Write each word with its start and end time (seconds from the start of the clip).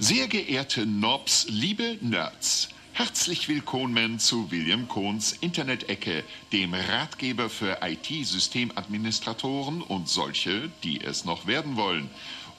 Sehr 0.00 0.28
geehrte 0.28 0.86
Nobs, 0.86 1.46
liebe 1.48 1.98
Nerds, 2.00 2.68
herzlich 2.92 3.48
willkommen 3.48 4.18
zu 4.18 4.50
William 4.50 4.88
Kohns 4.88 5.32
Internet-Ecke, 5.32 6.24
dem 6.52 6.72
Ratgeber 6.72 7.50
für 7.50 7.78
IT-Systemadministratoren 7.82 9.82
und 9.82 10.08
solche, 10.08 10.70
die 10.82 11.02
es 11.02 11.24
noch 11.24 11.46
werden 11.46 11.76
wollen. 11.76 12.08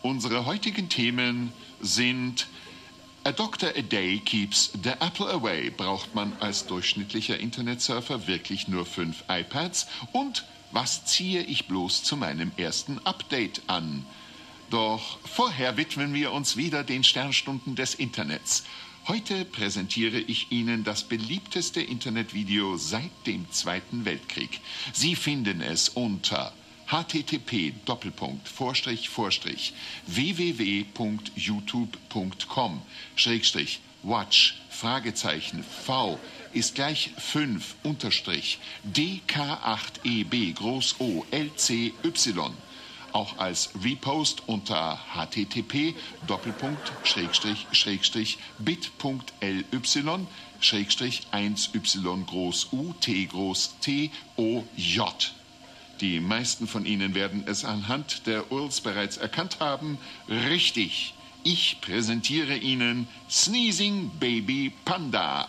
Unsere 0.02 0.46
heutigen 0.46 0.90
Themen 0.90 1.52
sind 1.82 2.48
A 3.24 3.32
Doctor 3.32 3.70
a 3.76 3.82
Day 3.82 4.20
keeps 4.20 4.72
the 4.84 4.92
apple 4.92 5.30
away. 5.30 5.70
Braucht 5.70 6.16
man 6.16 6.34
als 6.40 6.66
durchschnittlicher 6.66 7.40
Internetsurfer 7.40 8.28
wirklich 8.28 8.68
nur 8.68 8.86
fünf 8.86 9.24
iPads? 9.28 9.88
Und 10.14 10.46
was 10.72 11.06
ziehe 11.06 11.44
ich 11.44 11.68
bloß 11.68 12.04
zu 12.04 12.18
meinem 12.18 12.52
ersten 12.58 13.00
Update 13.06 13.62
an? 13.68 14.06
Doch 14.70 15.18
vorher 15.26 15.78
widmen 15.78 16.14
wir 16.14 16.32
uns 16.32 16.58
wieder 16.58 16.84
den 16.84 17.04
Sternstunden 17.04 17.76
des 17.76 17.96
Internets. 17.96 18.64
Heute 19.08 19.46
präsentiere 19.46 20.20
ich 20.20 20.52
Ihnen 20.52 20.84
das 20.84 21.04
beliebteste 21.04 21.82
Internetvideo 21.82 22.78
seit 22.78 23.10
dem 23.26 23.50
Zweiten 23.52 24.06
Weltkrieg. 24.06 24.62
Sie 24.94 25.16
finden 25.16 25.62
es 25.62 25.90
unter 25.90 26.54
http 26.86 27.74
www.youtube.com 30.06 32.82
watch 34.04 34.62
Fragezeichen 34.70 35.64
v 35.64 36.20
ist 36.54 36.76
gleich 36.76 37.12
5 37.18 37.76
unterstrich 37.84 38.60
dk8eb 38.94 40.54
groß 40.56 40.96
O 41.00 41.26
LCY 41.32 41.94
auch 43.12 43.38
als 43.38 43.72
Repost 43.84 44.44
unter 44.48 45.00
http 45.16 45.96
bit.ly 48.60 49.66
1y 50.62 52.26
groß 52.26 52.68
U 52.72 52.94
T 53.00 53.26
groß 53.26 53.76
T 53.82 54.12
O 54.36 54.64
J. 54.76 55.34
Die 56.02 56.20
meisten 56.20 56.68
von 56.68 56.86
Ihnen 56.86 57.16
werden 57.16 57.44
es 57.46 57.66
anhand 57.66 58.26
der 58.26 58.52
URLs 58.52 58.82
bereits 58.82 59.18
erkannt 59.18 59.60
haben. 59.60 59.98
Richtig, 60.30 61.14
ich 61.44 61.78
präsentiere 61.82 62.56
Ihnen 62.56 63.08
Sneezing 63.30 64.12
Baby 64.20 64.72
Panda. 64.86 65.48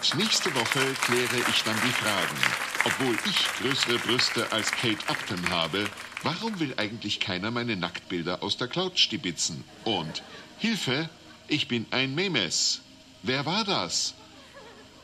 Und 0.00 0.14
nächste 0.14 0.54
Woche 0.54 0.80
kläre 1.02 1.36
ich 1.50 1.62
dann 1.62 1.76
die 1.84 1.92
Fragen. 1.92 2.38
Obwohl 2.86 3.14
ich 3.26 3.36
größere 3.60 3.98
Brüste 3.98 4.50
als 4.50 4.70
Kate 4.70 5.06
Upton 5.08 5.50
habe, 5.50 5.84
warum 6.22 6.58
will 6.58 6.72
eigentlich 6.78 7.20
keiner 7.20 7.50
meine 7.50 7.76
Nacktbilder 7.76 8.42
aus 8.42 8.56
der 8.56 8.68
Cloud 8.68 8.98
stibitzen? 8.98 9.62
Und 9.84 10.22
Hilfe, 10.56 11.10
ich 11.48 11.68
bin 11.68 11.84
ein 11.90 12.14
Memes. 12.14 12.80
Wer 13.22 13.44
war 13.44 13.64
das? 13.64 14.14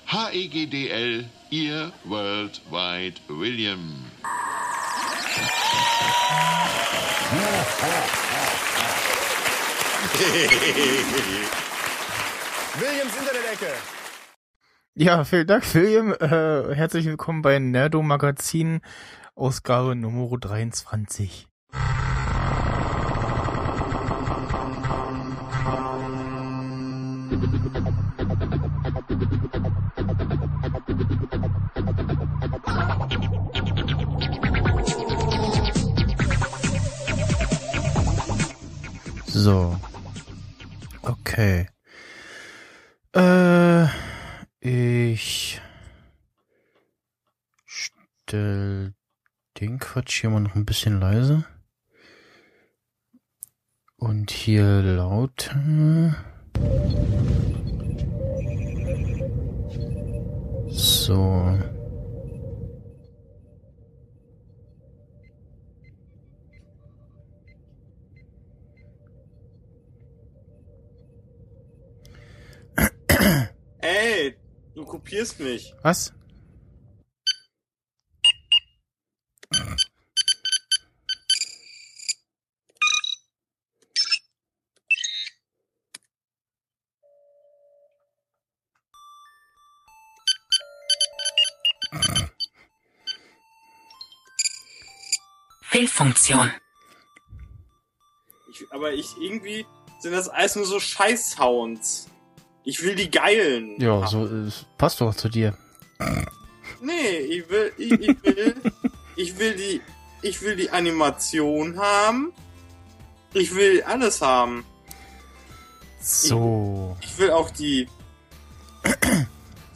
HEGDL, 0.07 1.29
Ihr 1.51 1.93
Worldwide 2.05 3.21
William. 3.29 3.77
Williams 12.81 13.15
Internet-Ecke. 13.15 13.75
Ja, 14.99 15.25
vielen 15.25 15.47
Dank, 15.47 15.75
William. 15.75 16.15
Äh, 16.15 16.75
herzlich 16.75 17.05
willkommen 17.05 17.43
bei 17.43 17.59
Nerdo 17.59 18.01
Magazin, 18.01 18.81
Ausgabe 19.35 19.95
Nummer 19.95 20.39
23. 20.39 21.47
So. 39.27 39.77
Okay. 41.03 41.69
Äh, 43.13 44.06
ich 44.67 45.61
stell 47.65 48.95
den 49.61 49.79
Quatsch 49.79 50.21
hier 50.21 50.31
mal 50.31 50.41
noch 50.41 50.57
ein 50.57 50.67
bisschen 50.67 51.01
leise. 51.01 51.45
Und 53.97 54.31
hier 54.31 54.83
lauter. 54.83 56.17
So. 60.69 61.59
Ey, 73.79 74.35
du 74.77 74.85
kopierst 74.85 75.41
mich. 75.41 75.75
Was? 75.83 76.13
Fehlfunktion. 95.63 96.53
Ich, 98.51 98.65
aber 98.71 98.93
ich 98.93 99.17
irgendwie 99.19 99.67
sind 100.01 100.13
das 100.13 100.29
alles 100.29 100.57
nur 100.57 100.65
so 100.67 100.81
Scheiß-Sounds. 100.81 102.09
Ich 102.67 102.83
will 102.83 102.97
die 102.97 103.09
geilen. 103.11 103.81
Ja, 103.81 104.05
so 104.09 104.25
es 104.27 104.67
passt 104.77 105.01
doch 105.01 105.15
zu 105.15 105.29
dir. 105.29 105.57
Nee, 106.81 107.19
ich 107.19 107.49
will, 107.49 107.73
ich, 107.79 107.93
ich 107.93 108.23
will, 108.25 108.55
ich 109.17 109.39
will 109.39 109.55
die, 109.55 109.81
ich 110.21 110.43
will 110.43 110.57
die 110.57 110.69
Animation 110.71 111.79
haben. 111.79 112.33
Ich 113.35 113.55
will 113.55 113.83
alles 113.85 114.21
haben. 114.21 114.65
So. 116.01 116.97
Ich 117.01 117.17
will 117.19 117.31
auch 117.31 117.51
die, 117.51 117.89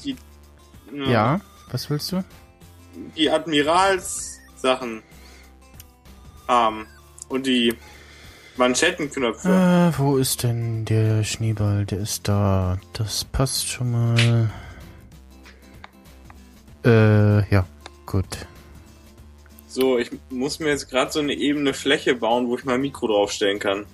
die, 0.04 0.16
Ja, 0.92 1.40
was 1.70 1.88
willst 1.90 2.10
du? 2.10 2.24
die 3.16 3.30
Admirals-Sachen 3.30 5.02
haben. 6.48 6.86
Und 7.28 7.46
die 7.46 7.76
Manschettenknöpfe. 8.60 9.48
Äh, 9.48 9.98
wo 9.98 10.18
ist 10.18 10.42
denn 10.42 10.84
der 10.84 11.24
Schneeball? 11.24 11.86
Der 11.86 11.98
ist 12.00 12.28
da. 12.28 12.78
Das 12.92 13.24
passt 13.24 13.66
schon 13.66 13.90
mal. 13.90 14.50
Äh, 16.84 17.50
ja, 17.50 17.66
gut. 18.04 18.46
So, 19.66 19.98
ich 19.98 20.10
muss 20.28 20.60
mir 20.60 20.68
jetzt 20.68 20.90
gerade 20.90 21.10
so 21.10 21.20
eine 21.20 21.32
ebene 21.32 21.72
Fläche 21.72 22.14
bauen, 22.14 22.48
wo 22.48 22.56
ich 22.56 22.64
mein 22.64 22.82
Mikro 22.82 23.06
draufstellen 23.06 23.58
kann. 23.58 23.86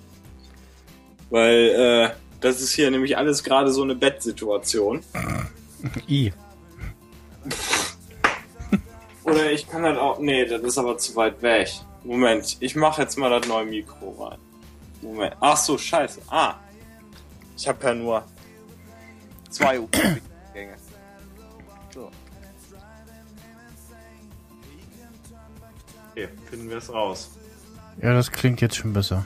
Weil, 1.29 1.69
äh, 1.69 2.09
das 2.41 2.59
ist 2.61 2.73
hier 2.73 2.91
nämlich 2.91 3.17
alles 3.17 3.43
gerade 3.43 3.71
so 3.71 3.83
eine 3.83 3.95
Bettsituation. 3.95 5.01
I. 6.09 6.33
Oder 9.23 9.49
ich 9.51 9.69
kann 9.69 9.83
halt 9.83 9.97
auch. 9.97 10.19
Nee, 10.19 10.45
das 10.45 10.61
ist 10.61 10.77
aber 10.77 10.97
zu 10.97 11.15
weit 11.15 11.41
weg. 11.41 11.69
Moment, 12.03 12.57
ich 12.59 12.75
mache 12.75 13.01
jetzt 13.01 13.17
mal 13.17 13.29
das 13.29 13.47
neue 13.47 13.65
Mikro 13.65 14.11
rein. 14.11 14.39
Moment. 15.01 15.35
Ach 15.39 15.57
so, 15.57 15.77
scheiße. 15.77 16.21
Ah. 16.29 16.55
Ich 17.55 17.67
habe 17.67 17.83
ja 17.85 17.93
nur 17.93 18.23
zwei 19.49 19.79
USB-Gänge. 19.79 20.75
So. 21.93 22.11
Okay, 26.11 26.27
finden 26.49 26.69
wir 26.69 26.77
es 26.77 26.93
raus. 26.93 27.31
Ja, 28.01 28.13
das 28.13 28.31
klingt 28.31 28.61
jetzt 28.61 28.75
schon 28.75 28.93
besser. 28.93 29.25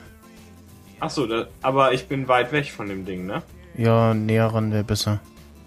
Ach 1.01 1.09
so, 1.09 1.25
da, 1.25 1.47
aber 1.61 1.93
ich 1.93 2.07
bin 2.07 2.27
weit 2.27 2.51
weg 2.51 2.71
von 2.71 2.87
dem 2.87 3.05
Ding, 3.05 3.25
ne? 3.25 3.41
Ja, 3.75 4.13
näher 4.13 4.47
ran 4.47 4.71
wäre 4.71 4.83
besser. 4.83 5.19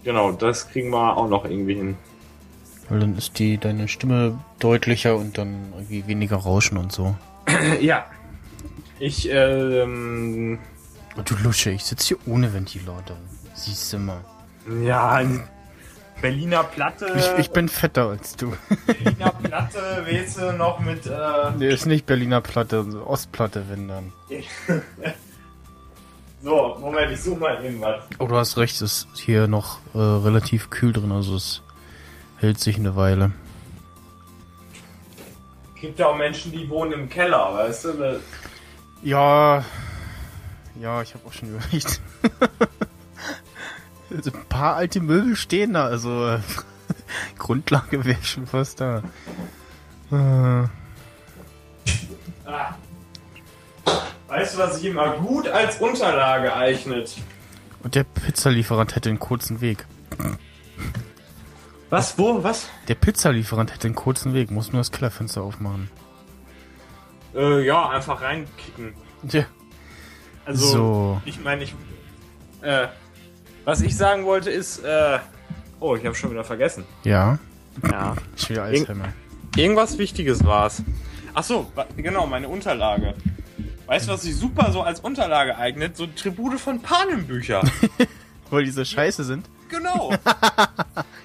Genau, 0.03 0.31
das 0.31 0.69
kriegen 0.69 0.89
wir 0.91 1.17
auch 1.17 1.27
noch 1.27 1.45
irgendwie 1.45 1.75
hin. 1.75 1.97
Weil 2.89 2.99
dann 2.99 3.17
ist 3.17 3.37
die 3.39 3.57
deine 3.57 3.87
Stimme 3.87 4.39
deutlicher 4.59 5.15
und 5.15 5.37
dann 5.37 5.73
irgendwie 5.73 6.07
weniger 6.07 6.37
Rauschen 6.37 6.77
und 6.77 6.91
so. 6.91 7.15
ja. 7.81 8.05
Ich, 8.99 9.29
ähm. 9.29 10.59
Du 11.23 11.35
Lusche, 11.43 11.71
ich 11.71 11.83
sitze 11.83 12.07
hier 12.07 12.17
ohne 12.27 12.53
Ventilator. 12.53 13.17
Siehst 13.53 13.93
du 13.93 13.99
mal. 13.99 14.23
Ja, 14.83 15.21
Berliner 16.21 16.63
Platte. 16.63 17.13
Ich, 17.17 17.39
ich 17.39 17.51
bin 17.51 17.69
fetter 17.69 18.09
als 18.09 18.35
du. 18.35 18.53
Berliner 18.85 19.31
Platte, 19.31 20.05
weißt 20.05 20.37
du, 20.39 20.53
noch 20.53 20.79
mit, 20.79 21.05
äh. 21.05 21.51
Nee, 21.57 21.69
ist 21.69 21.85
nicht 21.85 22.05
Berliner 22.05 22.41
Platte, 22.41 22.85
Ostplatte, 23.05 23.65
wenn 23.69 23.87
dann. 23.87 24.13
so, 26.41 26.77
Moment, 26.79 27.11
ich 27.11 27.21
suche 27.21 27.39
mal 27.39 27.63
irgendwas. 27.63 28.01
Oh, 28.19 28.27
du 28.27 28.35
hast 28.35 28.57
recht, 28.57 28.75
es 28.81 29.07
ist 29.13 29.19
hier 29.19 29.47
noch 29.47 29.79
äh, 29.93 29.99
relativ 29.99 30.69
kühl 30.69 30.93
drin, 30.93 31.11
also 31.11 31.35
es 31.35 31.61
hält 32.37 32.59
sich 32.59 32.77
eine 32.77 32.95
Weile. 32.95 33.31
Gibt 35.79 35.99
ja 35.99 36.07
auch 36.07 36.17
Menschen, 36.17 36.51
die 36.51 36.67
wohnen 36.69 36.93
im 36.93 37.09
Keller, 37.09 37.53
weißt 37.53 37.85
du? 37.85 38.21
Ja, 39.05 39.63
ja, 40.81 41.03
ich 41.03 41.13
habe 41.13 41.27
auch 41.27 41.31
schon 41.31 41.49
überlegt. 41.49 42.01
also 44.09 44.31
ein 44.31 44.45
paar 44.49 44.77
alte 44.77 44.99
Möbel 44.99 45.35
stehen 45.35 45.73
da, 45.73 45.85
also 45.85 46.39
Grundlage 47.37 48.03
wäre 48.03 48.23
schon 48.23 48.47
fast 48.47 48.81
da. 48.81 49.03
Äh. 50.11 50.67
Ah. 52.49 52.75
Weißt 54.27 54.55
du, 54.55 54.57
was 54.57 54.77
sich 54.77 54.85
immer 54.85 55.17
gut 55.17 55.47
als 55.49 55.79
Unterlage 55.79 56.55
eignet? 56.55 57.15
Und 57.83 57.93
der 57.93 58.05
Pizzalieferant 58.05 58.95
hätte 58.95 59.09
einen 59.09 59.19
kurzen 59.19 59.61
Weg. 59.61 59.85
Was? 61.91 62.17
Wo? 62.17 62.43
Was? 62.43 62.69
Der 62.87 62.95
Pizzalieferant 62.95 63.71
hätte 63.71 63.85
einen 63.85 63.93
kurzen 63.93 64.33
Weg, 64.33 64.49
muss 64.49 64.71
nur 64.71 64.79
das 64.79 64.91
Kellerfenster 64.91 65.43
aufmachen. 65.43 65.91
Äh, 67.35 67.65
ja, 67.65 67.89
einfach 67.89 68.21
reinkicken. 68.21 68.93
Ja. 69.29 69.45
Also, 70.45 70.65
So. 70.67 71.21
ich 71.25 71.39
meine, 71.43 71.63
ich. 71.63 71.73
Äh, 72.61 72.87
was 73.65 73.81
ich 73.81 73.95
sagen 73.97 74.25
wollte 74.25 74.49
ist, 74.51 74.79
äh. 74.83 75.19
Oh, 75.79 75.95
ich 75.95 76.05
habe 76.05 76.15
schon 76.15 76.31
wieder 76.31 76.43
vergessen. 76.43 76.85
Ja, 77.03 77.37
Ja. 77.91 78.15
ich 78.35 78.49
will 78.49 78.59
Alzheimer. 78.59 79.09
Irgendwas 79.57 79.97
Wichtiges 79.97 80.43
war's. 80.45 80.83
Ach 81.33 81.43
so, 81.43 81.69
genau, 81.97 82.25
meine 82.27 82.47
Unterlage. 82.47 83.13
Weißt 83.87 84.07
du, 84.07 84.13
was 84.13 84.21
sich 84.23 84.35
super 84.35 84.71
so 84.71 84.81
als 84.81 84.99
Unterlage 85.01 85.57
eignet? 85.57 85.95
So 85.97 86.07
Tribute 86.07 86.59
von 86.59 86.81
Panem-Bücher. 86.81 87.61
Weil 88.49 88.63
diese 88.63 88.85
Scheiße 88.85 89.23
sind. 89.23 89.47
Genau. 89.69 90.13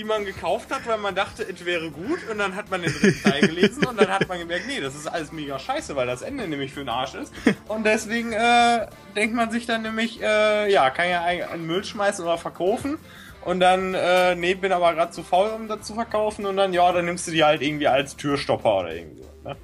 Die 0.00 0.04
man 0.06 0.24
gekauft 0.24 0.74
hat, 0.74 0.86
weil 0.86 0.96
man 0.96 1.14
dachte, 1.14 1.42
es 1.46 1.66
wäre 1.66 1.90
gut 1.90 2.20
und 2.30 2.38
dann 2.38 2.56
hat 2.56 2.70
man 2.70 2.80
den 2.80 2.90
dritten 2.90 3.22
Teil 3.22 3.42
gelesen 3.42 3.84
und 3.84 4.00
dann 4.00 4.08
hat 4.08 4.26
man 4.28 4.38
gemerkt, 4.38 4.66
nee, 4.66 4.80
das 4.80 4.94
ist 4.94 5.06
alles 5.06 5.30
mega 5.30 5.58
scheiße, 5.58 5.94
weil 5.94 6.06
das 6.06 6.22
Ende 6.22 6.48
nämlich 6.48 6.72
für 6.72 6.80
den 6.80 6.88
Arsch 6.88 7.14
ist. 7.14 7.34
Und 7.68 7.84
deswegen 7.84 8.32
äh, 8.32 8.86
denkt 9.14 9.34
man 9.36 9.50
sich 9.50 9.66
dann 9.66 9.82
nämlich, 9.82 10.22
äh, 10.22 10.72
ja, 10.72 10.88
kann 10.88 11.10
ja 11.10 11.22
einen 11.22 11.66
Müll 11.66 11.84
schmeißen 11.84 12.24
oder 12.24 12.38
verkaufen. 12.38 12.96
Und 13.44 13.60
dann, 13.60 13.92
äh, 13.92 14.34
nee, 14.36 14.54
bin 14.54 14.72
aber 14.72 14.94
gerade 14.94 15.12
zu 15.12 15.22
faul, 15.22 15.50
um 15.50 15.68
das 15.68 15.82
zu 15.82 15.92
verkaufen. 15.92 16.46
Und 16.46 16.56
dann, 16.56 16.72
ja, 16.72 16.90
dann 16.92 17.04
nimmst 17.04 17.26
du 17.26 17.32
die 17.32 17.44
halt 17.44 17.60
irgendwie 17.60 17.88
als 17.88 18.16
Türstopper 18.16 18.78
oder 18.78 18.94
irgendwie 18.94 19.22
so. 19.22 19.48
Ne? 19.50 19.56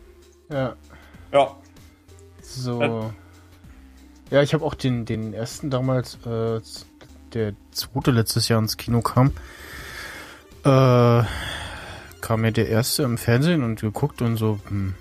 Ja. 0.50 0.76
Ja. 1.32 1.56
So. 2.42 3.10
Ja, 4.30 4.42
ich 4.42 4.52
habe 4.52 4.66
auch 4.66 4.74
den, 4.74 5.06
den 5.06 5.32
ersten 5.32 5.70
damals, 5.70 6.18
äh, 6.26 6.60
der 7.32 7.54
zweite 7.70 8.10
letztes 8.10 8.48
Jahr 8.48 8.58
ins 8.58 8.76
Kino 8.76 9.00
kam. 9.00 9.32
Äh, 10.66 11.24
kam 12.20 12.40
mir 12.40 12.52
der 12.52 12.68
erste 12.68 13.04
im 13.04 13.18
Fernsehen 13.18 13.62
und 13.62 13.80
geguckt 13.80 14.22
und 14.22 14.36
so, 14.36 14.58
hm, 14.68 14.94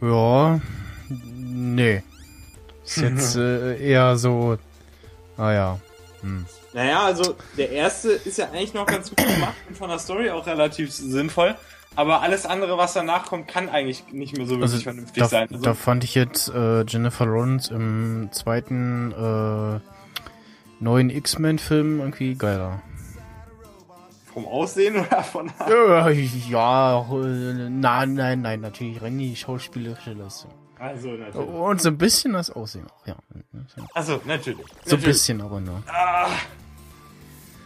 ja, 0.00 0.60
nee. 1.08 2.02
Ist 2.84 2.96
jetzt 2.96 3.36
äh, 3.36 3.78
eher 3.78 4.16
so, 4.16 4.58
ah 5.36 5.52
ja, 5.52 5.80
hm. 6.22 6.46
Naja, 6.72 7.04
also 7.04 7.36
der 7.56 7.70
erste 7.70 8.10
ist 8.10 8.38
ja 8.38 8.50
eigentlich 8.50 8.74
noch 8.74 8.86
ganz 8.86 9.08
gut 9.08 9.18
gemacht 9.18 9.54
und 9.68 9.78
von 9.78 9.88
der 9.88 9.98
Story 9.98 10.30
auch 10.30 10.46
relativ 10.46 10.92
sinnvoll. 10.92 11.54
Aber 11.94 12.20
alles 12.20 12.44
andere, 12.44 12.76
was 12.76 12.92
danach 12.92 13.24
kommt, 13.24 13.48
kann 13.48 13.70
eigentlich 13.70 14.04
nicht 14.12 14.36
mehr 14.36 14.44
so 14.44 14.56
wirklich 14.56 14.72
Also 14.72 14.82
vernünftig 14.82 15.22
da, 15.22 15.28
sein. 15.28 15.48
Also, 15.50 15.64
da 15.64 15.72
fand 15.72 16.04
ich 16.04 16.14
jetzt 16.14 16.50
äh, 16.50 16.82
Jennifer 16.82 17.24
Lawrence 17.24 17.72
im 17.72 18.28
zweiten 18.32 19.12
äh, 19.12 19.80
neuen 20.78 21.08
X-Men-Film 21.08 22.00
irgendwie 22.00 22.34
geiler. 22.34 22.82
Vom 24.36 24.46
Aussehen 24.48 24.96
oder 25.06 25.22
von 25.22 25.50
der 25.58 26.12
Ja, 26.50 27.02
nein, 27.70 28.12
nein, 28.14 28.42
nein, 28.42 28.60
natürlich 28.60 29.00
rein 29.00 29.16
die 29.16 29.34
schauspielerische 29.34 30.12
Leistung. 30.12 30.50
Also 30.78 31.08
natürlich. 31.12 31.48
Und 31.48 31.80
so 31.80 31.88
ein 31.88 31.96
bisschen 31.96 32.34
das 32.34 32.50
Aussehen 32.50 32.86
auch, 32.86 33.06
ja. 33.06 33.16
Also 33.94 34.20
natürlich. 34.26 34.58
So 34.66 34.96
ein 34.96 35.00
natürlich. 35.00 35.04
bisschen 35.04 35.40
aber 35.40 35.58
nur. 35.60 35.82
Ah, 35.86 36.28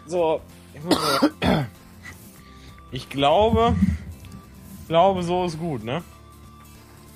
so, 0.06 0.40
ich, 0.72 0.84
muss 0.84 0.94
mal- 0.94 1.67
ich 2.93 3.08
glaube, 3.08 3.75
glaube, 4.87 5.25
so 5.25 5.46
ist 5.46 5.58
gut, 5.58 5.82
ne? 5.82 6.05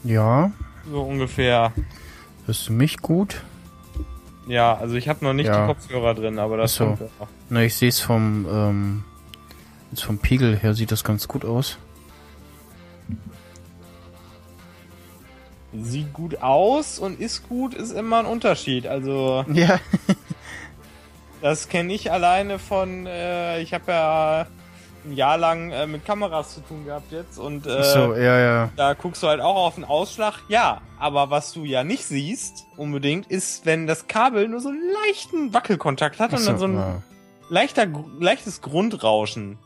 Ja, 0.02 0.50
So 0.90 1.00
ungefähr. 1.02 1.72
hörst 2.46 2.68
du 2.68 2.72
mich 2.72 2.96
gut? 2.98 3.40
Ja, 4.48 4.74
also 4.76 4.96
ich 4.96 5.08
habe 5.08 5.24
noch 5.24 5.32
nicht 5.32 5.46
Ja. 5.46 5.60
die 5.68 5.72
Kopfhörer 5.74 6.14
drin, 6.14 6.40
aber 6.40 6.56
das 6.56 6.72
Ach 6.74 6.78
so. 6.78 6.84
kommt 6.86 7.00
ja 7.02 7.06
noch. 7.20 7.28
Na, 7.50 7.62
ich 7.62 7.76
sehe 7.76 7.88
es 7.88 8.00
vom, 8.00 8.46
ähm, 8.50 9.04
jetzt 9.94 10.04
vom 10.04 10.18
Pegel 10.18 10.56
her 10.56 10.74
sieht 10.74 10.90
das 10.90 11.04
ganz 11.04 11.28
gut 11.28 11.44
aus. 11.44 11.78
Sieht 15.72 16.12
gut 16.12 16.42
aus 16.42 16.98
und 16.98 17.20
ist 17.20 17.48
gut, 17.48 17.74
ist 17.74 17.92
immer 17.92 18.18
ein 18.18 18.26
Unterschied. 18.26 18.86
Also 18.86 19.44
Ja. 19.52 19.78
Das 21.40 21.68
kenne 21.68 21.92
ich 21.92 22.10
alleine 22.10 22.58
von, 22.58 23.06
äh, 23.06 23.60
ich 23.60 23.74
habe 23.74 23.92
ja 23.92 24.46
ein 25.04 25.12
Jahr 25.12 25.36
lang 25.36 25.70
äh, 25.70 25.86
mit 25.86 26.04
Kameras 26.04 26.54
zu 26.54 26.60
tun 26.60 26.86
gehabt 26.86 27.12
jetzt 27.12 27.38
und 27.38 27.66
äh, 27.66 27.84
so, 27.84 28.14
ja, 28.14 28.40
ja. 28.40 28.70
da 28.76 28.94
guckst 28.94 29.22
du 29.22 29.28
halt 29.28 29.40
auch 29.40 29.56
auf 29.56 29.74
den 29.74 29.84
Ausschlag. 29.84 30.38
Ja, 30.48 30.80
aber 30.98 31.30
was 31.30 31.52
du 31.52 31.64
ja 31.64 31.84
nicht 31.84 32.06
siehst 32.06 32.64
unbedingt, 32.78 33.26
ist, 33.26 33.66
wenn 33.66 33.86
das 33.86 34.08
Kabel 34.08 34.48
nur 34.48 34.60
so 34.60 34.70
einen 34.70 34.80
leichten 35.06 35.52
Wackelkontakt 35.52 36.18
hat 36.18 36.30
Ach 36.32 36.38
und 36.38 36.46
dann 36.46 36.58
so 36.58 36.64
ein 36.64 36.76
ja. 36.76 37.02
leichter, 37.50 37.86
leichtes 38.18 38.62
Grundrauschen 38.62 39.58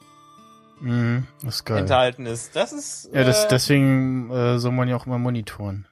Mhm, 0.81 1.27
das 1.43 1.57
ist 1.57 1.65
geil. 1.65 1.79
enthalten 1.79 2.27
ist. 2.27 2.55
Das 2.55 2.73
ist 2.73 3.11
Ja, 3.13 3.25
das, 3.25 3.45
äh, 3.45 3.49
deswegen 3.49 4.31
äh, 4.31 4.59
soll 4.59 4.73
man 4.73 4.89
ja 4.89 4.97
auch 4.97 5.07
immer 5.07 5.19
monitoren. 5.19 5.87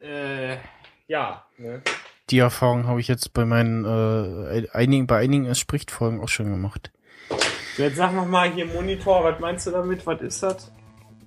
äh, 0.00 0.56
ja. 1.06 1.44
Ne? 1.58 1.82
Die 2.30 2.38
Erfahrung 2.38 2.86
habe 2.86 3.00
ich 3.00 3.08
jetzt 3.08 3.32
bei 3.32 3.44
meinen 3.44 3.84
äh, 3.84 4.68
einigen, 4.72 5.06
bei 5.06 5.18
einigen 5.18 5.46
es 5.46 5.58
spricht 5.58 5.90
Folgen 5.90 6.20
auch 6.20 6.28
schon 6.28 6.50
gemacht. 6.50 6.90
So, 7.76 7.82
Jetzt 7.82 7.96
sag 7.96 8.12
noch 8.14 8.26
mal 8.26 8.50
hier 8.50 8.66
Monitor, 8.66 9.24
was 9.24 9.38
meinst 9.40 9.66
du 9.66 9.70
damit? 9.70 10.06
Was 10.06 10.20
ist 10.20 10.42
das? 10.42 10.70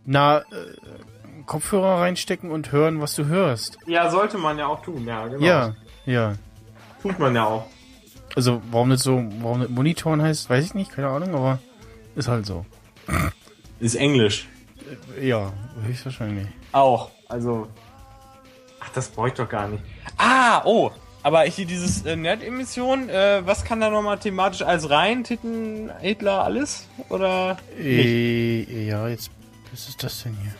Na, 0.06 0.40
äh, 0.40 0.44
Kopfhörer 1.46 2.02
reinstecken 2.02 2.52
und 2.52 2.72
hören, 2.72 3.02
was 3.02 3.16
du 3.16 3.26
hörst. 3.26 3.78
Ja, 3.88 4.10
sollte 4.10 4.38
man 4.38 4.58
ja 4.58 4.68
auch 4.68 4.82
tun, 4.82 5.06
ja, 5.06 5.28
genau. 5.28 5.44
Ja, 5.46 5.76
ja. 6.06 6.36
Tut 7.02 7.18
man 7.18 7.36
ja 7.36 7.46
auch. 7.46 7.68
Also, 8.36 8.62
warum 8.72 8.90
nicht 8.90 9.04
so, 9.04 9.24
warum 9.42 9.60
nicht 9.60 9.72
monitoren 9.72 10.22
heißt, 10.22 10.50
weiß 10.50 10.66
ich 10.66 10.74
nicht, 10.74 10.92
keine 10.92 11.10
Ahnung, 11.10 11.36
aber 11.36 11.60
ist 12.16 12.28
halt 12.28 12.46
so. 12.46 12.66
Ist 13.80 13.96
Englisch. 13.96 14.48
Ja, 15.22 15.52
höchstwahrscheinlich. 15.86 16.48
Auch. 16.72 17.12
Also. 17.28 17.68
Ach, 18.80 18.90
das 18.94 19.10
brauche 19.10 19.30
ich 19.30 19.34
doch 19.34 19.50
gar 19.50 19.68
nicht. 19.68 19.84
Ah, 20.18 20.62
oh. 20.66 20.92
Aber 21.24 21.44
hier 21.44 21.66
dieses 21.66 22.04
äh, 22.04 22.16
Nerd-Emission, 22.16 23.10
äh, 23.10 23.42
was 23.46 23.64
kann 23.64 23.80
da 23.80 23.90
nochmal 23.90 24.18
thematisch 24.18 24.64
als 24.64 24.90
rein? 24.90 25.24
Titten, 25.24 25.92
Hitler, 26.00 26.44
alles? 26.44 26.88
Oder? 27.10 27.58
Äh, 27.80 28.88
ja, 28.88 29.08
jetzt, 29.08 29.30
was 29.72 29.88
ist 29.88 30.04
das 30.04 30.24
denn 30.24 30.36
hier? 30.42 30.54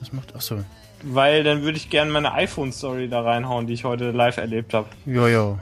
Was 0.00 0.12
macht, 0.12 0.34
achso. 0.34 0.58
Weil 1.02 1.42
dann 1.42 1.62
würde 1.62 1.78
ich 1.78 1.88
gerne 1.88 2.10
meine 2.10 2.32
iPhone-Story 2.32 3.08
da 3.08 3.22
reinhauen, 3.22 3.66
die 3.66 3.72
ich 3.72 3.84
heute 3.84 4.10
live 4.10 4.36
erlebt 4.36 4.74
habe. 4.74 4.88
Ja, 5.06 5.26
ja. 5.28 5.58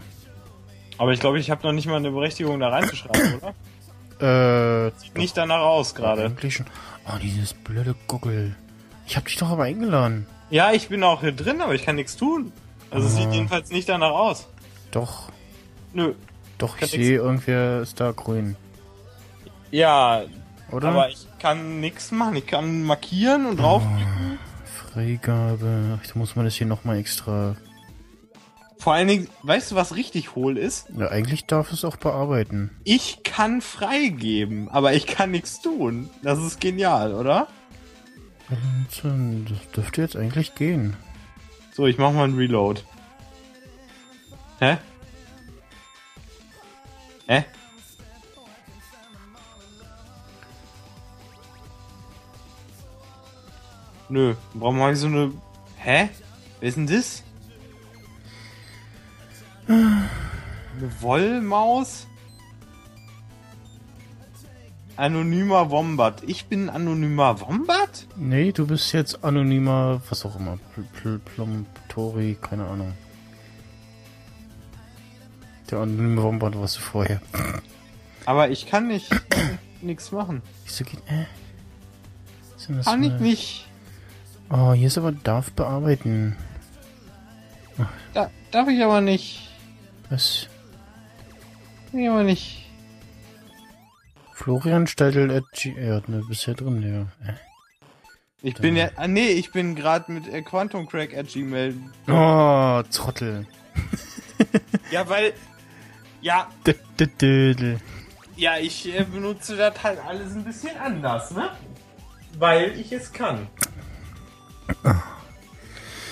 Aber 0.99 1.13
ich 1.13 1.21
glaube, 1.21 1.39
ich 1.39 1.51
habe 1.51 1.63
noch 1.67 1.73
nicht 1.73 1.87
mal 1.87 1.97
eine 1.97 2.11
Berechtigung 2.11 2.59
da 2.61 2.69
reinzuschreiben, 2.71 3.41
oder? 4.19 4.87
Äh, 4.89 4.93
Sieht 4.99 5.17
nicht 5.19 5.37
danach 5.37 5.61
aus 5.61 5.95
gerade. 5.95 6.35
Oh, 7.07 7.19
dieses 7.23 7.53
blöde 7.53 7.95
Google. 8.09 8.57
Ich 9.07 9.17
hab 9.17 9.27
dich 9.27 9.37
doch 9.37 9.51
aber 9.51 9.65
eingeladen. 9.65 10.27
Ja, 10.51 10.73
ich 10.73 10.89
bin 10.89 11.03
auch 11.05 11.21
hier 11.21 11.33
drin, 11.33 11.61
aber 11.61 11.75
ich 11.75 11.85
kann 11.85 11.97
nichts 11.97 12.17
tun. 12.17 12.53
Also 12.91 13.07
es 13.09 13.15
Ah. 13.15 13.19
sieht 13.19 13.33
jedenfalls 13.33 13.71
nicht 13.71 13.89
danach 13.89 14.13
aus. 14.13 14.49
Doch, 14.91 15.31
Nö. 15.93 16.15
doch, 16.59 16.81
ich 16.81 16.91
sehe, 16.91 17.17
irgendwer 17.17 17.83
ist 17.83 18.01
da 18.01 18.13
grün. 18.13 18.57
Ja, 19.71 20.23
Oder? 20.73 20.89
aber 20.89 21.09
ich 21.11 21.27
kann 21.39 21.81
nichts 21.81 22.11
machen. 22.11 22.37
Ich 22.37 22.47
kann 22.47 22.85
markieren 22.85 23.45
und 23.47 23.59
drauf. 23.61 23.83
Freigabe. 24.93 25.99
Ach, 26.01 26.07
da 26.07 26.19
muss 26.19 26.37
man 26.37 26.45
das 26.45 26.55
hier 26.55 26.67
nochmal 26.67 26.99
extra. 26.99 27.57
Vor 28.79 28.93
allen 28.93 29.09
Dingen, 29.09 29.29
weißt 29.43 29.73
du, 29.73 29.75
was 29.75 29.97
richtig 29.97 30.35
hohl 30.35 30.59
ist? 30.59 30.89
Ja, 30.97 31.09
eigentlich 31.09 31.47
darf 31.47 31.73
es 31.73 31.85
auch 31.85 31.97
bearbeiten. 31.97 32.71
Ich 32.85 33.23
kann 33.25 33.61
freigeben, 33.61 34.69
aber 34.69 34.93
ich 34.93 35.07
kann 35.07 35.31
nichts 35.31 35.61
tun. 35.61 36.11
Das 36.23 36.39
ist 36.39 36.61
genial, 36.61 37.15
oder? 37.15 37.49
Und, 38.49 39.05
äh, 39.05 39.51
das 39.51 39.71
dürfte 39.73 40.03
jetzt 40.03 40.17
eigentlich 40.17 40.55
gehen. 40.55 40.97
So, 41.73 41.87
ich 41.87 41.99
mach 41.99 42.13
mal 42.13 42.25
einen 42.25 42.37
Reload. 42.37 42.83
Hä? 44.61 44.79
Hä? 47.27 47.45
Nö, 54.09 54.35
warum 54.55 54.79
mache 54.79 54.93
ich 54.93 54.99
so 54.99 55.09
eine... 55.09 55.33
Hä? 55.77 56.09
Wer 56.61 56.69
ist 56.69 56.77
denn 56.77 56.87
das? 56.87 57.25
Eine 59.69 60.09
Wollmaus? 61.01 62.07
Anonymer 64.97 65.71
Wombat. 65.71 66.23
Ich 66.27 66.47
bin 66.47 66.71
anonymer 66.71 67.41
Wombat? 67.41 68.07
Nee, 68.17 68.53
du 68.53 68.67
bist 68.67 68.93
jetzt 68.93 69.23
anonymer, 69.25 70.01
was 70.09 70.25
auch 70.25 70.37
immer. 70.39 70.59
Pl 70.75 70.85
Pl 70.95 71.19
Plumtori, 71.19 72.39
keine 72.41 72.67
Ahnung. 72.67 72.95
Der 75.71 75.81
anonyme 75.81 76.23
Wombat 76.23 76.59
warst 76.59 76.77
du 76.77 76.81
vorher. 76.81 77.21
Aber 78.25 78.51
ich 78.51 78.67
kann 78.67 78.89
nicht 78.89 79.11
nichts 79.83 80.13
machen. 80.13 80.43
Wieso 80.65 80.85
geht, 80.85 81.01
äh? 81.09 81.25
Kann 82.83 83.03
ich 83.03 83.13
nicht. 83.21 83.67
Oh, 84.51 84.73
hier 84.73 84.87
ist 84.87 84.99
aber 84.99 85.13
darf 85.13 85.53
bearbeiten. 85.53 86.37
Da, 88.15 88.31
darf 88.51 88.69
ich 88.69 88.83
aber 88.83 89.01
nicht. 89.01 89.46
Was? 90.11 90.49
Ich 91.93 92.09
aber 92.09 92.23
nicht. 92.23 92.67
Florian 94.35 94.87
Steidl 94.87 95.31
at 95.31 95.45
G 95.53 95.75
ja, 95.79 96.01
ne, 96.07 96.23
bist 96.29 96.47
ja 96.47 96.55
drin, 96.55 96.83
ja. 96.83 97.35
Ich 98.43 98.55
bin 98.55 98.77
ja. 98.77 98.91
Ah, 98.97 99.09
nee, 99.09 99.29
ich 99.29 99.51
bin 99.51 99.75
gerade 99.75 100.13
mit 100.13 100.29
äh, 100.29 100.43
Quantum 100.43 100.87
Crack 100.87 101.17
at 101.17 101.29
Gmail. 101.29 101.75
Oh, 102.07 102.83
Trottel. 102.93 103.47
Ja, 104.91 105.09
weil. 105.09 105.33
Ja, 106.21 106.49
D 106.67 106.75
-d 106.99 107.09
-d 107.19 107.55
-d. 107.55 107.79
ja, 108.37 108.59
ich 108.59 108.87
äh, 108.95 109.05
benutze 109.05 109.57
das 109.57 109.83
halt 109.83 109.99
alles 110.07 110.35
ein 110.35 110.45
bisschen 110.45 110.77
anders, 110.77 111.31
ne? 111.33 111.51
Weil 112.39 112.79
ich 112.79 112.93
es 112.93 113.13
kann. 113.13 113.49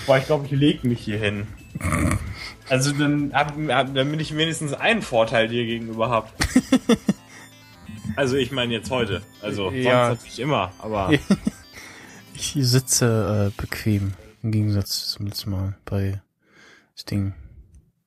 Boah, 0.06 0.18
ich 0.18 0.26
glaube, 0.26 0.46
ich 0.46 0.52
leg 0.52 0.82
mich 0.82 1.00
hier 1.00 1.18
hin. 1.18 1.46
Also 2.68 2.92
dann, 2.92 3.32
hab, 3.32 3.56
hab, 3.68 3.94
damit 3.94 4.20
ich 4.20 4.36
wenigstens 4.36 4.72
einen 4.72 5.02
Vorteil 5.02 5.48
dir 5.48 5.64
gegenüber 5.64 6.10
hab. 6.10 6.32
Also 8.16 8.36
ich 8.36 8.52
meine 8.52 8.72
jetzt 8.72 8.90
heute. 8.90 9.22
Also 9.42 9.70
Ja. 9.72 10.06
sonst 10.08 10.18
natürlich 10.18 10.40
immer, 10.40 10.72
aber. 10.78 11.12
Ich 12.36 12.52
sitze 12.58 13.52
äh, 13.56 13.60
bequem. 13.60 14.12
Im 14.42 14.50
Gegensatz 14.52 15.08
zum 15.08 15.26
letzten 15.26 15.50
Mal 15.50 15.76
bei 15.84 16.20
das 16.94 17.04
Ding. 17.04 17.32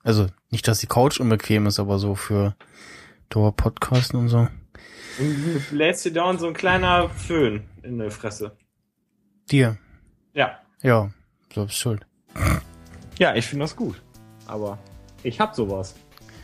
Also, 0.03 0.27
nicht, 0.51 0.67
dass 0.67 0.79
die 0.79 0.87
Couch 0.87 1.19
unbequem 1.19 1.65
ist, 1.65 1.79
aber 1.79 1.97
so 1.97 2.13
für 2.15 2.55
Dauer-Podcasten 3.29 4.19
und 4.19 4.29
so. 4.29 4.47
Du 5.17 5.75
lädst 5.75 6.05
dir 6.05 6.13
dauernd 6.13 6.39
so 6.39 6.47
ein 6.47 6.53
kleiner 6.53 7.09
Föhn 7.09 7.63
in 7.83 7.97
der 7.97 8.11
Fresse. 8.11 8.55
Dir. 9.49 9.77
Ja. 10.33 10.59
Ja, 10.83 11.09
so 11.55 11.65
bist 11.65 11.77
schuld. 11.79 12.05
Ja, 13.17 13.35
ich 13.35 13.45
finde 13.45 13.63
das 13.63 13.75
gut. 13.75 14.01
Aber 14.45 14.77
ich 15.23 15.39
hab 15.39 15.55
sowas. 15.55 15.95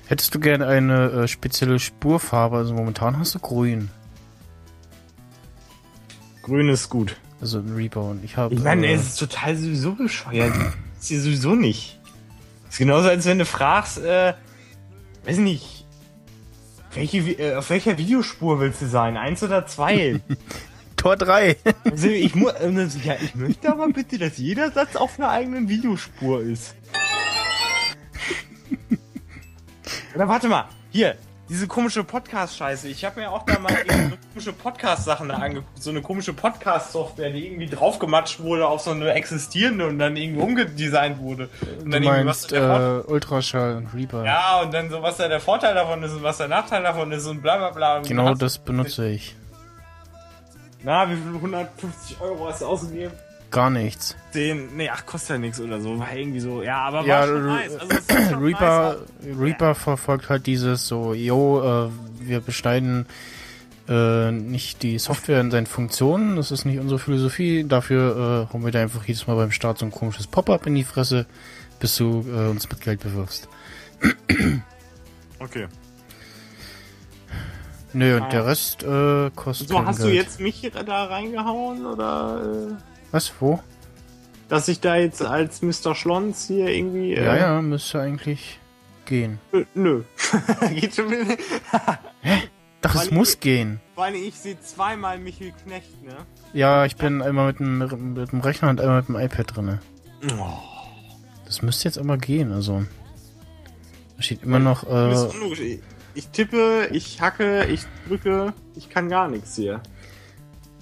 Hättest 0.07 0.35
du 0.35 0.39
gerne 0.39 0.67
eine 0.67 1.09
äh, 1.09 1.27
spezielle 1.27 1.79
Spurfarbe? 1.79 2.57
Also 2.57 2.73
momentan 2.73 3.17
hast 3.17 3.35
du 3.35 3.39
grün. 3.39 3.89
Grün 6.41 6.69
ist 6.69 6.89
gut. 6.89 7.15
Also 7.39 7.59
ein 7.59 7.73
Rebound. 7.73 8.23
Ich 8.23 8.37
habe. 8.37 8.53
Ich 8.53 8.61
meine, 8.61 8.87
äh, 8.87 8.93
es 8.93 9.09
ist 9.09 9.19
total 9.19 9.55
sowieso 9.55 9.93
bescheuert. 9.93 10.53
ist 10.99 11.07
hier 11.07 11.21
sowieso 11.21 11.55
nicht. 11.55 11.99
ist 12.69 12.77
genauso, 12.77 13.07
als 13.07 13.25
wenn 13.25 13.39
du 13.39 13.45
fragst, 13.45 13.99
äh, 13.99 14.33
weiß 15.25 15.37
nicht, 15.37 15.85
welche, 16.93 17.17
äh, 17.17 17.55
auf 17.55 17.69
welcher 17.69 17.97
Videospur 17.97 18.59
willst 18.59 18.81
du 18.81 18.87
sein? 18.87 19.17
Eins 19.17 19.41
oder 19.43 19.65
zwei? 19.65 20.19
Tor 21.03 21.17
3. 21.17 21.57
also 21.83 22.07
ich 22.07 22.33
muss, 22.33 22.53
ja, 23.03 23.15
ich 23.21 23.35
möchte 23.35 23.69
aber 23.69 23.89
bitte, 23.89 24.17
dass 24.17 24.37
jeder 24.37 24.71
Satz 24.71 24.95
auf 24.95 25.19
einer 25.19 25.31
eigenen 25.31 25.67
Videospur 25.67 26.41
ist. 26.41 26.75
Oder 30.15 30.29
warte 30.29 30.47
mal, 30.47 30.69
hier, 30.91 31.17
diese 31.49 31.67
komische 31.67 32.05
Podcast-Scheiße. 32.05 32.87
Ich 32.87 33.03
habe 33.03 33.19
mir 33.19 33.31
auch 33.31 33.43
da 33.43 33.59
mal 33.59 33.73
so 33.73 34.15
komische 34.31 34.53
Podcast-Sachen 34.53 35.27
da 35.27 35.35
angeguckt. 35.35 35.83
So 35.83 35.89
eine 35.89 36.01
komische 36.01 36.31
Podcast-Software, 36.31 37.31
die 37.31 37.47
irgendwie 37.47 37.67
draufgematscht 37.67 38.39
wurde 38.39 38.65
auf 38.65 38.79
so 38.79 38.91
eine 38.91 39.11
existierende 39.11 39.87
und 39.87 39.99
dann 39.99 40.15
irgendwie 40.15 40.41
umgedesignt 40.41 41.19
wurde. 41.19 41.49
Und 41.83 41.93
du 41.93 41.99
meinst 41.99 42.53
äh, 42.53 43.01
Ultraschall 43.05 43.75
und 43.75 43.93
Reaper. 43.93 44.23
ja, 44.23 44.61
und 44.61 44.73
dann 44.73 44.89
so, 44.89 45.01
was 45.01 45.17
da 45.17 45.27
der 45.27 45.41
Vorteil 45.41 45.75
davon 45.75 46.01
ist 46.01 46.13
und 46.13 46.23
was 46.23 46.37
der 46.37 46.47
Nachteil 46.47 46.81
davon 46.81 47.11
ist 47.11 47.27
und 47.27 47.41
bla 47.41 47.57
bla 47.57 47.71
bla. 47.71 47.99
Genau 47.99 48.35
das 48.35 48.57
benutze 48.57 49.09
ich. 49.09 49.35
Na, 50.83 51.09
wie 51.09 51.15
viel? 51.15 51.33
150 51.33 52.19
Euro 52.21 52.47
hast 52.47 52.61
du 52.61 52.65
ausgegeben? 52.65 53.13
Gar 53.51 53.69
nichts. 53.69 54.15
Den, 54.33 54.75
nee, 54.75 54.89
ach, 54.89 55.05
kostet 55.05 55.29
ja 55.29 55.37
nichts 55.37 55.61
oder 55.61 55.79
so. 55.79 55.99
War 55.99 56.11
irgendwie 56.13 56.39
so, 56.39 56.63
ja, 56.63 56.79
aber 56.79 56.99
war 56.99 57.05
Ja, 57.05 57.27
schon 57.27 57.45
nice. 57.45 57.71
Also, 57.75 58.35
Reaper, 58.37 58.97
nice. 59.21 59.39
Reaper 59.39 59.75
verfolgt 59.75 60.29
halt 60.29 60.47
dieses 60.47 60.87
so, 60.87 61.13
yo, 61.13 61.61
äh, 61.61 61.89
wir 62.19 62.41
beschneiden 62.41 63.05
äh, 63.87 64.31
nicht 64.31 64.81
die 64.81 64.97
Software 64.97 65.39
in 65.39 65.51
seinen 65.51 65.67
Funktionen, 65.67 66.35
das 66.35 66.51
ist 66.51 66.65
nicht 66.65 66.79
unsere 66.79 66.99
Philosophie, 66.99 67.63
dafür 67.63 68.47
äh, 68.49 68.53
hauen 68.53 68.65
wir 68.65 68.71
da 68.71 68.81
einfach 68.81 69.05
jedes 69.05 69.27
Mal 69.27 69.35
beim 69.35 69.51
Start 69.51 69.77
so 69.77 69.85
ein 69.85 69.91
komisches 69.91 70.25
Pop-up 70.25 70.65
in 70.65 70.75
die 70.75 70.83
Fresse, 70.83 71.25
bis 71.79 71.95
du 71.97 72.25
äh, 72.27 72.49
uns 72.49 72.69
mit 72.69 72.81
Geld 72.81 73.01
bewirfst. 73.01 73.47
Okay. 75.39 75.67
Nö, 77.93 78.15
und 78.17 78.23
Ah. 78.23 78.29
der 78.29 78.45
Rest 78.47 78.83
äh, 78.83 79.29
kostet 79.35 79.69
So, 79.69 79.85
hast 79.85 79.99
du 79.99 80.07
Geld. 80.07 80.15
jetzt 80.15 80.39
mich 80.39 80.69
da 80.85 81.03
reingehauen 81.05 81.85
oder, 81.85 82.71
äh, 82.71 82.75
Was, 83.11 83.31
wo? 83.39 83.59
dass 84.49 84.67
ich 84.67 84.79
da 84.79 84.95
jetzt 84.95 85.21
als 85.23 85.61
Mr. 85.61 85.95
Schlons 85.95 86.47
hier 86.47 86.67
irgendwie, 86.67 87.13
äh, 87.13 87.23
Ja, 87.25 87.37
ja, 87.37 87.61
müsste 87.61 87.99
eigentlich 88.01 88.59
gehen. 89.05 89.39
Nö. 89.73 90.03
Geht 90.73 90.95
schon 90.95 91.09
wieder. 91.11 91.37
Doch, 92.81 92.95
Weil 92.95 93.01
es 93.01 93.07
ich- 93.07 93.11
muss 93.11 93.39
gehen. 93.39 93.79
Vor 93.95 94.03
allem, 94.05 94.15
ich 94.15 94.35
sehe 94.35 94.59
zweimal 94.59 95.17
Michael 95.19 95.53
Knecht, 95.63 96.03
ne? 96.03 96.15
Ja, 96.53 96.85
ich 96.85 96.95
bin 96.97 97.21
einmal 97.21 97.47
mit 97.47 97.59
dem, 97.59 98.13
mit 98.13 98.31
dem 98.31 98.41
Rechner 98.41 98.69
und 98.69 98.81
einmal 98.81 98.97
mit 99.01 99.07
dem 99.07 99.15
iPad 99.17 99.55
drinne. 99.55 99.79
Oh. 100.37 100.45
Das 101.45 101.61
müsste 101.61 101.85
jetzt 101.85 101.97
aber 101.97 102.17
gehen, 102.17 102.51
also. 102.51 102.83
Da 104.17 104.23
steht 104.23 104.43
immer 104.43 104.59
noch, 104.59 104.83
äh. 104.83 105.15
Ich, 106.15 106.27
tippe, 106.29 106.89
ich 106.91 107.21
hacke, 107.21 107.65
ich 107.65 107.85
drücke, 108.07 108.53
ich 108.75 108.89
kann 108.89 109.09
gar 109.09 109.27
nichts 109.27 109.55
hier. 109.55 109.81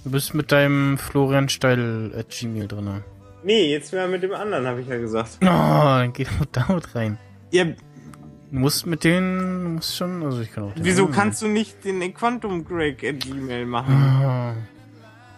du 0.04 0.10
bist 0.10 0.34
mit 0.34 0.52
deinem 0.52 0.98
Florian 0.98 1.48
Steidl 1.48 2.12
at 2.18 2.28
Gmail 2.30 2.68
drinne. 2.68 3.02
Nee, 3.44 3.70
jetzt 3.72 3.92
mal 3.92 4.08
mit 4.08 4.22
dem 4.22 4.32
anderen, 4.34 4.66
habe 4.66 4.82
ich 4.82 4.88
ja 4.88 4.98
gesagt. 4.98 5.38
Oh, 5.42 5.46
dann 5.46 6.12
geht 6.12 6.28
doch 6.38 6.46
damit 6.52 6.94
rein. 6.94 7.18
Ja, 7.50 7.64
Du 7.64 8.58
musst 8.58 8.84
mit 8.86 9.02
denen, 9.02 9.64
du 9.64 9.68
musst 9.70 9.96
schon, 9.96 10.22
also 10.22 10.40
ich 10.42 10.52
kann 10.52 10.64
auch 10.64 10.72
wieso 10.76 11.04
anderen- 11.06 11.14
kannst 11.18 11.40
du 11.40 11.48
nicht 11.48 11.82
den 11.86 12.12
Quantum 12.12 12.66
Greg 12.66 13.02
at 13.02 13.20
Gmail 13.20 13.64
machen? 13.64 14.56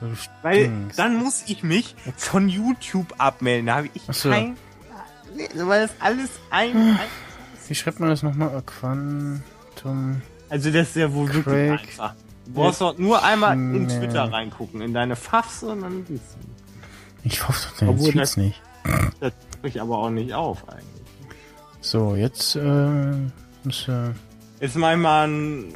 Du 0.01 0.09
Weil 0.43 0.69
dann 0.97 1.17
muss 1.23 1.45
ich 1.47 1.63
mich 1.63 1.95
von 2.17 2.49
YouTube 2.49 3.15
abmelden. 3.19 3.67
Da 3.67 3.77
habe 3.77 3.89
ich 3.95 4.03
Ach 4.09 4.15
so. 4.15 4.31
kein. 4.31 4.57
Nee, 5.37 5.49
weil 5.55 5.87
das 5.87 5.95
alles 6.01 6.31
ein. 6.51 6.99
Wie 7.69 7.75
schreibt 7.77 8.01
man 8.01 8.09
das 8.09 8.25
nochmal? 8.25 8.61
Quantum. 9.85 10.23
Also 10.49 10.71
das 10.71 10.89
ist 10.89 10.97
ja 10.97 11.13
wohl 11.13 11.27
wirklich 11.33 11.45
Craig. 11.45 11.71
einfach. 11.81 12.15
Du 12.47 12.53
brauchst 12.53 12.81
doch 12.81 12.99
nur 12.99 13.23
einmal 13.23 13.55
in. 13.55 13.89
Twitter 13.89 14.31
reingucken, 14.33 14.81
in 14.83 14.93
deine 14.93 15.17
Fafs 15.17 15.63
und 15.63 15.81
dann 15.83 16.05
siehst 16.07 16.23
du. 16.35 16.39
Ich 17.25 17.47
hoffe 17.49 17.69
doch 17.71 17.79
deine 17.79 17.97
Tweets 17.97 18.15
das- 18.15 18.37
nicht. 18.37 18.61
Das 19.21 19.33
bricht 19.63 19.79
aber 19.79 19.99
auch 19.99 20.11
nicht 20.11 20.35
auf 20.35 20.69
eigentlich. 20.69 20.85
So, 21.81 22.17
jetzt, 22.17 22.55
äh, 22.57 23.15
müsste. 23.65 24.15
Jetzt 24.61 24.77
mach 24.77 24.93
ich 24.93 24.99
mal 24.99 25.27
ein, 25.29 25.75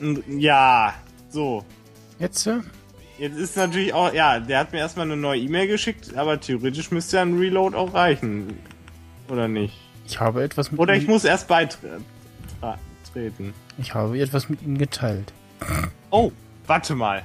ein. 0.00 0.40
Ja, 0.40 0.94
so. 1.30 1.64
Jetzt, 2.18 2.46
äh? 2.46 2.58
Jetzt 3.18 3.36
ist 3.38 3.56
natürlich 3.56 3.94
auch, 3.94 4.12
ja, 4.12 4.40
der 4.40 4.58
hat 4.58 4.72
mir 4.72 4.78
erstmal 4.78 5.06
eine 5.06 5.16
neue 5.16 5.40
E-Mail 5.40 5.68
geschickt, 5.68 6.16
aber 6.16 6.40
theoretisch 6.40 6.90
müsste 6.90 7.16
ja 7.16 7.22
ein 7.22 7.38
Reload 7.38 7.76
auch 7.76 7.94
reichen. 7.94 8.58
Oder 9.28 9.46
nicht? 9.48 9.74
Ich 10.06 10.20
habe 10.20 10.42
etwas 10.42 10.70
mit 10.70 10.80
Oder 10.80 10.94
ich 10.94 11.06
muss 11.08 11.24
erst 11.24 11.48
beitreten. 11.48 12.04
Ich 13.78 13.94
habe 13.94 14.18
etwas 14.20 14.48
mit 14.48 14.62
ihm 14.62 14.78
geteilt. 14.78 15.32
Oh, 16.10 16.32
warte 16.66 16.94
mal. 16.94 17.22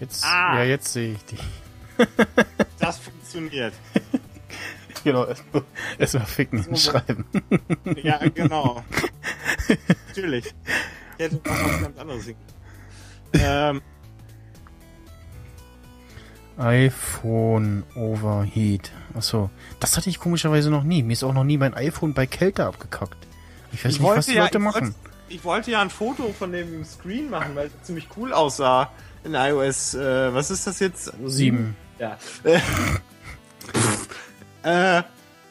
Jetzt, 0.00 0.24
Ah. 0.24 0.56
ja, 0.58 0.64
jetzt 0.64 0.92
sehe 0.92 1.12
ich 1.14 1.24
dich. 1.24 1.40
Das 2.78 2.98
funktioniert. 2.98 3.72
genau, 5.04 5.24
erstmal 5.24 5.62
erst 5.98 6.14
mal 6.14 6.26
ficken 6.26 6.64
und 6.66 6.78
schreiben. 6.78 7.24
Ja, 8.02 8.18
genau. 8.28 8.84
Natürlich. 10.08 10.54
Ich 11.18 11.24
hätte 11.24 11.40
auch 11.50 11.64
was 11.64 11.80
ganz 11.82 11.98
anderes 11.98 12.24
singen. 12.26 12.38
Ähm, 13.32 13.80
iPhone 16.58 17.82
Overheat. 17.94 18.92
Achso, 19.14 19.50
das 19.80 19.96
hatte 19.96 20.10
ich 20.10 20.18
komischerweise 20.20 20.70
noch 20.70 20.84
nie. 20.84 21.02
Mir 21.02 21.12
ist 21.14 21.24
auch 21.24 21.34
noch 21.34 21.44
nie 21.44 21.58
mein 21.58 21.74
iPhone 21.74 22.14
bei 22.14 22.26
Kälte 22.26 22.66
abgekackt. 22.66 23.25
Ich 23.76 23.84
weiß 23.84 23.92
Ich 23.92 24.00
nicht, 24.00 24.08
was 24.08 24.16
wollte 24.16 24.30
die 24.30 24.36
ja- 24.36 24.42
Leute 24.44 24.58
ich 24.58 24.64
machen. 24.64 24.94
ich 25.28 25.44
wollte 25.44 25.70
ja 25.70 25.82
ein 25.82 25.90
Foto 25.90 26.32
von 26.32 26.50
dem 26.50 26.82
Screen 26.84 27.28
machen, 27.28 27.54
weil 27.54 27.66
es 27.66 27.72
ziemlich 27.82 28.08
cool 28.16 28.32
aussah 28.32 28.90
in 29.22 29.34
iOS. 29.34 29.94
Äh, 29.94 30.32
was 30.32 30.50
ist 30.50 30.66
das 30.66 30.80
jetzt? 30.80 31.12
Sieben. 31.26 31.76
Ja. 31.98 32.16
äh, 34.62 35.02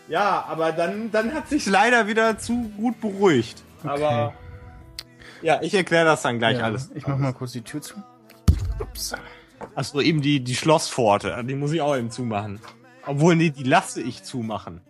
ja, 0.07 0.45
aber 0.47 0.71
dann, 0.71 1.11
dann 1.11 1.33
hat 1.35 1.49
sich 1.49 1.67
leider 1.67 2.07
wieder 2.07 2.39
zu 2.39 2.71
gut 2.77 2.99
beruhigt. 2.99 3.61
Aber 3.83 4.33
ja, 5.43 5.61
ich 5.61 5.75
erkläre 5.75 6.05
das 6.05 6.23
dann 6.23 6.39
gleich 6.39 6.57
Ja, 6.57 6.63
alles. 6.65 6.89
Ich 6.95 7.05
mach 7.05 7.17
mal 7.17 7.33
kurz 7.33 7.51
die 7.51 7.61
Tür 7.61 7.81
zu. 7.81 7.93
Ups. 8.79 9.13
Achso, 9.75 10.01
eben 10.01 10.21
die, 10.21 10.43
die 10.43 10.55
Schlosspforte. 10.55 11.43
Die 11.47 11.53
muss 11.53 11.71
ich 11.71 11.81
auch 11.81 11.95
eben 11.95 12.09
zumachen. 12.09 12.59
Obwohl, 13.05 13.35
nee, 13.35 13.51
die 13.51 13.63
lasse 13.63 14.01
ich 14.01 14.23
zumachen. 14.23 14.81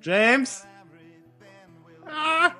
James? 0.00 0.64
Ah. 2.06 2.50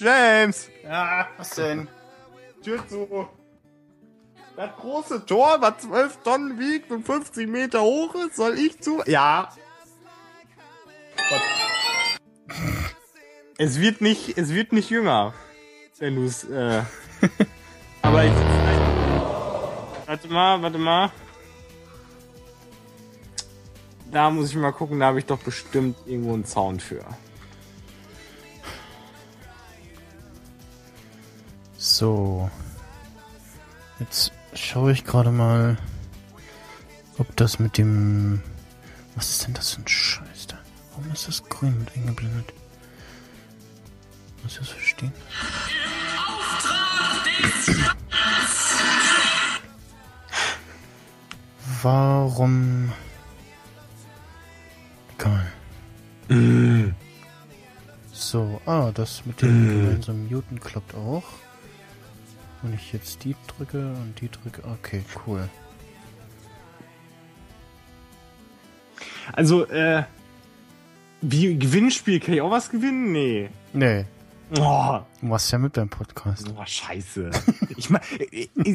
James! 0.00 0.70
Ja, 0.82 1.28
Was 1.36 1.50
denn? 1.50 1.86
Tür 2.64 2.86
zu. 2.88 3.28
Das 4.56 4.70
große 4.80 5.26
Tor, 5.26 5.58
was 5.60 5.78
12 5.82 6.22
Tonnen 6.22 6.58
wiegt 6.58 6.90
und 6.90 7.04
50 7.04 7.46
Meter 7.46 7.82
hoch 7.82 8.14
ist, 8.14 8.36
soll 8.36 8.58
ich 8.58 8.80
zu... 8.80 9.02
Ja. 9.06 9.50
Gott. 11.28 11.42
Es 13.58 13.78
wird 13.78 14.00
nicht, 14.00 14.38
es 14.38 14.54
wird 14.54 14.72
nicht 14.72 14.88
jünger, 14.88 15.34
wenn 15.98 16.16
du 16.16 16.24
es, 16.24 16.44
äh... 16.44 16.82
Aber 18.02 18.24
ich... 18.24 18.32
Warte 20.06 20.28
mal, 20.28 20.62
warte 20.62 20.78
mal. 20.78 21.12
Da 24.10 24.30
muss 24.30 24.50
ich 24.50 24.56
mal 24.56 24.72
gucken, 24.72 24.98
da 24.98 25.06
habe 25.06 25.18
ich 25.18 25.26
doch 25.26 25.38
bestimmt 25.38 25.96
irgendwo 26.06 26.32
einen 26.32 26.46
Sound 26.46 26.82
für. 26.82 27.04
So. 31.80 32.50
Jetzt 34.00 34.32
schaue 34.52 34.92
ich 34.92 35.02
gerade 35.04 35.30
mal, 35.30 35.78
ob 37.16 37.34
das 37.36 37.58
mit 37.58 37.78
dem. 37.78 38.42
Was 39.14 39.30
ist 39.30 39.46
denn 39.46 39.54
das 39.54 39.72
für 39.72 39.80
ein 39.80 39.88
Scheiß 39.88 40.46
da? 40.48 40.58
Warum 40.90 41.10
ist 41.10 41.26
das 41.26 41.42
grün 41.42 41.74
und 41.78 41.90
eingeblendet? 41.96 42.52
Muss 44.42 44.52
ich 44.52 44.58
das 44.58 44.68
verstehen? 44.68 45.12
Warum. 51.80 52.92
Egal. 55.18 56.94
So, 58.12 58.60
ah, 58.66 58.90
das 58.92 59.24
mit 59.24 59.40
dem 59.40 59.66
gemeinsamen 59.66 60.28
Muten 60.28 60.60
klappt 60.60 60.94
auch. 60.94 61.24
Wenn 62.62 62.74
ich 62.74 62.92
jetzt 62.92 63.24
die 63.24 63.34
drücke 63.46 63.78
und 63.78 64.14
die 64.20 64.28
drücke, 64.28 64.62
okay, 64.64 65.02
cool. 65.26 65.48
Also, 69.32 69.66
äh... 69.66 70.04
Wie, 71.22 71.58
Gewinnspiel, 71.58 72.18
kann 72.18 72.32
ich 72.34 72.40
auch 72.40 72.50
was 72.50 72.70
gewinnen? 72.70 73.12
Nee. 73.12 73.50
Nee, 73.74 74.06
Oh, 74.58 75.00
du 75.20 75.26
machst 75.26 75.52
ja 75.52 75.58
mit 75.58 75.74
beim 75.74 75.88
Podcast. 75.88 76.52
oh 76.56 76.62
scheiße. 76.64 77.30
Ich 77.76 77.88
mein, 77.88 78.02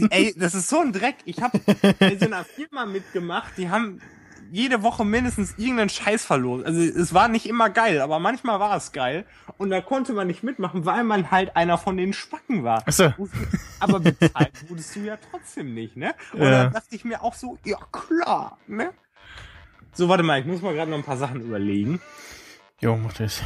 ey, 0.10 0.34
das 0.36 0.56
ist 0.56 0.68
so 0.70 0.80
ein 0.80 0.92
Dreck. 0.92 1.18
Ich 1.26 1.42
habe 1.42 1.60
bei 2.00 2.18
so 2.18 2.26
einer 2.26 2.44
Firma 2.44 2.88
mitgemacht, 2.88 3.52
die 3.58 3.70
haben 3.70 4.02
jede 4.52 4.84
Woche 4.84 5.04
mindestens 5.06 5.56
irgendeinen 5.58 5.90
Scheiß 5.90 6.26
verloren. 6.26 6.64
Also 6.66 6.82
es 6.82 7.14
war 7.14 7.28
nicht 7.28 7.46
immer 7.48 7.70
geil, 7.70 8.02
aber 8.02 8.20
manchmal 8.20 8.60
war 8.60 8.76
es 8.78 8.92
geil. 8.92 9.26
Und 9.58 9.70
da 9.70 9.82
konnte 9.82 10.14
man 10.14 10.28
nicht 10.28 10.44
mitmachen, 10.44 10.86
weil 10.86 11.04
man 11.04 11.32
halt 11.32 11.56
einer 11.56 11.78
von 11.78 11.98
den 11.98 12.14
Spacken 12.14 12.64
war. 12.64 12.88
Achso. 12.88 13.14
Aber 13.80 14.00
bezahlt 14.00 14.52
wurdest 14.70 14.96
du 14.96 15.00
ja 15.02 15.18
trotzdem 15.32 15.74
nicht, 15.74 15.96
ne? 15.98 16.14
Und 16.34 16.42
Ja. 16.42 16.64
dann 16.66 16.74
dachte 16.74 16.96
ich 16.96 17.06
mir 17.06 17.22
auch 17.24 17.34
so, 17.34 17.58
ja 17.64 17.78
klar, 17.92 18.58
ne? 18.68 18.92
So, 19.94 20.10
warte 20.10 20.24
mal, 20.24 20.40
ich 20.40 20.46
muss 20.46 20.62
mal 20.62 20.74
gerade 20.74 20.92
noch 20.92 20.98
ein 20.98 21.04
paar 21.06 21.18
Sachen 21.18 21.42
überlegen. 21.42 22.02
Jo, 22.82 22.98
mach 22.98 23.14
das. 23.14 23.42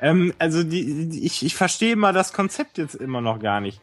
Ähm, 0.00 0.32
also 0.38 0.62
die, 0.62 1.08
die, 1.08 1.26
ich, 1.26 1.44
ich 1.44 1.54
verstehe 1.54 1.96
mal 1.96 2.12
das 2.12 2.32
Konzept 2.32 2.78
jetzt 2.78 2.94
immer 2.94 3.20
noch 3.20 3.38
gar 3.40 3.60
nicht. 3.60 3.80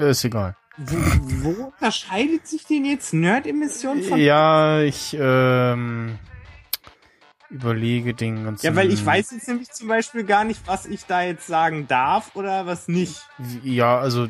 Ist 0.00 0.24
egal. 0.24 0.56
Wo, 0.78 0.96
wo 1.42 1.64
unterscheidet 1.68 2.46
sich 2.46 2.66
denn 2.66 2.84
jetzt 2.84 3.14
Nerd-Emission 3.14 4.02
von... 4.02 4.18
Ja, 4.18 4.80
ich 4.80 5.16
ähm, 5.18 6.18
überlege 7.48 8.12
den 8.14 8.44
ganzen. 8.44 8.66
Ja, 8.66 8.76
weil 8.76 8.92
ich 8.92 9.04
weiß 9.04 9.30
jetzt 9.32 9.48
nämlich 9.48 9.70
zum 9.70 9.88
Beispiel 9.88 10.24
gar 10.24 10.44
nicht, 10.44 10.60
was 10.66 10.86
ich 10.86 11.06
da 11.06 11.22
jetzt 11.22 11.46
sagen 11.46 11.86
darf 11.88 12.32
oder 12.34 12.66
was 12.66 12.88
nicht. 12.88 13.22
Ja, 13.62 13.98
also 13.98 14.28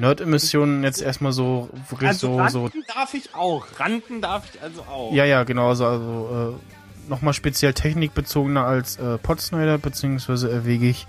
Nerd-Emissionen 0.00 0.82
jetzt 0.82 1.02
erstmal 1.02 1.32
so 1.32 1.68
wirklich 1.88 2.08
Also 2.08 2.38
so, 2.38 2.48
so. 2.48 2.62
ranten 2.64 2.84
darf 2.94 3.14
ich 3.14 3.34
auch. 3.34 3.66
Ranten 3.78 4.20
darf 4.20 4.44
ich 4.52 4.62
also 4.62 4.82
auch. 4.82 5.12
Ja, 5.12 5.24
ja, 5.24 5.44
genau. 5.44 5.68
Also, 5.68 5.86
also 5.86 6.56
äh, 6.58 7.08
nochmal 7.10 7.34
speziell 7.34 7.74
technikbezogener 7.74 8.64
als 8.64 8.96
äh, 8.96 9.18
Podsnyder, 9.18 9.78
beziehungsweise 9.78 10.50
erwäge 10.50 10.88
ich 10.88 11.06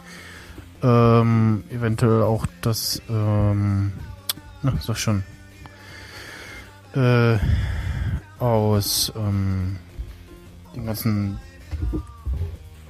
ähm, 0.83 1.63
eventuell 1.69 2.23
auch 2.23 2.45
das, 2.61 3.01
ähm, 3.09 3.93
na, 4.63 4.73
sag 4.81 4.97
schon, 4.97 5.23
äh, 6.95 7.37
aus 8.39 9.11
ähm, 9.15 9.77
den 10.75 10.85
ganzen, 10.85 11.39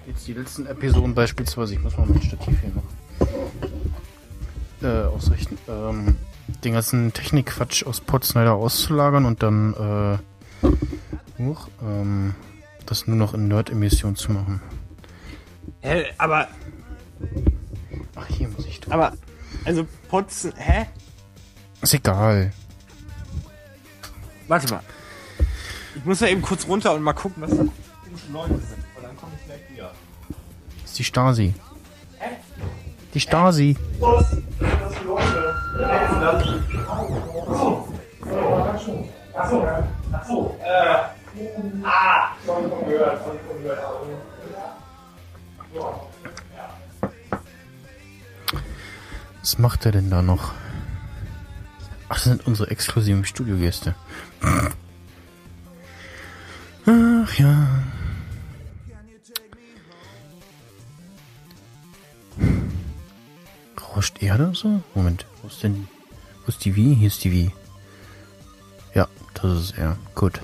jetzt 0.08 0.28
die 0.28 0.34
letzten 0.34 0.66
Episoden 0.66 1.14
beispielsweise, 1.14 1.74
ich 1.74 1.82
muss 1.82 1.98
mal 1.98 2.08
mein 2.08 2.22
Stativ 2.22 2.60
hier 2.62 2.72
noch 2.72 2.84
äh, 4.82 5.06
ausrichten, 5.08 5.58
ähm, 5.68 6.16
den 6.64 6.74
ganzen 6.74 7.14
Technikquatsch 7.14 7.86
aus 7.86 8.02
Podsnyder 8.02 8.54
auszulagern 8.54 9.26
und 9.26 9.42
dann 9.44 9.74
äh, 10.64 10.68
Huch, 11.40 11.70
ähm, 11.82 12.36
das 12.86 13.08
nur 13.08 13.16
noch 13.16 13.34
in 13.34 13.48
Nerd-Emission 13.48 14.16
zu 14.16 14.32
machen. 14.32 14.62
Hä, 15.82 16.06
aber, 16.18 16.48
Ach, 18.16 18.28
hier 18.28 18.48
muss 18.50 18.66
ich 18.66 18.80
drücken. 18.80 18.94
aber, 18.94 19.14
also 19.66 19.88
Potzen, 20.10 20.54
hä? 20.56 20.86
Ist 21.82 21.94
egal. 21.94 22.52
Warte 24.48 24.70
mal. 24.70 24.82
Ich 25.96 26.06
muss 26.06 26.20
ja 26.20 26.28
eben 26.28 26.42
kurz 26.42 26.68
runter 26.68 26.94
und 26.94 27.02
mal 27.02 27.14
gucken, 27.14 27.42
was 27.44 27.50
da 27.50 27.58
für 27.58 28.32
Leute 28.32 28.54
sind. 28.54 28.84
Und 28.96 29.04
dann 29.04 29.18
komme 29.18 29.32
ich 29.40 29.46
gleich 29.46 29.62
wieder. 29.72 29.92
Das 30.82 30.92
ist 30.92 31.00
die 31.00 31.04
Stasi. 31.04 31.54
Die 33.14 33.20
Stasi. 33.20 33.78
Was 49.42 49.58
macht 49.58 49.86
er 49.86 49.92
denn 49.92 50.10
da 50.10 50.22
noch? 50.22 50.54
Ach, 52.12 52.16
das 52.16 52.26
sind 52.26 52.46
unsere 52.46 52.70
exklusiven 52.70 53.24
Studiogäste. 53.24 53.96
Ach 56.86 57.34
ja. 57.36 57.70
Rauscht 63.96 64.22
Erde 64.22 64.52
so? 64.54 64.84
Moment, 64.94 65.26
wo 65.42 65.48
ist 65.48 65.64
denn. 65.64 65.88
Wo 66.44 66.50
ist 66.50 66.66
die 66.66 66.76
Wie? 66.76 66.96
Hier 66.96 67.08
ist 67.08 67.24
die 67.24 67.32
Wie. 67.32 67.52
Ja, 68.94 69.08
das 69.34 69.62
ist 69.62 69.78
er. 69.78 69.96
Gut. 70.14 70.42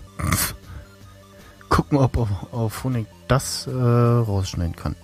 Gucken, 1.68 1.98
ob 1.98 2.16
auf, 2.16 2.30
auf 2.54 2.72
Phonik 2.72 3.08
das 3.28 3.68
äh, 3.68 3.72
rausschneiden 3.72 4.78
kann. 4.78 4.96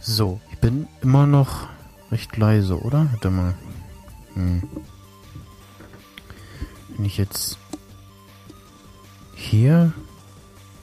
So, 0.00 0.40
ich 0.52 0.58
bin 0.58 0.88
immer 1.02 1.26
noch 1.26 1.68
recht 2.10 2.34
leise, 2.38 2.80
oder? 2.80 3.08
Warte 3.12 3.28
mal. 3.28 3.54
Hm. 4.32 4.62
Wenn 7.00 7.06
ich 7.06 7.16
jetzt 7.16 7.56
hier 9.34 9.94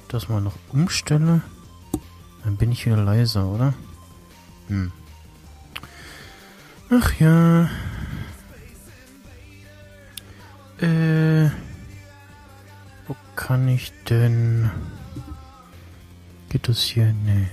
das 0.07 0.29
mal 0.29 0.41
noch 0.41 0.55
umstelle, 0.69 1.41
dann 2.43 2.57
bin 2.57 2.71
ich 2.71 2.87
wieder 2.87 2.97
leiser, 2.97 3.45
oder? 3.45 3.75
Hm. 4.67 4.91
Ach 6.89 7.13
ja. 7.19 7.69
Äh. 10.79 11.51
kann 13.35 13.67
ich 13.67 13.93
denn... 14.09 14.71
Geht 16.49 16.67
das 16.67 16.81
hier? 16.81 17.13
Nee. 17.13 17.47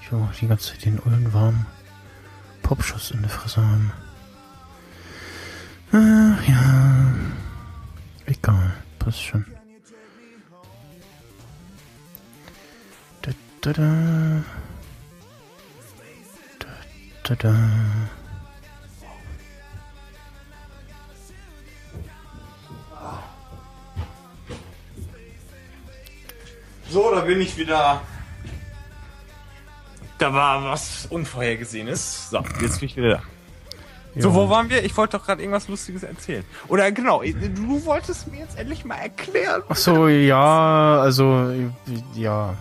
Ich 0.00 0.12
will 0.12 0.20
auch 0.20 0.34
die 0.40 0.46
ganze 0.46 0.70
Zeit 0.70 0.84
den 0.84 1.00
ollen 1.00 1.32
warmen 1.32 1.66
Popschuss 2.62 3.10
in 3.10 3.22
der 3.22 3.30
Fresse 3.30 3.60
haben. 3.60 3.90
Ach 5.94 6.48
ja. 6.48 7.12
Egal, 8.24 8.72
passt 8.98 9.22
schon. 9.22 9.44
Da, 13.20 13.30
da, 13.60 13.72
da. 13.74 14.44
Da, 16.58 16.68
da, 17.24 17.34
da. 17.34 17.54
So, 26.88 27.14
da 27.14 27.20
bin 27.20 27.42
ich 27.42 27.54
wieder. 27.58 28.00
Da 30.16 30.32
war 30.32 30.64
was 30.64 31.06
Unvorhergesehenes. 31.10 32.30
So, 32.30 32.42
jetzt 32.62 32.80
bin 32.80 32.88
ich 32.88 32.96
wieder 32.96 33.16
da. 33.16 33.22
So, 34.16 34.34
wo 34.34 34.50
waren 34.50 34.68
wir? 34.68 34.84
Ich 34.84 34.96
wollte 34.96 35.16
doch 35.16 35.24
gerade 35.24 35.40
irgendwas 35.42 35.68
Lustiges 35.68 36.02
erzählen. 36.02 36.44
Oder 36.68 36.92
genau, 36.92 37.22
du 37.22 37.84
wolltest 37.86 38.30
mir 38.30 38.40
jetzt 38.40 38.58
endlich 38.58 38.84
mal 38.84 38.96
erklären. 38.96 39.62
Ach 39.68 39.76
so, 39.76 40.08
ja, 40.08 41.00
also, 41.00 41.50
ja. 42.14 42.54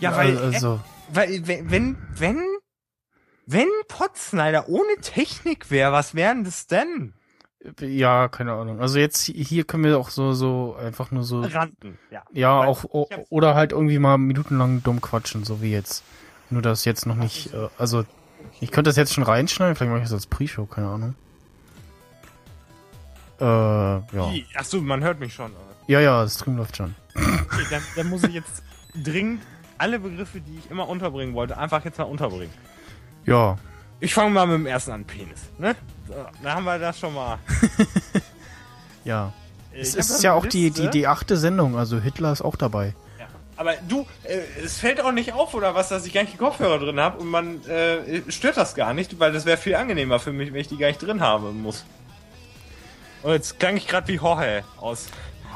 Ja, 0.00 0.16
weil, 0.16 0.36
also, 0.38 0.80
weil 1.12 1.46
wenn, 1.46 1.70
wenn, 2.16 2.42
wenn, 3.46 3.68
Potsnyder 3.86 4.68
ohne 4.68 4.96
Technik 5.00 5.70
wäre, 5.70 5.92
was 5.92 6.14
wären 6.14 6.42
das 6.44 6.66
denn? 6.66 7.14
ja, 7.80 8.26
keine 8.26 8.54
Ahnung. 8.54 8.80
Also 8.80 8.98
jetzt 8.98 9.22
hier 9.22 9.62
können 9.62 9.84
wir 9.84 9.96
auch 9.96 10.10
so, 10.10 10.32
so 10.32 10.74
einfach 10.74 11.12
nur 11.12 11.22
so, 11.22 11.42
Randen, 11.42 11.96
ja. 12.10 12.24
ja, 12.32 12.58
Weil 12.58 12.66
auch, 12.68 12.84
o- 12.84 13.08
oder 13.30 13.54
halt 13.54 13.70
irgendwie 13.70 14.00
mal 14.00 14.18
minutenlang 14.18 14.82
dumm 14.82 15.00
quatschen, 15.00 15.44
so 15.44 15.62
wie 15.62 15.70
jetzt. 15.70 16.02
Nur 16.50 16.60
das 16.60 16.84
jetzt 16.84 17.06
noch 17.06 17.14
nicht, 17.14 17.54
äh, 17.54 17.68
also, 17.78 18.04
ich 18.60 18.70
könnte 18.70 18.88
das 18.88 18.96
jetzt 18.96 19.14
schon 19.14 19.24
reinschneiden, 19.24 19.74
vielleicht 19.76 19.90
mache 19.90 20.00
ich 20.00 20.06
das 20.06 20.12
als 20.12 20.26
Pre-Show, 20.26 20.66
keine 20.66 20.88
Ahnung. 20.88 21.14
Äh, 23.40 23.44
ja. 23.44 24.32
Achso, 24.54 24.80
man 24.80 25.02
hört 25.02 25.18
mich 25.18 25.34
schon. 25.34 25.52
Ja, 25.88 26.00
ja, 26.00 26.22
das 26.22 26.36
Stream 26.36 26.56
läuft 26.56 26.76
schon. 26.76 26.94
Okay, 27.14 27.66
dann, 27.70 27.82
dann 27.96 28.08
muss 28.08 28.22
ich 28.24 28.34
jetzt 28.34 28.62
dringend 28.94 29.42
alle 29.78 29.98
Begriffe, 29.98 30.40
die 30.40 30.58
ich 30.58 30.70
immer 30.70 30.88
unterbringen 30.88 31.34
wollte, 31.34 31.58
einfach 31.58 31.84
jetzt 31.84 31.98
mal 31.98 32.04
unterbringen. 32.04 32.52
Ja, 33.26 33.56
Ich 33.98 34.14
fange 34.14 34.30
mal 34.30 34.46
mit 34.46 34.54
dem 34.54 34.66
ersten 34.66 34.92
an, 34.92 35.04
Penis. 35.04 35.42
Ne? 35.58 35.74
So, 36.08 36.14
da 36.42 36.54
haben 36.54 36.64
wir 36.64 36.78
das 36.78 36.98
schon 36.98 37.14
mal. 37.14 37.38
ja. 39.04 39.32
Ich 39.72 39.80
Es 39.80 39.94
ist 39.94 40.22
ja 40.22 40.34
auch 40.34 40.46
die, 40.46 40.70
die, 40.70 40.90
die 40.90 41.06
achte 41.06 41.36
Sendung, 41.36 41.76
also 41.76 41.98
Hitler 41.98 42.32
ist 42.32 42.42
auch 42.42 42.56
dabei. 42.56 42.94
Aber 43.62 43.74
du, 43.88 44.04
äh, 44.24 44.40
es 44.64 44.78
fällt 44.80 45.00
auch 45.00 45.12
nicht 45.12 45.32
auf, 45.34 45.54
oder 45.54 45.72
was, 45.72 45.88
dass 45.88 46.04
ich 46.04 46.12
gar 46.12 46.22
nicht 46.22 46.32
die 46.32 46.36
Kopfhörer 46.36 46.80
drin 46.80 46.98
habe 46.98 47.18
und 47.20 47.28
man 47.28 47.64
äh, 47.66 48.20
stört 48.28 48.56
das 48.56 48.74
gar 48.74 48.92
nicht, 48.92 49.20
weil 49.20 49.30
das 49.32 49.44
wäre 49.44 49.56
viel 49.56 49.76
angenehmer 49.76 50.18
für 50.18 50.32
mich, 50.32 50.52
wenn 50.52 50.60
ich 50.62 50.66
die 50.66 50.76
gar 50.78 50.88
nicht 50.88 51.00
drin 51.00 51.20
haben 51.20 51.62
muss. 51.62 51.84
Und 53.22 53.30
jetzt 53.34 53.60
klang 53.60 53.76
ich 53.76 53.86
gerade 53.86 54.08
wie 54.08 54.16
Jorge 54.16 54.64
aus, 54.80 55.06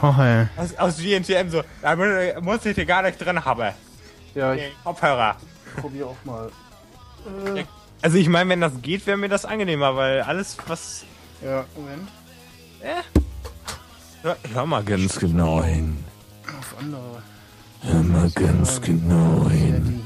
hey. 0.00 0.46
aus, 0.56 0.76
aus 0.78 0.98
GNTM 0.98 1.50
so, 1.50 1.64
da 1.82 1.96
mu- 1.96 2.40
muss 2.42 2.64
ich 2.64 2.76
die 2.76 2.86
gar 2.86 3.02
nicht 3.02 3.18
drin 3.18 3.44
haben. 3.44 3.72
Ja, 4.36 4.54
Die 4.54 4.62
Kopfhörer. 4.84 5.34
probiere 5.80 6.06
auch 6.10 6.24
mal. 6.24 6.48
Also 8.02 8.18
ich 8.18 8.28
meine, 8.28 8.50
wenn 8.50 8.60
das 8.60 8.72
geht, 8.82 9.04
wäre 9.08 9.16
mir 9.16 9.28
das 9.28 9.44
angenehmer, 9.44 9.96
weil 9.96 10.20
alles, 10.20 10.56
was... 10.68 11.02
Ja, 11.42 11.64
Moment. 11.74 12.08
Ja, 14.22 14.36
hör 14.54 14.64
mal 14.64 14.84
ganz 14.84 15.18
genau 15.18 15.60
hin. 15.64 16.04
Auf 16.56 16.76
andere. 16.78 17.20
Hör 17.86 18.02
mal 18.02 18.30
ganz 18.30 18.80
genau 18.80 19.48
hin. 19.50 20.02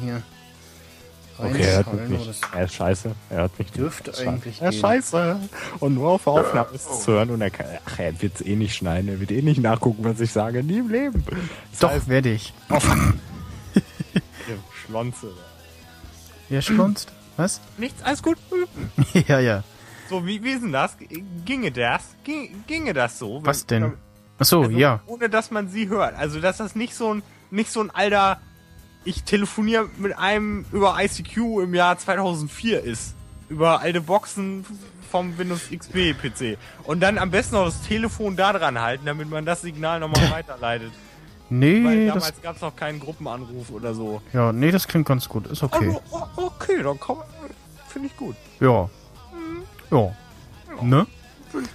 Okay, 1.38 1.62
er 1.62 1.76
hört 1.76 2.10
mich 2.10 2.26
nicht. 2.26 2.40
Er 2.54 2.64
ist 2.64 2.74
scheiße. 2.74 3.12
Er 3.30 3.36
hört 3.38 3.58
mich 3.58 3.68
nicht. 3.68 3.76
dürfte 3.78 4.10
Er 4.10 4.18
ist 4.18 4.26
eigentlich 4.28 4.56
scheiße. 4.56 4.64
Er 4.64 4.70
ist 4.70 4.80
scheiße. 4.80 5.40
Und 5.80 5.94
nur 5.94 6.10
auf 6.10 6.26
Aufnahme 6.26 6.68
ist 6.74 6.90
es 6.90 7.00
zu 7.04 7.12
hören 7.12 7.30
und 7.30 7.40
er 7.40 7.50
kann, 7.50 7.64
ach, 7.86 7.98
er 7.98 8.20
wird 8.20 8.34
es 8.34 8.42
eh 8.46 8.56
nicht 8.56 8.74
schneiden. 8.76 9.08
Er 9.08 9.20
wird 9.20 9.30
eh 9.30 9.40
nicht 9.40 9.60
nachgucken, 9.62 10.04
was 10.04 10.20
ich 10.20 10.30
sage. 10.32 10.62
Nie 10.62 10.78
im 10.80 10.90
Leben. 10.90 11.24
Das 11.70 11.80
Doch, 11.80 11.90
heißt, 11.90 12.08
werde 12.08 12.30
ich. 12.32 12.52
ihr 14.48 14.58
Schlonze. 14.84 15.28
Wer 16.50 16.60
schlunzt? 16.62 17.12
Was? 17.38 17.60
Nichts, 17.78 18.02
alles 18.02 18.22
gut. 18.22 18.36
ja, 19.28 19.40
ja. 19.40 19.62
So, 20.10 20.26
wie, 20.26 20.42
wie 20.42 20.50
ist 20.50 20.62
denn 20.62 20.72
das? 20.72 20.96
Ginge 21.46 21.70
das? 21.72 22.02
Ging, 22.24 22.64
ginge 22.66 22.92
das 22.92 23.18
so? 23.18 23.36
wenn- 23.36 23.46
Was 23.46 23.64
denn? 23.64 23.92
Ach 24.38 24.44
so, 24.44 24.62
Also, 24.64 24.70
ja. 24.76 25.00
Ohne 25.06 25.30
dass 25.30 25.50
man 25.50 25.68
sie 25.68 25.88
hört. 25.88 26.16
Also, 26.16 26.40
dass 26.40 26.58
das 26.58 26.74
nicht 26.74 26.94
so 26.94 27.14
ein, 27.14 27.22
nicht 27.50 27.70
so 27.70 27.80
ein 27.80 27.90
alter, 27.90 28.40
ich 29.04 29.22
telefoniere 29.24 29.88
mit 29.98 30.16
einem 30.18 30.64
über 30.72 30.96
ICQ 31.02 31.36
im 31.62 31.74
Jahr 31.74 31.98
2004 31.98 32.82
ist. 32.84 33.14
Über 33.48 33.80
alte 33.80 34.00
Boxen 34.00 34.64
vom 35.10 35.36
Windows 35.38 35.62
XP 35.70 36.14
PC. 36.16 36.56
Und 36.84 37.00
dann 37.00 37.18
am 37.18 37.30
besten 37.32 37.56
noch 37.56 37.64
das 37.64 37.82
Telefon 37.82 38.36
da 38.36 38.52
dran 38.52 38.80
halten, 38.80 39.06
damit 39.06 39.28
man 39.28 39.44
das 39.44 39.62
Signal 39.62 39.98
nochmal 40.00 40.30
weiterleitet. 40.30 40.92
Weil 41.48 41.58
Nee, 41.58 42.06
damals 42.06 42.26
das, 42.32 42.42
gab 42.42 42.54
es 42.56 42.62
noch 42.62 42.76
keinen 42.76 43.00
Gruppenanruf 43.00 43.70
oder 43.70 43.92
so. 43.92 44.22
ja, 44.32 44.52
nee, 44.52 44.70
das 44.70 44.86
klingt 44.86 45.08
ganz 45.08 45.28
gut. 45.28 45.48
Ist 45.48 45.64
okay. 45.64 45.88
Also, 45.88 46.28
okay, 46.36 46.80
dann 46.80 47.00
komm, 47.00 47.18
finde 47.88 48.06
ich 48.06 48.16
gut. 48.16 48.36
Ja. 48.60 48.88
Ja. 49.90 50.12
Ne? 50.80 51.06
Find 51.50 51.68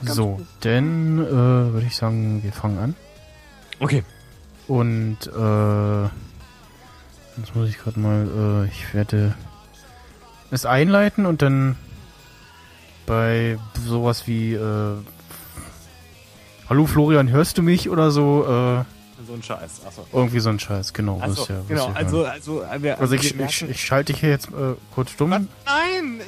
ich 0.00 0.04
ganz 0.04 0.14
So, 0.14 0.34
gut. 0.36 0.46
dann 0.60 1.18
äh, 1.18 1.28
würde 1.72 1.86
ich 1.88 1.96
sagen, 1.96 2.40
wir 2.44 2.52
fangen 2.52 2.78
an. 2.78 2.94
Okay. 3.80 4.04
Und 4.68 5.18
äh, 5.26 6.02
jetzt 7.38 7.54
muss 7.54 7.68
ich 7.68 7.78
gerade 7.78 8.00
mal, 8.00 8.64
äh, 8.66 8.68
ich 8.68 8.92
werde 8.94 9.34
es 10.50 10.66
einleiten 10.66 11.26
und 11.26 11.42
dann 11.42 11.76
bei 13.06 13.58
sowas 13.86 14.26
wie 14.26 14.54
äh, 14.54 14.96
Hallo 16.68 16.86
Florian, 16.86 17.30
hörst 17.30 17.58
du 17.58 17.62
mich 17.62 17.88
oder 17.88 18.10
so, 18.10 18.42
äh, 18.44 18.84
So 19.24 19.34
ein 19.34 19.42
Scheiß. 19.42 19.82
Achso. 19.86 20.06
irgendwie 20.12 20.40
so 20.40 20.50
ein 20.50 20.58
Scheiß, 20.58 20.92
genau. 20.92 21.20
Also, 21.20 21.42
was 21.42 21.48
ja, 21.48 21.54
genau, 21.68 21.88
ja 21.88 21.94
also, 21.94 22.24
also, 22.24 22.64
wir, 22.80 22.98
also 22.98 23.14
ich, 23.14 23.38
ich, 23.38 23.62
ich 23.62 23.84
schalte 23.84 24.12
hier 24.12 24.30
jetzt 24.30 24.48
äh, 24.48 24.74
kurz 24.92 25.10
stumm. 25.12 25.30
Was? 25.30 25.42
Nein! 25.64 26.20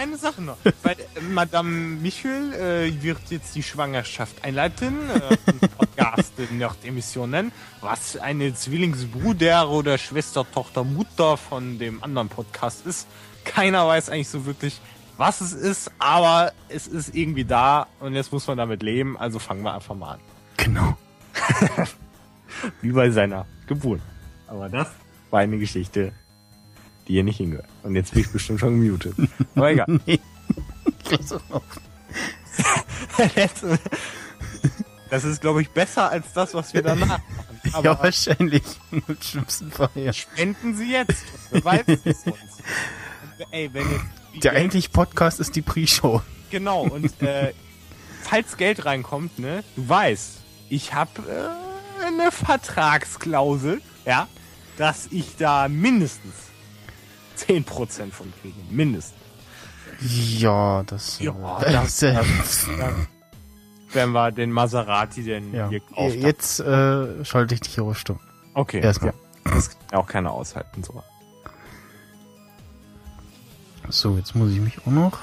Eine 0.00 0.16
Sache 0.16 0.40
noch. 0.40 0.56
Weil 0.82 0.96
äh, 0.98 1.20
Madame 1.20 1.68
Michel 1.68 2.54
äh, 2.54 3.02
wird 3.02 3.18
jetzt 3.28 3.54
die 3.54 3.62
Schwangerschaft 3.62 4.42
einleiten. 4.42 4.96
Äh, 5.10 5.66
Podcast 5.76 6.32
Nerd-Emissionen. 6.50 7.52
Was 7.82 8.16
eine 8.16 8.54
Zwillingsbruder 8.54 9.68
oder 9.68 9.98
Schwester, 9.98 10.46
Tochter, 10.50 10.84
Mutter 10.84 11.36
von 11.36 11.78
dem 11.78 12.02
anderen 12.02 12.30
Podcast 12.30 12.86
ist. 12.86 13.08
Keiner 13.44 13.86
weiß 13.86 14.08
eigentlich 14.08 14.30
so 14.30 14.46
wirklich, 14.46 14.80
was 15.18 15.42
es 15.42 15.52
ist, 15.52 15.92
aber 15.98 16.52
es 16.70 16.86
ist 16.86 17.14
irgendwie 17.14 17.44
da 17.44 17.86
und 18.00 18.14
jetzt 18.14 18.32
muss 18.32 18.46
man 18.46 18.56
damit 18.56 18.82
leben. 18.82 19.18
Also 19.18 19.38
fangen 19.38 19.62
wir 19.62 19.74
einfach 19.74 19.94
mal 19.94 20.12
an. 20.12 20.20
Genau. 20.56 20.96
Wie 22.80 22.92
bei 22.92 23.10
seiner 23.10 23.46
Geburt. 23.66 24.00
Aber 24.46 24.70
das 24.70 24.88
war 25.28 25.40
eine 25.40 25.58
Geschichte, 25.58 26.12
die 27.08 27.14
hier 27.14 27.24
nicht 27.24 27.38
hingehört. 27.38 27.66
Und 27.82 27.94
jetzt 27.94 28.12
bin 28.12 28.22
ich 28.22 28.30
bestimmt 28.30 28.60
schon 28.60 28.80
gemutet. 28.80 29.14
Aber 29.54 29.70
egal. 29.70 30.00
Nee. 30.06 30.20
Das 35.10 35.24
ist, 35.24 35.40
glaube 35.40 35.60
ich, 35.60 35.70
besser 35.70 36.08
als 36.08 36.32
das, 36.32 36.54
was 36.54 36.72
wir 36.72 36.82
danach 36.82 37.06
machen. 37.06 37.22
Aber 37.72 37.84
ja, 37.84 38.02
wahrscheinlich. 38.02 38.62
Im 38.92 39.02
schlimmsten 39.20 39.70
Fall, 39.70 39.90
ja. 39.96 40.12
spenden 40.12 40.76
Sie 40.76 40.92
jetzt. 40.92 41.24
Wer 41.50 41.64
weiß 41.64 41.84
es 42.04 42.04
uns. 42.04 42.26
Und, 42.26 43.46
ey, 43.50 43.70
wenn 43.72 43.86
jetzt 44.32 44.44
Der 44.44 44.52
eigentliche 44.52 44.88
Podcast 44.88 45.40
ist 45.40 45.56
die 45.56 45.62
Pre-Show. 45.62 46.22
Genau, 46.50 46.82
und 46.82 47.20
äh, 47.22 47.52
falls 48.22 48.56
Geld 48.56 48.84
reinkommt, 48.84 49.38
ne, 49.38 49.64
du 49.76 49.88
weißt, 49.88 50.38
ich 50.68 50.94
habe 50.94 51.10
äh, 51.28 52.06
eine 52.06 52.30
Vertragsklausel, 52.30 53.82
ja, 54.06 54.28
dass 54.76 55.08
ich 55.10 55.36
da 55.36 55.68
mindestens 55.68 56.34
10% 57.48 58.10
von 58.12 58.32
kriege. 58.40 58.54
Mindestens. 58.70 59.14
Ja, 60.38 60.82
das. 60.84 61.18
Ja, 61.20 61.60
äh, 61.62 61.72
das- 61.72 62.02
äh, 62.02 62.18
Wenn 63.92 64.12
wir 64.12 64.30
den 64.32 64.50
Maserati 64.52 65.22
denn 65.24 65.52
ja. 65.52 65.68
gekauft 65.68 65.98
haben. 65.98 66.20
Jetzt 66.22 66.60
äh, 66.60 67.24
schalte 67.24 67.54
ich 67.54 67.60
dich 67.60 67.74
hier 67.74 67.94
stumm. 67.94 68.20
Okay. 68.54 68.80
Erstmal. 68.80 69.12
Ja, 69.44 69.52
das 69.54 69.70
kann 69.70 69.78
ja 69.92 69.98
auch 69.98 70.06
keiner 70.06 70.30
aushalten, 70.32 70.82
so. 70.84 71.02
So, 73.88 74.16
jetzt 74.16 74.34
muss 74.36 74.52
ich 74.52 74.60
mich 74.60 74.78
auch 74.86 74.86
noch 74.92 75.18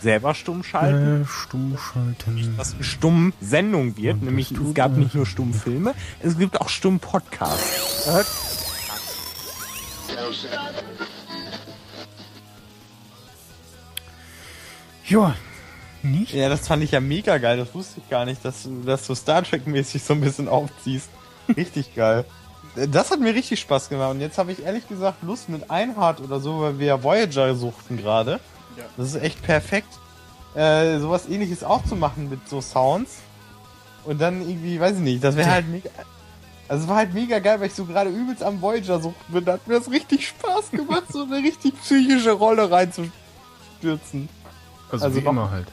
Selber 0.00 0.34
stumm 0.34 0.64
schalten. 0.64 1.22
äh, 1.22 1.26
stumm 1.26 1.76
schalten. 1.78 2.54
was 2.56 2.74
eine 2.74 2.82
stumm 2.84 3.32
Sendung 3.40 3.96
wird, 3.98 4.14
Und 4.14 4.24
nämlich 4.24 4.48
das 4.48 4.58
es 4.58 4.74
gab 4.74 4.92
nicht 4.96 5.14
nur 5.14 5.26
stumm 5.26 5.52
Filme, 5.54 5.94
es 6.20 6.38
gibt 6.38 6.60
auch 6.60 6.68
stumm 6.70 6.98
Podcasts. 6.98 8.64
Ja, 15.06 15.34
Nicht? 16.02 16.32
Ja, 16.32 16.48
das 16.48 16.66
fand 16.66 16.82
ich 16.82 16.90
ja 16.90 17.00
mega 17.00 17.38
geil. 17.38 17.56
Das 17.56 17.74
wusste 17.74 18.00
ich 18.00 18.10
gar 18.10 18.24
nicht, 18.24 18.44
dass 18.44 18.64
du 18.64 18.82
das 18.84 19.06
so 19.06 19.14
Star 19.14 19.42
Trek-mäßig 19.44 20.02
so 20.02 20.14
ein 20.14 20.20
bisschen 20.20 20.48
aufziehst. 20.48 21.08
Richtig 21.56 21.94
geil. 21.94 22.24
Das 22.88 23.10
hat 23.10 23.20
mir 23.20 23.34
richtig 23.34 23.60
Spaß 23.60 23.88
gemacht. 23.88 24.10
Und 24.10 24.20
jetzt 24.20 24.38
habe 24.38 24.50
ich 24.50 24.64
ehrlich 24.64 24.88
gesagt 24.88 25.22
Lust 25.22 25.48
mit 25.48 25.70
Einhard 25.70 26.20
oder 26.20 26.40
so, 26.40 26.60
weil 26.60 26.78
wir 26.78 26.86
ja 26.86 27.02
Voyager 27.02 27.54
suchten 27.54 27.98
gerade. 27.98 28.40
Ja. 28.76 28.84
Das 28.96 29.08
ist 29.08 29.22
echt 29.22 29.42
perfekt. 29.42 29.88
Äh, 30.54 30.98
sowas 30.98 31.28
ähnliches 31.28 31.62
auch 31.62 31.84
zu 31.84 31.94
machen 31.94 32.28
mit 32.28 32.48
so 32.48 32.60
Sounds. 32.60 33.18
Und 34.04 34.20
dann 34.20 34.40
irgendwie, 34.40 34.80
weiß 34.80 34.96
ich 34.96 35.02
nicht, 35.02 35.22
das 35.22 35.36
wäre 35.36 35.50
halt 35.50 35.68
mega. 35.68 35.88
Also 36.68 36.84
es 36.84 36.88
war 36.88 36.96
halt 36.96 37.14
mega 37.14 37.38
geil, 37.38 37.60
weil 37.60 37.68
ich 37.68 37.74
so 37.74 37.84
gerade 37.84 38.10
übelst 38.10 38.42
am 38.42 38.60
Voyager 38.60 39.00
suchten 39.00 39.32
bin. 39.32 39.44
Da 39.44 39.52
hat 39.52 39.68
mir 39.68 39.74
das 39.78 39.90
richtig 39.90 40.26
Spaß 40.28 40.70
gemacht, 40.70 41.04
so 41.12 41.22
eine 41.22 41.36
richtig 41.36 41.74
psychische 41.80 42.32
Rolle 42.32 42.70
reinzustürzen. 42.70 44.28
Also, 44.92 45.06
Also 45.06 45.16
wie 45.18 45.24
noch- 45.24 45.30
immer 45.32 45.50
halt. 45.50 45.66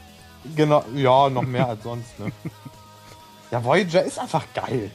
Genau, 0.56 0.84
ja, 0.94 1.28
noch 1.28 1.42
mehr 1.42 1.68
als 1.68 1.82
sonst, 1.82 2.18
ne? 2.18 2.32
Ja, 3.50 3.62
Voyager 3.64 4.04
ist 4.04 4.18
einfach 4.18 4.44
geil. 4.54 4.90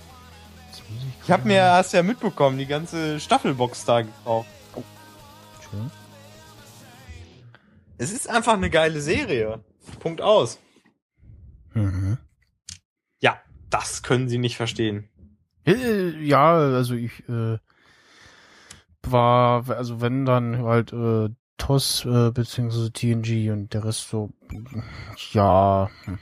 Ich 1.24 1.30
habe 1.32 1.46
mir, 1.48 1.72
hast 1.74 1.92
ja 1.94 2.04
mitbekommen, 2.04 2.58
die 2.58 2.66
ganze 2.68 3.20
Staffelbox 3.20 3.84
da 3.86 4.02
gekauft. 4.04 4.48
Schön. 5.70 5.92
Es 7.98 8.12
ist 8.14 8.30
einfach 8.30 8.54
eine 8.54 8.70
geile 8.70 9.02
Serie. 9.02 9.64
Punkt 10.00 10.22
aus. 10.22 10.60
Mhm. 11.74 12.18
Ja, 13.20 13.40
das 13.70 14.04
können 14.04 14.30
sie 14.30 14.38
nicht 14.38 14.56
verstehen. 14.58 15.10
Äh, 15.66 16.12
Ja, 16.26 16.54
also 16.56 16.94
ich 16.96 17.28
äh, 17.28 17.58
war, 19.04 19.70
also 19.70 20.00
wenn 20.02 20.26
dann 20.26 20.64
halt 20.64 20.94
äh, 20.94 21.30
TOS 21.58 22.06
äh, 22.06 22.32
beziehungsweise 22.32 22.92
TNG 22.92 23.52
und 23.52 23.74
der 23.74 23.84
Rest 23.86 24.10
so, 24.10 24.30
ja, 25.32 25.90
hm. 26.06 26.20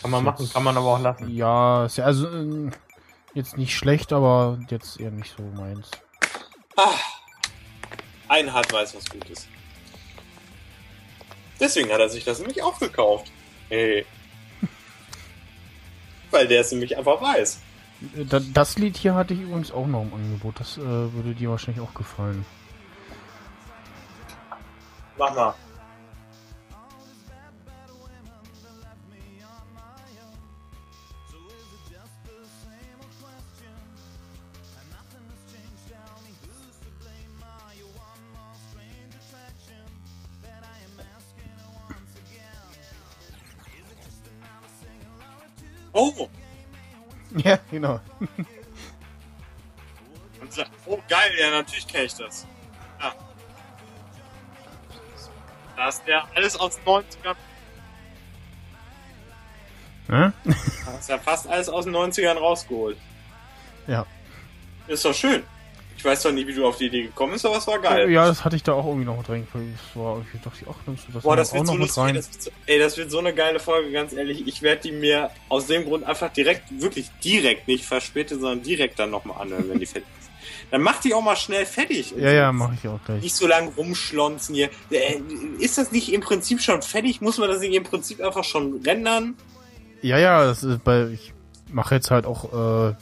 Kann 0.00 0.10
man 0.10 0.24
machen, 0.24 0.50
kann 0.52 0.64
man 0.64 0.76
aber 0.76 0.86
auch 0.86 1.00
lassen. 1.00 1.28
ja, 1.34 1.86
ist 1.86 1.96
ja 1.96 2.04
also 2.04 2.28
äh, 2.28 2.70
jetzt 3.34 3.56
nicht 3.56 3.74
schlecht, 3.74 4.12
aber 4.12 4.58
jetzt 4.68 5.00
eher 5.00 5.10
nicht 5.10 5.34
so 5.36 5.42
meins. 5.42 5.90
Ah, 6.76 6.90
Einhard 8.28 8.70
weiß, 8.72 8.94
was 8.96 9.08
gut 9.08 9.28
ist. 9.30 9.48
Deswegen 11.60 11.90
hat 11.92 12.00
er 12.00 12.08
sich 12.08 12.24
das 12.24 12.38
nämlich 12.40 12.62
auch 12.62 12.78
gekauft. 12.78 13.30
Hey. 13.68 14.04
Weil 16.30 16.48
der 16.48 16.60
es 16.62 16.72
nämlich 16.72 16.96
einfach 16.98 17.20
weiß. 17.22 17.60
Äh, 18.18 18.24
da- 18.24 18.40
Das 18.40 18.76
Lied 18.76 18.96
hier 18.96 19.14
hatte 19.14 19.32
ich 19.34 19.40
übrigens 19.40 19.70
auch 19.72 19.86
noch 19.86 20.02
im 20.02 20.12
Angebot. 20.12 20.58
Das 20.60 20.76
äh, 20.76 20.80
würde 20.82 21.34
dir 21.34 21.48
wahrscheinlich 21.50 21.82
auch 21.82 21.94
gefallen. 21.94 22.44
Mach 25.16 25.34
mal. 25.34 25.54
Oh, 45.96 46.28
Ja, 47.36 47.56
genau. 47.70 48.00
und 50.40 50.52
sagt, 50.52 50.72
oh 50.86 50.98
geil, 51.08 51.32
ja 51.38 51.50
natürlich 51.50 51.86
kenne 51.86 52.04
ich 52.04 52.14
das. 52.14 52.46
Ja. 55.76 55.82
Da 55.82 55.88
ist 55.88 56.02
der 56.06 56.24
alles 56.34 56.56
aus 56.58 56.76
den 56.76 56.84
90ern. 56.84 57.36
Hä? 60.08 60.30
Da 60.86 60.98
ist 60.98 61.08
ja 61.08 61.18
fast 61.18 61.48
alles 61.48 61.68
aus 61.68 61.84
den 61.84 61.94
90ern 61.94 62.36
rausgeholt. 62.36 62.96
Ja. 63.86 64.06
Ist 64.86 65.04
doch 65.04 65.14
schön. 65.14 65.42
Ich 65.96 66.04
weiß 66.04 66.22
doch 66.22 66.32
nicht, 66.32 66.46
wie 66.46 66.52
du 66.54 66.66
auf 66.66 66.76
die 66.76 66.86
Idee 66.86 67.04
gekommen 67.04 67.32
bist, 67.32 67.46
aber 67.46 67.56
es 67.56 67.66
war 67.66 67.78
geil. 67.78 68.10
Ja, 68.10 68.26
das 68.26 68.44
hatte 68.44 68.56
ich 68.56 68.62
da 68.62 68.72
auch 68.74 68.84
irgendwie 68.84 69.06
noch 69.06 69.16
mit 69.16 69.28
rein. 69.28 69.46
Das 69.52 69.96
war 70.02 70.16
irgendwie, 70.16 70.38
dachte 70.38 70.58
ich, 70.60 70.68
ach, 70.68 70.74
nimmst 70.86 71.08
du 71.08 71.12
das 71.12 71.22
Boah, 71.22 71.36
das 71.36 71.52
wird 71.54 71.62
auch 71.62 71.66
so 71.66 71.72
noch 71.72 71.78
mit 71.78 71.88
lustig. 71.88 72.02
rein? 72.02 72.14
Das 72.16 72.30
wird 72.30 72.42
so, 72.42 72.50
ey, 72.66 72.78
das 72.78 72.96
wird 72.98 73.10
so 73.10 73.18
eine 73.20 73.32
geile 73.32 73.58
Folge, 73.60 73.90
ganz 73.92 74.12
ehrlich. 74.12 74.46
Ich 74.46 74.60
werde 74.60 74.82
die 74.82 74.92
mir 74.92 75.30
aus 75.48 75.66
dem 75.66 75.84
Grund 75.84 76.04
einfach 76.04 76.30
direkt, 76.30 76.64
wirklich 76.82 77.08
direkt, 77.22 77.68
nicht 77.68 77.86
verspätet, 77.86 78.40
sondern 78.40 78.62
direkt 78.62 78.98
dann 78.98 79.10
nochmal 79.10 79.40
anhören, 79.40 79.70
wenn 79.70 79.78
die 79.78 79.86
fertig. 79.86 80.06
Dann 80.70 80.82
mach 80.82 81.00
die 81.00 81.14
auch 81.14 81.22
mal 81.22 81.36
schnell 81.36 81.66
fertig. 81.66 82.12
Ja, 82.12 82.16
so. 82.16 82.34
ja, 82.34 82.52
mache 82.52 82.74
ich 82.80 82.88
auch 82.88 82.98
gleich. 83.04 83.22
Nicht 83.22 83.36
so 83.36 83.46
lange 83.46 83.70
rumschlonzen 83.70 84.54
hier. 84.54 84.70
Äh, 84.90 85.20
Ist 85.58 85.78
das 85.78 85.92
nicht 85.92 86.12
im 86.12 86.20
Prinzip 86.20 86.60
schon 86.60 86.82
fertig? 86.82 87.20
Muss 87.20 87.38
man 87.38 87.48
das 87.48 87.60
nicht 87.60 87.74
im 87.74 87.84
Prinzip 87.84 88.20
einfach 88.20 88.44
schon 88.44 88.82
rendern? 88.84 89.34
Ja, 90.02 90.18
ja, 90.18 90.44
das 90.44 90.62
ist 90.62 90.84
bei, 90.84 91.06
ich 91.08 91.32
mache 91.70 91.94
jetzt 91.94 92.10
halt 92.10 92.26
auch 92.26 92.44
äh, 92.90 92.94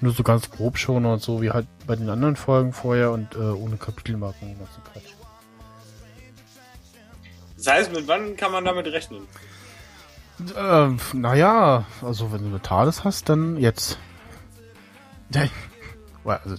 nur 0.00 0.12
so 0.12 0.22
ganz 0.22 0.50
grob 0.50 0.78
schon 0.78 1.06
und 1.06 1.22
so, 1.22 1.40
wie 1.42 1.50
halt 1.50 1.66
bei 1.86 1.96
den 1.96 2.10
anderen 2.10 2.36
Folgen 2.36 2.72
vorher 2.72 3.10
und 3.10 3.34
äh, 3.34 3.38
ohne 3.38 3.76
Kapitelmarken 3.76 4.50
und 4.50 4.58
ganzen 4.58 4.82
Quatsch. 4.92 5.14
Das 7.56 7.66
heißt, 7.68 7.92
mit 7.92 8.06
wann 8.06 8.36
kann 8.36 8.52
man 8.52 8.64
damit 8.64 8.86
rechnen? 8.86 9.26
Äh, 10.54 10.88
naja, 11.14 11.86
also 12.02 12.30
wenn 12.32 12.42
du 12.42 12.48
eine 12.48 12.60
TARDIS 12.60 13.04
hast, 13.04 13.28
dann 13.28 13.56
jetzt. 13.56 13.98
Ja, 16.24 16.40
also, 16.44 16.56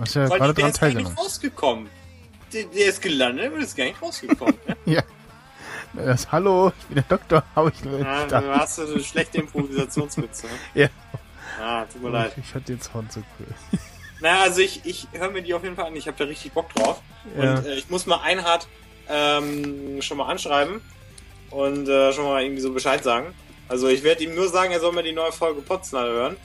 hast 0.00 0.14
ja 0.14 0.26
gerade 0.26 0.54
der 0.54 0.70
dran 0.70 0.70
ist 0.70 0.80
gar 0.80 0.88
nicht 0.88 1.18
rausgekommen. 1.18 1.90
Der, 2.52 2.64
der 2.64 2.86
ist 2.86 3.02
gelandet, 3.02 3.46
aber 3.46 3.58
ist 3.58 3.76
gar 3.76 3.84
nicht 3.84 4.02
rausgekommen. 4.02 4.54
ne? 4.84 5.04
Das, 5.92 6.30
Hallo, 6.30 6.72
ich 6.78 6.86
bin 6.86 6.94
der 6.96 7.04
Doktor, 7.04 7.44
habe 7.56 7.72
ich 7.74 7.84
ja, 7.84 8.26
da. 8.26 8.40
du 8.40 8.48
hast 8.48 8.76
so 8.76 8.86
eine 8.86 9.02
schlechte 9.02 9.38
Improvisationswitze. 9.38 10.46
Ne? 10.46 10.52
Ja. 10.82 10.88
Ah, 11.60 11.84
tut 11.84 12.02
mir 12.02 12.10
leid. 12.10 12.32
Ich 12.38 12.46
fand 12.46 12.68
den 12.68 12.80
Sound 12.80 13.12
so 13.12 13.22
cool. 13.38 13.46
Naja, 14.20 14.42
also 14.42 14.60
ich, 14.60 14.82
ich 14.84 15.08
höre 15.12 15.30
mir 15.30 15.42
die 15.42 15.54
auf 15.54 15.62
jeden 15.62 15.76
Fall 15.76 15.86
an. 15.86 15.96
Ich 15.96 16.06
habe 16.06 16.16
da 16.18 16.24
richtig 16.24 16.52
Bock 16.52 16.72
drauf. 16.74 17.00
Ja. 17.38 17.54
Und 17.54 17.66
äh, 17.66 17.74
ich 17.74 17.88
muss 17.88 18.04
mal 18.04 18.20
Einhard 18.20 18.68
ähm, 19.08 20.02
schon 20.02 20.18
mal 20.18 20.26
anschreiben 20.26 20.82
und 21.50 21.88
äh, 21.88 22.12
schon 22.12 22.24
mal 22.24 22.42
irgendwie 22.42 22.60
so 22.60 22.72
Bescheid 22.72 23.02
sagen. 23.02 23.34
Also 23.68 23.88
ich 23.88 24.02
werde 24.02 24.24
ihm 24.24 24.34
nur 24.34 24.48
sagen, 24.48 24.72
er 24.72 24.80
soll 24.80 24.92
mir 24.92 25.02
die 25.02 25.12
neue 25.12 25.32
Folge 25.32 25.62
Potsdam 25.62 26.04
hören. 26.04 26.36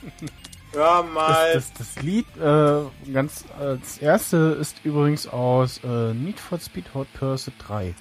Hör 0.72 1.02
mal. 1.04 1.54
Das, 1.54 1.72
das, 1.72 1.94
das 1.94 2.02
Lied 2.02 2.26
äh, 2.36 2.82
ganz 3.12 3.44
als 3.58 3.98
erste 3.98 4.58
ist 4.60 4.76
übrigens 4.84 5.26
aus 5.26 5.80
äh, 5.84 6.12
Need 6.12 6.38
for 6.40 6.58
Speed 6.60 6.92
Hot 6.94 7.06
Pursuit 7.14 7.54
3. 7.58 7.94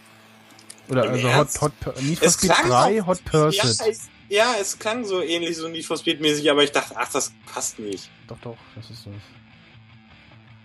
Oder 0.90 1.06
Im 1.06 1.12
also 1.14 1.28
Ernst? 1.28 1.62
Hot, 1.62 1.72
Hot, 1.86 2.02
Need 2.02 2.20
for 2.20 2.30
Speed 2.30 2.52
klang 2.52 2.68
3 2.70 3.02
auch- 3.02 3.08
Hot 3.08 3.22
Ja, 3.24 3.30
Pursuit. 3.32 3.88
es, 3.90 4.10
ja, 4.30 4.54
es 4.60 4.78
klang 4.80 5.06
so 5.06 5.22
ähnlich, 5.22 5.56
so 5.58 5.68
Need 5.68 5.86
for 5.86 5.98
Speed 5.98 6.20
mäßig, 6.22 6.50
aber 6.52 6.64
ich 6.64 6.72
dachte, 6.72 6.96
ach, 6.98 7.12
das 7.12 7.32
passt 7.52 7.80
nicht. 7.80 8.10
Doch, 8.28 8.38
doch, 8.42 8.58
das 8.76 8.90
ist 8.90 9.06
das. 9.06 9.14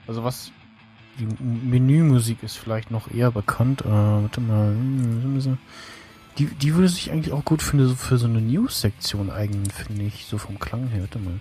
Also 0.07 0.25
was 0.25 0.51
die 1.19 1.27
Menümusik 1.43 2.43
ist 2.43 2.57
vielleicht 2.57 2.91
noch 2.91 3.11
eher 3.11 3.31
bekannt. 3.31 3.83
Äh, 3.83 3.89
warte 3.89 4.41
mal. 4.41 4.75
Die, 6.39 6.47
die 6.47 6.75
würde 6.75 6.89
sich 6.89 7.11
eigentlich 7.11 7.33
auch 7.35 7.45
gut 7.45 7.63
für, 7.63 7.95
für 7.97 8.17
so 8.17 8.27
eine 8.27 8.41
News-Sektion 8.41 9.31
eignen, 9.31 9.67
finde 9.71 10.05
ich. 10.05 10.25
So 10.27 10.39
vom 10.39 10.59
Klang 10.59 10.89
her. 10.89 11.03
Warte 11.03 11.19
mal. 11.19 11.39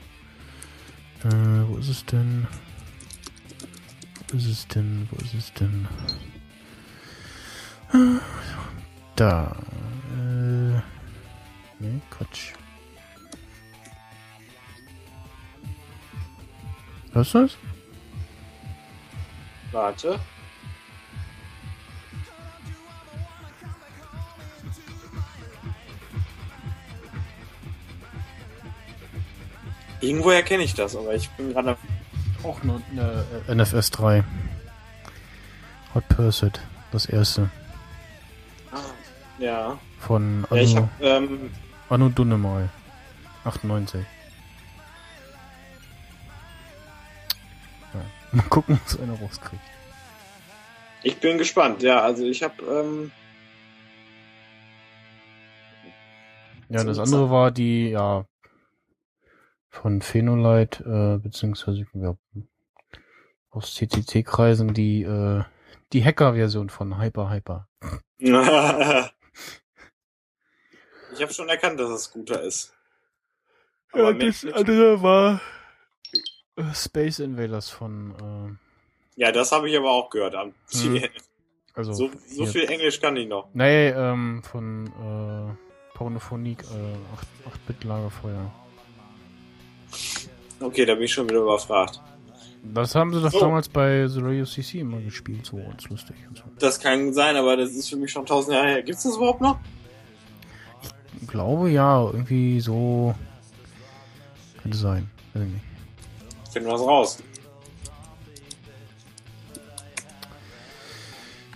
Äh, 1.23 1.67
wo 1.67 1.77
ist 1.77 1.89
es 1.89 2.05
denn? 2.05 2.47
Wo 4.29 4.37
ist 4.37 4.47
es 4.47 4.67
denn? 4.67 5.07
Wo 5.11 5.17
ist 5.17 5.33
es 5.33 5.53
denn? 5.53 5.87
Da. 9.15 9.55
Äh. 10.15 10.79
Nee, 11.79 12.01
Quatsch. 12.09 12.53
Hörst 17.11 17.33
du 17.33 17.41
das? 17.41 17.57
Warte. 19.71 20.19
Irgendwoher 30.01 30.43
kenne 30.43 30.63
ich 30.63 30.73
das, 30.73 30.95
aber 30.95 31.13
ich 31.15 31.29
bin 31.31 31.53
gerade. 31.53 31.77
Auch 32.43 32.63
nur 32.63 32.81
äh, 33.47 33.53
NFS 33.53 33.91
3. 33.91 34.23
Hot 35.93 36.07
Pursuit. 36.07 36.59
Das 36.91 37.05
erste. 37.05 37.49
Ja. 39.39 39.77
Von 39.99 40.45
ja 40.49 40.57
ich 40.57 40.75
hab, 40.75 40.89
ähm, 41.01 41.51
Anno 41.89 42.09
Dunnemal. 42.09 42.69
98. 43.43 44.05
Ja. 47.93 47.99
Mal 48.31 48.43
gucken, 48.43 48.79
was 48.85 48.99
einer 48.99 49.19
rauskriegt. 49.19 49.61
ich 51.03 51.17
bin 51.19 51.37
gespannt. 51.37 51.81
Ja, 51.81 52.01
also 52.01 52.23
ich 52.23 52.43
habe 52.43 52.63
ähm, 52.63 53.11
Ja, 56.69 56.83
das 56.83 56.99
andere 56.99 57.31
war 57.31 57.49
die, 57.49 57.89
ja, 57.89 58.25
von 59.69 60.01
Phenolite, 60.01 60.83
äh, 60.83 61.21
beziehungsweise 61.21 61.85
ja, 61.93 62.17
aus 63.49 63.75
CCC-Kreisen 63.75 64.73
die, 64.73 65.03
äh, 65.03 65.43
die 65.93 66.03
Hacker-Version 66.03 66.69
von 66.69 66.99
Hyper 66.99 67.29
Hyper. 67.29 67.67
Ich 71.11 71.23
habe 71.23 71.33
schon 71.33 71.49
erkannt, 71.49 71.79
dass 71.79 71.89
es 71.89 72.03
Scooter 72.03 72.41
ist. 72.43 72.71
Ja, 73.95 74.01
Aber 74.01 74.13
mehr 74.13 74.27
das 74.27 74.45
andere 74.45 75.01
war 75.01 75.41
äh, 76.55 76.73
Space 76.73 77.17
Invaders 77.19 77.71
von, 77.71 78.59
ja, 79.19 79.33
das 79.33 79.51
habe 79.51 79.69
ich 79.69 79.75
aber 79.75 79.91
auch 79.91 80.09
gehört. 80.09 80.33
Am 80.33 80.53
Hm. 80.71 80.95
äh, 80.95 81.09
also. 81.73 81.91
so, 81.91 82.09
so 82.25 82.45
viel 82.45 82.63
Englisch 82.69 83.01
kann 83.01 83.17
ich 83.17 83.27
noch. 83.27 83.49
Nee, 83.53 83.89
ähm, 83.89 84.41
von 84.43 84.87
äh, 84.87 85.97
Pornophonik, 85.97 86.63
äh, 86.63 87.49
8-Bit-Lagerfeuer. 87.49 88.49
Okay, 90.59 90.85
da 90.85 90.95
bin 90.95 91.03
ich 91.03 91.13
schon 91.13 91.29
wieder 91.29 91.39
überfragt. 91.39 92.01
Das 92.63 92.93
haben 92.93 93.13
sie 93.13 93.21
doch 93.21 93.31
So. 93.31 93.39
damals 93.39 93.69
bei 93.69 94.07
The 94.07 94.19
Radio 94.19 94.45
CC 94.45 94.79
immer 94.81 94.99
gespielt, 94.99 95.45
so 95.45 95.57
ganz 95.57 95.87
lustig 95.89 96.15
und 96.27 96.37
so. 96.37 96.43
Das 96.59 96.79
kann 96.79 97.13
sein, 97.13 97.37
aber 97.37 97.55
das 97.55 97.71
ist 97.71 97.89
für 97.89 97.95
mich 97.95 98.11
schon 98.11 98.25
tausend 98.25 98.55
Jahre 98.55 98.67
her. 98.67 98.83
Gibt's 98.83 99.03
das 99.03 99.15
überhaupt 99.15 99.39
noch? 99.41 99.57
Ich 101.21 101.27
glaube 101.27 101.69
ja, 101.69 102.03
irgendwie 102.03 102.59
so. 102.59 103.15
Könnte 104.61 104.77
sein. 104.77 105.09
Weiß 105.33 105.43
ich 105.43 105.49
nicht. 105.53 105.63
Finden 106.51 106.67
wir 106.69 106.75
es 106.75 106.81
raus. 106.81 107.17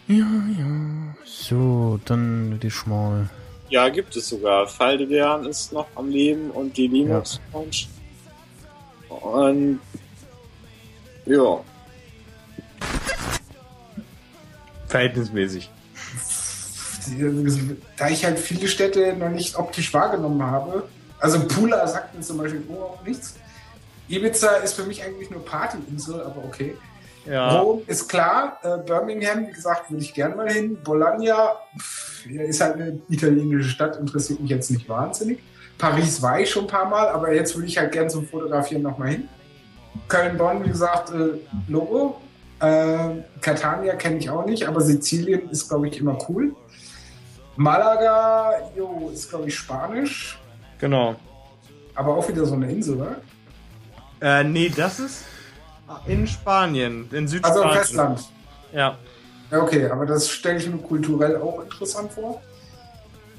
Ja, 0.07 0.25
ja. 0.57 1.15
So, 1.25 1.99
dann 2.05 2.51
würde 2.51 2.67
ich 2.67 2.85
mal. 2.85 3.29
Ja, 3.69 3.89
gibt 3.89 4.15
es 4.15 4.29
sogar. 4.29 4.67
Faldebeeren 4.67 5.45
ist 5.45 5.73
noch 5.73 5.87
am 5.95 6.09
Leben 6.09 6.51
und 6.51 6.77
die 6.77 6.87
Linux 6.87 7.39
Lounge. 7.51 7.87
Und 9.23 9.79
ja. 11.25 11.61
Verhältnismäßig. 14.87 15.69
Da 17.97 18.09
ich 18.09 18.23
halt 18.23 18.39
viele 18.39 18.67
Städte 18.67 19.15
noch 19.17 19.29
nicht 19.29 19.57
optisch 19.57 19.93
wahrgenommen 19.93 20.43
habe, 20.43 20.87
also 21.19 21.39
Pula 21.47 21.87
sagt 21.87 22.15
mir 22.15 22.21
zum 22.21 22.37
Beispiel 22.37 22.59
überhaupt 22.59 23.07
nichts. 23.07 23.35
Ibiza 24.09 24.57
ist 24.57 24.73
für 24.73 24.83
mich 24.83 25.03
eigentlich 25.03 25.29
nur 25.31 25.43
Partyinsel, 25.43 26.21
aber 26.21 26.43
okay. 26.43 26.75
Ja. 27.25 27.59
Rom 27.59 27.81
ist 27.87 28.09
klar, 28.09 28.59
äh, 28.63 28.77
Birmingham, 28.85 29.47
wie 29.47 29.53
gesagt, 29.53 29.89
würde 29.89 30.03
ich 30.03 30.13
gern 30.13 30.35
mal 30.35 30.51
hin. 30.51 30.77
Bologna 30.83 31.53
pff, 31.79 32.25
ist 32.25 32.59
halt 32.59 32.75
eine 32.75 32.99
italienische 33.07 33.69
Stadt, 33.69 33.95
interessiert 33.95 34.41
mich 34.41 34.49
jetzt 34.49 34.69
nicht 34.71 34.89
wahnsinnig. 34.89 35.39
Paris 35.77 36.21
war 36.21 36.39
ich 36.39 36.49
schon 36.49 36.65
ein 36.65 36.67
paar 36.67 36.85
Mal, 36.89 37.09
aber 37.09 37.33
jetzt 37.33 37.55
würde 37.55 37.67
ich 37.67 37.77
halt 37.77 37.91
gern 37.91 38.09
zum 38.09 38.27
Fotografieren 38.27 38.81
nochmal 38.83 39.09
hin. 39.09 39.29
Köln-Bonn, 40.07 40.63
wie 40.63 40.69
gesagt, 40.69 41.11
äh, 41.11 41.39
Logo. 41.67 42.19
Äh, 42.59 43.21
Catania 43.41 43.95
kenne 43.95 44.17
ich 44.17 44.29
auch 44.29 44.45
nicht, 44.45 44.65
aber 44.67 44.79
Sizilien 44.81 45.49
ist, 45.49 45.67
glaube 45.67 45.87
ich, 45.89 45.99
immer 45.99 46.17
cool. 46.29 46.55
Malaga, 47.55 48.71
jo, 48.75 49.11
ist, 49.13 49.29
glaube 49.29 49.47
ich, 49.47 49.55
Spanisch, 49.55 50.39
Genau. 50.79 51.15
aber 51.93 52.15
auch 52.17 52.27
wieder 52.27 52.45
so 52.45 52.55
eine 52.55 52.71
Insel, 52.71 52.95
oder? 53.01 53.15
Äh, 54.21 54.43
nee, 54.43 54.69
das 54.75 54.99
ist 54.99 55.25
in 56.07 56.25
Spanien, 56.25 57.07
in 57.11 57.25
Also 57.25 57.33
Südspanien. 57.35 57.71
Festland. 57.73 58.19
Ja. 58.71 58.97
Ja, 59.51 59.61
okay, 59.61 59.87
aber 59.87 60.05
das 60.05 60.27
stelle 60.29 60.57
ich 60.57 60.67
mir 60.67 60.77
kulturell 60.77 61.35
auch 61.37 61.61
interessant 61.61 62.11
vor. 62.13 62.41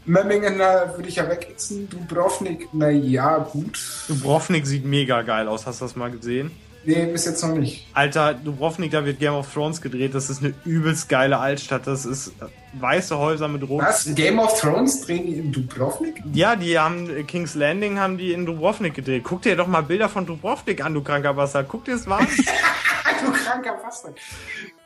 Memmingen 0.07 0.61
äh, 0.61 0.97
würde 0.97 1.09
ich 1.09 1.17
ja 1.17 1.29
wegixen. 1.29 1.88
Dubrovnik, 1.88 2.69
na 2.73 2.90
ja, 2.90 3.38
gut. 3.38 3.79
Dubrovnik 4.09 4.67
sieht 4.67 4.85
mega 4.85 5.23
geil 5.23 5.49
aus. 5.49 5.67
Hast 5.67 5.81
du 5.81 5.87
das 5.87 5.97
mal 5.97 6.11
gesehen? 6.11 6.51
Nee, 6.87 7.07
bis 7.07 7.25
jetzt 7.25 7.43
noch 7.43 7.55
nicht. 7.55 7.87
Alter, 7.95 8.35
Dubrovnik, 8.35 8.90
da 8.90 9.07
wird 9.07 9.19
Game 9.19 9.33
of 9.33 9.53
Thrones 9.53 9.81
gedreht. 9.81 10.14
Das 10.14 10.29
ist 10.29 10.43
eine 10.43 10.53
übelst 10.67 11.09
geile 11.09 11.38
Altstadt. 11.38 11.87
Das 11.87 12.05
ist 12.05 12.29
äh, 12.29 12.47
weiße 12.75 13.17
Häuser 13.17 13.49
mit 13.49 13.62
roten. 13.62 13.87
Was? 13.87 14.14
Game 14.14 14.38
of 14.38 14.61
Thrones 14.61 15.01
drehen 15.01 15.27
die 15.27 15.38
in 15.38 15.53
Dubrovnik? 15.53 16.23
Ja, 16.35 16.57
die 16.57 16.79
haben 16.79 17.09
äh, 17.09 17.23
King's 17.23 17.55
Landing 17.55 17.99
haben 17.99 18.19
die 18.19 18.33
in 18.33 18.45
Dubrovnik 18.45 18.95
gedreht. 18.95 19.25
Guck 19.25 19.43
dir 19.43 19.57
doch 19.57 19.67
mal 19.67 19.81
Bilder 19.81 20.11
von 20.11 20.27
Dubrovnik 20.27 20.85
an, 20.85 20.93
du 20.93 21.03
kranker 21.03 21.33
Bastard. 21.33 21.69
Guck 21.69 21.87
dir 21.87 21.93
das 21.93 22.07
mal 22.07 22.19
an. 22.19 22.29
du 23.25 23.33
kranker 23.33 23.81
Bastard. 23.83 24.19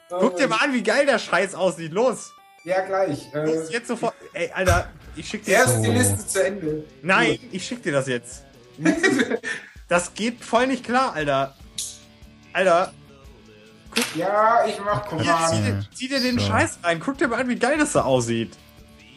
Guck 0.08 0.36
dir 0.36 0.46
mal 0.46 0.58
an, 0.62 0.72
wie 0.72 0.82
geil 0.84 1.04
der 1.04 1.18
Scheiß 1.18 1.56
aussieht. 1.56 1.92
Los. 1.92 2.32
Ja, 2.62 2.82
gleich. 2.82 3.28
Äh, 3.34 3.44
Los, 3.44 3.72
jetzt 3.72 3.88
sofort. 3.88 4.14
Ey, 4.34 4.50
Alter, 4.54 4.88
ich 5.18 5.28
schick 5.28 5.44
dir 5.44 5.54
erst 5.54 5.76
So. 5.76 5.82
die 5.82 5.90
Liste 5.90 6.26
zu 6.26 6.44
Ende. 6.46 6.84
Nein, 7.02 7.38
ich 7.52 7.66
schick 7.66 7.82
dir 7.82 7.92
das 7.92 8.06
jetzt. 8.06 8.44
Das 9.88 10.12
geht 10.12 10.44
voll 10.44 10.66
nicht 10.66 10.84
klar, 10.84 11.14
Alter. 11.14 11.54
Alter, 12.52 12.92
Ja, 14.14 14.66
ich 14.66 14.78
mach 14.84 15.08
hier, 15.08 15.18
Command. 15.32 15.48
zieh, 15.50 15.62
dir, 15.62 15.84
zieh 15.94 16.08
dir 16.08 16.20
den 16.20 16.38
So. 16.38 16.46
Scheiß 16.46 16.80
rein. 16.82 17.00
Guck 17.00 17.16
dir 17.16 17.26
mal 17.28 17.40
an, 17.40 17.48
wie 17.48 17.56
geil 17.56 17.78
das 17.78 17.92
da 17.92 18.02
aussieht. 18.02 18.54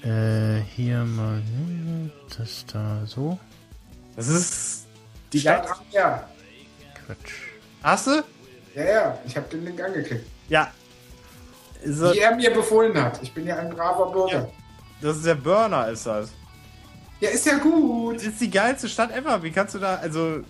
Äh, 0.02 0.62
hier 0.76 1.00
mal. 1.04 1.42
Das 2.38 2.66
da 2.72 3.02
so. 3.06 3.38
Das 4.16 4.30
ist 4.30 4.86
die 5.34 5.42
Stadt 5.42 5.68
Meer. 5.92 6.30
Quatsch. 7.06 7.34
Hast 7.84 8.08
du? 8.08 8.24
Ja, 8.74 8.84
ja, 8.86 9.20
ich 9.26 9.36
habe 9.36 9.48
den 9.50 9.66
Link 9.66 9.82
angeklickt. 9.82 10.26
Ja. 10.48 10.72
So, 11.86 12.14
Wie 12.14 12.20
er 12.20 12.34
mir 12.36 12.52
befohlen 12.54 12.96
hat. 13.02 13.20
Ich 13.22 13.34
bin 13.34 13.46
ja 13.46 13.58
ein 13.58 13.70
braver 13.70 14.10
Bürger. 14.12 14.50
Das 15.02 15.18
ist 15.18 15.26
der 15.26 15.36
Burner, 15.36 15.90
ist 15.90 16.06
das. 16.06 16.30
Ja, 17.20 17.30
ist 17.30 17.46
ja 17.46 17.58
gut. 17.58 18.18
Das 18.18 18.24
ist 18.24 18.42
die 18.42 18.50
geilste 18.50 18.90
Stadt 18.90 19.12
ever. 19.12 19.42
Wie 19.44 19.52
kannst 19.52 19.76
du 19.76 19.80
da, 19.80 19.96
also, 19.96 20.42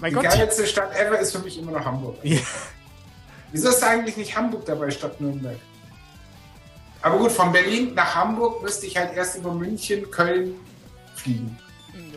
mein 0.00 0.10
Die 0.10 0.14
Gott. 0.16 0.24
geilste 0.24 0.66
Stadt 0.66 0.94
ever 0.96 1.18
ist 1.18 1.32
für 1.32 1.38
mich 1.40 1.58
immer 1.58 1.72
noch 1.72 1.84
Hamburg. 1.84 2.16
Ja. 2.22 2.38
Wieso 3.52 3.68
ist 3.68 3.82
eigentlich 3.82 4.16
nicht 4.16 4.36
Hamburg 4.36 4.64
dabei 4.66 4.90
statt 4.90 5.20
Nürnberg? 5.20 5.56
Aber 7.02 7.18
gut, 7.18 7.30
von 7.30 7.52
Berlin 7.52 7.94
nach 7.94 8.14
Hamburg 8.14 8.62
müsste 8.62 8.86
ich 8.86 8.96
halt 8.96 9.14
erst 9.14 9.36
über 9.36 9.54
München, 9.54 10.10
Köln 10.10 10.54
fliegen. 11.14 11.56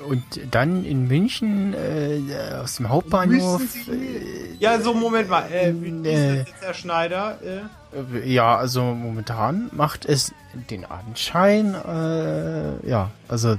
Und 0.08 0.24
dann 0.52 0.86
in 0.86 1.08
München 1.08 1.74
äh, 1.74 2.56
aus 2.62 2.76
dem 2.78 2.90
Hauptbahnhof. 2.90 3.62
Äh, 3.88 4.54
Ja, 4.60 4.80
so, 4.80 4.94
Moment 4.94 5.30
mal. 5.30 5.44
Äh, 5.52 5.74
wie 5.82 5.90
ist 5.90 6.06
das 6.06 6.48
jetzt 6.48 6.64
der 6.64 6.74
Schneider? 6.74 7.38
Äh, 7.44 8.18
äh, 8.22 8.28
ja, 8.32 8.56
also 8.58 8.84
momentan 8.84 9.70
macht 9.74 10.06
es 10.06 10.34
den 10.70 10.86
Anschein. 10.86 11.74
Äh, 11.76 12.88
ja, 12.90 13.10
also 13.28 13.58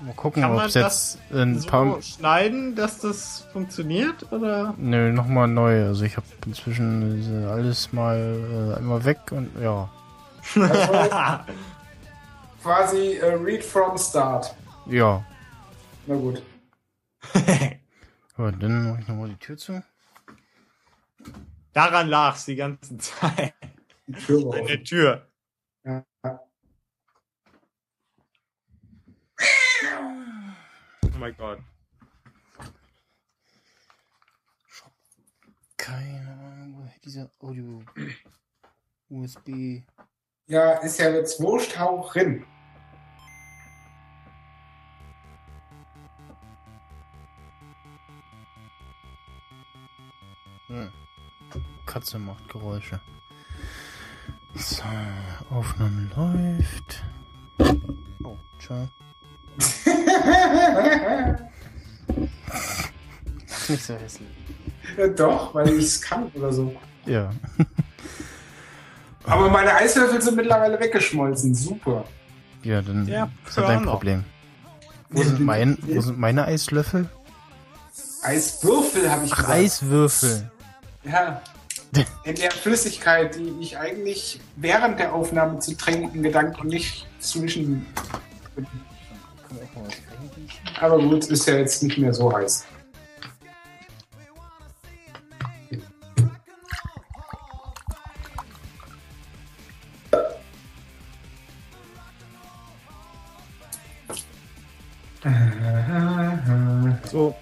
mal 0.00 0.14
gucken, 0.16 0.44
ob 0.44 0.62
es 0.64 0.74
jetzt 0.74 1.18
ein 1.32 1.60
so 1.60 1.68
paar. 1.68 2.02
schneiden, 2.02 2.74
dass 2.74 2.98
das 2.98 3.46
funktioniert? 3.52 4.30
Oder? 4.32 4.74
Nö, 4.78 5.12
nochmal 5.12 5.48
neu. 5.48 5.86
Also 5.86 6.04
ich 6.04 6.16
habe 6.16 6.26
inzwischen 6.46 7.44
äh, 7.44 7.46
alles 7.46 7.92
mal 7.92 8.72
äh, 8.74 8.78
einmal 8.78 9.04
weg 9.04 9.18
und 9.30 9.48
ja. 9.62 9.88
Also 10.56 10.92
quasi 12.62 13.16
äh, 13.18 13.34
Read 13.34 13.64
from 13.64 13.96
Start. 13.98 14.54
Ja. 14.86 15.24
Na 16.06 16.14
gut. 16.16 16.42
Gut, 18.36 18.54
dann 18.62 18.88
mache 18.90 19.00
ich 19.00 19.08
nochmal 19.08 19.28
die 19.28 19.36
Tür 19.36 19.56
zu. 19.56 19.84
Daran 21.72 22.08
lag's 22.08 22.46
die 22.46 22.56
ganze 22.56 22.96
Zeit. 22.96 23.54
Die 24.06 24.12
Tür 24.14 24.44
war 24.44 24.54
An 24.54 24.60
offen. 24.62 24.66
der 24.66 24.84
Tür. 24.84 25.28
Ja. 25.84 26.04
Oh 31.04 31.18
mein 31.18 31.36
Gott. 31.36 31.58
Keine 35.76 36.30
Ahnung, 36.30 36.74
woher 36.78 36.98
dieser 37.04 37.30
Audio 37.40 37.82
USB. 39.08 39.82
ja, 40.46 40.72
ist 40.78 40.98
ja 40.98 41.10
jetzt 41.10 41.40
wurscht, 41.40 41.78
hau 41.78 42.00
rein. 42.00 42.46
Hm. 50.72 50.88
Katze 51.84 52.18
macht 52.18 52.48
Geräusche. 52.48 52.98
So, 54.54 54.82
Aufnahme 55.50 56.08
läuft. 56.16 57.02
Oh, 58.24 58.36
ciao. 58.58 58.88
Nicht 63.68 63.84
so 63.84 63.94
hässlich. 63.94 64.28
Ja, 64.96 65.08
Doch, 65.08 65.54
weil 65.54 65.68
ich 65.70 65.84
es 65.84 66.00
kann 66.00 66.28
oder 66.34 66.50
so. 66.52 66.74
Ja. 67.06 67.30
Aber 69.24 69.50
meine 69.50 69.74
Eiswürfel 69.74 70.20
sind 70.22 70.36
mittlerweile 70.36 70.78
weggeschmolzen. 70.80 71.54
Super. 71.54 72.04
Ja, 72.62 72.80
dann 72.82 73.06
Ja, 73.06 73.24
ist 73.46 73.56
das 73.58 73.66
dein 73.66 73.76
Körner. 73.78 73.90
Problem. 73.92 74.24
Wo 75.10 75.22
sind, 75.22 75.40
mein, 75.40 75.76
wo 75.82 76.00
sind 76.00 76.18
meine 76.18 76.44
Eislöffel? 76.46 77.08
Eiswürfel 78.22 79.10
habe 79.10 79.26
ich 79.26 79.32
Ach, 79.32 79.36
gesagt. 79.38 79.54
Eiswürfel. 79.54 80.50
Ja. 81.04 81.42
In 82.24 82.36
der 82.36 82.50
Flüssigkeit, 82.50 83.36
die 83.36 83.54
ich 83.60 83.76
eigentlich 83.76 84.40
während 84.56 84.98
der 84.98 85.12
Aufnahme 85.12 85.58
zu 85.58 85.76
trinken 85.76 86.22
gedankt 86.22 86.60
und 86.60 86.68
nicht 86.68 87.06
zwischen. 87.18 87.86
Aber 90.80 90.98
gut, 90.98 91.26
ist 91.26 91.46
ja 91.46 91.56
jetzt 91.56 91.82
nicht 91.82 91.98
mehr 91.98 92.14
so 92.14 92.32
heiß. 92.32 92.64
So, 107.10 107.34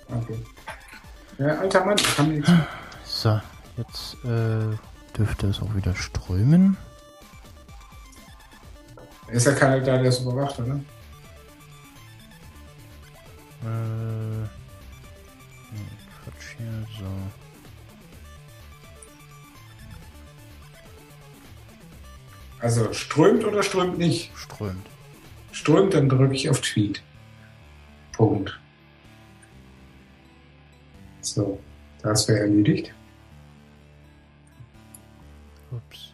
Okay. 0.09 0.43
Ja, 1.38 1.59
alter 1.59 1.86
Mann, 1.86 1.97
ich 1.99 2.15
kann 2.15 2.32
nichts. 2.32 2.51
So, 3.05 3.39
jetzt 3.78 4.15
äh, 4.26 4.76
dürfte 5.15 5.45
es 5.47 5.61
auch 5.61 5.76
wieder 5.76 5.95
strömen. 5.95 6.78
Ist 9.28 9.45
ja 9.45 9.53
keiner 9.53 9.82
da, 9.82 9.97
der 9.97 10.09
es 10.09 10.20
überwacht, 10.20 10.57
oder? 10.59 10.80
Äh, 13.63 14.41
nee, 15.71 15.87
Quatsch 16.23 16.55
hier, 16.57 16.87
so. 16.99 17.05
Also 22.59 22.91
strömt 22.93 23.43
oder 23.45 23.63
strömt 23.63 23.97
nicht? 23.97 24.31
Strömt. 24.35 24.85
Strömt, 25.51 25.93
dann 25.93 26.09
drücke 26.09 26.33
ich 26.33 26.49
auf 26.49 26.61
Tweet. 26.61 27.03
Punkt. 28.11 28.59
So, 31.21 31.59
das 32.01 32.27
wäre 32.27 32.39
erledigt. 32.39 32.93
Ups, 35.71 36.06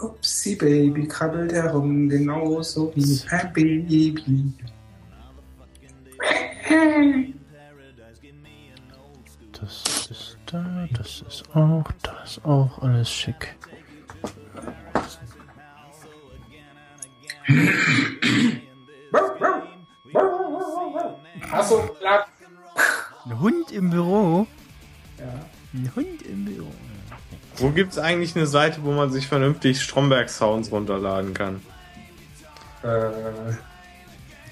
Upsi 0.00 0.54
Baby 0.56 1.08
krabbelt 1.08 1.52
herum, 1.52 2.08
genauso 2.08 2.92
wie 2.94 3.20
ein 3.30 3.52
Baby. 3.52 4.54
Das 9.52 10.08
ist 10.10 10.38
da, 10.46 10.86
das 10.96 11.22
ist 11.26 11.44
auch, 11.54 11.84
das 12.02 12.30
ist 12.36 12.44
auch 12.44 12.78
alles 12.80 13.10
schick. 13.10 13.56
Achso, 21.50 21.78
klar. 21.98 22.26
Ein 23.24 23.40
Hund 23.40 23.72
im 23.72 23.90
Büro? 23.90 24.46
Ja. 25.18 25.24
Ein 25.74 25.92
Hund 25.96 26.22
im 26.22 26.44
Büro. 26.44 26.70
Wo 27.58 27.70
gibt's 27.70 27.98
eigentlich 27.98 28.36
eine 28.36 28.46
Seite, 28.46 28.82
wo 28.82 28.92
man 28.92 29.10
sich 29.10 29.26
vernünftig 29.26 29.82
Stromberg-Sounds 29.82 30.70
runterladen 30.70 31.34
kann? 31.34 31.60
Äh, 32.82 32.86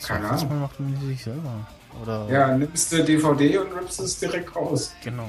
Keine 0.04 0.28
Ahnung. 0.28 0.60
macht 0.60 0.80
man 0.80 0.96
sich 1.06 1.22
selber. 1.24 1.66
Oder? 2.02 2.26
ja, 2.30 2.56
nimmst 2.56 2.92
du 2.92 3.02
DVD 3.02 3.58
und 3.58 3.72
rippst 3.72 4.00
es 4.00 4.18
direkt 4.18 4.54
raus. 4.54 4.94
Genau. 5.02 5.28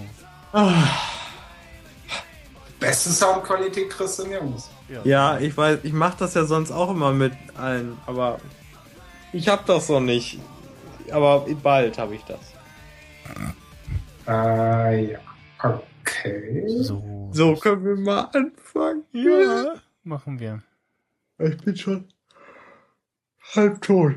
Beste 2.80 3.10
Soundqualität 3.10 3.90
kriegst 3.90 4.20
du 4.20 4.28
nirgends. 4.28 4.70
Ja, 5.04 5.38
ich 5.40 5.56
weiß, 5.56 5.80
ich 5.84 5.94
mache 5.94 6.18
das 6.20 6.34
ja 6.34 6.46
sonst 6.46 6.72
auch 6.72 6.92
immer 6.92 7.12
mit 7.14 7.34
allen, 7.58 7.98
aber 8.06 8.40
ich 9.34 9.48
hab 9.48 9.66
das 9.66 9.90
noch 9.90 10.00
nicht. 10.00 10.40
Aber 11.12 11.46
bald 11.64 11.98
habe 11.98 12.16
ich 12.16 12.24
das. 12.26 12.40
Äh, 14.28 15.12
ja. 15.12 15.20
Okay. 15.58 15.80
So. 16.68 17.30
So, 17.32 17.56
können 17.56 17.84
wir 17.84 17.96
mal 17.96 18.22
anfangen? 18.34 19.04
Ja, 19.12 19.76
machen 20.04 20.40
wir. 20.40 20.64
Ich 21.40 21.58
bin 21.58 21.76
schon 21.76 22.08
halb 23.56 23.82
tot. 23.82 24.16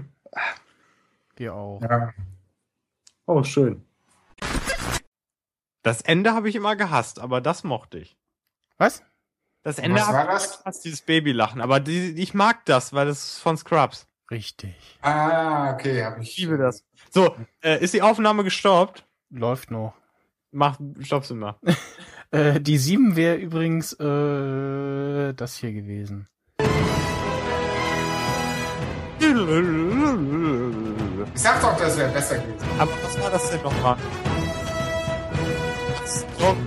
Wir 1.36 1.54
auch. 1.54 1.80
Ja. 1.82 2.12
Oh, 3.26 3.42
schön. 3.42 3.84
Das 5.82 6.02
Ende 6.02 6.34
habe 6.34 6.48
ich 6.48 6.56
immer 6.56 6.76
gehasst, 6.76 7.18
aber 7.18 7.40
das 7.40 7.64
mochte 7.64 7.98
ich. 7.98 8.16
Was? 8.76 9.02
Das 9.62 9.78
Ende 9.78 10.06
habe 10.06 10.16
war 10.16 10.24
ich 10.24 10.42
das? 10.42 10.58
gehasst, 10.58 10.84
dieses 10.84 11.02
Babylachen. 11.02 11.60
Aber 11.60 11.80
die, 11.80 12.12
ich 12.12 12.34
mag 12.34 12.64
das, 12.64 12.92
weil 12.92 13.06
das 13.06 13.34
ist 13.34 13.38
von 13.40 13.56
Scrubs. 13.56 14.06
Richtig. 14.30 14.98
Ah, 15.02 15.74
okay, 15.74 16.04
habe 16.04 16.22
ich. 16.22 16.30
Ich 16.30 16.38
liebe 16.38 16.56
das. 16.56 16.84
So, 17.10 17.34
äh, 17.62 17.82
ist 17.82 17.94
die 17.94 18.02
Aufnahme 18.02 18.44
gestoppt? 18.44 19.04
Läuft 19.30 19.70
noch. 19.70 19.94
Mach, 20.52 20.78
stopp 21.00 21.24
sie 21.24 21.34
mal. 21.34 21.56
Äh, 22.32 22.60
die 22.60 22.78
7 22.78 23.16
wäre 23.16 23.34
übrigens 23.34 23.92
äh, 23.94 25.34
das 25.34 25.56
hier 25.56 25.72
gewesen. 25.72 26.28
Ich 31.34 31.40
sag 31.40 31.60
doch, 31.60 31.76
das 31.76 31.98
wäre 31.98 32.12
besser 32.12 32.38
gewesen. 32.38 32.68
Aber 32.78 32.92
was 33.02 33.20
war 33.20 33.30
das 33.32 33.50
denn 33.50 33.60
nochmal? 33.62 33.96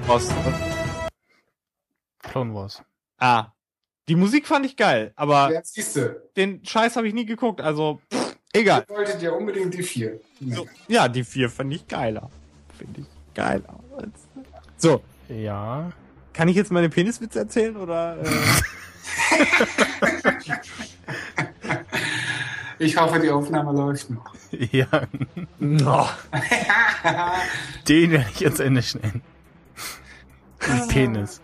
Was? 0.06 0.30
Clone 2.20 2.54
Wars. 2.54 2.84
Ah. 3.18 3.54
Die 4.10 4.16
Musik 4.16 4.46
fand 4.46 4.66
ich 4.66 4.76
geil, 4.76 5.14
aber 5.16 5.62
du. 5.94 6.22
den 6.36 6.66
Scheiß 6.66 6.98
habe 6.98 7.08
ich 7.08 7.14
nie 7.14 7.26
geguckt, 7.26 7.62
also 7.62 8.02
pff, 8.14 8.36
egal. 8.52 8.86
Ihr 8.90 8.96
wolltet 8.98 9.22
ja 9.22 9.32
unbedingt 9.32 9.74
die 9.74 9.84
vier. 9.84 10.20
So, 10.42 10.68
ja, 10.90 11.08
die 11.08 11.24
vier 11.24 11.50
fand 11.50 11.74
ich 11.74 11.88
geiler. 11.88 12.30
Finde 12.78 13.00
ich 13.00 13.13
geiler. 13.36 13.80
als- 13.98 14.28
So, 14.78 15.02
Ja. 15.30 15.92
kann 16.34 16.48
ich 16.48 16.56
jetzt 16.56 16.72
meine 16.72 16.90
Peniswitze 16.90 17.40
erzählen 17.40 17.76
oder? 17.78 18.18
Äh? 18.22 18.26
Ich 22.80 22.98
hoffe, 22.98 23.20
die 23.20 23.30
Aufnahme 23.30 23.72
läuft 23.72 24.10
noch. 24.10 24.34
Ja. 24.72 24.88
no. 25.60 26.08
Den 27.88 28.12
werde 28.12 28.26
ich 28.34 28.40
jetzt 28.40 28.60
Ende 28.60 28.82
schneiden. 28.84 29.22
Den 30.68 30.88
Penis. 30.88 31.42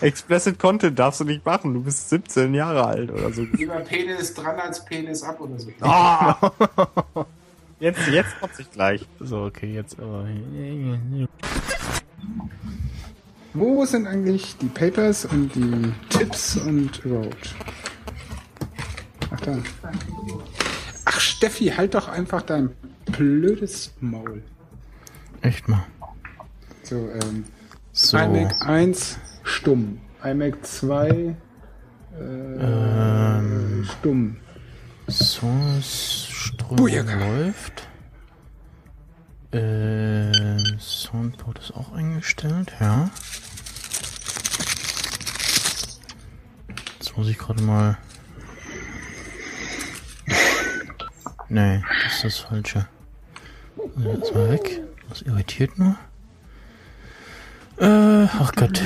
Explicit 0.00 0.58
Content 0.58 0.98
darfst 0.98 1.20
du 1.20 1.24
nicht 1.24 1.44
machen. 1.44 1.74
Du 1.74 1.82
bist 1.82 2.08
17 2.10 2.54
Jahre 2.54 2.86
alt 2.86 3.10
oder 3.10 3.32
so. 3.32 3.42
Lieber 3.42 3.76
Penis 3.80 4.34
dran 4.34 4.58
als 4.58 4.84
Penis 4.84 5.22
ab 5.22 5.40
oder 5.40 5.58
so. 5.58 5.70
Ah! 5.82 6.36
Jetzt, 7.82 8.06
jetzt 8.12 8.38
kommt 8.38 8.54
sich 8.54 8.70
gleich. 8.70 9.04
So, 9.18 9.42
okay, 9.42 9.74
jetzt 9.74 9.98
aber. 9.98 10.28
Wo 13.54 13.84
sind 13.84 14.06
eigentlich 14.06 14.56
die 14.58 14.66
Papers 14.68 15.24
und 15.24 15.52
die 15.56 15.92
Tipps 16.08 16.56
und 16.58 17.04
überhaupt? 17.04 17.56
Ach 19.32 19.40
da. 19.40 19.58
Ach 21.06 21.18
Steffi, 21.20 21.70
halt 21.76 21.94
doch 21.94 22.06
einfach 22.08 22.42
dein 22.42 22.70
blödes 23.06 23.92
Maul. 24.00 24.44
Echt 25.40 25.66
mal. 25.66 25.84
So, 26.84 27.08
ähm, 27.20 27.44
So. 27.90 28.16
iMac 28.16 28.54
1 28.64 29.18
stumm. 29.42 29.98
iMac 30.22 30.64
2 30.64 31.08
äh, 31.08 31.34
Ähm. 32.60 33.88
stumm. 33.98 34.36
So, 35.08 35.48
Strömung 35.80 36.21
Bujaka. 36.76 37.14
läuft. 37.14 37.88
Ähm, 39.52 40.78
Soundboard 40.78 41.58
ist 41.58 41.72
auch 41.72 41.92
eingestellt, 41.92 42.72
ja. 42.80 43.10
Jetzt 46.98 47.16
muss 47.16 47.28
ich 47.28 47.38
gerade 47.38 47.62
mal. 47.62 47.98
Nee, 51.48 51.82
das 52.04 52.14
ist 52.14 52.24
das 52.24 52.38
Falsche. 52.38 52.88
Also 53.96 54.10
jetzt 54.10 54.34
mal 54.34 54.50
weg. 54.50 54.80
Das 55.10 55.20
irritiert 55.22 55.78
nur. 55.78 55.96
Äh, 57.76 58.26
ach 58.38 58.52
Gott. 58.54 58.80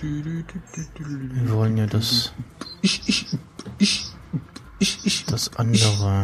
Wir 0.00 1.52
wollen 1.52 1.76
ja 1.76 1.86
das, 1.86 2.32
Ich, 2.80 3.08
ich, 3.08 3.26
ich, 3.78 4.06
ich, 4.82 4.98
ich. 5.04 5.24
das 5.26 5.56
andere. 5.56 6.22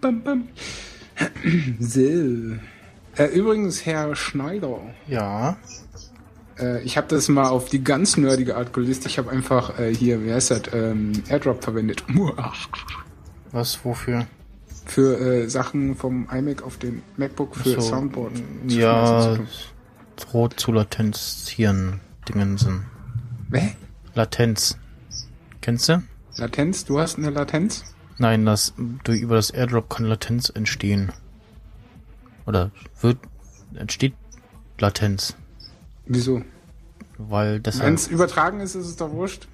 Bam, 0.00 0.22
bam. 0.22 0.48
So. 1.80 2.00
Äh, 2.00 3.26
übrigens, 3.34 3.84
Herr 3.84 4.16
Schneider, 4.16 4.80
Ja. 5.06 5.56
äh, 6.58 6.82
ich 6.82 6.96
habe 6.96 7.06
das 7.08 7.28
mal 7.28 7.48
auf 7.48 7.68
die 7.68 7.84
ganz 7.84 8.16
nerdige 8.16 8.56
Art 8.56 8.72
gelöst. 8.72 9.04
Ich 9.06 9.18
habe 9.18 9.30
einfach 9.30 9.78
äh, 9.78 9.94
hier, 9.94 10.24
wie 10.24 10.32
heißt 10.32 10.50
das, 10.50 10.62
ähm, 10.72 11.12
Airdrop 11.28 11.62
verwendet. 11.62 12.04
Was, 13.52 13.84
wofür? 13.84 14.26
Für 14.86 15.20
äh, 15.20 15.48
Sachen 15.50 15.94
vom 15.94 16.26
iMac 16.32 16.62
auf 16.62 16.78
den 16.78 17.02
MacBook 17.18 17.54
für 17.54 17.68
So, 17.74 17.80
Soundboard. 17.82 18.32
zu 18.66 18.78
Ja, 18.78 19.38
rot 20.32 20.58
zu 20.58 20.72
latenzieren. 20.72 22.00
Dingensen. 22.28 22.86
Hä? 23.52 23.74
Latenz. 24.14 24.78
Kennst 25.60 25.88
du? 25.90 26.02
Latenz? 26.36 26.84
Du 26.84 26.98
hast 26.98 27.18
eine 27.18 27.30
Latenz? 27.30 27.84
Nein, 28.18 28.44
das, 28.46 28.74
durch, 29.04 29.20
über 29.20 29.36
das 29.36 29.50
Airdrop 29.50 29.88
kann 29.90 30.06
Latenz 30.06 30.50
entstehen. 30.50 31.12
Oder 32.46 32.70
wird, 33.00 33.18
entsteht 33.74 34.14
Latenz. 34.78 35.34
Wieso? 36.06 36.42
Weil 37.18 37.54
Wenn 37.56 37.62
deshalb. 37.62 37.94
es 37.94 38.08
übertragen 38.08 38.60
ist, 38.60 38.74
ist 38.74 38.86
es 38.86 38.96
doch 38.96 39.10
wurscht. 39.10 39.46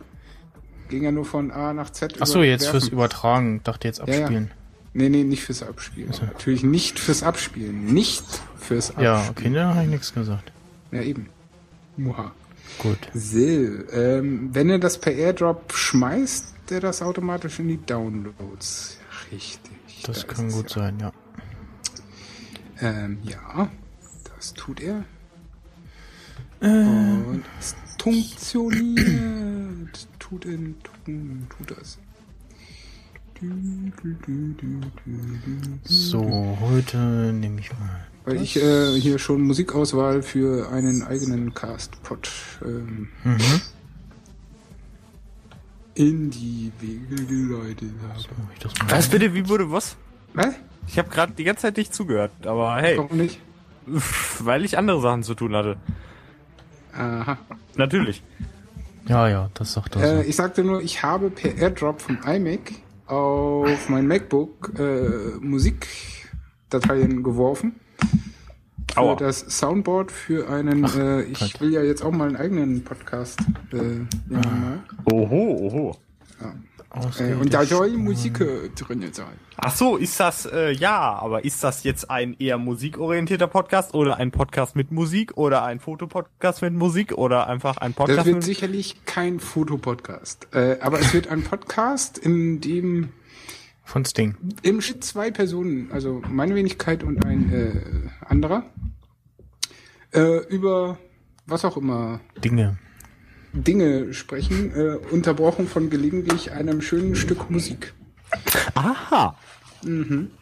Ging 0.88 1.02
ja 1.04 1.12
nur 1.12 1.24
von 1.26 1.50
A 1.50 1.74
nach 1.74 1.90
Z. 1.90 2.16
Ach 2.20 2.26
so, 2.26 2.42
jetzt 2.42 2.68
fürs 2.68 2.88
Übertragen. 2.88 3.60
Dachte 3.62 3.88
jetzt 3.88 3.98
Ja, 3.98 4.06
ja. 4.06 4.20
abspielen. 4.20 4.50
Nee, 4.94 5.10
nee, 5.10 5.22
nicht 5.22 5.44
fürs 5.44 5.62
Abspielen. 5.62 6.10
Natürlich 6.22 6.62
nicht 6.62 6.98
fürs 6.98 7.22
Abspielen. 7.22 7.92
Nicht 7.92 8.24
fürs 8.58 8.90
Abspielen. 8.90 9.04
Ja, 9.04 9.28
okay, 9.30 9.52
da 9.52 9.74
habe 9.74 9.84
ich 9.84 9.90
nichts 9.90 10.14
gesagt. 10.14 10.50
Ja, 10.90 11.02
eben. 11.02 11.28
Muha. 11.98 12.32
Gut. 12.78 12.98
So, 13.14 13.38
ähm, 13.38 14.48
wenn 14.52 14.70
er 14.70 14.78
das 14.78 14.98
per 14.98 15.12
Airdrop 15.12 15.72
schmeißt, 15.74 16.54
der 16.70 16.80
das 16.80 17.02
automatisch 17.02 17.58
in 17.58 17.68
die 17.68 17.84
Downloads. 17.84 18.98
Richtig. 19.32 19.72
Das 20.04 20.26
da 20.26 20.32
kann 20.32 20.50
gut 20.50 20.70
sein, 20.70 20.98
ja. 21.00 21.12
ja. 22.80 22.88
Ähm, 22.88 23.18
ja, 23.22 23.70
das 24.36 24.54
tut 24.54 24.80
er. 24.80 25.04
Äh. 26.60 26.68
Und 26.68 27.44
es 27.58 27.74
funktioniert. 28.00 30.08
Tut 30.18 30.44
in, 30.44 30.74
tut, 30.82 30.94
tut 31.56 31.78
das. 31.78 31.98
So, 35.84 36.58
heute 36.60 36.96
nehme 37.32 37.60
ich 37.60 37.70
mal. 37.72 38.06
Weil 38.24 38.42
ich 38.42 38.56
äh, 38.56 39.00
hier 39.00 39.18
schon 39.18 39.42
Musikauswahl 39.42 40.22
für 40.22 40.70
einen 40.70 41.02
eigenen 41.02 41.54
Cast-Pod 41.54 42.30
ähm, 42.64 43.08
Mhm. 43.24 43.60
In 45.98 46.30
die 46.30 46.70
Wege 46.80 47.24
geleitet 47.26 47.90
habe. 48.08 48.92
Was 48.92 49.08
bitte, 49.08 49.34
wie 49.34 49.48
wurde 49.48 49.70
was? 49.70 49.96
Was? 50.34 50.54
Ich 50.86 50.96
habe 50.98 51.08
gerade 51.10 51.32
die 51.32 51.44
ganze 51.44 51.62
Zeit 51.62 51.76
nicht 51.76 51.92
zugehört, 51.92 52.30
aber 52.46 52.76
hey, 52.76 52.96
Warum 52.98 53.16
nicht? 53.16 53.40
weil 54.40 54.64
ich 54.64 54.78
andere 54.78 55.00
Sachen 55.00 55.22
zu 55.24 55.34
tun 55.34 55.54
hatte. 55.56 55.76
Aha. 56.94 57.36
Natürlich. 57.76 58.22
Ja, 59.08 59.28
ja, 59.28 59.50
das 59.54 59.72
sagt 59.72 59.96
er 59.96 60.02
Äh, 60.02 60.22
so. 60.22 60.28
ich 60.28 60.36
sagte 60.36 60.62
nur, 60.64 60.82
ich 60.82 61.02
habe 61.02 61.30
per 61.30 61.54
Airdrop 61.56 62.00
vom 62.00 62.18
iMac 62.24 62.72
auf 63.06 63.88
mein 63.88 64.06
MacBook 64.06 64.72
äh, 64.78 65.36
Musikdateien 65.40 67.22
geworfen. 67.22 67.74
Für 68.92 68.98
Aua. 69.00 69.16
das 69.16 69.40
Soundboard 69.40 70.10
für 70.10 70.48
einen, 70.48 70.84
äh, 70.84 71.22
ich 71.22 71.38
Gott. 71.38 71.60
will 71.60 71.72
ja 71.72 71.82
jetzt 71.82 72.02
auch 72.02 72.10
mal 72.12 72.28
einen 72.28 72.36
eigenen 72.36 72.82
Podcast 72.84 73.38
äh, 73.72 73.76
ja, 74.32 74.38
mal. 74.40 74.82
Oho, 75.12 75.66
oho. 75.66 75.96
Äh, 77.20 77.34
und 77.34 77.52
da 77.52 77.64
soll 77.64 77.90
Musik 77.98 78.40
äh, 78.40 78.70
drin 78.74 79.04
sein. 79.12 79.26
Ach 79.58 79.74
so, 79.76 79.96
ist 79.96 80.18
das, 80.18 80.46
äh, 80.46 80.70
ja, 80.72 80.98
aber 81.20 81.44
ist 81.44 81.62
das 81.62 81.84
jetzt 81.84 82.10
ein 82.10 82.34
eher 82.38 82.56
musikorientierter 82.58 83.46
Podcast 83.46 83.94
oder 83.94 84.16
ein 84.16 84.30
Podcast 84.30 84.74
mit 84.74 84.90
Musik 84.90 85.36
oder 85.36 85.64
ein 85.64 85.80
Fotopodcast 85.80 86.62
mit 86.62 86.72
Musik 86.74 87.12
oder 87.12 87.46
einfach 87.46 87.76
ein 87.76 87.90
Das 87.92 87.96
Podcast 87.96 88.26
wird 88.26 88.36
mit 88.36 88.44
sicherlich 88.44 89.04
kein 89.04 89.38
Fotopodcast. 89.38 90.48
Äh, 90.54 90.78
aber 90.80 90.98
es 90.98 91.12
wird 91.12 91.28
ein 91.28 91.42
Podcast, 91.44 92.16
in 92.18 92.60
dem 92.62 93.10
Von 93.84 94.04
Sting. 94.06 94.36
im 94.62 94.80
Schnitt 94.80 95.04
zwei 95.04 95.30
Personen, 95.30 95.90
also 95.92 96.22
meine 96.30 96.54
Wenigkeit 96.54 97.04
und 97.04 97.24
ein 97.24 97.52
äh, 97.52 98.24
anderer, 98.26 98.64
äh, 100.12 100.38
über 100.48 100.98
was 101.46 101.64
auch 101.64 101.76
immer 101.76 102.20
Dinge. 102.44 102.78
Dinge 103.52 104.12
sprechen, 104.12 104.72
äh, 104.74 104.96
unterbrochen 105.10 105.66
von 105.68 105.88
gelegentlich 105.90 106.52
einem 106.52 106.82
schönen 106.82 107.14
Stück 107.14 107.50
Musik. 107.50 107.94
Aha, 108.74 109.36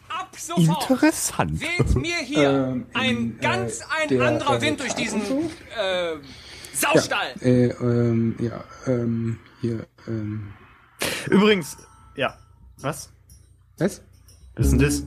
Ab 0.09 0.35
sofort 0.37 0.89
interessant. 0.89 1.61
weht 1.61 1.95
mir 1.95 2.17
hier 2.17 2.49
Ähm, 2.49 2.85
ein 2.93 3.15
in, 3.17 3.39
ganz 3.39 3.81
äh, 3.81 3.83
ein 4.01 4.09
der, 4.09 4.27
anderer 4.27 4.57
äh, 4.57 4.61
Wind 4.61 4.79
durch 4.79 4.93
diesen 4.93 5.25
so? 5.25 5.49
äh, 5.79 6.15
Saustall. 6.73 7.33
Äh, 7.41 7.67
ähm, 7.67 8.35
ja, 8.39 8.63
ähm, 8.87 9.39
hier, 9.61 9.87
ähm, 10.07 10.53
Übrigens, 11.29 11.77
ja, 12.15 12.37
was? 12.79 13.09
was? 13.77 14.01
Was 14.57 14.65
ist 14.65 14.71
denn 14.71 14.79
das? 14.79 15.03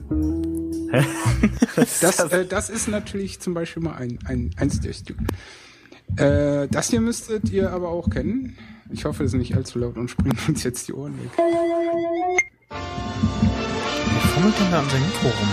Hä? 0.91 1.05
Was 1.75 1.85
ist 1.93 2.03
Das, 2.03 2.19
äh, 2.31 2.45
das 2.45 2.69
ist 2.69 2.87
natürlich 2.87 3.39
zum 3.41 3.53
Beispiel 3.53 3.83
mal 3.83 3.95
ein, 3.95 4.17
ein 4.25 4.51
eins 4.57 4.79
der 4.79 4.93
Stücke. 4.93 5.25
Äh, 6.15 6.67
das 6.69 6.89
hier 6.89 7.01
müsstet 7.01 7.49
ihr 7.49 7.71
aber 7.71 7.89
auch 7.89 8.09
kennen. 8.09 8.57
Ich 8.91 9.05
hoffe, 9.05 9.23
es 9.23 9.33
ist 9.33 9.39
nicht 9.39 9.55
allzu 9.55 9.79
laut 9.79 9.97
und 9.97 10.09
springt 10.09 10.37
uns 10.47 10.63
jetzt 10.63 10.87
die 10.87 10.93
Ohren 10.93 11.17
weg. 11.21 11.29
Wer 11.37 11.47
fummelt 14.33 14.57
denn 14.59 14.71
da 14.71 14.79
an 14.79 14.89
seinem 14.89 15.05
Mikro 15.05 15.27
rum? 15.27 15.49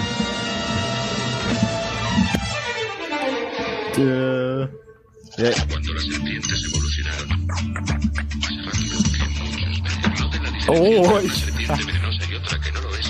äh, 3.99 4.61
ja, 5.43 5.51
Oh, 10.71 11.19
ich, 11.25 11.47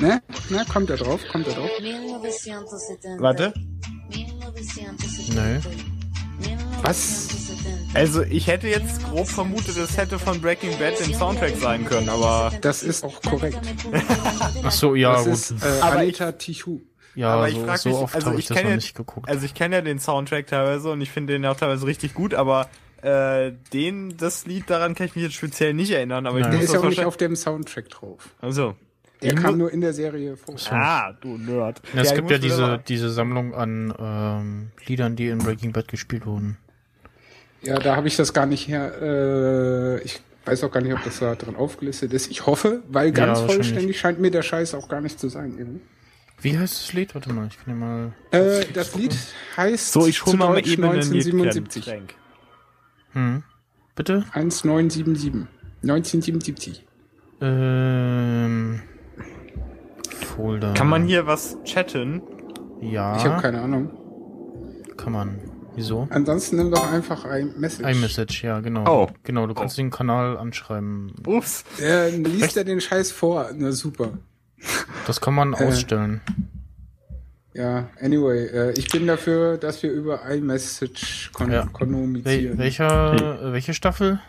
Ne? 0.01 0.23
Na, 0.51 0.65
kommt 0.65 0.91
er 0.91 0.97
drauf, 0.97 1.21
kommt 1.31 1.47
er 1.49 1.55
drauf. 1.55 1.71
1970. 1.79 3.11
Warte. 3.19 3.53
1970. 4.13 5.35
Nee. 5.35 5.61
Was? 6.83 7.29
also 7.95 8.23
ich 8.23 8.47
hätte 8.47 8.69
jetzt 8.69 9.03
grob 9.05 9.27
vermutet, 9.29 9.77
es 9.77 9.97
hätte 9.97 10.19
von 10.21 10.41
Breaking 10.41 10.79
Bad 10.79 11.01
den 11.05 11.13
Soundtrack 11.15 11.57
sein 11.57 11.85
können, 11.85 12.09
aber 12.09 12.53
Das 12.61 12.83
ist 12.85 13.03
auch 13.05 13.21
korrekt. 13.23 13.59
Ach 14.63 14.71
so, 14.71 14.95
ja, 14.95 15.15
Das 15.15 15.25
gut. 15.25 15.33
ist 15.35 15.51
äh, 15.65 15.81
Aber 15.81 15.97
Anita 15.99 16.31
Tichu. 16.33 16.81
ja, 17.17 17.35
aber 17.35 17.49
ich 17.49 17.57
so, 17.57 17.65
frag 17.65 17.79
so 17.79 17.89
mich, 17.89 17.99
oft 17.99 18.15
also 18.15 18.27
habe 18.29 18.37
ich 18.37 18.43
ich 18.45 18.49
das 18.49 18.57
kenn 18.57 18.65
noch 18.67 18.71
ja- 18.71 18.77
nicht 18.77 18.95
geguckt. 18.97 19.29
Also 19.29 19.45
ich 19.45 19.55
kenne 19.55 19.77
ja 19.77 19.83
den 19.83 19.99
Soundtrack 19.99 20.47
teilweise 20.47 20.91
und 20.93 21.01
ich 21.01 21.11
finde 21.11 21.33
den 21.33 21.45
auch 21.47 21.57
teilweise 21.57 21.85
richtig 21.87 22.15
gut, 22.15 22.35
aber 22.35 22.69
äh, 23.03 23.53
den, 23.73 24.17
das 24.17 24.47
Lied, 24.47 24.71
daran 24.71 24.95
kann 24.95 25.07
ich 25.07 25.17
mich 25.17 25.25
jetzt 25.25 25.35
speziell 25.35 25.75
nicht 25.75 25.91
erinnern, 25.91 26.27
aber 26.27 26.39
ich 26.39 26.43
Nein. 26.45 26.53
Der 26.53 26.61
muss 26.61 26.65
ist 26.67 26.75
das 26.75 26.83
ja 26.83 26.87
auch 26.87 26.91
nicht 26.91 27.05
auf 27.05 27.17
dem 27.17 27.35
Soundtrack 27.35 27.89
drauf. 27.89 28.29
Also. 28.41 28.77
Der 29.23 29.33
Ich 29.33 29.41
kam 29.41 29.59
nur 29.59 29.73
in 29.73 29.81
der 29.81 29.93
Serie 29.93 30.37
vor. 30.37 30.55
Ah, 30.71 31.13
du 31.21 31.39
Nerd. 31.39 31.83
ja, 31.95 32.03
es 32.03 32.15
gibt 32.15 32.31
ja 32.31 32.39
diese, 32.39 32.81
diese 32.87 33.11
Sammlung 33.11 33.55
an 33.55 33.93
ähm, 33.99 34.71
Liedern, 34.87 35.17
die 35.17 35.29
in 35.29 35.39
Breaking 35.39 35.73
Bad 35.73 35.89
gespielt 35.89 36.25
wurden. 36.25 36.57
Ja, 37.63 37.79
da 37.79 37.97
habe 37.97 38.07
ich 38.07 38.17
das 38.17 38.33
gar 38.33 38.47
nicht 38.47 38.69
her. 38.69 38.93
Äh, 39.03 40.03
ich 40.03 40.21
weiß 40.45 40.63
auch 40.65 40.71
gar 40.71 40.81
nicht, 40.81 40.95
ob 40.95 41.03
das 41.03 41.19
da 41.19 41.35
drin 41.35 41.57
aufgelistet 41.57 42.13
ist. 42.13 42.31
Ich 42.31 42.47
hoffe, 42.47 42.83
weil 42.89 43.11
ganz 43.11 43.41
wahrscheinlich. 43.41 43.55
vollständig 43.55 43.99
scheint 43.99 44.21
mir 44.21 44.31
der 44.31 44.43
Scheiß 44.43 44.75
auch 44.75 44.89
gar 44.89 45.01
nicht 45.01 45.19
zu 45.19 45.29
sein. 45.29 45.55
irgendwie. 45.59 45.81
Wie 46.41 46.57
heißt 46.57 46.75
das 46.85 46.93
Lied? 46.93 47.15
Warte 47.15 47.33
mal, 47.33 47.49
ich 47.49 47.59
kann 47.59 47.75
ja 47.75 47.75
mal. 47.75 48.13
Äh, 48.31 48.65
das 48.73 48.95
Lied 48.95 49.17
heißt 49.57 49.93
So, 49.93 50.07
ich 50.07 50.25
hol 50.25 50.33
zu 50.33 50.37
mal, 50.37 50.55
Deutsch 50.55 50.73
eben 50.73 50.85
einen 50.85 51.01
1977. 51.01 51.85
Getränk. 51.85 52.15
Hm. 53.13 53.43
Bitte? 53.97 54.25
1977. 54.33 55.47
1977. 55.83 56.87
Ähm. 57.41 58.83
Folder. 60.15 60.75
Kann 60.75 60.89
man 60.89 61.05
hier 61.05 61.27
was 61.27 61.57
chatten? 61.65 62.23
Ja. 62.81 63.17
Ich 63.17 63.25
habe 63.25 63.41
keine 63.43 63.61
Ahnung. 63.61 63.91
Kann 64.97 65.13
man. 65.13 65.41
Wieso? 65.75 66.09
Ansonsten 66.11 66.57
nimm 66.57 66.73
doch 66.73 66.91
einfach 66.93 67.25
ein 67.25 67.55
Message. 67.57 67.89
iMessage, 67.97 68.43
ja, 68.43 68.59
genau. 68.61 68.85
Oh. 69.05 69.09
Genau, 69.23 69.47
du 69.47 69.55
kannst 69.55 69.79
den 69.79 69.91
Kanal 69.91 70.37
anschreiben. 70.37 71.13
Ups. 71.25 71.65
Äh, 71.81 72.11
liest 72.17 72.57
er 72.57 72.65
den 72.65 72.81
Scheiß 72.81 73.13
vor? 73.13 73.51
Na 73.55 73.71
super. 73.71 74.11
Das 75.07 75.21
kann 75.21 75.35
man 75.35 75.55
ausstellen. 75.55 76.21
Ja, 77.55 77.89
anyway, 78.01 78.47
äh, 78.47 78.73
ich 78.79 78.89
bin 78.89 79.07
dafür, 79.07 79.57
dass 79.57 79.83
wir 79.83 79.91
über 79.93 80.29
iMessage 80.29 81.31
kon 81.33 81.51
Ja. 81.51 81.67
kommunizieren. 81.67 82.25
Wel 82.25 82.59
welcher, 82.59 83.15
äh, 83.43 83.53
welche 83.53 83.73
Staffel? 83.75 84.21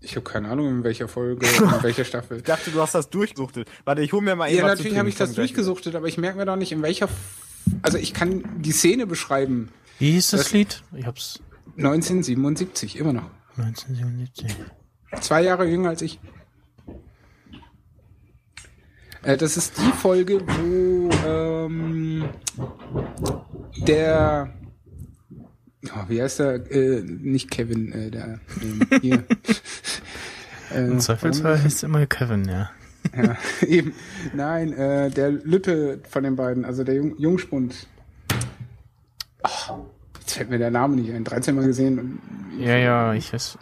Ich 0.00 0.14
habe 0.16 0.22
keine 0.28 0.48
Ahnung, 0.48 0.68
in 0.68 0.84
welcher 0.84 1.08
Folge, 1.08 1.46
in 1.58 1.82
welcher 1.82 2.04
Staffel. 2.04 2.38
Ich 2.38 2.42
dachte, 2.44 2.70
du 2.70 2.80
hast 2.80 2.94
das 2.94 3.10
durchgesuchtet. 3.10 3.68
Warte, 3.84 4.02
ich 4.02 4.12
hol 4.12 4.20
mir 4.20 4.36
mal 4.36 4.48
eben 4.48 4.58
Ja, 4.58 4.66
natürlich 4.66 4.98
habe 4.98 5.08
ich 5.08 5.16
das 5.16 5.32
durchgesuchtet, 5.34 5.94
aber 5.94 6.06
ich 6.06 6.18
merke 6.18 6.38
mir 6.38 6.44
doch 6.46 6.56
nicht, 6.56 6.72
in 6.72 6.82
welcher. 6.82 7.06
F 7.06 7.12
also 7.82 7.98
ich 7.98 8.14
kann 8.14 8.44
die 8.62 8.72
Szene 8.72 9.06
beschreiben. 9.06 9.70
Wie 9.98 10.12
hieß 10.12 10.30
das, 10.30 10.40
Das- 10.44 10.52
Lied? 10.52 10.82
Ich 10.94 11.06
hab's 11.06 11.40
1977, 11.76 12.96
immer 12.96 13.12
noch. 13.12 13.30
1977. 13.56 14.54
Zwei 15.20 15.42
Jahre 15.42 15.66
jünger 15.66 15.88
als 15.90 16.02
ich. 16.02 16.20
Äh, 19.22 19.36
das 19.36 19.56
ist 19.56 19.76
die 19.78 19.92
Folge, 19.92 20.40
wo 20.46 21.10
ähm, 21.26 22.28
der 23.78 24.52
oh, 25.94 26.04
wie 26.08 26.22
heißt 26.22 26.40
der? 26.40 26.70
Äh, 26.70 27.02
nicht 27.02 27.50
Kevin, 27.50 27.92
äh, 27.92 28.10
der 28.10 28.40
ähm, 28.62 28.80
hier. 29.00 29.24
äh, 30.74 30.86
Im 30.86 31.00
Zweifelsfall 31.00 31.62
heißt 31.62 31.84
immer 31.84 32.06
Kevin, 32.06 32.44
ja. 32.48 32.70
ja, 33.16 33.36
eben. 33.66 33.92
Nein, 34.34 34.72
äh, 34.72 35.10
der 35.10 35.30
Lütte 35.30 36.00
von 36.08 36.22
den 36.24 36.36
beiden, 36.36 36.64
also 36.64 36.84
der 36.84 36.94
Jung 36.96 37.18
Jungspund. 37.18 37.86
Ach, 39.42 39.72
jetzt 40.20 40.32
fällt 40.34 40.50
mir 40.50 40.58
der 40.58 40.70
Name 40.70 40.96
nicht 40.96 41.12
ein. 41.12 41.24
13 41.24 41.54
Mal 41.54 41.66
gesehen. 41.66 42.18
Ja, 42.58 42.76
ja, 42.76 43.14
ich 43.14 43.32
weiß. 43.32 43.58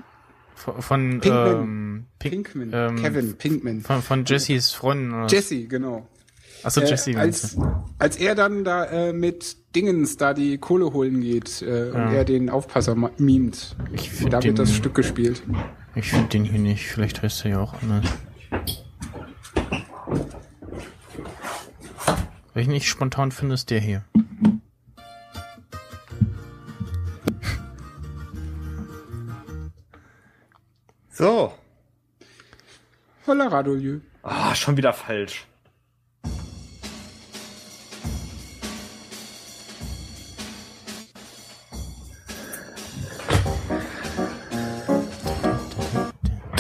Von, 0.55 0.81
von 0.81 1.20
Pinkman. 1.20 1.57
ähm, 1.62 2.07
Pink, 2.18 2.53
Pinkman. 2.53 2.70
ähm, 2.72 2.97
Kevin 3.03 3.35
Pinkman. 3.37 3.81
Von, 3.83 4.01
von 4.03 4.25
Jessys 4.25 4.72
Freundin. 4.72 5.12
Oder? 5.12 5.27
Jesse, 5.27 5.66
genau. 5.66 6.09
Achso, 6.62 6.81
Äh, 6.81 6.87
Jessie. 6.89 7.12
meinst 7.12 7.59
als, 7.59 7.66
als 7.99 8.16
er 8.16 8.35
dann 8.35 8.64
da 8.64 8.87
äh, 8.87 9.12
mit 9.12 9.57
Dingens 9.75 10.16
da 10.16 10.35
die 10.35 10.59
Kohle 10.59 10.93
holen 10.93 11.20
geht 11.20 11.61
äh, 11.62 11.91
und 11.91 11.99
Ja. 11.99 12.12
er 12.12 12.25
den 12.25 12.49
Aufpasser 12.51 12.95
mimt. 13.18 13.77
Ich 13.93 14.11
find 14.11 14.33
Da 14.33 14.41
den- 14.41 14.51
wird 14.51 14.59
das 14.61 14.75
Stück 14.75 14.95
gespielt. 14.95 15.43
Ich 15.97 16.11
finde 16.11 16.29
den 16.29 16.45
hier 16.45 16.59
nicht. 16.61 16.87
Vielleicht 16.87 17.22
heißt 17.22 17.45
er 17.45 17.51
ja 17.53 17.61
auch 17.61 17.75
anders. 17.83 18.05
Welchen 22.53 22.72
ich 22.72 22.89
spontan 22.89 23.33
finde, 23.33 23.55
ist 23.55 23.70
der 23.70 23.81
hier. 23.81 24.05
So. 31.11 31.53
Holla 33.27 33.47
Radolieu. 33.49 34.01
Ah, 34.22 34.55
schon 34.55 34.77
wieder 34.77 34.93
falsch. 34.93 35.47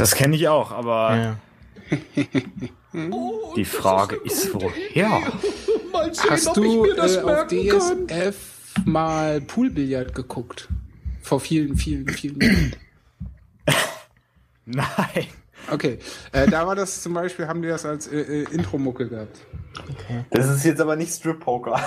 Das 0.04 0.14
kenne 0.14 0.36
ich 0.36 0.48
auch, 0.48 0.70
aber 0.70 1.16
Ja. 1.16 1.36
die 3.56 3.64
Frage 3.64 4.16
ist 4.16 4.52
woher? 4.52 5.22
Hast 6.28 6.54
du 6.54 6.84
äh, 6.84 7.20
auf 7.22 7.46
DSF 7.46 8.36
mal 8.84 9.40
Poolbillard 9.40 10.14
geguckt? 10.14 10.68
Vor 11.22 11.40
vielen, 11.40 11.78
vielen, 11.78 12.06
vielen 12.06 12.38
Jahren. 12.38 12.76
Nein. 14.66 15.26
Okay, 15.70 15.98
äh, 16.32 16.50
da 16.50 16.66
war 16.66 16.76
das 16.76 17.02
zum 17.02 17.14
Beispiel, 17.14 17.48
haben 17.48 17.62
die 17.62 17.68
das 17.68 17.86
als 17.86 18.06
äh, 18.06 18.20
äh, 18.20 18.42
Intro-Mucke 18.52 19.08
gehabt. 19.08 19.38
Das 20.28 20.50
ist 20.50 20.66
jetzt 20.66 20.82
aber 20.82 20.96
nicht 20.96 21.14
Strip-Poker. 21.14 21.80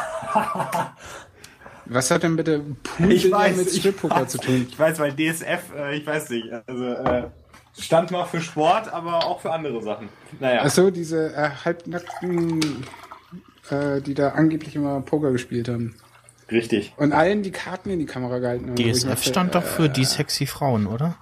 Was 1.85 2.09
hat 2.09 2.23
denn 2.23 2.35
bitte 2.35 2.63
Poolbillard 2.81 3.57
mit 3.57 3.69
Strip-Poker 3.69 4.27
zu 4.27 4.39
tun? 4.39 4.65
Ich 4.67 4.79
weiß, 4.79 4.97
weil 4.97 5.11
DSF, 5.11 5.71
äh, 5.77 5.97
ich 5.97 6.07
weiß 6.07 6.31
nicht, 6.31 6.47
also 6.65 6.83
äh, 6.83 7.29
stand 7.79 8.11
mal 8.11 8.25
für 8.25 8.41
Sport, 8.41 8.91
aber 8.91 9.25
auch 9.25 9.39
für 9.41 9.51
andere 9.51 9.81
Sachen. 9.81 10.09
Naja. 10.39 10.63
Achso, 10.63 10.89
diese 10.91 11.33
äh, 11.33 11.49
halbnackten, 11.65 12.85
äh, 13.69 14.01
die 14.01 14.13
da 14.13 14.29
angeblich 14.29 14.75
immer 14.75 15.01
Poker 15.01 15.31
gespielt 15.31 15.69
haben. 15.69 15.95
Richtig. 16.51 16.93
Und 16.97 17.11
allen 17.11 17.43
die 17.43 17.51
Karten 17.51 17.89
in 17.89 17.99
die 17.99 18.05
Kamera 18.05 18.39
gehalten 18.39 18.67
haben. 18.69 18.75
DSF 18.75 19.09
dachte, 19.09 19.23
stand 19.23 19.55
doch 19.55 19.63
für 19.63 19.85
äh, 19.85 19.89
die 19.89 20.05
sexy 20.05 20.45
Frauen, 20.45 20.87
oder? 20.87 21.17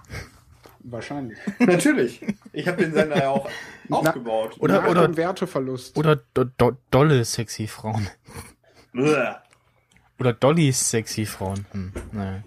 Wahrscheinlich. 0.82 1.38
Natürlich. 1.60 2.22
Ich 2.54 2.68
habe 2.68 2.84
den 2.84 2.94
Sender 2.94 3.18
ja 3.18 3.30
auch 3.30 3.50
aufgebaut. 3.90 4.56
Oder- 4.60 4.88
oder- 4.88 5.08
dem 5.08 5.18
Werteverlust. 5.18 5.98
Oder 5.98 6.18
do, 6.34 6.44
do, 6.44 6.78
dolle 6.92 7.26
sexy 7.26 7.68
Frauen. 7.68 8.08
Oder 10.20 10.32
Dollys 10.34 10.90
sexy 10.90 11.26
Frauen. 11.26 11.66
Hm, 11.72 11.92
naja. 12.14 12.44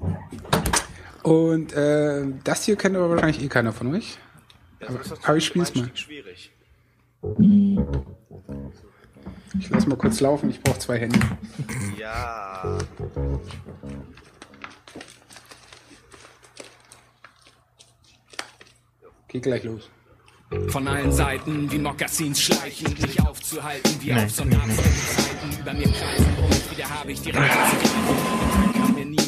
Und 1.28 1.74
äh, 1.74 2.24
das 2.42 2.64
hier 2.64 2.76
kennt 2.76 2.96
aber 2.96 3.10
wahrscheinlich 3.10 3.42
eh 3.42 3.48
keiner 3.48 3.72
von 3.72 3.94
euch. 3.94 4.18
Aber, 4.80 4.98
aber 5.24 5.36
ich 5.36 5.44
spiel's 5.44 5.74
mal. 5.74 5.90
Schwierig. 5.92 6.50
Ich 9.58 9.68
lass 9.68 9.86
mal 9.86 9.96
kurz 9.96 10.20
laufen, 10.20 10.48
ich 10.48 10.62
brauche 10.62 10.78
zwei 10.78 10.98
Hände. 11.00 11.18
Ja. 11.98 12.78
Geht 19.28 19.42
gleich 19.42 19.64
los. 19.64 19.90
Von 20.68 20.88
allen 20.88 21.12
Seiten 21.12 21.70
wie 21.70 21.78
Mokassins 21.78 22.40
schleichen, 22.40 22.94
mich 23.02 23.20
aufzuhalten, 23.20 23.96
wie 24.00 24.14
Nee, 24.14 24.24
auf 24.24 24.30
Soldatenzeiten 24.30 25.60
über 25.60 25.74
mir 25.74 25.88
kreisen 25.88 26.26
und 26.42 26.70
wieder 26.70 26.88
habe 26.88 27.12
ich 27.12 27.20
die 27.20 27.30
Reise 27.32 28.67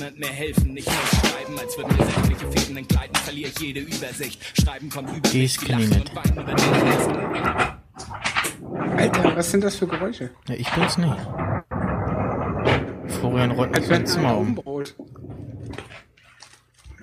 niemand 0.01 0.19
mehr 0.19 0.31
helfen, 0.31 0.73
nicht 0.73 0.89
mehr 0.89 0.97
schreiben, 1.21 1.59
als 1.59 1.77
würden 1.77 1.95
mir 1.97 2.07
sämtliche 2.07 2.51
Fäden 2.53 2.77
entgleiten, 2.79 3.15
verliere 3.17 3.51
ich 3.51 3.59
jede 3.61 3.81
Übersicht. 3.81 4.41
Schreiben 4.61 4.89
kommt 4.89 5.11
über 5.11 5.29
Die 5.29 5.39
mich, 5.39 5.57
ist 5.57 5.61
die 5.67 5.73
lachen 5.73 5.89
nicht. 5.91 6.11
und 6.11 6.17
weinen 6.17 6.39
über 6.39 6.55
den 6.55 6.71
Alter, 8.99 9.37
was 9.37 9.51
sind 9.51 9.63
das 9.65 9.77
für 9.77 9.87
Geräusche? 9.87 10.31
Ja, 10.49 10.55
ich 10.55 10.71
bin's 10.71 10.97
nicht. 10.99 11.17
Florian 13.19 13.51
räumt 13.51 13.77
Als 13.77 13.89
mein 13.89 14.01
wenn 14.01 14.07
Zimmer 14.07 14.39
um. 14.39 14.59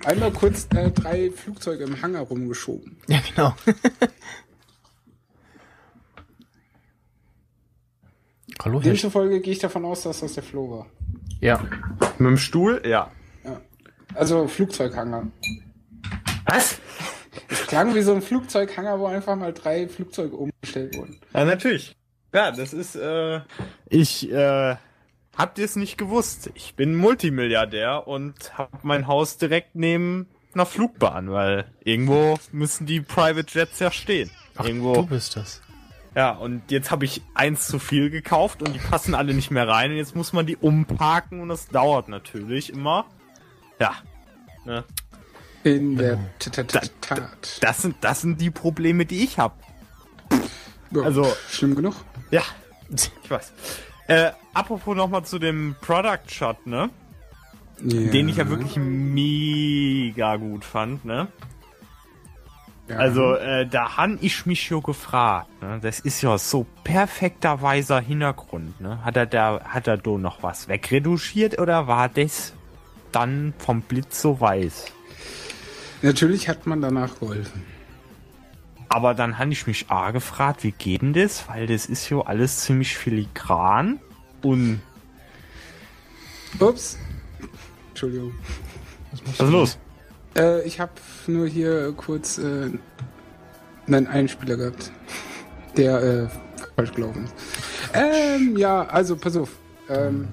Einmal 0.04 0.32
kurz 0.32 0.66
äh, 0.74 0.90
drei 0.90 1.30
Flugzeuge 1.30 1.84
im 1.84 2.02
Hangar 2.02 2.22
rumgeschoben. 2.22 2.96
Ja, 3.08 3.20
genau. 3.34 3.54
Hallo, 8.64 8.80
Demzufolge 8.80 9.40
gehe 9.40 9.52
ich 9.52 9.60
davon 9.60 9.84
aus, 9.84 10.02
dass 10.02 10.18
das 10.20 10.34
der 10.34 10.42
Flo 10.42 10.70
war. 10.70 10.86
Ja. 11.40 11.60
Mit 12.18 12.30
dem 12.30 12.36
Stuhl? 12.36 12.82
Ja. 12.84 13.10
Also 14.14 14.48
Flugzeughangar. 14.48 15.26
Was? 16.46 16.80
Es 17.48 17.66
klang 17.66 17.94
wie 17.94 18.02
so 18.02 18.14
ein 18.14 18.22
Flugzeughangar, 18.22 18.98
wo 18.98 19.06
einfach 19.06 19.36
mal 19.36 19.52
drei 19.52 19.88
Flugzeuge 19.88 20.36
umgestellt 20.36 20.96
wurden. 20.96 21.20
Ja, 21.34 21.44
natürlich. 21.44 21.94
Ja, 22.34 22.50
das 22.50 22.72
ist, 22.72 22.96
äh, 22.96 23.40
ich, 23.88 24.30
äh, 24.30 24.76
habt 25.36 25.58
ihr 25.58 25.64
es 25.64 25.76
nicht 25.76 25.96
gewusst? 25.96 26.50
Ich 26.54 26.74
bin 26.74 26.94
Multimilliardär 26.94 28.06
und 28.06 28.58
hab 28.58 28.84
mein 28.84 29.06
Haus 29.06 29.38
direkt 29.38 29.74
neben 29.74 30.28
einer 30.54 30.66
Flugbahn, 30.66 31.30
weil 31.30 31.66
irgendwo 31.84 32.38
müssen 32.52 32.86
die 32.86 33.00
Private 33.00 33.46
Jets 33.50 33.78
ja 33.78 33.90
stehen. 33.90 34.30
Ach, 34.56 34.66
irgendwo. 34.66 34.94
du 34.94 35.06
bist 35.06 35.36
das. 35.36 35.62
Ja, 36.14 36.32
und 36.32 36.70
jetzt 36.70 36.90
habe 36.90 37.04
ich 37.04 37.22
eins 37.34 37.68
zu 37.68 37.78
viel 37.78 38.10
gekauft 38.10 38.62
und 38.62 38.74
die 38.74 38.78
passen 38.78 39.14
alle 39.14 39.34
nicht 39.34 39.50
mehr 39.50 39.68
rein 39.68 39.90
und 39.90 39.96
jetzt 39.96 40.16
muss 40.16 40.32
man 40.32 40.46
die 40.46 40.56
umparken 40.56 41.40
und 41.40 41.48
das 41.48 41.68
dauert 41.68 42.08
natürlich 42.08 42.72
immer. 42.72 43.06
Ja. 43.78 43.94
Ne? 44.64 44.84
In 45.64 45.96
der 45.96 46.18
Tat. 46.38 46.90
Das 47.60 47.82
sind, 47.82 47.96
das 48.00 48.20
sind 48.22 48.40
die 48.40 48.50
Probleme, 48.50 49.06
die 49.06 49.22
ich 49.22 49.38
habe. 49.38 49.54
Ja, 50.90 51.02
also- 51.02 51.26
schlimm 51.50 51.74
genug. 51.74 51.94
Ja, 52.30 52.42
ich 52.90 53.30
weiß. 53.30 53.52
Äh, 54.08 54.32
apropos 54.54 54.96
nochmal 54.96 55.24
zu 55.24 55.38
dem 55.38 55.76
Product 55.80 56.28
Shot, 56.28 56.66
ne? 56.66 56.90
Ja. 57.80 58.10
Den 58.10 58.28
ich 58.28 58.36
ja 58.36 58.48
wirklich 58.48 58.76
mega 58.76 60.36
gut 60.36 60.64
fand, 60.64 61.04
ne? 61.04 61.28
Ja. 62.88 62.96
Also, 62.96 63.34
äh, 63.34 63.66
da 63.66 63.98
han 63.98 64.18
ich 64.22 64.46
mich 64.46 64.62
schon 64.62 64.82
gefragt, 64.82 65.48
ne? 65.60 65.78
Das 65.82 66.00
ist 66.00 66.22
ja 66.22 66.38
so 66.38 66.66
perfekter 66.84 67.60
weißer 67.60 68.00
Hintergrund, 68.00 68.80
ne? 68.80 69.04
Hat 69.04 69.16
er 69.16 69.26
da, 69.26 69.60
hat 69.62 69.86
er 69.86 69.98
da 69.98 70.10
noch 70.12 70.42
was 70.42 70.68
wegretuschiert 70.68 71.58
oder 71.58 71.86
war 71.86 72.08
das 72.08 72.54
dann 73.12 73.52
vom 73.58 73.82
Blitz 73.82 74.22
so 74.22 74.40
weiß? 74.40 74.86
Natürlich 76.00 76.48
hat 76.48 76.66
man 76.66 76.80
danach 76.80 77.18
geholfen. 77.18 77.62
Aber 78.88 79.14
dann 79.14 79.36
han 79.36 79.52
ich 79.52 79.66
mich 79.66 79.90
A 79.90 80.10
gefragt, 80.12 80.64
wie 80.64 80.72
geht 80.72 81.02
denn 81.02 81.12
das? 81.12 81.46
Weil 81.48 81.66
das 81.66 81.86
ist 81.86 82.08
ja 82.08 82.20
alles 82.22 82.60
ziemlich 82.60 82.96
filigran 82.96 84.00
und 84.42 84.80
Ups. 86.58 86.98
Entschuldigung. 87.90 88.32
was 89.24 89.40
ist 89.40 89.40
los? 89.40 89.78
Äh, 90.36 90.62
ich 90.66 90.80
habe 90.80 90.92
nur 91.26 91.46
hier 91.46 91.92
kurz 91.96 92.38
äh, 92.38 92.70
einen 93.86 94.06
Einspieler 94.06 94.56
gehabt, 94.56 94.92
der 95.76 96.02
äh, 96.02 96.26
falsch 96.76 96.92
gelaufen 96.92 97.24
ist. 97.24 97.34
Ähm, 97.94 98.56
ja, 98.56 98.84
also 98.86 99.16
pass 99.16 99.36
auf. 99.36 99.50
Ähm, 99.88 100.28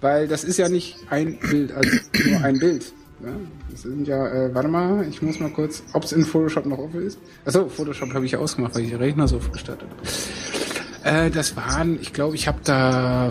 weil 0.00 0.26
das 0.26 0.44
ist 0.44 0.56
ja 0.56 0.68
nicht 0.68 0.96
ein 1.10 1.38
Bild, 1.38 1.72
also 1.72 1.90
nur 2.26 2.40
ein 2.42 2.58
Bild. 2.58 2.92
Ja, 3.22 3.28
das 3.70 3.82
sind 3.82 4.08
ja, 4.08 4.26
äh, 4.28 4.54
warte 4.54 4.68
mal, 4.68 5.06
ich 5.06 5.20
muss 5.20 5.38
mal 5.40 5.50
kurz, 5.50 5.82
ob 5.92 6.04
es 6.04 6.12
in 6.12 6.24
Photoshop 6.24 6.64
noch 6.64 6.78
offen 6.78 7.06
ist. 7.06 7.18
Achso, 7.44 7.68
Photoshop 7.68 8.14
habe 8.14 8.24
ich 8.24 8.34
ausgemacht, 8.36 8.74
weil 8.74 8.84
ich 8.84 8.90
den 8.90 8.98
Rechner 8.98 9.28
so 9.28 9.38
gestartet 9.38 9.88
habe. 9.90 11.26
Äh, 11.26 11.30
das 11.30 11.54
waren, 11.54 12.00
ich 12.00 12.14
glaube, 12.14 12.34
ich 12.34 12.48
habe 12.48 12.60
da 12.64 13.30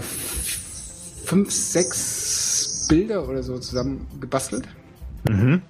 fünf, 1.26 1.52
sechs 1.52 2.86
Bilder 2.88 3.28
oder 3.28 3.42
so 3.42 3.58
zusammen 3.58 4.08
gebastelt. 4.20 4.68
Mhm. 5.28 5.62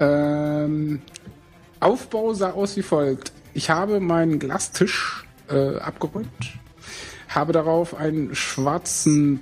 Ähm, 0.00 1.00
Aufbau 1.80 2.34
sah 2.34 2.52
aus 2.52 2.76
wie 2.76 2.82
folgt. 2.82 3.32
Ich 3.52 3.70
habe 3.70 4.00
meinen 4.00 4.38
Glastisch 4.38 5.26
äh, 5.48 5.76
abgeräumt, 5.76 6.28
habe 7.28 7.52
darauf 7.52 7.94
einen 7.94 8.34
schwarzen 8.34 9.40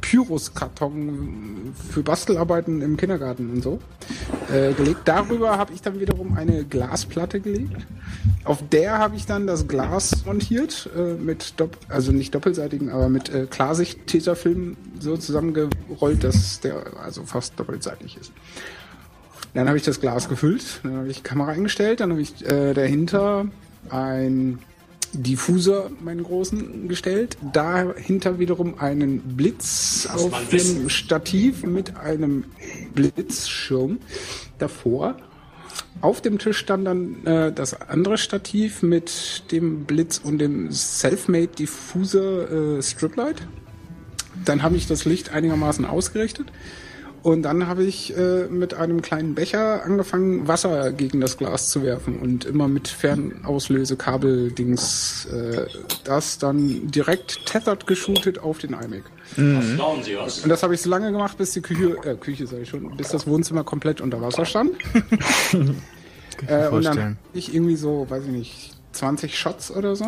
Papyruskarton 0.00 1.74
für 1.90 2.02
Bastelarbeiten 2.02 2.80
im 2.80 2.96
Kindergarten 2.96 3.50
und 3.50 3.62
so 3.62 3.80
äh, 4.52 4.72
gelegt. 4.72 5.00
Darüber 5.04 5.58
habe 5.58 5.72
ich 5.74 5.82
dann 5.82 6.00
wiederum 6.00 6.36
eine 6.36 6.64
Glasplatte 6.64 7.40
gelegt. 7.40 7.86
Auf 8.44 8.62
der 8.70 8.98
habe 8.98 9.16
ich 9.16 9.26
dann 9.26 9.46
das 9.48 9.66
Glas 9.66 10.24
montiert, 10.24 10.88
äh, 10.96 11.14
mit 11.14 11.58
dopp 11.58 11.76
also 11.88 12.12
nicht 12.12 12.34
doppelseitigen, 12.34 12.90
aber 12.90 13.08
mit 13.08 13.28
äh, 13.28 13.46
Klarsicht-Tesafilm 13.46 14.76
so 15.00 15.16
zusammengerollt, 15.16 16.22
dass 16.22 16.60
der 16.60 16.84
also 17.02 17.24
fast 17.24 17.58
doppelseitig 17.58 18.16
ist. 18.16 18.32
Dann 19.56 19.68
habe 19.68 19.78
ich 19.78 19.84
das 19.84 20.00
Glas 20.02 20.28
gefüllt, 20.28 20.80
dann 20.82 20.98
habe 20.98 21.08
ich 21.08 21.16
die 21.16 21.22
Kamera 21.22 21.52
eingestellt, 21.52 22.00
dann 22.00 22.10
habe 22.10 22.20
ich 22.20 22.44
äh, 22.44 22.74
dahinter 22.74 23.46
ein 23.88 24.58
Diffuser, 25.14 25.90
meinen 26.04 26.24
großen, 26.24 26.88
gestellt. 26.88 27.38
Dahinter 27.54 28.38
wiederum 28.38 28.78
einen 28.78 29.20
Blitz 29.20 30.06
auf 30.12 30.30
dem 30.50 30.90
Stativ 30.90 31.64
mit 31.64 31.96
einem 31.96 32.44
Blitzschirm 32.94 33.98
davor. 34.58 35.16
Auf 36.02 36.20
dem 36.20 36.38
Tisch 36.38 36.58
stand 36.58 36.86
dann 36.86 37.24
äh, 37.24 37.50
das 37.50 37.80
andere 37.80 38.18
Stativ 38.18 38.82
mit 38.82 39.50
dem 39.52 39.84
Blitz 39.84 40.18
und 40.22 40.36
dem 40.36 40.70
Selfmade 40.70 41.46
Diffuser 41.46 42.76
äh, 42.76 42.82
Striplight. 42.82 43.40
Dann 44.44 44.62
habe 44.62 44.76
ich 44.76 44.86
das 44.86 45.06
Licht 45.06 45.30
einigermaßen 45.30 45.86
ausgerichtet. 45.86 46.52
Und 47.26 47.42
dann 47.42 47.66
habe 47.66 47.82
ich 47.82 48.16
äh, 48.16 48.46
mit 48.46 48.74
einem 48.74 49.02
kleinen 49.02 49.34
Becher 49.34 49.84
angefangen, 49.84 50.46
Wasser 50.46 50.92
gegen 50.92 51.20
das 51.20 51.36
Glas 51.36 51.70
zu 51.70 51.82
werfen 51.82 52.20
und 52.20 52.44
immer 52.44 52.68
mit 52.68 52.86
Fernauslösekabel-Dings 52.86 55.26
äh, 55.32 55.66
das 56.04 56.38
dann 56.38 56.88
direkt 56.88 57.44
tethered 57.44 57.88
geshootet 57.88 58.38
auf 58.38 58.58
den 58.58 58.74
iMac. 58.74 59.02
Was? 59.34 60.38
Und 60.38 60.50
das 60.50 60.62
habe 60.62 60.76
ich 60.76 60.82
so 60.82 60.88
lange 60.88 61.10
gemacht, 61.10 61.36
bis 61.36 61.50
die 61.50 61.62
Küche, 61.62 61.96
äh, 62.04 62.14
Küche 62.14 62.46
sage 62.46 62.62
ich 62.62 62.68
schon, 62.68 62.96
bis 62.96 63.08
das 63.08 63.26
Wohnzimmer 63.26 63.64
komplett 63.64 64.00
unter 64.00 64.20
Wasser 64.20 64.44
stand. 64.44 64.76
äh, 64.92 65.00
und 65.56 65.82
dann 66.46 66.70
vorstellen. 66.70 67.18
hab 67.24 67.34
ich 67.34 67.52
irgendwie 67.52 67.74
so, 67.74 68.06
weiß 68.08 68.22
ich 68.22 68.30
nicht, 68.30 68.70
20 68.92 69.36
Shots 69.36 69.72
oder 69.72 69.96
so. 69.96 70.06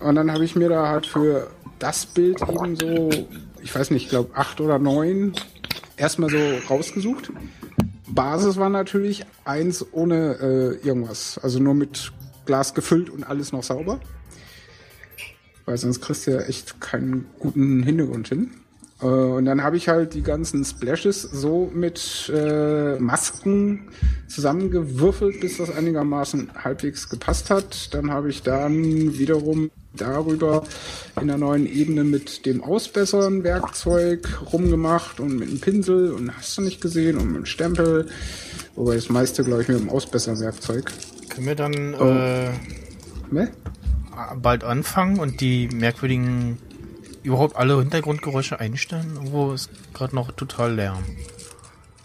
Und 0.00 0.16
dann 0.16 0.32
habe 0.32 0.44
ich 0.44 0.56
mir 0.56 0.68
da 0.68 0.88
halt 0.88 1.06
für 1.06 1.52
das 1.78 2.06
Bild 2.06 2.42
eben 2.42 2.74
so, 2.74 3.08
ich 3.62 3.72
weiß 3.72 3.92
nicht, 3.92 4.06
ich 4.06 4.08
glaube 4.08 4.30
acht 4.34 4.60
oder 4.60 4.80
neun 4.80 5.32
erstmal 5.96 6.30
so 6.30 6.38
rausgesucht. 6.68 7.32
Basis 8.08 8.56
war 8.56 8.70
natürlich 8.70 9.24
eins 9.44 9.84
ohne 9.92 10.38
äh, 10.82 10.86
irgendwas, 10.86 11.38
also 11.38 11.58
nur 11.58 11.74
mit 11.74 12.12
Glas 12.44 12.74
gefüllt 12.74 13.10
und 13.10 13.24
alles 13.24 13.52
noch 13.52 13.62
sauber. 13.62 14.00
Weil 15.64 15.76
sonst 15.76 16.00
kriegst 16.00 16.26
du 16.26 16.30
ja 16.30 16.40
echt 16.42 16.80
keinen 16.80 17.26
guten 17.38 17.82
Hintergrund 17.82 18.28
hin. 18.28 18.50
Äh, 19.02 19.06
und 19.06 19.44
dann 19.44 19.62
habe 19.62 19.76
ich 19.76 19.88
halt 19.88 20.14
die 20.14 20.22
ganzen 20.22 20.64
Splashes 20.64 21.22
so 21.22 21.70
mit 21.74 22.30
äh, 22.32 22.98
Masken 22.98 23.88
zusammengewürfelt, 24.28 25.40
bis 25.40 25.58
das 25.58 25.70
einigermaßen 25.70 26.52
halbwegs 26.62 27.08
gepasst 27.08 27.50
hat. 27.50 27.92
Dann 27.94 28.10
habe 28.10 28.30
ich 28.30 28.42
dann 28.42 29.18
wiederum 29.18 29.70
darüber 29.96 30.64
in 31.20 31.28
der 31.28 31.38
neuen 31.38 31.66
Ebene 31.66 32.04
mit 32.04 32.46
dem 32.46 32.62
Ausbessern 32.62 33.42
Werkzeug 33.44 34.28
rumgemacht 34.52 35.20
und 35.20 35.36
mit 35.38 35.48
einem 35.48 35.60
Pinsel 35.60 36.12
und 36.12 36.36
hast 36.36 36.56
du 36.58 36.62
nicht 36.62 36.80
gesehen 36.80 37.16
und 37.18 37.26
mit 37.28 37.36
dem 37.36 37.46
Stempel. 37.46 38.08
Wobei 38.74 38.94
das 38.94 39.08
meiste, 39.08 39.42
glaube 39.44 39.62
ich, 39.62 39.68
mit 39.68 39.78
dem 39.78 39.88
Ausbessern 39.88 40.38
Werkzeug. 40.40 40.92
Können 41.28 41.46
wir 41.46 41.54
dann 41.54 41.94
Oh. 41.94 42.04
äh, 42.04 42.50
Ne? 43.30 43.50
bald 44.40 44.64
anfangen 44.64 45.18
und 45.18 45.40
die 45.40 45.68
merkwürdigen 45.68 46.56
überhaupt 47.22 47.56
alle 47.56 47.78
Hintergrundgeräusche 47.78 48.60
einstellen? 48.60 49.10
Irgendwo 49.14 49.52
ist 49.52 49.68
gerade 49.94 50.14
noch 50.14 50.32
total 50.32 50.74
Lärm. 50.74 51.02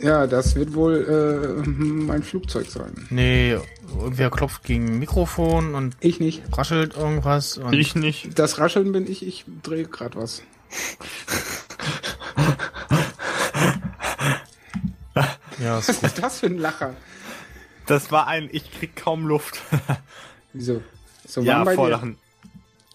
Ja, 0.01 0.25
das 0.27 0.55
wird 0.55 0.73
wohl 0.73 1.63
äh, 1.65 1.69
mein 1.69 2.23
Flugzeug 2.23 2.67
sein. 2.67 2.91
Nee, 3.11 3.57
irgendwer 3.95 4.31
klopft 4.31 4.63
gegen 4.63 4.87
ein 4.87 4.99
Mikrofon 4.99 5.75
und 5.75 5.95
Ich 5.99 6.19
nicht. 6.19 6.41
raschelt 6.57 6.95
irgendwas 6.97 7.57
und 7.57 7.73
Ich 7.73 7.93
nicht. 7.95 8.37
Das 8.39 8.57
Rascheln 8.57 8.91
bin 8.91 9.09
ich, 9.09 9.25
ich 9.25 9.45
drehe 9.63 9.85
gerade 9.85 10.17
was. 10.17 10.41
ja, 15.59 15.77
Was 15.77 15.89
ist 15.89 16.01
gut. 16.01 16.09
ist 16.09 16.23
das 16.23 16.39
für 16.39 16.45
ein 16.47 16.57
Lacher? 16.57 16.95
Das 17.87 18.11
war 18.11 18.27
ein, 18.27 18.49
ich 18.51 18.71
krieg 18.71 18.95
kaum 18.95 19.27
Luft. 19.27 19.59
Wieso? 20.53 20.81
So 21.27 21.41
ja, 21.41 21.63
bei 21.63 21.71
dir? 21.71 21.75
vorlachen. 21.75 22.17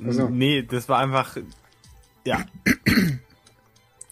Also. 0.04 0.28
Nee, 0.28 0.62
das 0.62 0.88
war 0.88 0.98
einfach, 0.98 1.36
ja, 2.24 2.44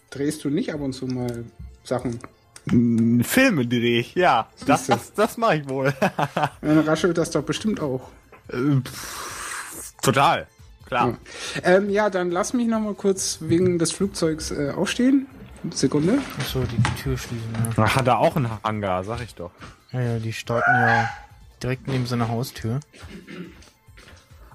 Drehst 0.09 0.43
du 0.43 0.49
nicht 0.49 0.73
ab 0.73 0.79
und 0.79 0.93
zu 0.93 1.05
mal 1.07 1.43
Sachen? 1.83 2.19
Filme 3.23 3.65
drehe 3.67 3.99
ich, 3.99 4.15
ja. 4.15 4.47
Das, 4.65 4.87
das, 4.87 5.13
das 5.13 5.37
mache 5.37 5.57
ich 5.57 5.69
wohl. 5.69 5.93
Dann 6.61 6.79
raschelt 6.79 7.17
das 7.17 7.31
doch 7.31 7.43
bestimmt 7.43 7.79
auch. 7.79 8.09
Äh, 8.49 8.81
pff, 8.81 9.93
Total, 10.01 10.47
klar. 10.85 11.17
Ja. 11.55 11.61
Ähm, 11.77 11.89
ja, 11.89 12.09
dann 12.11 12.29
lass 12.29 12.53
mich 12.53 12.67
noch 12.67 12.79
mal 12.79 12.93
kurz 12.93 13.39
wegen 13.41 13.79
des 13.79 13.91
Flugzeugs 13.91 14.51
äh, 14.51 14.71
aufstehen. 14.75 15.25
Sekunde. 15.71 16.19
Achso, 16.39 16.61
die, 16.61 16.77
die 16.77 17.01
Tür 17.01 17.17
schließen, 17.17 17.49
ja. 17.77 17.95
Hat 17.95 18.05
er 18.05 18.19
auch 18.19 18.35
einen 18.35 18.49
Hangar, 18.63 19.03
sag 19.03 19.21
ich 19.21 19.33
doch. 19.33 19.49
ja. 19.91 19.99
Ja, 20.01 20.19
die 20.19 20.33
starten 20.33 20.69
ja 20.71 21.09
direkt 21.63 21.87
neben 21.87 22.05
seiner 22.05 22.27
Haustür. 22.27 22.81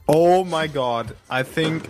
Oh 0.06 0.44
my 0.44 0.68
god, 0.68 1.06
I 1.32 1.42
think 1.42 1.84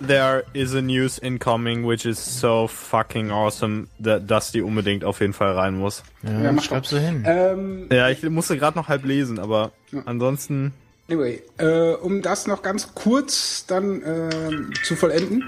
there 0.00 0.44
is 0.52 0.74
a 0.74 0.80
news 0.82 1.18
incoming, 1.18 1.84
which 1.86 2.04
is 2.06 2.18
so 2.18 2.66
fucking 2.68 3.30
awesome, 3.30 3.88
that, 4.02 4.26
dass 4.30 4.52
die 4.52 4.62
unbedingt 4.62 5.04
auf 5.04 5.20
jeden 5.20 5.32
Fall 5.32 5.52
rein 5.52 5.76
muss. 5.78 6.02
Ja, 6.22 6.40
Ja, 6.42 6.52
mach 6.52 6.62
schreib 6.62 6.82
doch. 6.82 6.90
sie 6.90 7.00
hin. 7.00 7.24
Ähm, 7.26 7.88
Ja, 7.90 8.08
ich 8.08 8.22
musste 8.22 8.56
gerade 8.58 8.76
noch 8.78 8.88
halb 8.88 9.04
lesen, 9.04 9.38
aber 9.38 9.72
ansonsten. 10.04 10.72
anyway, 11.08 11.42
äh, 11.58 11.92
um 11.94 12.20
das 12.22 12.46
noch 12.46 12.62
ganz 12.62 12.94
kurz 12.94 13.64
dann 13.66 14.02
ähm, 14.04 14.72
zu 14.84 14.96
vollenden, 14.96 15.44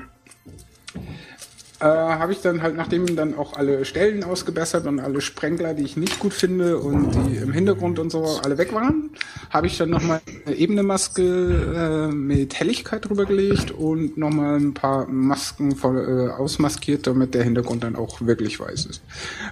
äh, 1.80 1.84
habe 1.84 2.32
ich 2.32 2.40
dann 2.40 2.62
halt, 2.62 2.76
nachdem 2.76 3.14
dann 3.14 3.36
auch 3.36 3.54
alle 3.54 3.84
Stellen 3.84 4.24
ausgebessert 4.24 4.86
und 4.86 4.98
alle 4.98 5.20
Sprenkler, 5.20 5.74
die 5.74 5.84
ich 5.84 5.96
nicht 5.96 6.18
gut 6.18 6.34
finde 6.34 6.78
und 6.78 7.12
die 7.12 7.36
im 7.36 7.52
Hintergrund 7.52 7.98
und 7.98 8.10
so 8.10 8.40
alle 8.42 8.58
weg 8.58 8.72
waren, 8.72 9.10
habe 9.50 9.68
ich 9.68 9.78
dann 9.78 9.90
nochmal 9.90 10.20
eine 10.44 10.56
Ebenemaske 10.56 12.08
äh, 12.10 12.12
mit 12.12 12.58
Helligkeit 12.58 13.08
drüber 13.08 13.26
gelegt 13.26 13.70
und 13.70 14.18
nochmal 14.18 14.56
ein 14.56 14.74
paar 14.74 15.06
Masken 15.06 15.76
voll, 15.76 16.30
äh, 16.30 16.32
ausmaskiert, 16.32 17.06
damit 17.06 17.34
der 17.34 17.44
Hintergrund 17.44 17.84
dann 17.84 17.94
auch 17.94 18.20
wirklich 18.20 18.58
weiß 18.58 18.86
ist. 18.86 19.02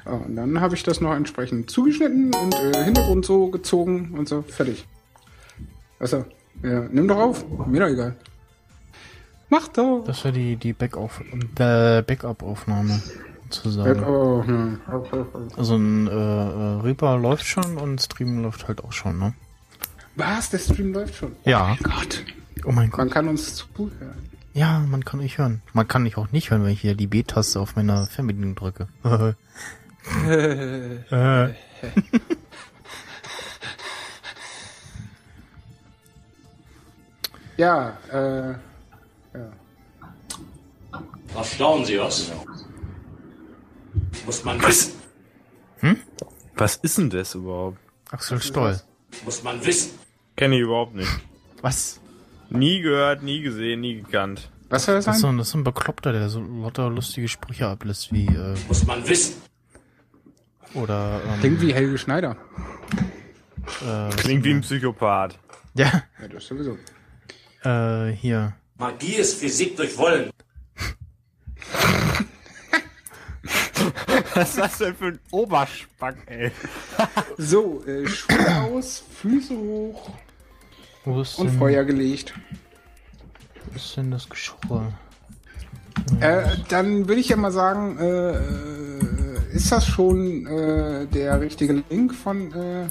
Äh, 0.04 0.10
und 0.10 0.34
dann 0.34 0.60
habe 0.60 0.74
ich 0.74 0.82
das 0.82 1.00
noch 1.00 1.14
entsprechend 1.14 1.70
zugeschnitten 1.70 2.34
und 2.34 2.54
äh, 2.54 2.84
Hintergrund 2.84 3.24
so 3.24 3.48
gezogen 3.48 4.14
und 4.18 4.28
so, 4.28 4.42
fertig. 4.42 4.84
Achso, 6.00 6.24
ja, 6.62 6.88
nimm 6.90 7.06
doch 7.06 7.18
auf, 7.18 7.44
mir 7.66 7.80
doch 7.80 7.88
egal. 7.88 8.16
Mach 9.48 9.68
doch! 9.68 10.02
Das 10.06 10.24
war 10.24 10.32
die, 10.32 10.56
die 10.56 10.72
Backauf 10.72 11.20
äh, 11.58 12.02
Backup-Aufnahme, 12.02 13.00
sozusagen. 13.48 14.02
Oh, 14.04 14.44
hm. 14.44 14.80
Also 15.56 15.76
ein 15.76 16.08
äh, 16.08 16.10
äh, 16.10 16.80
Reaper 16.82 17.16
läuft 17.18 17.46
schon 17.46 17.76
und 17.78 18.00
Stream 18.00 18.42
läuft 18.42 18.66
halt 18.68 18.82
auch 18.82 18.92
schon, 18.92 19.18
ne? 19.18 19.34
Was? 20.16 20.50
Der 20.50 20.58
Stream 20.58 20.92
läuft 20.92 21.14
schon. 21.14 21.32
Ja. 21.44 21.76
Gott. 21.82 22.24
Oh 22.64 22.72
mein 22.72 22.90
Gott. 22.90 22.98
Man 22.98 23.10
kann 23.10 23.28
uns 23.28 23.54
zuhören. 23.54 24.26
Ja, 24.54 24.80
man 24.80 25.04
kann 25.04 25.20
nicht 25.20 25.38
hören. 25.38 25.60
Man 25.74 25.86
kann 25.86 26.02
mich 26.02 26.16
auch 26.16 26.32
nicht 26.32 26.50
hören, 26.50 26.64
wenn 26.64 26.72
ich 26.72 26.80
hier 26.80 26.94
die 26.94 27.06
B-Taste 27.06 27.60
auf 27.60 27.76
meiner 27.76 28.06
Fernbedienung 28.06 28.54
drücke. 28.54 28.88
Ja, 37.56 37.96
äh, 38.12 38.54
Erstaunen 41.36 41.84
Sie 41.84 41.98
was? 41.98 42.30
Muss 44.24 44.44
man 44.44 44.60
wissen. 44.62 44.92
Was 46.56 46.76
ist 46.76 46.96
denn 46.98 47.10
das 47.10 47.34
überhaupt? 47.34 47.78
Axel 48.10 48.40
Stoll. 48.40 48.80
Muss 49.24 49.42
man 49.42 49.64
wissen. 49.64 49.90
Kenne 50.36 50.56
ich 50.56 50.62
überhaupt 50.62 50.94
nicht. 50.94 51.10
Was? 51.60 52.00
Nie 52.48 52.80
gehört, 52.80 53.22
nie 53.22 53.42
gesehen, 53.42 53.80
nie 53.80 54.00
gekannt. 54.02 54.50
was 54.70 54.84
soll 54.86 54.94
das 54.94 55.04
Das 55.06 55.16
ist, 55.16 55.20
so 55.20 55.26
sein? 55.26 55.34
ein, 55.34 55.38
das 55.38 55.48
ist 55.48 55.52
so 55.52 55.58
ein 55.58 55.64
Bekloppter, 55.64 56.12
der 56.12 56.28
so 56.28 56.40
lauter 56.40 56.88
lustige 56.90 57.28
Sprüche 57.28 57.66
ablässt, 57.66 58.12
wie, 58.12 58.26
äh, 58.26 58.54
Muss 58.68 58.86
man 58.86 59.06
wissen. 59.08 59.34
Oder 60.74 61.20
ähm, 61.26 61.40
Klingt 61.40 61.60
wie 61.60 61.74
Helge 61.74 61.98
Schneider. 61.98 62.36
äh, 63.86 64.10
Klingt 64.16 64.44
wie 64.44 64.50
ein 64.52 64.60
Psychopath. 64.62 65.38
ja, 65.74 66.02
Ja, 66.20 66.28
das 66.28 66.46
sowieso. 66.46 66.78
äh, 67.64 68.12
hier. 68.12 68.54
Magie 68.78 69.14
ist 69.16 69.40
Physik 69.40 69.76
durch 69.76 69.96
Wollen. 69.98 70.30
Was 74.34 74.50
ist 74.50 74.58
das 74.58 74.78
denn 74.78 74.94
für 74.94 75.06
ein 75.06 75.18
Oberspack, 75.30 76.16
ey? 76.26 76.50
So, 77.38 77.82
äh, 77.86 78.06
Schuhe 78.06 78.62
aus, 78.62 79.02
Füße 79.20 79.54
hoch 79.56 80.10
Wo 81.04 81.20
ist, 81.20 81.38
und 81.38 81.48
denn, 81.48 81.58
Feuer 81.58 81.84
gelegt. 81.84 82.34
wo 83.70 83.76
ist 83.76 83.96
denn 83.96 84.10
das 84.10 84.28
Geschirr? 84.28 84.92
Äh, 86.20 86.42
dann 86.68 87.08
würde 87.08 87.20
ich 87.20 87.28
ja 87.30 87.36
mal 87.36 87.52
sagen, 87.52 87.98
äh, 87.98 88.30
äh, 88.36 88.40
ist 89.54 89.72
das 89.72 89.86
schon 89.86 90.46
äh, 90.46 91.06
der 91.06 91.40
richtige 91.40 91.82
Link 91.88 92.14
von 92.14 92.52
äh, 92.52 92.86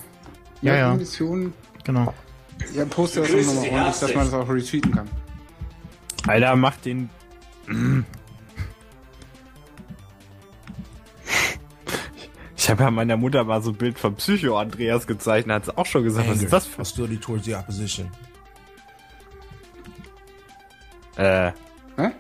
Ja, 0.62 0.76
ja. 0.76 0.94
Mission? 0.96 1.54
Genau. 1.84 2.14
Ja, 2.74 2.86
poste 2.86 3.22
das 3.22 3.30
nochmal 3.32 3.70
ordentlich, 3.70 4.00
dass 4.00 4.16
man 4.16 4.26
das 4.26 4.34
auch 4.34 4.50
retweeten 4.50 4.92
kann. 4.94 5.10
Alter, 6.28 6.56
mach 6.56 6.78
den. 6.78 7.10
Ich 12.66 12.72
habe 12.72 12.82
ja 12.82 12.90
meiner 12.90 13.16
Mutter 13.16 13.44
mal 13.44 13.62
so 13.62 13.70
ein 13.70 13.76
Bild 13.76 14.00
von 14.00 14.16
Psycho 14.16 14.58
Andreas 14.58 15.06
gezeichnet, 15.06 15.56
hat 15.56 15.66
sie 15.66 15.78
auch 15.78 15.86
schon 15.86 16.04
gesagt, 16.04 16.28
was 16.28 16.42
ist 16.42 16.52
das 16.52 16.66
für. 16.66 16.80
Hostility 16.80 17.18
towards 17.18 17.46
the 17.46 17.54
opposition. 17.54 18.12
Äh, 21.16 21.52
Hä? 21.96 22.12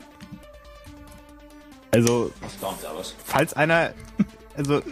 also, 1.91 2.31
Staunt 2.59 2.77
da 2.83 2.89
was? 2.95 3.15
falls 3.25 3.55
einer, 3.55 3.95
also, 4.55 4.83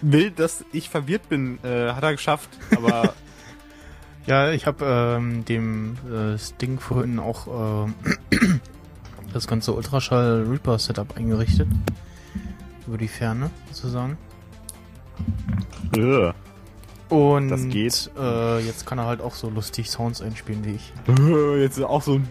will, 0.00 0.30
dass 0.30 0.64
ich 0.72 0.88
verwirrt 0.88 1.28
bin, 1.28 1.58
äh, 1.62 1.92
hat 1.92 2.02
er 2.02 2.12
geschafft, 2.12 2.48
aber 2.74 3.12
Ja, 4.26 4.52
ich 4.52 4.64
habe 4.66 4.86
ähm, 5.18 5.44
dem 5.44 5.98
äh, 6.06 6.32
das 6.32 6.56
Ding 6.56 6.80
vorhin 6.80 7.18
auch 7.18 7.86
äh, 7.90 8.36
das 9.34 9.46
ganze 9.46 9.74
Ultraschall 9.74 10.46
Reaper 10.48 10.78
Setup 10.78 11.14
eingerichtet. 11.14 11.68
Über 12.86 12.96
die 12.96 13.08
Ferne 13.08 13.50
sozusagen. 13.70 14.16
Äh, 15.96 16.32
Und 17.08 17.48
Das 17.48 17.66
geht. 17.68 18.10
Äh, 18.18 18.60
jetzt 18.60 18.86
kann 18.86 18.98
er 18.98 19.06
halt 19.06 19.20
auch 19.20 19.34
so 19.34 19.50
lustig 19.50 19.90
Sounds 19.90 20.20
einspielen 20.22 20.64
wie 20.64 20.72
ich. 20.72 20.92
jetzt 21.60 21.78
ist 21.78 21.84
auch 21.84 22.02
so 22.02 22.14
ein 22.14 22.28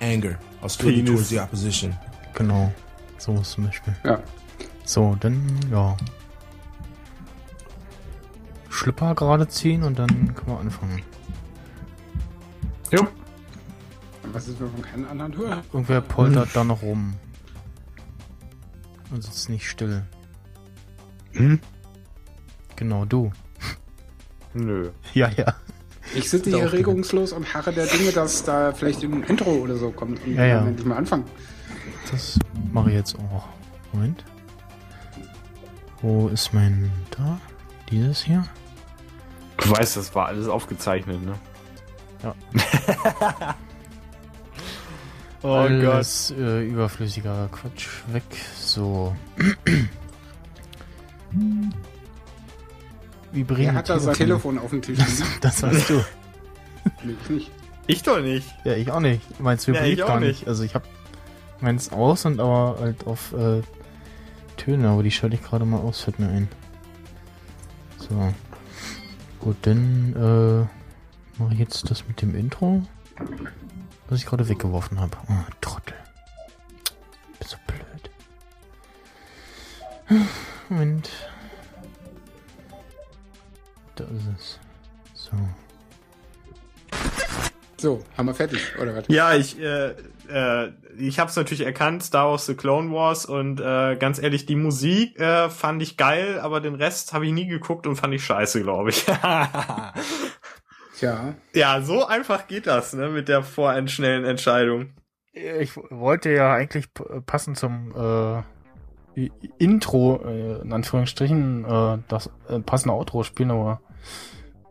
Anger. 0.00 0.38
Penis. 0.78 1.06
towards 1.10 1.28
the 1.30 1.38
opposition. 1.40 1.96
Genau. 2.34 2.72
So 3.18 3.38
zum 3.38 3.64
Beispiel. 3.66 3.94
Ja. 4.04 4.20
So, 4.84 5.16
dann, 5.20 5.42
ja. 5.70 5.96
Schlipper 8.68 9.14
gerade 9.14 9.48
ziehen 9.48 9.82
und 9.82 9.98
dann 9.98 10.08
können 10.34 10.46
wir 10.46 10.58
anfangen. 10.58 11.02
Was 14.32 14.46
ist, 14.46 14.60
wenn 14.60 14.70
man 14.72 14.82
keinen 14.82 15.06
anderen 15.06 15.36
hört? 15.36 15.64
Irgendwer 15.72 16.00
poltert 16.00 16.50
da 16.54 16.62
noch 16.62 16.82
rum. 16.82 17.14
Und 19.10 19.24
sitzt 19.24 19.48
nicht 19.48 19.68
still. 19.68 20.04
Hm? 21.32 21.58
Genau, 22.80 23.04
du. 23.04 23.30
Nö. 24.54 24.88
Ja, 25.12 25.28
ja. 25.36 25.54
Ich 26.14 26.30
sitze 26.30 26.48
hier 26.48 26.72
regungslos 26.72 27.32
und 27.32 27.52
harre 27.52 27.72
der 27.74 27.86
Dinge, 27.86 28.10
dass 28.10 28.42
da 28.42 28.72
vielleicht 28.72 29.02
ein 29.02 29.22
Intro 29.24 29.50
oder 29.50 29.76
so 29.76 29.90
kommt. 29.90 30.24
Und 30.24 30.34
Ja, 30.34 30.46
ja. 30.46 30.54
dann 30.60 30.68
endlich 30.68 30.86
mal 30.86 30.96
anfangen. 30.96 31.24
Das 32.10 32.38
mache 32.72 32.88
ich 32.88 32.96
jetzt 32.96 33.16
auch. 33.16 33.44
Moment. 33.92 34.24
Wo 36.00 36.28
ist 36.28 36.54
mein... 36.54 36.90
Da? 37.10 37.38
Dieses 37.90 38.22
hier? 38.22 38.46
Du 39.58 39.70
weißt, 39.70 39.98
das 39.98 40.14
war 40.14 40.28
alles 40.28 40.48
aufgezeichnet, 40.48 41.22
ne? 41.22 41.34
Ja. 42.22 42.34
oh 45.42 45.48
Alles 45.48 46.30
äh, 46.30 46.66
überflüssiger 46.66 47.50
Quatsch 47.52 47.88
weg. 48.10 48.24
So. 48.56 49.14
Vibrieren. 53.32 53.74
Er 53.74 53.78
hat 53.78 53.88
da 53.88 53.98
sein 54.00 54.14
Telefon 54.14 54.58
auf 54.58 54.70
dem 54.70 54.82
Tisch 54.82 54.98
liegen. 54.98 55.24
Das 55.40 55.62
warst 55.62 55.88
du. 55.90 56.04
Nee, 57.04 57.14
ich 57.22 57.28
nicht. 57.30 57.50
Ich 57.86 58.02
doch 58.02 58.20
nicht. 58.20 58.48
Ja, 58.64 58.72
ich 58.74 58.90
auch 58.90 59.00
nicht. 59.00 59.38
Meins 59.38 59.66
Ja, 59.66 59.74
vibriert 59.74 59.92
ich 59.98 60.02
auch 60.02 60.08
gar 60.08 60.20
nicht. 60.20 60.40
nicht. 60.40 60.48
Also 60.48 60.62
ich 60.64 60.74
hab 60.74 60.84
meins 61.60 61.92
aus 61.92 62.24
und 62.24 62.40
aber 62.40 62.78
halt 62.80 63.06
auf 63.06 63.34
äh, 63.34 63.60
Töne, 64.56 64.88
aber 64.88 65.02
die 65.02 65.10
schalte 65.10 65.36
ich 65.36 65.42
gerade 65.42 65.66
mal 65.66 65.78
aus, 65.78 66.00
fällt 66.00 66.18
mir 66.18 66.28
ein. 66.30 66.48
So. 67.98 68.32
Gut, 69.40 69.56
dann 69.62 70.14
äh, 71.38 71.40
mache 71.42 71.52
ich 71.52 71.58
jetzt 71.60 71.90
das 71.90 72.08
mit 72.08 72.22
dem 72.22 72.34
Intro, 72.34 72.82
was 74.08 74.18
ich 74.20 74.26
gerade 74.26 74.48
weggeworfen 74.48 74.98
habe. 74.98 75.18
Oh, 75.28 75.34
Trottel. 75.60 75.94
Bin 77.38 77.46
so 77.48 77.56
blöd. 77.66 78.10
Moment. 80.70 81.10
Da 84.00 84.06
ist 84.16 84.28
es. 84.38 84.58
So. 85.14 85.30
So, 87.76 88.04
haben 88.16 88.26
wir 88.26 88.34
fertig, 88.34 88.60
oder 88.80 88.94
was? 88.94 89.04
Ja, 89.08 89.34
ich, 89.34 89.58
äh, 89.58 89.94
äh, 90.28 90.72
ich 90.98 91.18
hab's 91.18 91.36
natürlich 91.36 91.64
erkannt, 91.64 92.02
Star 92.02 92.30
Wars 92.30 92.46
The 92.46 92.54
Clone 92.54 92.92
Wars 92.92 93.24
und 93.24 93.60
äh, 93.60 93.96
ganz 93.96 94.20
ehrlich, 94.20 94.44
die 94.44 94.56
Musik 94.56 95.18
äh, 95.18 95.48
fand 95.48 95.82
ich 95.82 95.96
geil, 95.96 96.40
aber 96.40 96.60
den 96.60 96.74
Rest 96.74 97.12
habe 97.12 97.26
ich 97.26 97.32
nie 97.32 97.46
geguckt 97.46 97.86
und 97.86 97.96
fand 97.96 98.12
ich 98.14 98.24
scheiße, 98.24 98.62
glaube 98.62 98.90
ich. 98.90 99.04
Tja, 100.98 101.34
ja, 101.54 101.80
so 101.80 102.06
einfach 102.06 102.46
geht 102.46 102.66
das, 102.66 102.92
ne, 102.92 103.08
mit 103.08 103.28
der 103.28 103.42
vorentschnellen 103.42 104.24
Entscheidung. 104.24 104.92
Ich 105.32 105.74
wollte 105.76 106.30
ja 106.30 106.52
eigentlich 106.52 106.88
passend 107.24 107.56
zum 107.56 107.94
äh, 107.96 108.42
Intro, 109.58 110.20
äh, 110.24 110.60
in 110.60 110.72
Anführungsstrichen, 110.72 111.64
äh, 111.64 111.98
das 112.08 112.30
äh, 112.48 112.60
passende 112.60 112.94
Outro 112.94 113.22
spielen, 113.22 113.50
aber 113.50 113.80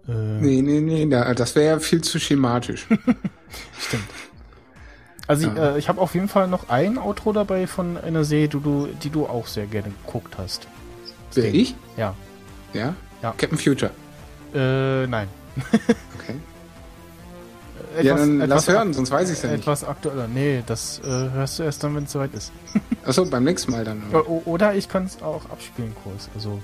äh, 0.08 0.12
nee, 0.12 0.62
nee, 0.62 0.80
nee, 0.82 1.06
da- 1.08 1.34
das 1.34 1.56
wäre 1.56 1.68
ja 1.76 1.80
viel 1.80 2.02
zu 2.02 2.20
schematisch. 2.20 2.88
stimmt. 3.80 4.04
Also 5.28 5.48
ich, 5.48 5.56
Ja. 5.56 5.76
äh, 5.76 5.78
ich 5.80 5.88
habe 5.90 6.02
auf 6.02 6.16
jeden 6.16 6.28
Fall 6.28 6.48
noch 6.48 6.70
ein 6.70 6.98
Outro 6.98 7.34
dabei 7.34 7.68
von 7.68 7.98
einer 7.98 8.24
Serie, 8.24 8.48
die 8.48 8.60
du, 8.60 8.88
die 9.04 9.10
du 9.12 9.28
auch 9.28 9.46
sehr 9.48 9.68
gerne 9.68 9.92
geguckt 10.06 10.36
hast. 10.38 10.68
Wer, 11.36 11.54
ich? 11.54 11.76
Ja. 11.98 12.16
Ja? 12.74 12.96
Ja. 13.22 13.34
Captain 13.38 13.58
Future. 13.60 13.92
Äh, 14.54 15.06
nein. 15.08 15.28
Okay. 16.20 16.36
Etwas, 17.96 18.06
ja, 18.06 18.16
dann 18.18 18.38
lass 18.40 18.68
hören, 18.68 18.94
sonst 18.94 19.10
weiß 19.10 19.30
ich's 19.32 19.42
ja 19.42 19.50
nicht. 19.50 19.62
Etwas 19.62 19.84
aktueller. 19.84 20.28
Nee, 20.28 20.64
das 20.66 21.00
äh, 21.04 21.08
hörst 21.08 21.58
du 21.60 21.64
erst 21.64 21.84
dann, 21.84 21.96
wenn 21.96 22.04
es 22.04 22.12
soweit 22.12 22.34
ist. 22.34 22.52
Achso, 23.06 23.26
beim 23.26 23.44
nächsten 23.46 23.72
Mal 23.72 23.84
dann. 23.84 24.02
O 24.14 24.18
o- 24.18 24.42
oder 24.46 24.76
ich 24.76 24.90
kann 24.90 25.06
es 25.06 25.22
auch 25.24 25.50
abspielen 25.50 25.96
kurz. 26.04 26.30
Also 26.36 26.60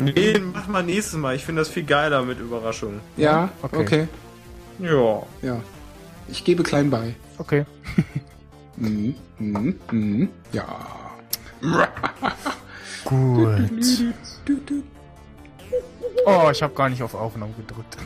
Nee, 0.00 0.38
mach 0.54 0.66
mal 0.68 0.82
nächstes 0.82 1.14
Mal. 1.18 1.34
Ich 1.34 1.44
finde 1.44 1.60
das 1.62 1.68
viel 1.68 1.82
geiler 1.84 2.22
mit 2.22 2.38
Überraschungen. 2.40 3.00
Ja, 3.16 3.50
Okay. 3.62 3.76
okay. 3.80 4.08
Ja. 4.78 5.22
Ja. 5.42 5.60
Ich 6.28 6.44
gebe 6.44 6.62
klein 6.62 6.90
bei. 6.90 7.14
okay. 7.38 7.64
Mhm, 8.80 9.16
mhm, 9.40 9.74
mhm. 9.90 10.28
Ja. 10.52 10.86
Gut. 13.04 13.58
Oh, 16.26 16.48
ich 16.52 16.62
habe 16.62 16.74
gar 16.74 16.88
nicht 16.88 17.02
auf 17.02 17.14
Aufnahme 17.14 17.52
gedrückt. 17.56 17.96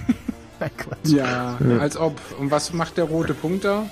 Nein, 0.60 0.70
Quatsch. 0.76 1.06
Ja, 1.08 1.58
als 1.80 1.96
ob. 1.96 2.18
Und 2.38 2.50
was 2.50 2.72
macht 2.72 2.96
der 2.96 3.04
rote 3.04 3.34
Punkt 3.34 3.64
da? 3.64 3.84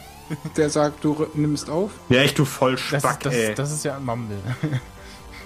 Der 0.56 0.70
sagt, 0.70 1.02
du 1.02 1.26
nimmst 1.34 1.68
auf? 1.68 1.90
Ja, 2.10 2.22
ich 2.22 2.34
tu 2.34 2.44
voll 2.44 2.76
Das, 2.90 3.02
Spack, 3.02 3.20
das, 3.20 3.34
ey. 3.34 3.54
das 3.54 3.72
ist 3.72 3.84
ja 3.84 3.96
ein 3.96 4.04
Mumble. 4.04 4.36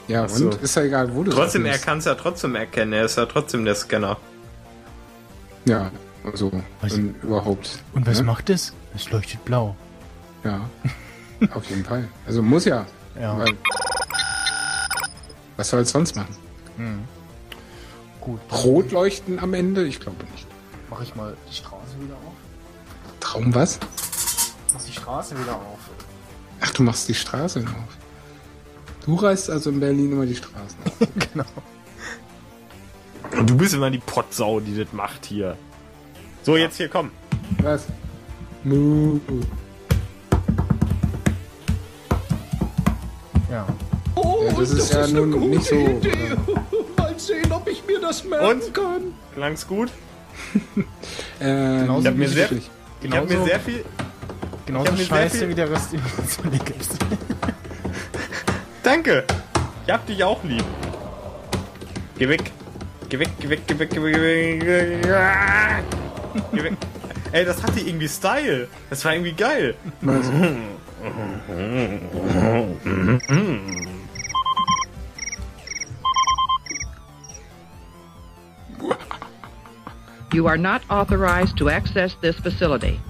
Ja, 0.08 0.28
so. 0.28 0.46
und? 0.46 0.62
Ist 0.62 0.76
ja 0.76 0.82
egal, 0.82 1.14
wo 1.14 1.22
du 1.22 1.30
Trotzdem, 1.30 1.64
er 1.64 1.78
kann 1.78 1.98
es 1.98 2.04
ja 2.04 2.14
trotzdem 2.14 2.54
erkennen. 2.54 2.92
Er 2.92 3.04
ist 3.04 3.16
ja 3.16 3.26
trotzdem 3.26 3.64
der 3.64 3.74
Scanner. 3.74 4.18
Ja, 5.64 5.90
also, 6.24 6.52
Was- 6.80 6.92
und 6.92 7.14
überhaupt. 7.22 7.78
Und 7.94 8.06
was 8.06 8.18
ne? 8.18 8.24
macht 8.24 8.50
es? 8.50 8.72
Es 8.94 9.10
leuchtet 9.10 9.44
blau. 9.44 9.76
Ja, 10.42 10.68
auf 11.54 11.64
jeden 11.70 11.84
Fall. 11.84 12.08
Also 12.26 12.42
muss 12.42 12.64
ja. 12.64 12.86
Ja. 13.18 13.38
Weil, 13.38 13.54
was 15.56 15.70
soll 15.70 15.80
es 15.80 15.90
sonst 15.90 16.16
machen? 16.16 16.36
Hm. 16.76 17.04
Gut. 18.20 18.40
Rot 18.52 18.90
leuchten 18.92 19.38
am 19.38 19.54
Ende? 19.54 19.84
Ich 19.86 20.00
glaube 20.00 20.24
nicht. 20.32 20.46
Mach 20.90 21.02
ich 21.02 21.14
mal 21.14 21.36
die 21.48 21.54
Straße 21.54 22.00
wieder 22.00 22.14
auf. 22.14 22.34
Traum 23.20 23.54
was? 23.54 23.78
Mach 24.72 24.82
die 24.82 24.92
Straße 24.92 25.38
wieder 25.38 25.54
auf. 25.54 25.78
Ach, 26.60 26.70
du 26.70 26.82
machst 26.82 27.08
die 27.08 27.14
Straße 27.14 27.60
auf. 27.60 28.03
Du 29.04 29.14
reißt 29.16 29.50
also 29.50 29.70
in 29.70 29.80
Berlin 29.80 30.12
immer 30.12 30.26
die 30.26 30.34
Straßen 30.36 30.78
auf. 30.86 31.08
genau. 31.32 31.44
Und 33.38 33.50
du 33.50 33.56
bist 33.56 33.74
immer 33.74 33.90
die 33.90 33.98
Pottsau, 33.98 34.60
die 34.60 34.76
das 34.76 34.92
macht 34.92 35.26
hier. 35.26 35.56
So, 36.42 36.56
jetzt 36.56 36.76
hier, 36.76 36.88
komm. 36.88 37.10
Was? 37.62 37.84
Mu. 38.62 39.20
Ja. 43.50 43.66
Ja, 44.16 44.52
das 44.58 44.70
ist 44.70 44.92
ja 44.92 45.06
nun 45.08 45.50
nicht 45.50 45.64
so. 45.66 45.74
Äh, 45.74 46.00
sehen, 47.16 47.52
ob 47.52 47.68
ich 47.68 47.84
mir 47.86 48.00
das 48.00 48.24
merken 48.24 48.46
Und? 48.62 48.74
kann. 48.74 49.02
Klang's 49.34 49.66
gut? 49.66 49.90
Äh, 51.40 51.44
Genauso 51.80 52.00
Ich 52.00 52.06
hab 52.06 52.14
mir 52.16 52.28
sehr, 52.28 52.48
ich 52.52 53.10
hab 53.12 53.28
mir 53.28 53.44
sehr 53.44 53.60
viel. 53.60 53.84
Genauso 54.66 54.84
Ich 54.84 54.90
hab 54.92 54.98
mir 54.98 55.04
sehr 55.04 55.06
scheiße 55.06 55.38
viel- 55.38 55.48
wie 55.48 55.54
der 55.54 55.70
Rest 55.70 55.92
Liga 55.92 56.74
ist. 56.78 56.96
Danke. 58.84 59.24
Ich 59.86 59.92
hab 59.92 60.06
dich 60.06 60.22
auch 60.22 60.44
lieb. 60.44 60.64
Geh 62.18 62.28
weg. 62.28 62.52
Geh 63.08 63.18
weg, 63.18 63.30
geh 63.40 63.48
weg, 63.48 63.60
geh 63.66 63.78
weg, 63.78 63.90
geh 63.90 64.02
weg, 64.02 64.12
geh 64.14 64.22
weg. 64.22 64.60
Geh 64.60 65.08
weg. 65.08 65.84
Geh 66.52 66.64
weg. 66.64 66.72
Ey, 67.32 67.44
das 67.44 67.62
hatte 67.62 67.80
irgendwie 67.80 68.08
Style. 68.08 68.68
Das 68.90 69.04
war 69.04 69.14
irgendwie 69.14 69.32
geil. 69.32 69.74
You 80.32 80.46
are 80.46 80.58
not 80.58 80.82
authorized 80.90 81.56
to 81.56 81.70
access 81.70 82.16
this 82.20 82.36
facility. 82.36 83.00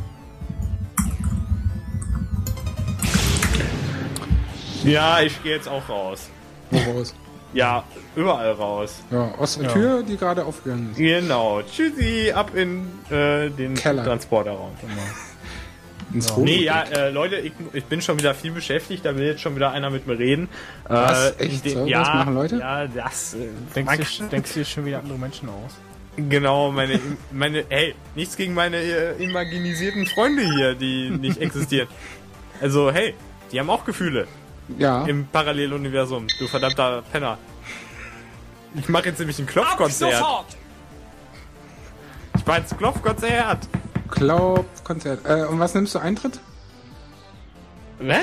Ja, 4.85 5.21
ich 5.21 5.43
gehe 5.43 5.55
jetzt 5.57 5.69
auch 5.69 5.89
raus. 5.89 6.29
Woraus? 6.71 7.15
Ja, 7.53 7.85
überall 8.17 8.53
raus. 8.53 9.01
Ja, 9.11 9.33
aus 9.39 9.57
der 9.57 9.67
Ja. 9.69 9.73
Tür, 9.73 10.03
die 10.03 10.17
gerade 10.17 10.45
aufgegangen 10.45 10.91
ist. 10.91 10.99
Genau. 10.99 11.63
Tschüssi, 11.63 12.33
ab 12.33 12.51
in 12.55 12.87
äh, 13.11 13.49
den 13.51 13.75
Keller. 13.75 14.05
Transporterraum. 14.05 14.73
Ins 16.13 16.29
Ja. 16.31 16.39
Nee, 16.39 16.63
ja, 16.65 16.83
äh, 16.83 17.11
Leute, 17.11 17.37
ich, 17.37 17.53
ich 17.73 17.85
bin 17.85 18.01
schon 18.03 18.19
wieder 18.19 18.35
viel 18.35 18.53
beschäftigt, 18.53 19.05
da 19.05 19.17
will 19.17 19.25
jetzt 19.27 19.41
schon 19.41 19.57
wieder 19.57 19.71
einer 19.73 19.91
mit 19.91 20.07
mir 20.07 20.19
reden. 20.19 20.49
Was? 20.89 21.31
Äh, 21.33 21.45
Echt? 21.47 21.69
So? 21.71 21.87
ja, 21.87 22.01
Was 22.03 22.09
machen 22.09 22.35
Leute? 22.35 22.57
Ja, 22.59 22.87
das. 22.87 23.35
Äh, 23.35 23.49
Denkst 23.75 24.19
du, 24.19 24.25
denkst 24.25 24.53
du 24.53 24.59
dir 24.61 24.65
schon 24.65 24.85
wieder 24.85 24.99
andere 24.99 25.19
Menschen 25.19 25.49
aus? 25.49 25.73
Genau, 26.17 26.71
meine, 26.71 27.01
meine, 27.33 27.65
hey, 27.69 27.95
nichts 28.15 28.37
gegen 28.37 28.55
meine 28.55 28.77
äh, 28.77 29.23
imaginisierten 29.23 30.07
Freunde 30.07 30.43
hier, 30.45 30.75
die 30.75 31.11
nicht 31.11 31.39
existieren. 31.41 31.89
Also, 32.61 32.93
hey, 32.93 33.15
die 33.51 33.59
haben 33.59 33.71
auch 33.71 33.85
Gefühle. 33.85 34.29
Ja. 34.79 35.05
Im 35.07 35.27
Paralleluniversum, 35.27 36.27
du 36.39 36.47
verdammter 36.49 37.03
Penner. 37.13 37.39
Ich 38.77 38.89
mache 38.89 39.07
jetzt 39.07 39.19
nämlich 39.19 39.39
ein 39.39 39.47
Klopfkonzert. 39.47 40.13
Ich 42.37 42.47
mach 42.47 42.57
jetzt 42.59 42.73
ein 42.73 42.79
Klopfkonzert. 42.79 43.69
Klopfkonzert. 44.11 45.21
Äh, 45.27 45.45
und 45.47 45.59
was 45.61 45.75
nimmst 45.75 45.95
du 45.95 45.99
Eintritt? 45.99 46.41
Ne? 48.01 48.21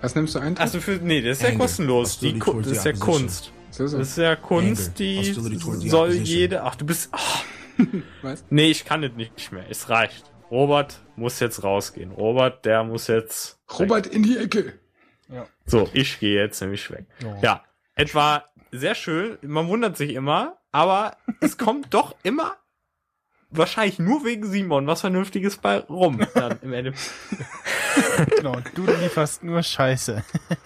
Was 0.00 0.14
nimmst 0.14 0.34
du 0.34 0.38
Eintritt? 0.40 0.60
Achso, 0.66 0.80
für, 0.80 0.92
nee, 0.96 1.20
das 1.20 1.38
ist 1.38 1.42
ja 1.42 1.48
Anger. 1.50 1.58
kostenlos. 1.58 2.18
Die, 2.18 2.38
Ku- 2.38 2.60
das 2.60 2.72
ist 2.72 2.84
ja. 2.84 2.92
Kunst. 2.92 3.52
So, 3.70 3.86
so. 3.86 3.98
Das 3.98 4.08
ist 4.08 4.18
ja 4.18 4.36
Kunst, 4.36 4.98
die 4.98 5.22
the 5.32 5.88
soll 5.88 6.12
jede. 6.12 6.62
Ach, 6.62 6.74
du 6.74 6.84
bist. 6.84 7.08
Ach. 7.12 7.42
Was? 8.22 8.44
Nee, 8.50 8.70
ich 8.70 8.84
kann 8.84 9.02
es 9.02 9.12
nicht 9.14 9.52
mehr. 9.52 9.64
Es 9.68 9.88
reicht. 9.88 10.24
Robert 10.50 11.00
muss 11.16 11.40
jetzt 11.40 11.64
rausgehen. 11.64 12.12
Robert, 12.12 12.64
der 12.64 12.84
muss 12.84 13.06
jetzt. 13.08 13.58
Robert 13.78 14.06
in 14.06 14.22
die 14.22 14.36
Ecke. 14.38 14.74
So, 15.66 15.88
ich 15.92 16.18
gehe 16.20 16.40
jetzt 16.40 16.60
nämlich 16.60 16.90
weg. 16.90 17.06
Ja. 17.20 17.38
Ja, 17.42 17.64
etwa 17.94 18.44
sehr 18.70 18.94
schön. 18.94 19.38
Man 19.42 19.68
wundert 19.68 19.96
sich 19.96 20.14
immer, 20.14 20.58
aber 20.72 21.16
es 21.40 21.58
kommt 21.58 21.94
doch 21.94 22.14
immer 22.22 22.56
wahrscheinlich 23.56 23.98
nur 23.98 24.24
wegen 24.24 24.46
Simon 24.46 24.86
was 24.86 25.00
Vernünftiges 25.00 25.56
bei 25.58 25.78
rum. 25.78 26.20
Dann 26.34 26.58
im 26.62 26.72
Ende. 26.72 26.94
Genau, 28.36 28.56
du 28.74 28.86
lieferst 28.86 29.44
nur 29.44 29.62
Scheiße. 29.62 30.24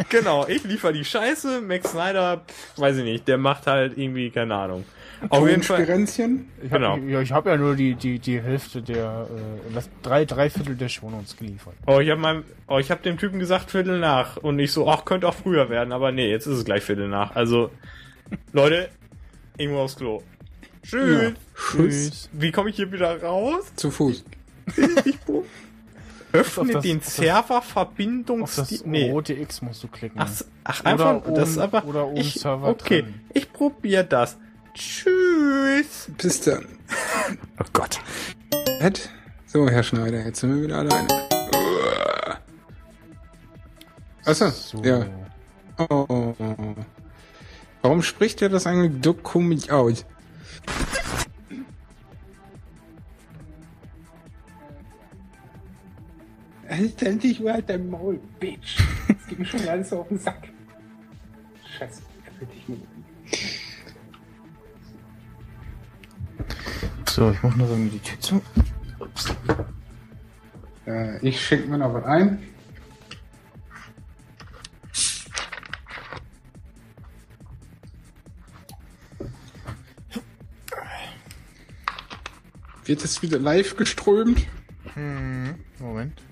Genau, 0.09 0.47
ich 0.47 0.65
liefere 0.65 0.95
die 0.95 1.05
Scheiße. 1.05 1.61
Max 1.61 1.91
Snyder, 1.91 2.43
weiß 2.77 2.97
ich 2.97 3.05
nicht, 3.05 3.29
der 3.29 3.37
macht 3.37 3.67
halt 3.67 3.99
irgendwie 3.99 4.31
keine 4.31 4.55
Ahnung. 4.55 4.87
Auf 5.31 5.49
jeden 5.49 5.63
Fall. 5.63 5.83
Ich 5.83 6.71
hab, 6.71 6.71
Genau. 6.71 6.97
Ja, 6.99 7.21
ich 7.21 7.33
habe 7.33 7.51
ja 7.51 7.57
nur 7.57 7.75
die, 7.77 7.95
die, 7.95 8.19
die 8.19 8.41
Hälfte 8.41 8.83
der, 8.83 9.27
äh, 9.31 9.75
das, 9.75 9.89
drei, 10.03 10.25
drei 10.25 10.49
Viertel 10.51 10.77
der 10.77 10.89
Shownotes 10.89 11.37
geliefert. 11.37 11.75
Oh, 11.87 11.99
ich 11.99 12.11
habe 12.11 12.21
meinem, 12.21 12.45
oh, 12.69 12.79
ich 12.79 12.91
habe 12.91 13.03
dem 13.03 13.19
Typen 13.19 13.39
gesagt 13.39 13.71
Viertel 13.71 13.99
nach 13.99 14.37
und 14.37 14.59
ich 14.59 14.73
so, 14.73 14.89
ach, 14.89 15.05
könnte 15.05 15.27
auch 15.29 15.35
früher 15.35 15.69
werden, 15.71 15.93
aber 15.93 16.13
nee, 16.13 16.31
jetzt 16.31 16.47
ist 16.47 16.59
es 16.59 16.65
gleich 16.65 16.83
Viertel 16.85 17.09
nach. 17.09 17.35
Also, 17.37 17.71
Leute, 18.53 18.89
irgendwo 19.57 19.81
aufs 19.81 19.97
Klo. 19.97 20.23
Tschüss. 20.83 21.23
Ja. 21.23 21.31
Tschüss. 21.73 22.31
Wie 22.33 22.53
komme 22.53 22.71
ich 22.71 22.77
hier 22.77 22.91
wieder 22.93 23.21
raus? 23.23 23.73
Zu 23.77 23.91
Fuß. 23.91 24.25
Öffne 26.33 26.73
das- 26.75 26.83
den 26.83 26.99
auf 26.99 27.05
das- 27.05 27.17
Server 27.17 27.59
Auf 27.59 27.65
das 27.65 27.73
Verbindungs... 27.73 28.85
Nee. 28.85 29.11
rote 29.11 29.33
X 29.35 29.63
musst 29.63 29.83
du 29.83 29.89
klicken. 29.89 30.21
Ach, 30.21 30.31
ach 30.65 30.81
Oder 30.81 30.91
einfach, 30.91 31.15
oben- 31.27 31.35
das 31.35 31.49
ist 31.51 31.59
einfach... 31.59 31.85
oder 31.85 32.07
oben 32.07 32.17
ich, 32.19 32.35
Server 32.35 32.69
Okay, 32.69 33.01
trennen. 33.03 33.21
ich 33.33 33.53
probiere 33.53 34.05
das. 34.05 34.37
Tschüss. 34.79 36.09
Bis 36.17 36.41
dann. 36.43 36.67
Oh 37.61 37.65
Gott. 37.75 37.99
So, 39.47 39.69
Herr 39.69 39.83
Schneider, 39.83 40.25
jetzt 40.25 40.41
sind 40.41 40.55
wir 40.55 40.63
wieder 40.63 40.79
alleine. 40.79 41.09
Achso, 44.25 44.49
So. 44.51 44.83
ja. 44.83 45.05
Oh. 45.91 46.35
Warum 47.83 48.03
spricht 48.03 48.41
er 48.43 48.49
das 48.49 48.67
eigentlich 48.67 49.05
so 49.05 49.13
komisch 49.13 49.69
aus? 49.71 50.07
Halt 56.69 57.03
endlich 57.03 57.41
mal 57.41 57.63
dein 57.63 57.89
Maul, 57.89 58.21
Bitch. 58.39 58.79
Das 59.09 59.27
geht 59.27 59.39
mir 59.39 59.47
schon 59.47 59.67
alles 59.69 59.93
auf 59.93 60.09
den 60.09 60.19
Sack. 60.19 60.49
Scheiße, 61.79 62.03
da 62.27 62.41
will 62.41 62.49
ich 62.55 62.69
So, 67.19 67.33
ich 67.33 67.43
mach 67.43 67.57
nur 67.57 67.69
irgendwie 67.69 67.99
die 67.99 67.99
Tür 67.99 68.21
zu. 68.21 68.43
Ups. 69.01 69.35
Äh, 70.87 71.19
ich 71.27 71.45
schenke 71.45 71.67
mir 71.67 71.79
noch 71.79 71.93
was 71.93 72.05
ein. 72.05 72.39
Wird 82.85 83.05
es 83.05 83.21
wieder 83.21 83.41
live 83.41 83.75
geströmt? 83.75 84.47
Hm, 84.95 85.57
Moment. 85.81 86.23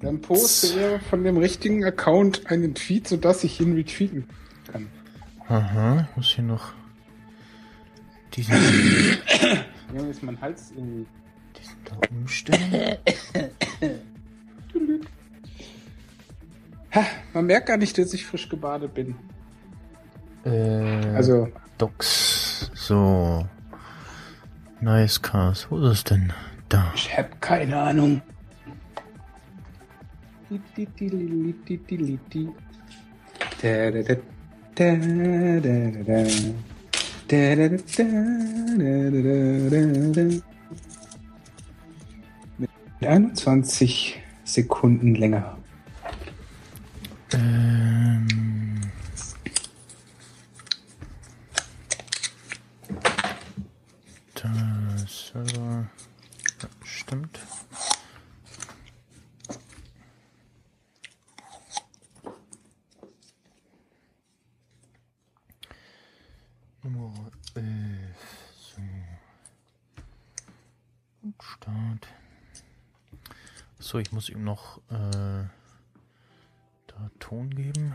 Dann 0.00 0.20
poste 0.20 0.80
er 0.80 1.00
von 1.00 1.24
dem 1.24 1.38
richtigen 1.38 1.84
Account 1.84 2.46
einen 2.46 2.76
Tweet, 2.76 3.08
sodass 3.08 3.42
ich 3.42 3.60
ihn 3.60 3.74
retweeten 3.74 4.28
kann. 4.70 4.86
Aha, 5.48 6.06
ich 6.08 6.16
muss 6.16 6.28
hier 6.28 6.44
noch 6.44 6.72
diesen, 8.34 8.54
Ja, 9.94 10.06
ist 10.08 10.22
mein 10.22 10.40
Hals 10.40 10.72
irgendwie. 10.76 11.06
diesen 11.58 11.76
da 11.84 11.96
umstellen. 12.10 12.96
Ha, 16.94 17.04
man 17.34 17.46
merkt 17.46 17.66
gar 17.66 17.76
nicht, 17.76 17.96
dass 17.98 18.12
ich 18.14 18.24
frisch 18.26 18.48
gebadet 18.48 18.94
bin. 18.94 19.14
Äh, 20.44 21.14
Also, 21.14 21.48
Docs. 21.78 22.70
So. 22.74 23.46
Nice 24.80 25.20
Cars. 25.22 25.66
Wo 25.70 25.78
ist 25.78 25.90
es 25.92 26.04
denn? 26.04 26.32
Da. 26.68 26.92
ich 26.94 27.16
hab 27.16 27.40
keine 27.40 27.76
Ahnung. 27.80 28.22
Mit 42.58 42.72
21 43.00 44.20
Sekunden 44.42 45.14
länger. 45.14 45.56
Ähm. 47.32 48.26
Da, 54.34 54.50
Server. 55.06 55.88
Ja, 56.60 56.68
stimmt. 56.84 57.38
Nummer 66.82 67.12
11. 67.54 67.66
So. 68.58 68.80
Und 71.22 71.42
Start. 71.42 72.08
Ich 74.00 74.12
muss 74.12 74.30
ihm 74.30 74.44
noch 74.44 74.78
äh, 74.90 75.44
da 76.86 77.10
Ton 77.18 77.50
geben. 77.50 77.94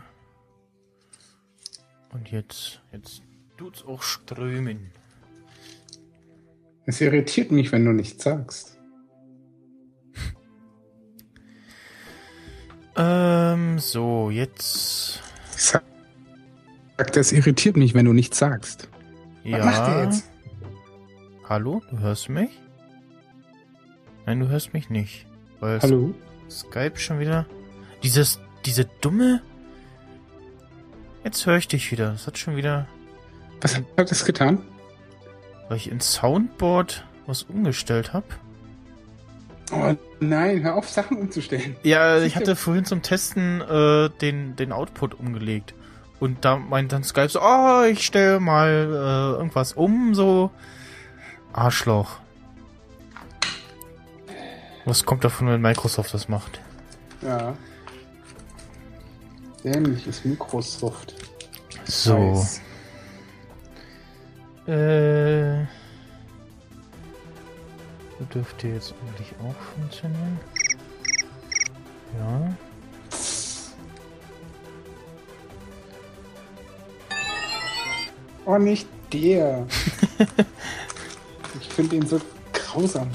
Und 2.12 2.30
jetzt, 2.30 2.80
jetzt 2.92 3.22
tut's 3.56 3.84
auch 3.84 4.02
strömen. 4.02 4.92
Es 6.86 7.00
irritiert 7.00 7.50
mich, 7.50 7.72
wenn 7.72 7.84
du 7.84 7.92
nichts 7.92 8.22
sagst. 8.24 8.78
Ähm, 12.98 13.78
so, 13.78 14.30
jetzt. 14.30 15.22
Ich 15.54 15.62
sag, 15.62 15.84
das 17.12 17.30
irritiert 17.32 17.76
mich, 17.76 17.92
wenn 17.92 18.06
du 18.06 18.14
nichts 18.14 18.38
sagst. 18.38 18.88
Ja. 19.44 19.58
Was 19.58 19.66
macht 19.66 19.86
der 19.86 20.04
jetzt? 20.04 20.30
Hallo, 21.46 21.82
du 21.90 21.98
hörst 21.98 22.30
mich? 22.30 22.58
Nein, 24.24 24.40
du 24.40 24.48
hörst 24.48 24.72
mich 24.72 24.88
nicht. 24.88 25.25
Weil 25.60 25.80
Hallo? 25.80 26.14
Skype 26.50 26.98
schon 26.98 27.18
wieder. 27.18 27.46
Dieses, 28.02 28.40
diese 28.64 28.84
dumme. 29.00 29.42
Jetzt 31.24 31.44
höre 31.46 31.56
ich 31.56 31.68
dich 31.68 31.90
wieder. 31.90 32.12
Das 32.12 32.26
hat 32.26 32.38
schon 32.38 32.56
wieder, 32.56 32.86
Was 33.60 33.76
hat 33.76 34.10
das 34.10 34.24
getan? 34.24 34.62
weil 35.68 35.78
ich 35.78 35.90
in 35.90 36.00
Soundboard 36.00 37.04
was 37.26 37.42
umgestellt 37.42 38.12
habe. 38.12 38.26
Oh 39.72 39.94
nein, 40.20 40.62
hör 40.62 40.76
auf, 40.76 40.88
Sachen 40.88 41.16
umzustellen. 41.16 41.74
Ja, 41.82 42.20
ich 42.22 42.36
hatte 42.36 42.54
vorhin 42.54 42.84
zum 42.84 43.02
Testen 43.02 43.60
äh, 43.60 44.08
den, 44.20 44.54
den 44.54 44.70
Output 44.70 45.18
umgelegt. 45.18 45.74
Und 46.20 46.44
da 46.44 46.56
meint 46.56 46.92
dann 46.92 47.02
Skype 47.02 47.28
so, 47.28 47.40
oh, 47.42 47.82
ich 47.82 48.06
stelle 48.06 48.38
mal 48.38 48.70
äh, 48.70 49.38
irgendwas 49.38 49.72
um, 49.72 50.14
so. 50.14 50.52
Arschloch. 51.52 52.20
Was 54.86 55.04
kommt 55.04 55.24
davon, 55.24 55.48
wenn 55.48 55.60
Microsoft 55.60 56.14
das 56.14 56.28
macht? 56.28 56.60
Ja. 57.20 57.56
Dämliches 59.64 60.24
Microsoft. 60.24 61.12
So. 61.84 62.16
Nice. 62.16 62.60
Äh. 64.68 65.66
Dürfte 68.32 68.68
jetzt 68.68 68.94
eigentlich 69.02 69.32
auch 69.42 69.54
funktionieren. 69.74 70.38
Ja. 72.18 72.56
Oh, 78.44 78.58
nicht 78.58 78.88
der. 79.12 79.66
ich 81.60 81.68
finde 81.68 81.96
ihn 81.96 82.06
so 82.06 82.20
grausam. 82.52 83.10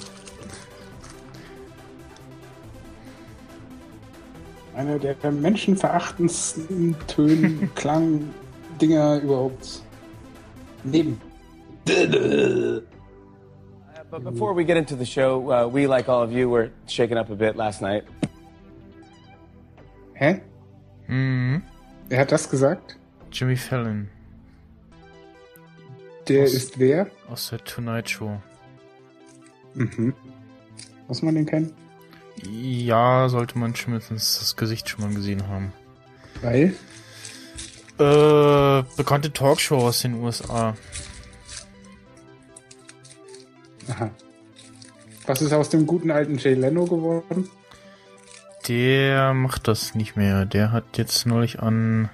Einer 4.76 4.98
der 5.00 5.16
menschenverachtendsten 5.32 6.96
Tönen, 7.08 7.70
Klang, 7.76 8.22
Dinger 8.82 9.20
überhaupt. 9.22 9.82
Leben. 10.84 11.20
But 14.10 14.24
before 14.24 14.54
we 14.56 14.64
get 14.66 14.78
into 14.78 14.96
the 14.96 15.06
show, 15.06 15.52
uh, 15.52 15.68
we, 15.68 15.88
like 15.88 16.10
all 16.10 16.22
of 16.24 16.32
you, 16.32 16.50
were 16.50 16.70
shaken 16.88 17.18
up 17.18 17.30
a 17.30 17.36
bit 17.36 17.56
last 17.56 17.82
night. 17.82 18.04
Hä? 20.16 20.42
Mhm. 21.08 21.62
Wer 22.10 22.20
hat 22.20 22.32
das 22.32 22.50
gesagt? 22.50 22.98
Jimmy 23.32 23.56
Fallon 23.56 24.10
Der 26.28 26.44
Aus- 26.44 26.54
ist 26.54 26.78
wer? 26.80 27.08
aus 27.30 27.50
der 27.50 27.60
Tonight 27.64 28.10
Show. 28.10 28.38
Mhm. 29.76 30.14
Muss 31.08 31.22
man 31.22 31.36
den 31.36 31.46
kennen? 31.46 31.74
Ja, 32.50 33.30
sollte 33.30 33.58
man 33.58 33.76
zumindest 33.76 34.42
das 34.42 34.56
Gesicht 34.56 34.90
schon 34.90 35.02
mal 35.02 35.14
gesehen 35.14 35.48
haben. 35.48 35.74
Weil? 36.42 36.74
Äh, 38.00 38.84
bekannte 38.98 39.32
Talkshow 39.32 39.88
aus 39.88 40.02
den 40.02 40.16
USA. 40.16 40.76
Aha. 43.90 44.10
Was 45.28 45.42
ist 45.42 45.54
aus 45.54 45.70
dem 45.70 45.86
guten 45.86 46.10
alten 46.10 46.38
Jay 46.38 46.56
Leno 46.56 46.86
geworden? 46.86 47.50
Der 48.68 49.34
macht 49.34 49.68
das 49.68 49.96
nicht 49.96 50.16
mehr. 50.16 50.46
Der 50.46 50.72
hat 50.72 50.98
jetzt 50.98 51.26
neulich 51.26 51.60
an. 51.60 52.10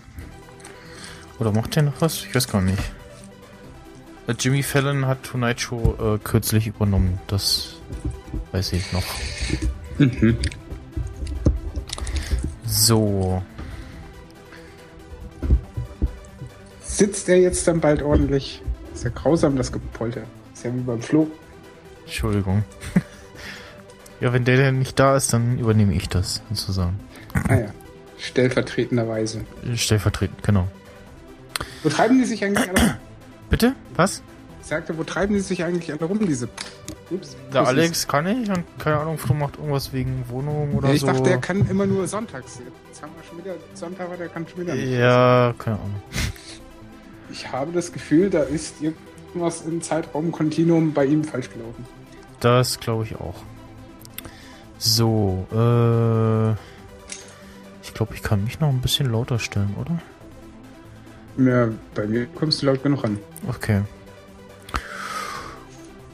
Oder 1.40 1.52
macht 1.52 1.76
der 1.76 1.84
noch 1.84 2.02
was? 2.02 2.24
Ich 2.24 2.36
weiß 2.36 2.48
gar 2.48 2.62
nicht. 2.62 2.80
Äh, 4.28 4.34
Jimmy 4.38 4.64
Fallon 4.64 5.06
hat 5.06 5.24
Tonight 5.24 5.62
Show 5.62 5.96
äh, 6.00 6.18
kürzlich 6.18 6.68
übernommen. 6.68 7.20
Das 7.28 7.76
weiß 8.52 8.74
ich 8.74 8.92
noch. 8.92 9.04
Mhm. 9.98 10.38
So. 12.66 13.42
Sitzt 16.82 17.30
er 17.30 17.40
jetzt 17.40 17.68
dann 17.68 17.80
bald 17.80 18.02
ordentlich? 18.02 18.62
Ist 18.94 19.04
ja 19.04 19.12
grausam, 19.12 19.56
das 19.56 19.72
Gepolter. 19.72 20.24
Ist 20.54 20.66
ja 20.66 20.74
wie 20.74 20.80
beim 20.80 21.02
Flo. 21.02 21.28
Entschuldigung. 22.06 22.64
ja, 24.20 24.34
wenn 24.34 24.46
der 24.46 24.58
denn 24.58 24.80
nicht 24.80 25.00
da 25.00 25.16
ist, 25.16 25.34
dann 25.34 25.60
übernehme 25.60 25.94
ich 25.94 26.10
das 26.10 26.42
sozusagen. 26.50 27.00
Ah 27.48 27.56
ja. 27.56 27.68
Stellvertretenderweise. 28.18 29.42
Stellvertretend, 29.76 30.42
genau. 30.44 30.68
Wo 31.84 31.90
treiben 31.90 32.18
die 32.18 32.26
sich 32.26 32.44
eigentlich 32.44 32.68
alle? 32.68 32.98
Bitte? 33.50 33.76
Was? 33.96 34.24
Ich 34.68 34.70
sagte, 34.72 34.98
wo 34.98 35.06
treiben 35.06 35.34
die 35.34 35.40
sich 35.40 35.64
eigentlich 35.64 35.94
alle 35.94 36.04
rum, 36.04 36.20
diese. 36.28 36.50
Ups. 37.10 37.38
Der 37.54 37.60
Pussys? 37.62 37.68
Alex 37.70 38.06
kann 38.10 38.26
nicht 38.26 38.50
und 38.50 38.66
keine 38.78 38.98
Ahnung, 38.98 39.18
Flo 39.18 39.34
macht 39.34 39.56
irgendwas 39.56 39.94
wegen 39.94 40.26
Wohnung 40.28 40.76
oder 40.76 40.90
Ja, 40.90 40.94
ich 40.94 41.00
so. 41.00 41.08
dachte, 41.08 41.24
der 41.24 41.38
kann 41.38 41.66
immer 41.70 41.86
nur 41.86 42.06
sonntags. 42.06 42.60
Jetzt 42.90 43.02
haben 43.02 43.14
wir 43.16 43.24
schon 43.24 43.38
wieder 43.38 43.56
Sonntag, 43.76 44.08
aber 44.08 44.18
der 44.18 44.28
kann 44.28 44.46
schon 44.46 44.60
wieder 44.60 44.76
nicht. 44.76 44.90
Ja, 44.92 45.54
keine 45.58 45.78
Ahnung. 45.78 46.02
Ich 47.32 47.50
habe 47.50 47.72
das 47.72 47.94
Gefühl, 47.94 48.30
da 48.30 48.42
ist 48.44 48.76
irgendwas 48.82 49.62
im 49.62 49.82
Zeitraumkontinuum 49.82 50.94
bei 50.94 51.06
ihm 51.06 51.24
falsch 51.24 51.50
gelaufen. 51.50 51.86
Das 52.42 52.78
glaube 52.82 53.06
ich 53.06 53.16
auch. 53.16 53.36
So, 54.78 55.48
äh. 55.54 56.52
Ich 57.84 57.94
glaube, 57.94 58.16
ich 58.16 58.22
kann 58.22 58.44
mich 58.44 58.60
noch 58.60 58.68
ein 58.70 58.82
bisschen 58.82 59.10
lauter 59.14 59.40
stellen, 59.40 59.76
oder? 59.80 59.98
Ja, 61.38 61.70
bei 61.96 62.06
mir 62.06 62.26
kommst 62.28 62.62
du 62.62 62.66
laut 62.66 62.84
genug 62.84 63.06
an. 63.06 63.18
Okay. 63.48 63.82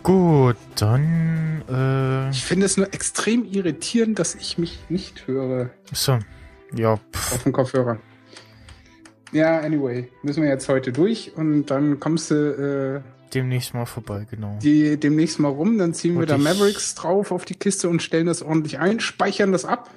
Gut, 0.03 0.57
dann, 0.75 1.63
äh. 1.69 2.29
Ich 2.29 2.43
finde 2.43 2.65
es 2.65 2.75
nur 2.75 2.93
extrem 2.93 3.45
irritierend, 3.45 4.19
dass 4.19 4.35
ich 4.35 4.57
mich 4.57 4.79
nicht 4.89 5.27
höre 5.27 5.71
So. 5.93 6.19
Ja, 6.75 6.97
pff, 6.97 7.33
auf 7.33 7.43
dem 7.43 7.53
Kopfhörer. 7.53 7.99
Ja, 9.31 9.59
anyway, 9.61 10.11
müssen 10.21 10.43
wir 10.43 10.49
jetzt 10.49 10.67
heute 10.69 10.91
durch 10.91 11.35
und 11.35 11.67
dann 11.67 11.99
kommst 11.99 12.29
du 12.31 13.01
äh, 13.03 13.09
demnächst 13.33 13.73
mal 13.73 13.85
vorbei, 13.85 14.27
genau. 14.29 14.59
die, 14.61 14.99
demnächst 14.99 15.39
mal 15.39 15.49
rum, 15.49 15.77
dann 15.77 15.93
ziehen 15.93 16.15
wir 16.15 16.21
Und 16.21 16.29
da 16.29 16.37
Mavericks 16.37 16.93
drauf 16.95 17.31
auf 17.31 17.45
die 17.45 17.55
Kiste 17.55 17.89
und 17.89 18.03
stellen 18.03 18.27
das 18.27 18.43
ordentlich 18.43 18.79
ein, 18.79 18.99
speichern 18.99 19.51
das 19.51 19.65
ab 19.65 19.89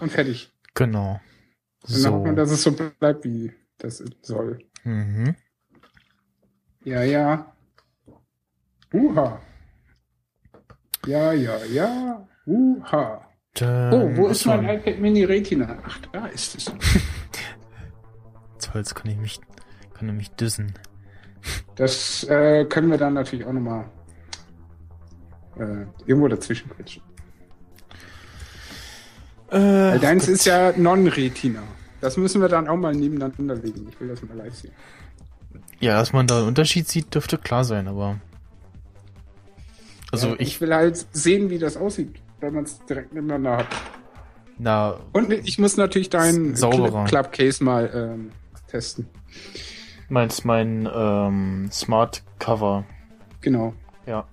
und 0.00 0.10
fertig. 0.12 0.50
Genau. 0.74 1.20
Und 1.86 2.04
dann 2.04 2.12
hoffen 2.12 2.24
wir, 2.24 2.30
So. 2.30 2.36
dass 2.36 2.50
es 2.52 2.62
so 2.62 2.72
bleibt, 2.72 3.24
wie 3.24 3.52
das 3.78 4.02
soll. 4.22 4.60
Mhm. 4.84 5.34
Ja, 6.84 7.02
ja. 7.02 7.52
Uha. 8.92 9.40
Ja, 11.06 11.32
ja, 11.32 11.56
ja. 11.64 12.26
Uha. 12.46 13.26
Dann, 13.54 13.92
Oh, 13.92 14.16
wo 14.16 14.28
ist 14.28 14.46
mein 14.46 14.64
iPad 14.68 14.98
Mini 14.98 15.24
Retina? 15.24 15.78
Ach, 15.86 15.98
da 16.12 16.26
ist 16.26 16.56
es. 16.56 16.72
Jetzt 18.74 18.94
kann 18.94 19.10
ich 19.10 19.18
mich, 19.18 19.40
kann 19.92 20.08
er 20.08 20.14
mich 20.14 20.30
dissen. 20.30 20.72
Das 21.74 22.24
äh, 22.24 22.64
können 22.64 22.90
wir 22.90 22.96
dann 22.96 23.12
natürlich 23.14 23.44
auch 23.44 23.52
nochmal 23.52 23.84
äh, 25.58 25.84
irgendwo 26.06 26.28
dazwischen 26.28 26.70
quetschen. 26.70 27.02
Äh, 29.50 29.58
Weil 29.58 29.98
deins 29.98 30.28
ist 30.28 30.46
ja 30.46 30.72
Non-Retina. 30.74 31.62
Das 32.00 32.16
müssen 32.16 32.40
wir 32.40 32.48
dann 32.48 32.66
auch 32.68 32.76
mal 32.76 32.94
nebeneinander 32.94 33.56
legen. 33.56 33.86
Ich 33.90 34.00
will 34.00 34.08
das 34.08 34.22
mal 34.22 34.36
live 34.38 34.54
sehen. 34.54 34.72
Ja, 35.80 35.98
dass 35.98 36.12
man 36.14 36.26
da 36.26 36.38
einen 36.38 36.48
Unterschied 36.48 36.88
sieht, 36.88 37.14
dürfte 37.14 37.36
klar 37.36 37.64
sein, 37.64 37.88
aber. 37.88 38.18
Also 40.12 40.28
Ja, 40.28 40.34
ich, 40.34 40.40
ich 40.48 40.60
will 40.60 40.72
halt 40.74 41.06
sehen, 41.12 41.50
wie 41.50 41.58
das 41.58 41.76
aussieht, 41.76 42.14
wenn 42.40 42.54
man 42.54 42.64
es 42.64 42.78
direkt 42.86 43.12
nebeneinander 43.12 43.56
hat. 43.58 43.66
na, 44.58 44.96
Und 45.12 45.32
ich 45.32 45.58
muss 45.58 45.76
natürlich 45.76 46.10
deinen 46.10 46.54
Club 46.54 47.32
Case 47.32 47.64
mal 47.64 47.90
ähm, 47.92 48.30
testen. 48.68 49.08
meinst 50.08 50.44
mein 50.44 50.88
ähm, 50.94 51.68
Smart 51.72 52.22
Cover. 52.38 52.84
Genau. 53.40 53.74
Ja. 54.06 54.26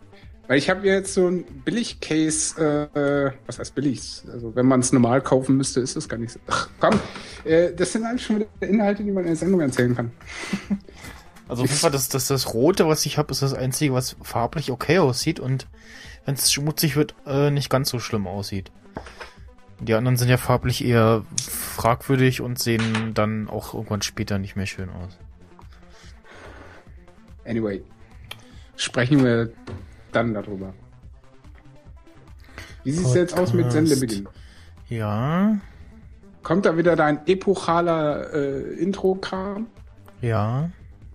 Weil 0.48 0.58
ich 0.58 0.70
habe 0.70 0.86
jetzt 0.88 1.14
so 1.14 1.28
ein 1.28 1.44
Billig-Case, 1.64 2.90
äh, 2.96 3.32
was 3.46 3.60
heißt 3.60 3.76
billig? 3.76 4.24
Also 4.34 4.56
wenn 4.56 4.66
man 4.66 4.80
es 4.80 4.92
normal 4.92 5.22
kaufen 5.22 5.58
müsste, 5.58 5.80
ist 5.80 5.96
das 5.96 6.10
gar 6.10 6.18
nicht 6.18 6.32
so. 6.32 6.40
Ach, 6.48 6.68
komm, 6.80 7.00
äh, 7.46 7.72
das 7.74 7.94
sind 7.94 8.04
eigentlich 8.04 8.26
schon 8.26 8.38
wieder 8.38 8.48
Inhalte, 8.62 9.04
die 9.04 9.12
man 9.12 9.24
in 9.24 9.30
der 9.30 9.36
Sendung 9.36 9.62
erzählen 9.62 9.96
kann. 9.96 10.12
Also 11.50 11.64
auf 11.64 11.70
jeden 11.70 11.80
Fall, 11.80 11.92
das, 11.92 12.10
das, 12.10 12.28
das 12.28 12.54
Rote, 12.54 12.88
was 12.88 13.06
ich 13.08 13.18
habe, 13.18 13.32
ist 13.32 13.42
das 13.42 13.54
einzige, 13.54 13.94
was 13.94 14.16
farblich 14.22 14.72
okay 14.72 15.00
aussieht 15.00 15.40
und 15.40 15.68
wenn 16.26 16.36
es 16.36 16.52
schmutzig 16.54 16.96
wird, 16.96 17.16
äh, 17.26 17.50
nicht 17.50 17.70
ganz 17.72 17.90
so 17.90 18.00
schlimm 18.00 18.28
aussieht. 18.28 18.72
Die 19.80 19.96
anderen 19.96 20.16
sind 20.16 20.30
ja 20.30 20.38
farblich 20.38 20.86
eher 20.86 21.24
fragwürdig 21.42 22.42
und 22.42 22.60
sehen 22.60 23.14
dann 23.16 23.50
auch 23.50 23.74
irgendwann 23.74 24.04
später 24.04 24.38
nicht 24.38 24.56
mehr 24.56 24.68
schön 24.68 24.90
aus. 24.90 25.18
Anyway, 27.46 27.84
sprechen 28.76 29.24
wir 29.24 29.52
dann 30.12 30.34
darüber. 30.36 30.74
Wie 32.84 32.92
sieht 32.92 33.08
es 33.08 33.16
jetzt 33.16 33.38
aus 33.38 33.54
mit. 33.54 33.72
Sendebeginn? 33.72 34.28
Ja, 34.88 35.58
Kommt 36.44 36.66
da 36.66 36.78
wieder 36.78 36.96
dein 36.96 37.26
epochaler 37.28 38.34
äh, 38.34 38.74
Intro-Kram? 38.76 39.68
ja. 40.22 40.70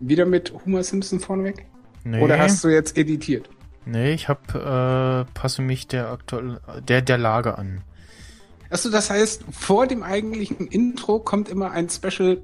Wieder 0.07 0.27
mit 0.27 0.53
Homer 0.53 0.83
Simpson 0.83 1.19
vorneweg? 1.19 1.65
Nee. 2.05 2.21
Oder 2.21 2.39
hast 2.39 2.63
du 2.63 2.69
jetzt 2.69 2.99
editiert? 2.99 3.49
Nee, 3.87 4.13
ich 4.13 4.29
hab, 4.29 4.55
äh, 4.55 5.25
passe 5.33 5.63
mich 5.63 5.87
der 5.89 6.11
aktuell, 6.11 6.61
der, 6.87 7.01
der 7.01 7.17
Lage 7.17 7.57
an. 7.57 7.83
Achso, 8.69 8.91
das 8.91 9.09
heißt, 9.09 9.45
vor 9.51 9.87
dem 9.87 10.03
eigentlichen 10.03 10.67
Intro 10.69 11.21
kommt 11.21 11.49
immer 11.49 11.71
ein 11.71 11.89
Special. 11.89 12.39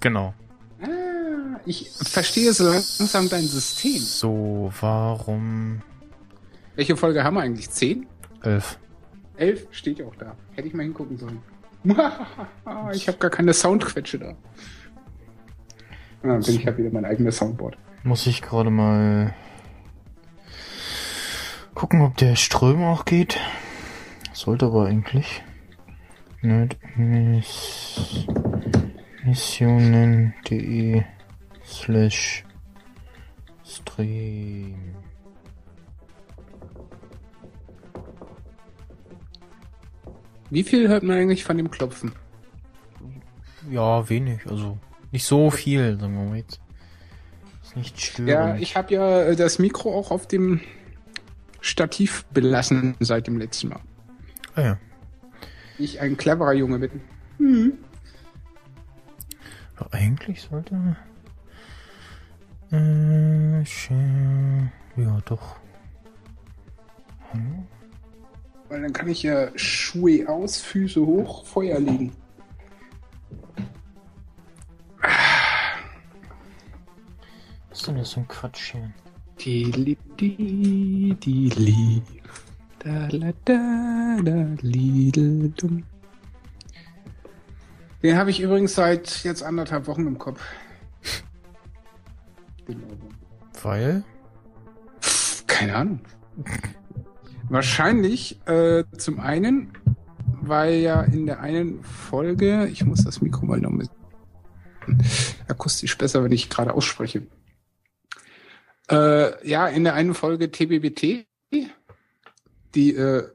Genau. 0.00 0.34
Ah, 0.80 1.58
ich 1.66 1.90
verstehe 1.90 2.52
so 2.52 2.64
langsam 2.68 3.28
dein 3.28 3.46
System. 3.46 3.98
So, 3.98 4.72
warum 4.80 5.82
Welche 6.76 6.96
Folge 6.96 7.24
haben 7.24 7.34
wir 7.34 7.42
eigentlich? 7.42 7.70
Zehn? 7.70 8.06
elf? 8.42 8.78
Elf? 9.36 9.66
Steht 9.72 9.98
ja 9.98 10.06
auch 10.06 10.16
da. 10.16 10.36
Hätte 10.52 10.68
ich 10.68 10.74
mal 10.74 10.84
hingucken 10.84 11.16
sollen. 11.16 11.40
ich 12.92 13.08
habe 13.08 13.18
gar 13.18 13.30
keine 13.30 13.52
Soundquetsche 13.52 14.18
da. 14.18 14.34
Ah, 16.24 16.28
dann 16.28 16.42
bin 16.42 16.54
ich 16.54 16.66
halt 16.66 16.78
wieder 16.78 16.90
mein 16.90 17.04
eigenes 17.04 17.36
Soundboard. 17.36 17.76
Muss 18.02 18.26
ich 18.26 18.40
gerade 18.40 18.70
mal 18.70 19.34
gucken, 21.74 22.00
ob 22.00 22.16
der 22.16 22.34
Ström 22.34 22.82
auch 22.82 23.04
geht. 23.04 23.38
Sollte 24.32 24.64
aber 24.66 24.86
eigentlich. 24.86 25.42
Nerd 26.40 26.78
Miss 26.96 28.26
Missionen.de 29.22 31.02
slash 31.62 32.44
Stream. 33.62 34.94
Wie 40.48 40.62
viel 40.62 40.88
hört 40.88 41.02
man 41.02 41.18
eigentlich 41.18 41.44
von 41.44 41.58
dem 41.58 41.70
Klopfen? 41.70 42.12
Ja, 43.70 44.08
wenig, 44.08 44.46
also 44.46 44.78
nicht 45.14 45.24
so 45.24 45.48
viel, 45.50 45.98
sagen 45.98 46.16
wir 46.16 46.24
mal 46.24 46.36
jetzt. 46.36 46.60
Ist 47.62 47.76
nicht 47.76 48.00
störend. 48.00 48.28
Ja, 48.28 48.56
ich 48.56 48.76
habe 48.76 48.92
ja 48.92 49.22
äh, 49.22 49.36
das 49.36 49.60
Mikro 49.60 49.96
auch 49.96 50.10
auf 50.10 50.26
dem 50.26 50.60
Stativ 51.60 52.24
belassen 52.32 52.96
seit 52.98 53.28
dem 53.28 53.38
letzten 53.38 53.68
Mal. 53.68 53.80
Ah 54.56 54.60
ja. 54.60 54.78
Ich 55.78 56.00
ein 56.00 56.16
cleverer 56.16 56.52
Junge 56.52 56.80
bin. 56.80 57.00
Ja, 59.78 59.86
eigentlich 59.92 60.42
sollte. 60.42 60.96
Äh, 62.72 63.60
ja, 63.60 65.20
doch. 65.26 65.56
Hm? 67.30 67.66
Weil 68.68 68.82
dann 68.82 68.92
kann 68.92 69.08
ich 69.08 69.22
ja 69.22 69.56
Schuhe 69.56 70.28
aus, 70.28 70.60
Füße 70.60 71.06
hoch, 71.06 71.44
Feuer 71.46 71.78
legen. 71.78 72.12
Was 77.74 77.80
ist 77.80 77.88
denn 77.88 77.96
das 77.96 78.12
für 78.12 78.20
ein 78.20 78.28
Quatsch 78.28 78.70
hier? 78.70 78.92
Die, 79.40 79.64
li, 79.64 79.98
die, 80.20 81.16
die, 81.20 81.48
li. 81.48 82.02
Da, 82.78 83.08
la, 83.10 83.32
da, 83.44 84.16
da, 84.22 84.46
lidl, 84.60 85.52
dumm. 85.56 85.82
Den 88.00 88.16
habe 88.16 88.30
ich 88.30 88.38
übrigens 88.38 88.76
seit 88.76 89.24
jetzt 89.24 89.42
anderthalb 89.42 89.88
Wochen 89.88 90.06
im 90.06 90.18
Kopf. 90.18 90.40
Den 92.68 92.80
Ohrwurm. 92.84 93.14
Weil? 93.60 94.04
Keine 95.48 95.74
Ahnung. 95.74 96.00
Wahrscheinlich 97.48 98.38
äh, 98.46 98.84
zum 98.96 99.18
einen, 99.18 99.72
weil 100.40 100.74
ja 100.74 101.02
in 101.02 101.26
der 101.26 101.40
einen 101.40 101.82
Folge, 101.82 102.68
ich 102.68 102.84
muss 102.84 103.02
das 103.02 103.20
Mikro 103.20 103.46
mal 103.46 103.58
noch 103.58 103.72
mit 103.72 103.90
akustisch 105.48 105.98
besser, 105.98 106.22
wenn 106.22 106.30
ich 106.30 106.48
gerade 106.48 106.72
ausspreche. 106.72 107.26
Äh, 108.90 109.48
ja, 109.48 109.68
in 109.68 109.84
der 109.84 109.94
einen 109.94 110.14
Folge 110.14 110.50
TBBT, 110.50 111.26
die 112.74 112.94
äh, 112.94 113.28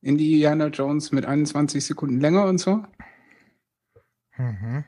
Indiana 0.00 0.68
Jones 0.68 1.12
mit 1.12 1.26
21 1.26 1.84
Sekunden 1.84 2.20
länger 2.20 2.44
und 2.44 2.58
so. 2.58 2.84
Mhm. 4.36 4.84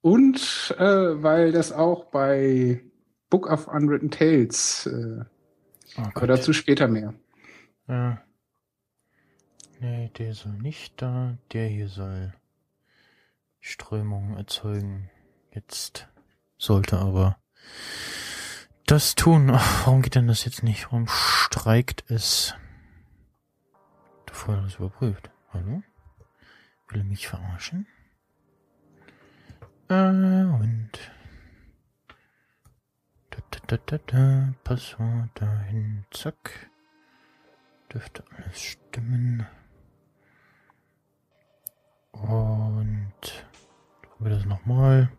Und 0.00 0.74
äh, 0.78 1.22
weil 1.22 1.52
das 1.52 1.72
auch 1.72 2.06
bei 2.06 2.82
Book 3.30 3.50
of 3.50 3.68
Unwritten 3.68 4.10
Tales, 4.10 4.86
äh, 4.86 5.24
Oh 5.96 6.02
aber 6.14 6.26
dazu 6.26 6.52
später 6.52 6.88
mehr. 6.88 7.14
Ja. 7.86 8.22
Nee, 9.80 10.10
der 10.16 10.34
soll 10.34 10.52
nicht 10.52 11.02
da. 11.02 11.36
Der 11.52 11.66
hier 11.66 11.88
soll 11.88 12.32
Strömung 13.60 14.36
erzeugen. 14.36 15.10
Jetzt 15.52 16.08
sollte 16.56 16.98
aber 16.98 17.38
das 18.92 19.14
tun. 19.14 19.48
Ach, 19.50 19.86
warum 19.86 20.02
geht 20.02 20.16
denn 20.16 20.26
das 20.26 20.44
jetzt 20.44 20.62
nicht? 20.62 20.84
Warum 20.92 21.08
streikt 21.08 22.10
es? 22.10 22.54
Vorher 24.30 24.62
das 24.64 24.74
überprüft. 24.74 25.30
Hallo? 25.50 25.82
Will 26.88 27.00
er 27.00 27.04
mich 27.04 27.26
verarschen? 27.26 27.86
Äh, 29.88 29.94
und. 29.94 30.90
Da, 33.30 33.38
da, 33.50 33.58
da, 33.66 33.76
da, 33.86 33.98
da. 34.06 34.54
Passwort 34.62 35.30
dahin. 35.36 36.04
Zack. 36.10 36.70
Dürfte 37.94 38.24
alles 38.36 38.60
stimmen. 38.60 39.46
Und 42.12 43.46
wir 44.18 44.30
das 44.30 44.44
nochmal. 44.44 45.10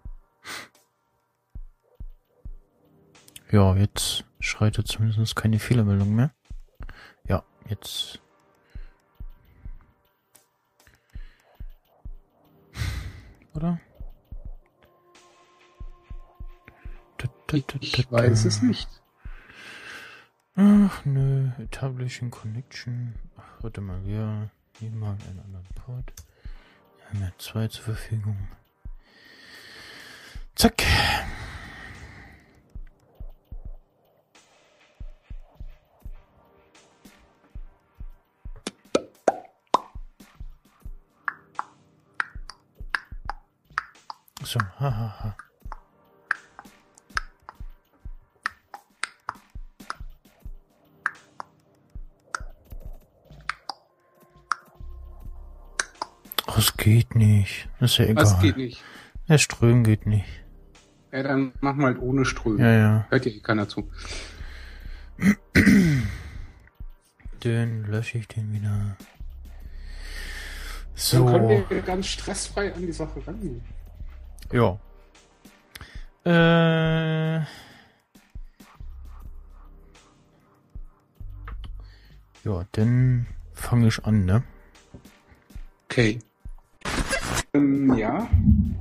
Ja, 3.51 3.75
jetzt 3.75 4.25
schreitet 4.39 4.87
zumindest 4.87 5.35
keine 5.35 5.59
Fehlermeldung 5.59 6.15
mehr. 6.15 6.31
Ja, 7.27 7.43
jetzt. 7.67 8.19
Oder? 13.53 13.79
Ich 17.51 18.11
weiß 18.11 18.45
es 18.45 18.63
nicht. 18.63 18.89
Ach 20.55 21.05
nö, 21.05 21.49
Establishing 21.59 22.31
Connection. 22.31 23.13
Ach, 23.37 23.63
warte 23.63 23.81
mal, 23.81 24.03
wir 24.05 24.49
nehmen 24.79 24.99
mal 24.99 25.17
einen 25.27 25.39
anderen 25.39 25.67
Port. 25.75 26.13
Wir 26.97 27.09
haben 27.09 27.21
ja 27.21 27.31
zwei 27.37 27.67
zur 27.67 27.83
Verfügung. 27.83 28.47
Zack. 30.55 30.83
So, 44.53 44.59
hahaha. 44.59 44.91
Ha, 44.91 45.23
ha. 45.23 45.35
Oh, 56.45 56.53
es 56.59 56.77
geht 56.77 57.15
nicht. 57.15 57.67
Das 57.79 57.93
ist 57.93 57.97
ja 57.97 58.05
egal. 58.05 58.25
Was 58.25 58.39
geht 58.41 58.57
nicht? 58.57 58.83
Der 59.27 59.39
Ström 59.39 59.83
geht 59.83 60.05
nicht. 60.05 60.27
Ja, 61.11 61.23
dann 61.23 61.53
machen 61.59 61.79
wir 61.79 61.87
halt 61.87 61.99
ohne 61.99 62.23
Strömen. 62.23 62.59
Ja, 62.59 62.71
ja. 62.73 63.07
Hört 63.09 63.25
ja 63.25 63.31
keiner 63.41 63.67
zu. 63.67 63.89
Dann 67.39 67.85
lösche 67.85 68.19
ich 68.19 68.27
den 68.27 68.53
wieder. 68.53 68.69
Dann 68.69 68.97
können 71.25 71.63
So. 71.63 71.65
wir 71.71 71.81
ganz 71.81 72.05
stressfrei 72.05 72.71
an 72.71 72.81
die 72.85 72.91
Sache 72.91 73.19
rangehen. 73.25 73.63
Ja. 74.53 74.77
Äh. 76.25 77.39
Ja, 82.43 82.63
dann 82.73 83.25
fange 83.53 83.87
ich 83.87 84.05
an, 84.05 84.25
ne? 84.25 84.43
Okay. 85.85 86.19
Ähm, 87.55 87.95
ja, 87.97 88.29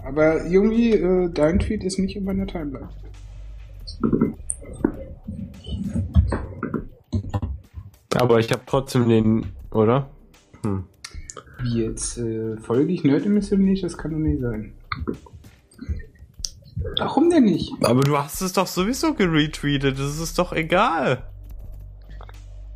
aber 0.04 0.44
irgendwie, 0.44 0.92
äh, 0.92 1.30
dein 1.32 1.58
Tweet 1.58 1.84
ist 1.84 1.98
nicht 1.98 2.16
in 2.16 2.24
meiner 2.24 2.46
Timeline. 2.46 2.90
Aber 8.14 8.40
ich 8.40 8.52
habe 8.52 8.62
trotzdem 8.66 9.08
den, 9.08 9.46
oder? 9.70 10.10
Hm. 10.64 10.84
Wie 11.62 11.82
jetzt, 11.82 12.18
äh, 12.18 12.58
folge 12.58 12.92
ich 12.92 13.04
Nerd 13.04 13.24
Mission 13.24 13.64
nicht? 13.64 13.82
Das 13.82 13.96
kann 13.96 14.10
doch 14.10 14.18
nicht 14.18 14.42
sein. 14.42 14.74
Warum 16.98 17.30
denn 17.30 17.44
nicht? 17.44 17.72
Aber 17.82 18.00
du 18.00 18.18
hast 18.18 18.40
es 18.42 18.52
doch 18.52 18.66
sowieso 18.66 19.14
geretweetet, 19.14 19.98
das 19.98 20.18
ist 20.18 20.38
doch 20.38 20.52
egal. 20.52 21.30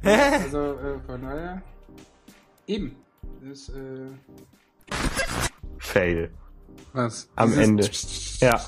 Hä? 0.03 0.15
Also, 0.45 0.59
äh, 0.75 1.01
von 1.07 1.23
daher. 1.23 1.63
Eben. 2.67 2.97
Das, 3.43 3.69
äh, 3.71 4.11
Fail. 5.79 6.31
was? 6.93 7.29
Am 7.37 7.51
Dieses- 7.51 7.65
Ende. 7.65 7.91
Ja. 8.47 8.61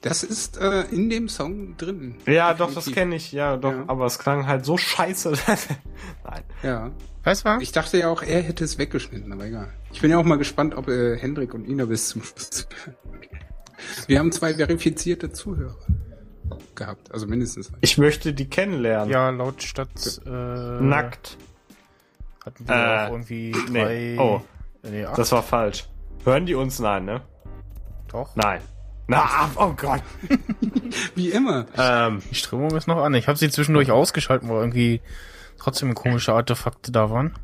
Das 0.00 0.22
ist 0.22 0.56
äh, 0.58 0.82
in 0.90 1.10
dem 1.10 1.28
Song 1.28 1.76
drin. 1.76 2.16
Ja, 2.26 2.54
doch, 2.54 2.66
das 2.66 2.84
Definitiv. 2.84 2.94
kenne 2.94 3.16
ich, 3.16 3.32
ja, 3.32 3.56
doch, 3.56 3.72
Ja. 3.72 3.84
aber 3.88 4.06
es 4.06 4.18
klang 4.18 4.46
halt 4.46 4.64
so 4.64 4.76
scheiße. 4.76 5.32
Nein. 6.24 6.42
Ja. 6.62 6.90
Weißt 7.24 7.44
du 7.44 7.48
was? 7.48 7.62
Ich 7.62 7.72
dachte 7.72 7.98
ja 7.98 8.08
auch, 8.08 8.22
er 8.22 8.40
hätte 8.42 8.64
es 8.64 8.78
weggeschnitten, 8.78 9.32
aber 9.32 9.46
egal. 9.46 9.72
Ich 9.92 10.00
bin 10.00 10.10
ja 10.10 10.18
auch 10.18 10.24
mal 10.24 10.38
gespannt, 10.38 10.74
ob 10.74 10.88
äh, 10.88 11.16
Hendrik 11.18 11.52
und 11.52 11.66
Ina 11.68 11.84
bis 11.86 12.08
zum 12.10 12.22
Schluss. 12.22 12.68
Wir 14.06 14.18
haben 14.18 14.32
zwei 14.32 14.54
verifizierte 14.54 15.30
Zuhörer 15.32 15.76
gehabt, 16.74 17.12
also 17.12 17.26
mindestens. 17.26 17.68
einen. 17.68 17.78
Ich 17.80 17.98
möchte 17.98 18.32
die 18.32 18.48
kennenlernen. 18.48 19.10
Ja, 19.10 19.30
laut 19.30 19.62
Stadt 19.62 20.20
äh, 20.26 20.30
Nackt. 20.30 21.36
hatten 22.44 22.68
wir 22.68 22.74
Äh, 22.74 23.06
auch 23.06 23.10
irgendwie 23.12 23.54
nee. 23.70 24.16
drei. 24.16 24.20
Oh. 24.20 24.40
nee. 24.82 25.06
Das 25.16 25.32
war 25.32 25.42
falsch. 25.42 25.88
Hören 26.24 26.46
die 26.46 26.54
uns? 26.54 26.78
Nein, 26.78 27.04
ne? 27.04 27.20
Doch. 28.08 28.34
Nein. 28.36 28.60
Na, 29.06 29.50
oh 29.56 29.72
Gott. 29.74 30.02
Wie 31.14 31.30
immer. 31.30 31.66
Ähm, 31.78 32.20
Die 32.30 32.34
Strömung 32.34 32.70
ist 32.76 32.86
noch 32.86 32.98
an. 33.02 33.14
Ich 33.14 33.26
habe 33.28 33.38
sie 33.38 33.48
zwischendurch 33.48 33.90
ausgeschaltet, 33.90 34.48
weil 34.48 34.58
irgendwie 34.58 35.00
trotzdem 35.58 35.94
komische 35.94 36.34
Artefakte 36.34 36.92
da 36.92 37.10
waren. 37.10 37.34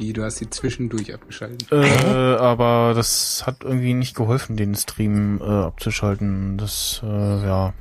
Wie, 0.00 0.14
du 0.14 0.24
hast 0.24 0.36
sie 0.38 0.48
zwischendurch 0.48 1.12
abgeschaltet. 1.12 1.70
Äh, 1.70 1.76
aber 1.76 2.94
das 2.94 3.42
hat 3.46 3.64
irgendwie 3.64 3.92
nicht 3.92 4.16
geholfen, 4.16 4.56
den 4.56 4.74
Stream 4.74 5.38
äh, 5.42 5.44
abzuschalten. 5.44 6.56
Das, 6.56 7.02
äh, 7.04 7.06
ja. 7.06 7.74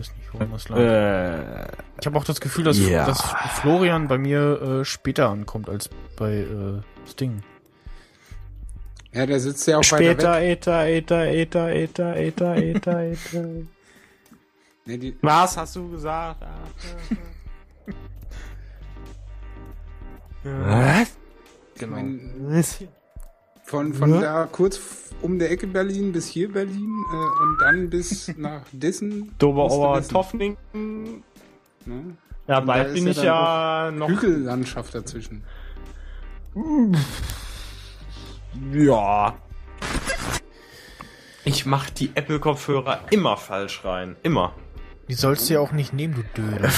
Ist 0.00 0.16
nicht, 0.16 0.32
woran 0.32 0.52
das 0.52 0.68
lag. 0.68 0.78
äh, 0.78 1.66
Ich 2.00 2.06
habe 2.06 2.16
auch 2.18 2.24
das 2.24 2.40
Gefühl, 2.40 2.62
dass, 2.64 2.78
Ja. 2.78 3.04
dass 3.06 3.20
Florian 3.60 4.06
bei 4.06 4.16
mir 4.16 4.80
äh, 4.80 4.84
später 4.84 5.28
ankommt 5.28 5.68
als 5.68 5.90
bei 6.16 6.34
äh, 6.34 6.80
Sting. 7.10 7.42
Ja, 9.12 9.26
der 9.26 9.40
sitzt 9.40 9.66
ja 9.66 9.78
auch 9.78 9.82
später, 9.82 10.34
weiter 10.34 10.40
weg. 10.40 10.58
Eta, 10.62 10.86
Eta, 10.86 11.24
Eta, 11.26 11.68
Eta, 11.70 12.14
Eta, 12.14 12.54
Eta, 12.56 13.02
Eta. 13.02 13.38
Nee, 14.86 14.98
die, 14.98 15.16
Was 15.22 15.56
hast 15.56 15.74
du 15.76 15.90
gesagt? 15.90 16.42
Was? 20.44 21.16
Genau. 21.78 21.96
mein, 21.96 22.64
von 23.64 23.94
von 23.94 24.14
Ja. 24.14 24.20
da 24.20 24.48
kurz 24.50 24.80
um 25.22 25.38
der 25.38 25.50
Ecke 25.50 25.66
Berlin 25.66 26.12
bis 26.12 26.28
hier 26.28 26.52
Berlin 26.52 27.04
äh, 27.12 27.42
und 27.42 27.58
dann 27.60 27.90
bis 27.90 28.28
nach 28.36 28.62
Dissen. 28.72 29.34
Doberauer 29.38 30.02
Toffningen. 30.06 30.56
Ne? 31.86 32.16
Ja, 32.46 32.58
Und 32.58 32.66
bald 32.66 32.88
da 32.88 32.92
bin 32.92 33.06
ich 33.08 33.16
ja 33.18 33.86
ja 33.86 33.90
noch. 33.90 34.08
Hügellandschaft 34.08 34.94
dazwischen. 34.94 35.42
Ja. 38.72 39.34
Ich 41.44 41.66
mach 41.66 41.90
die 41.90 42.10
Apple-Kopfhörer 42.14 43.00
immer 43.10 43.36
falsch 43.36 43.84
rein. 43.84 44.16
Immer. 44.22 44.54
Die 45.08 45.14
sollst 45.14 45.48
du 45.48 45.54
ja 45.54 45.60
auch 45.60 45.72
nicht 45.72 45.92
nehmen, 45.92 46.14
du 46.14 46.42
Dödel. 46.42 46.70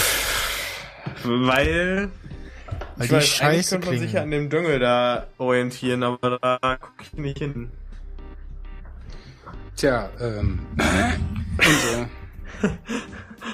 Weil. 1.25 2.11
Weil 2.97 3.05
ich 3.05 3.09
die 3.09 3.17
weiß, 3.17 3.23
eigentlich 3.23 3.37
scheiße 3.37 3.81
könnte 3.81 3.91
man 3.91 3.99
sich 3.99 4.19
an 4.19 4.31
dem 4.31 4.49
Dschungel 4.51 4.79
da 4.79 5.27
orientieren, 5.39 6.03
aber 6.03 6.39
da 6.39 6.59
guck 6.81 6.95
ich 7.03 7.13
nicht 7.15 7.39
hin. 7.39 7.71
Tja, 9.77 10.09
ähm. 10.21 10.67
und 11.59 12.09
so. 12.63 12.71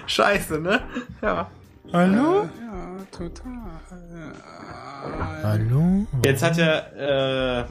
Scheiße, 0.06 0.60
ne? 0.60 0.80
Ja. 1.20 1.50
Hallo? 1.92 2.48
Ja, 2.60 2.96
total. 3.10 3.80
Äh, 3.90 4.32
Hallo? 5.42 6.06
Jetzt 6.24 6.42
hat 6.42 6.56
er, 6.58 6.96
äh. 6.96 7.64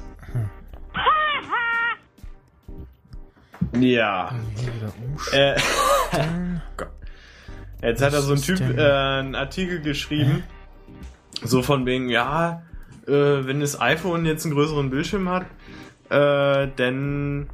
Ja. 3.80 4.36
Äh. 5.32 5.56
Jetzt 7.82 8.02
hat 8.02 8.14
er 8.14 8.22
so 8.22 8.34
ein 8.34 8.42
Typ 8.42 8.60
äh, 8.60 8.92
einen 8.92 9.34
Artikel 9.34 9.82
geschrieben, 9.82 10.44
so 11.44 11.62
von 11.62 11.86
wegen, 11.86 12.10
ja, 12.10 12.64
äh, 13.08 13.12
wenn 13.12 13.60
das 13.60 13.80
iPhone 13.80 14.26
jetzt 14.26 14.46
einen 14.46 14.54
größeren 14.54 14.90
Bildschirm 14.90 15.30
hat, 15.30 15.46
äh, 16.10 16.68
dann 16.76 17.50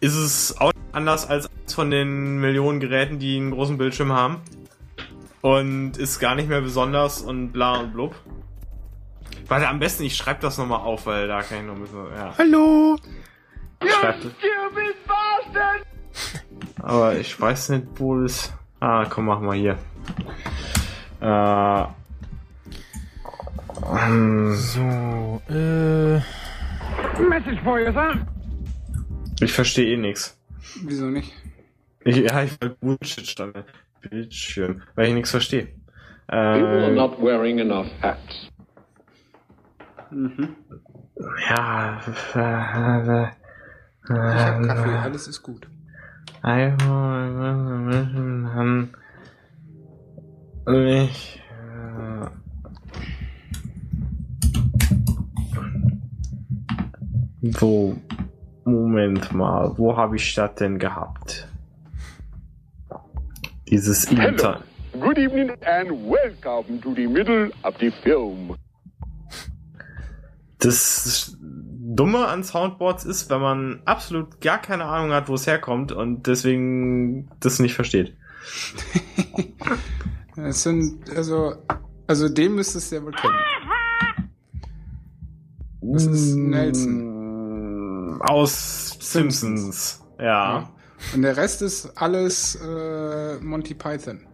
ist 0.00 0.14
es 0.14 0.56
auch 0.60 0.72
anders 0.92 1.28
als 1.28 1.48
von 1.72 1.90
den 1.90 2.38
Millionen 2.38 2.80
Geräten, 2.80 3.18
die 3.18 3.36
einen 3.36 3.50
großen 3.50 3.78
Bildschirm 3.78 4.12
haben. 4.12 4.40
Und 5.40 5.98
ist 5.98 6.20
gar 6.20 6.34
nicht 6.34 6.48
mehr 6.48 6.62
besonders 6.62 7.20
und 7.20 7.52
bla 7.52 7.80
und 7.80 7.92
blub. 7.92 8.14
Warte, 9.46 9.68
am 9.68 9.78
besten, 9.78 10.04
ich 10.04 10.16
schreibe 10.16 10.40
das 10.40 10.56
nochmal 10.56 10.80
auf, 10.80 11.04
weil 11.04 11.28
da 11.28 11.42
kann 11.42 11.58
ich 11.58 11.64
noch 11.64 11.74
ein 11.74 11.82
bisschen, 11.82 12.06
ja. 12.16 12.34
Hallo? 12.38 12.96
Schreib 13.82 14.16
Aber 16.82 17.16
ich 17.16 17.38
weiß 17.38 17.70
nicht, 17.70 17.86
wo 17.96 18.20
es. 18.22 18.52
Ah, 18.80 19.04
komm, 19.04 19.26
mach 19.26 19.40
mal 19.40 19.56
hier. 19.56 19.78
Äh. 21.20 22.03
Ähm, 23.92 24.54
So, 24.54 25.40
äh. 25.50 26.20
Message 27.28 27.60
for 27.62 27.78
you, 27.80 27.92
sir. 27.92 28.26
Ich 29.40 29.52
verstehe 29.52 29.94
eh 29.94 29.96
nix. 29.96 30.38
Wieso 30.84 31.06
nicht? 31.06 31.32
Ich, 32.04 32.16
ja, 32.16 32.42
ich 32.42 32.60
will 32.60 32.76
Bullshit 32.80 33.26
stand. 33.26 33.56
Bildschirm, 34.10 34.82
weil 34.94 35.08
ich 35.08 35.14
nichts 35.14 35.30
verstehe. 35.30 35.68
People 36.28 36.36
are 36.84 36.90
Äh, 36.90 36.94
not 36.94 37.18
wearing 37.20 37.58
enough 37.58 37.86
hats. 38.02 38.50
Mhm. 40.10 40.56
ja. 41.48 42.00
Äh, 42.34 43.28
Ich 44.06 44.10
hab 44.10 44.62
Kaffee, 44.62 44.90
alles 45.02 45.28
ist 45.28 45.42
gut. 45.42 45.66
Ich. 50.66 51.42
Wo? 57.52 57.96
Moment 58.64 59.32
mal, 59.34 59.76
wo 59.76 59.94
habe 59.94 60.16
ich 60.16 60.34
das 60.34 60.54
denn 60.54 60.78
gehabt? 60.78 61.46
Dieses 63.68 64.04
Inter. 64.06 64.62
Good 64.98 65.18
evening 65.18 65.50
and 65.50 65.90
welcome 65.90 66.80
to 66.80 66.94
the 66.94 67.06
middle 67.06 67.50
of 67.62 67.74
the 67.80 67.90
film. 68.02 68.56
Das 70.58 71.36
Dumme 71.38 72.26
an 72.26 72.44
Soundboards 72.44 73.04
ist, 73.04 73.28
wenn 73.28 73.42
man 73.42 73.82
absolut 73.84 74.40
gar 74.40 74.58
keine 74.58 74.86
Ahnung 74.86 75.12
hat, 75.12 75.28
wo 75.28 75.34
es 75.34 75.46
herkommt 75.46 75.92
und 75.92 76.26
deswegen 76.26 77.28
das 77.40 77.58
nicht 77.58 77.74
versteht. 77.74 78.16
Es 80.36 80.64
sind, 80.64 81.08
also, 81.10 81.54
also 82.08 82.28
den 82.28 82.56
müsstest 82.56 82.90
du 82.90 82.96
ja 82.96 83.02
wohl 83.04 83.12
kennen. 83.12 83.34
Das 85.80 86.06
ist 86.06 86.34
Nelson. 86.34 87.13
Aus 88.28 88.96
Simpsons. 89.00 90.02
Ja. 90.18 90.70
Und 91.14 91.22
der 91.22 91.36
Rest 91.36 91.62
ist 91.62 91.92
alles 91.96 92.56
äh, 92.56 93.38
Monty 93.40 93.74
Python. 93.74 94.26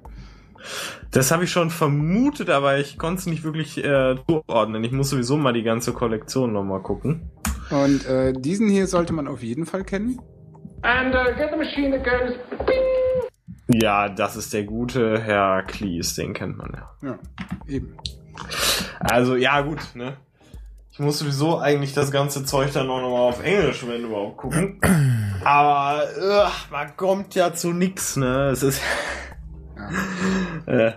Das 1.11 1.31
habe 1.31 1.45
ich 1.45 1.51
schon 1.51 1.71
vermutet, 1.71 2.51
aber 2.51 2.79
ich 2.79 2.99
konnte 2.99 3.21
es 3.21 3.27
nicht 3.27 3.43
wirklich 3.43 3.83
äh, 3.83 4.17
zuordnen. 4.29 4.85
Ich 4.85 4.93
muss 4.93 5.11
sowieso 5.11 5.37
mal 5.37 5.53
die 5.53 5.62
ganze 5.62 5.93
Kollektion 5.93 6.53
nochmal 6.53 6.83
gucken. 6.83 7.31
Und 7.71 8.07
äh, 8.07 8.33
diesen 8.33 8.69
hier 8.69 8.87
sollte 8.87 9.12
man 9.12 9.27
auf 9.27 9.43
jeden 9.43 9.67
Fall 9.67 9.85
kennen. 9.85 10.21
And 10.83 11.15
uh, 11.15 11.25
get 11.37 11.51
the 11.51 11.57
machine 11.57 11.91
that 11.91 12.05
goes 12.05 12.37
Ja, 13.69 14.09
das 14.09 14.37
ist 14.37 14.53
der 14.53 14.65
gute 14.65 15.21
Herr 15.21 15.62
Cleese, 15.65 16.23
den 16.23 16.33
kennt 16.33 16.57
man 16.57 16.73
ja. 16.75 16.91
Ja, 17.03 17.19
eben. 17.67 17.97
Also, 19.01 19.37
ja, 19.37 19.61
gut, 19.61 19.81
ne? 19.95 20.17
Ich 21.01 21.07
muss 21.07 21.21
sowieso 21.21 21.59
eigentlich 21.59 21.95
das 21.95 22.11
ganze 22.11 22.45
Zeug 22.45 22.75
dann 22.75 22.91
auch 22.91 23.01
nochmal 23.01 23.23
auf 23.31 23.43
Englisch, 23.43 23.87
wenn 23.87 24.05
überhaupt, 24.05 24.37
gucken. 24.37 24.79
Aber, 25.45 26.03
ugh, 26.19 26.53
man 26.71 26.95
kommt 26.95 27.35
ja 27.35 27.55
zu 27.55 27.73
nix, 27.73 28.19
ne? 28.19 28.51
Es 28.51 28.63
ist. 28.63 28.83
äh, 30.67 30.93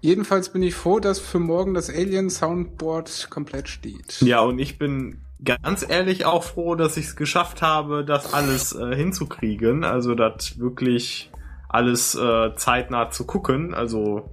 Jedenfalls 0.00 0.48
bin 0.48 0.62
ich 0.62 0.74
froh, 0.74 1.00
dass 1.00 1.20
für 1.20 1.38
morgen 1.38 1.74
das 1.74 1.90
Alien 1.90 2.30
Soundboard 2.30 3.28
komplett 3.28 3.68
steht. 3.68 4.22
ja, 4.22 4.40
und 4.40 4.58
ich 4.58 4.78
bin 4.78 5.20
ganz 5.44 5.84
ehrlich 5.86 6.24
auch 6.24 6.42
froh, 6.42 6.74
dass 6.74 6.96
ich 6.96 7.04
es 7.04 7.14
geschafft 7.14 7.60
habe, 7.60 8.06
das 8.06 8.32
alles 8.32 8.74
äh, 8.74 8.96
hinzukriegen. 8.96 9.84
Also, 9.84 10.14
das 10.14 10.58
wirklich 10.58 11.30
alles 11.68 12.14
äh, 12.14 12.56
zeitnah 12.56 13.10
zu 13.10 13.26
gucken. 13.26 13.74
Also, 13.74 14.30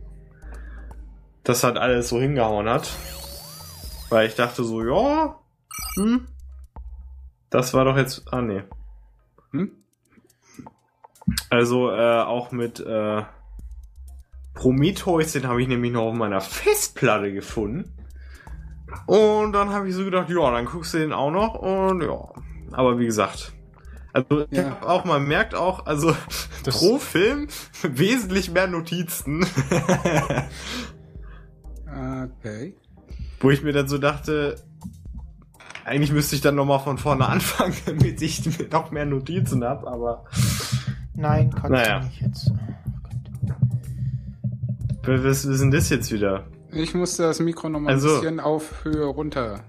das 1.44 1.66
hat 1.66 1.78
alles 1.78 2.08
so 2.08 2.22
hingehauen 2.22 2.70
hat. 2.70 2.90
Weil 4.14 4.28
ich 4.28 4.36
dachte 4.36 4.64
so, 4.64 4.84
ja, 4.84 5.40
hm, 5.96 6.28
das 7.50 7.74
war 7.74 7.84
doch 7.84 7.98
jetzt, 7.98 8.32
ah 8.32 8.42
nee. 8.44 8.62
Hm? 9.50 9.72
Also 11.50 11.90
äh, 11.90 12.22
auch 12.22 12.52
mit 12.52 12.80
äh, 12.80 13.24
Prometheus, 14.54 15.32
den 15.32 15.48
habe 15.48 15.64
ich 15.64 15.68
nämlich 15.68 15.92
noch 15.92 16.04
auf 16.04 16.14
meiner 16.14 16.42
Festplatte 16.42 17.34
gefunden. 17.34 17.92
Und 19.08 19.54
dann 19.54 19.72
habe 19.72 19.90
ich 19.90 19.96
so 19.96 20.06
gedacht, 20.06 20.30
ja, 20.30 20.52
dann 20.52 20.66
guckst 20.66 20.94
du 20.94 21.00
den 21.00 21.12
auch 21.12 21.32
noch 21.32 21.56
und 21.56 22.04
ja. 22.04 22.20
Aber 22.72 23.00
wie 23.00 23.06
gesagt, 23.06 23.52
Also 24.14 24.46
ich 24.52 24.58
Ja. 24.60 24.70
hab 24.70 24.84
auch, 24.86 25.06
man 25.06 25.26
merkt 25.28 25.56
auch, 25.56 25.88
also 25.88 26.16
Das- 26.66 26.78
pro 26.78 27.00
Film 27.00 27.48
wesentlich 27.82 28.52
mehr 28.52 28.68
Notizen. 28.68 29.44
Okay. 31.88 32.76
Wo 33.44 33.52
ich 33.52 33.62
mir 33.62 33.74
dann 33.74 33.88
so 33.88 33.98
dachte, 34.00 34.56
eigentlich 35.86 36.12
müsste 36.12 36.36
ich 36.36 36.42
dann 36.42 36.56
nochmal 36.56 36.80
von 36.80 36.98
vorne 36.98 37.28
anfangen, 37.30 37.76
damit 37.86 38.22
ich 38.22 38.42
noch 38.72 38.90
mehr 38.90 39.06
Notizen 39.06 39.64
habe, 39.64 39.86
aber 39.88 40.24
Nein, 41.16 41.52
kannst 41.52 41.70
Naja. 41.70 42.00
du 42.00 42.06
nicht 42.08 42.22
jetzt. 42.22 42.52
was, 45.06 45.24
was 45.24 45.46
ist 45.46 45.62
denn 45.62 45.72
das 45.72 45.90
jetzt 45.90 46.12
wieder? 46.12 46.46
Ich 46.72 46.96
musste 46.96 47.22
das 47.24 47.40
Mikro 47.40 47.70
noch 47.70 47.80
mal 47.82 47.92
Also- 47.92 48.10
ein 48.10 48.22
bisschen 48.22 48.40
auf 48.40 48.84
Höhe 48.84 49.06
runter. 49.06 49.60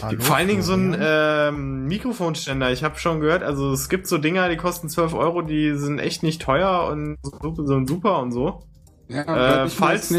Hallo, 0.00 0.20
Vor 0.20 0.36
allen 0.36 0.48
Dingen 0.48 0.62
so 0.62 0.72
ein 0.74 0.96
ähm, 0.98 1.84
Mikrofonständer. 1.86 2.70
Ich 2.70 2.84
habe 2.84 2.96
schon 2.98 3.20
gehört, 3.20 3.42
also 3.42 3.72
es 3.72 3.88
gibt 3.88 4.06
so 4.06 4.16
Dinger, 4.18 4.48
die 4.48 4.56
kosten 4.56 4.88
12 4.88 5.12
Euro, 5.14 5.42
die 5.42 5.74
sind 5.74 5.98
echt 5.98 6.22
nicht 6.22 6.40
teuer 6.40 6.88
und 6.90 7.18
so, 7.22 7.54
so 7.56 7.84
super 7.84 8.20
und 8.22 8.30
so. 8.32 8.62
Ja, 9.08 9.64
Äh, 9.64 9.68
falls, 9.68 10.10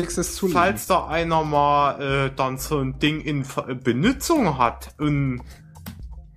da 0.88 1.08
einer 1.08 1.44
mal 1.44 2.02
äh, 2.28 2.32
dann 2.36 2.58
so 2.58 2.80
ein 2.80 3.00
Ding 3.00 3.22
in 3.22 3.44
Ver- 3.44 3.74
Benutzung 3.76 4.58
hat 4.58 4.94
und 5.00 5.42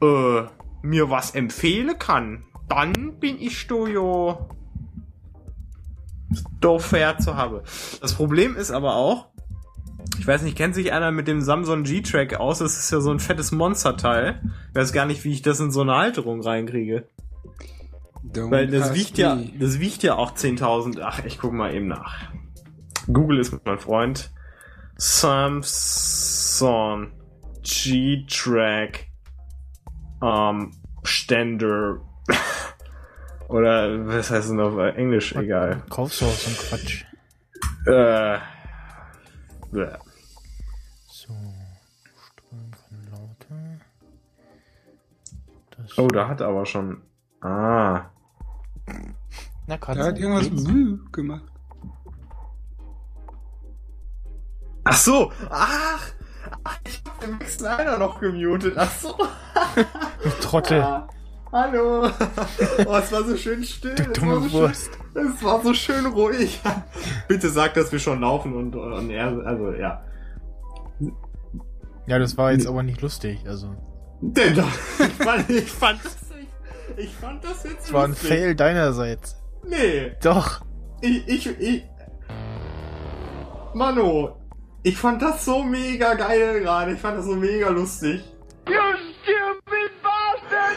äh, 0.01 0.43
mir 0.83 1.11
was 1.11 1.33
empfehlen 1.33 1.99
kann, 1.99 2.45
dann 2.69 3.19
bin 3.21 3.41
ich 3.41 3.67
da 3.67 3.87
ja 3.87 4.39
doch 6.61 6.81
fair 6.81 7.19
zu 7.19 7.37
haben. 7.37 7.61
Das 8.01 8.15
Problem 8.15 8.57
ist 8.57 8.71
aber 8.71 8.97
auch, 8.97 9.27
ich 10.19 10.27
weiß 10.27 10.43
nicht, 10.43 10.57
kennt 10.57 10.75
sich 10.75 10.93
einer 10.93 11.11
mit 11.11 11.29
dem 11.29 11.41
Samsung 11.43 11.85
G-Track 11.85 12.35
aus? 12.41 12.59
Das 12.59 12.79
ist 12.79 12.91
ja 12.91 13.01
so 13.01 13.11
ein 13.11 13.21
fettes 13.21 13.53
Monsterteil. 13.53 14.41
Ich 14.71 14.75
weiß 14.75 14.93
gar 14.93 15.07
nicht, 15.07 15.25
wie 15.25 15.33
ich 15.33 15.43
das 15.43 15.61
in 15.61 15.71
so 15.71 15.83
eine 15.83 15.95
Halterung 15.97 16.41
reinkriege. 16.41 17.07
Don't 18.33 18.51
Weil 18.51 18.67
das 18.67 18.95
wiegt 18.95 19.19
ja, 19.19 19.39
das 19.59 19.81
wiegt 19.81 20.03
ja 20.03 20.17
auch 20.17 20.33
10.000. 20.33 21.01
Ach, 21.03 21.25
ich 21.25 21.39
guck 21.39 21.53
mal 21.53 21.75
eben 21.75 21.89
nach. 21.89 22.31
Google 23.13 23.39
ist 23.39 23.55
mein 23.65 23.79
Freund. 23.79 24.31
Samsung 24.97 25.53
G-Track 27.63 29.07
ähm, 30.23 30.73
Ständer. 31.05 32.01
Oder 33.49 34.07
was 34.07 34.31
heißt 34.31 34.51
denn 34.51 34.61
auf 34.61 34.77
Englisch? 34.97 35.35
Egal. 35.35 35.83
Kaufst 35.89 36.21
du 36.21 36.27
auch 36.27 36.33
so 36.33 36.49
einen 36.49 36.59
Quatsch. 36.59 37.05
Äh, 37.87 38.39
bleh. 39.71 39.97
So. 41.07 41.33
Strom 42.27 42.73
von 42.73 43.05
Lauter. 43.11 43.81
Das 45.77 45.99
oh, 45.99 46.09
da 46.09 46.29
hat 46.29 46.41
er 46.41 46.49
aber 46.49 46.67
schon. 46.67 47.03
Ah. 47.41 48.11
Na, 49.67 49.77
Da 49.77 50.05
hat 50.07 50.19
irgendwas 50.19 50.51
gemacht. 51.13 51.43
Ach 54.85 54.97
so. 54.97 55.33
Ach. 55.51 56.01
Ach, 56.65 56.79
Ich 56.87 57.03
hab 57.07 57.21
den 57.21 57.33
Max 57.33 57.59
Snyder 57.59 57.99
noch 57.99 58.21
gemutet. 58.21 58.75
Ach 58.77 58.91
so. 58.91 59.15
Trottel. 60.41 60.83
Ah, 61.51 61.63
Hallo. 61.63 62.11
Oh, 62.87 62.97
es 62.97 63.11
war 63.11 63.25
so 63.25 63.35
schön 63.35 63.65
still. 63.65 63.95
Du 63.95 64.03
es 64.03 64.13
dumme 64.13 64.33
war 64.43 64.43
so 64.43 64.53
Wurst. 64.53 64.91
Schön, 65.15 65.33
es 65.35 65.43
war 65.43 65.63
so 65.63 65.73
schön 65.73 66.05
ruhig. 66.05 66.61
Bitte 67.27 67.49
sag, 67.49 67.73
dass 67.73 67.91
wir 67.91 67.99
schon 67.99 68.21
laufen 68.21 68.55
und, 68.55 68.77
und 68.77 69.09
er, 69.09 69.29
also 69.47 69.73
ja. 69.73 70.03
Ja, 72.07 72.19
das 72.19 72.37
war 72.37 72.53
jetzt 72.53 72.67
aber 72.67 72.83
nicht 72.83 73.01
lustig. 73.01 73.39
Also, 73.47 73.75
Denn 74.21 74.57
doch. 74.57 74.69
Ich 74.99 75.25
fand, 75.25 75.49
ich 75.49 75.73
fand 75.73 76.05
das, 76.05 76.17
ich, 76.99 77.11
fand 77.15 77.45
das 77.45 77.65
jetzt 77.65 77.87
es 77.87 77.93
war 77.93 78.05
ein 78.05 78.11
lustig. 78.11 78.29
Fail 78.29 78.55
deinerseits. 78.55 79.37
Nee. 79.65 80.13
Doch. 80.23 80.63
Ich, 81.01 81.29
ich, 81.29 81.47
ich. 81.61 81.85
Mano, 83.75 84.39
ich 84.83 84.97
fand 84.97 85.23
das 85.23 85.45
so 85.45 85.63
mega 85.63 86.15
geil 86.15 86.61
gerade. 86.61 86.93
Ich 86.93 87.01
fand 87.01 87.19
das 87.19 87.27
so 87.27 87.37
mega 87.37 87.69
lustig. 87.69 88.23
You 88.69 88.75
stupid 89.23 89.91
bastard! 90.03 90.77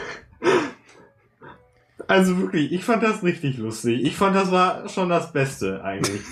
Also 2.08 2.38
wirklich, 2.38 2.72
ich 2.72 2.84
fand 2.84 3.02
das 3.02 3.22
richtig 3.22 3.58
lustig. 3.58 4.02
Ich 4.04 4.16
fand, 4.16 4.36
das 4.36 4.50
war 4.50 4.88
schon 4.88 5.08
das 5.08 5.32
Beste 5.32 5.82
eigentlich. 5.82 6.22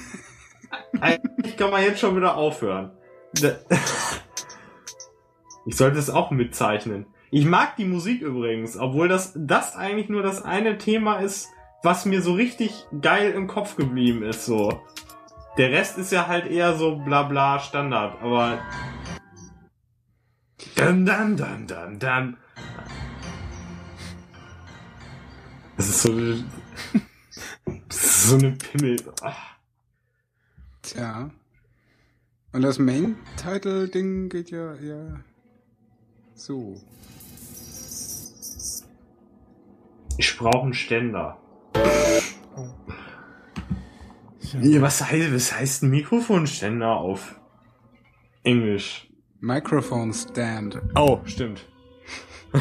eigentlich 1.01 1.57
kann 1.57 1.71
man 1.71 1.83
jetzt 1.83 2.01
schon 2.01 2.17
wieder 2.17 2.37
aufhören. 2.37 2.93
Ich 5.67 5.77
sollte 5.77 5.99
es 5.99 6.09
auch 6.09 6.31
mitzeichnen. 6.31 7.07
Ich 7.33 7.45
mag 7.45 7.77
die 7.77 7.85
Musik 7.85 8.23
übrigens, 8.23 8.77
obwohl 8.77 9.07
das, 9.07 9.33
das 9.37 9.77
eigentlich 9.77 10.09
nur 10.09 10.23
das 10.23 10.43
eine 10.43 10.79
Thema 10.79 11.21
ist, 11.21 11.49
was 11.83 12.05
mir 12.05 12.23
so 12.23 12.33
richtig 12.33 12.87
geil 13.01 13.31
im 13.33 13.47
Kopf 13.47 13.77
geblieben 13.77 14.23
ist, 14.23 14.45
so. 14.45 14.83
Der 15.57 15.71
Rest 15.71 15.97
ist 15.99 16.11
ja 16.11 16.27
halt 16.27 16.47
eher 16.47 16.77
so 16.77 16.97
bla 16.97 17.23
bla 17.23 17.61
Standard, 17.61 18.21
aber. 18.21 18.59
Dun, 20.77 21.07
dun, 21.07 21.37
dun, 21.37 21.67
dun, 21.67 21.99
dun. 21.99 22.37
Das 25.77 25.89
ist 25.89 26.03
so 26.03 26.13
eine. 26.13 26.45
So 27.89 28.37
eine 28.37 28.53
Pimmel. 28.53 28.97
Ach. 29.23 29.57
Tja. 30.83 31.31
Und 32.53 32.63
das 32.63 32.79
Main-Title-Ding 32.79 34.29
geht 34.29 34.51
ja 34.51 34.75
eher 34.75 35.21
so. 36.35 36.81
Ich 40.19 40.37
brauche 40.37 40.63
einen 40.63 40.75
Ständer. 40.75 41.39
Ja, 44.61 44.83
Was 44.83 45.01
heißt, 45.03 45.33
was 45.33 45.53
heißt 45.53 45.83
ein 45.85 45.91
Mikrofonständer 45.91 46.97
auf 46.97 47.39
Englisch? 48.43 49.07
Microphone 49.41 50.13
Stand. 50.13 50.81
Oh, 50.97 51.21
stimmt. 51.25 51.65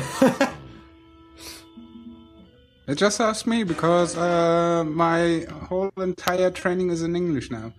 They 2.85 2.95
just 2.95 3.19
asked 3.21 3.45
me 3.47 3.63
because 3.63 4.15
uh, 4.17 4.83
my 4.83 5.45
whole 5.69 5.91
entire 5.97 6.51
training 6.51 6.89
is 6.89 7.01
in 7.03 7.15
English 7.15 7.51
now. 7.51 7.71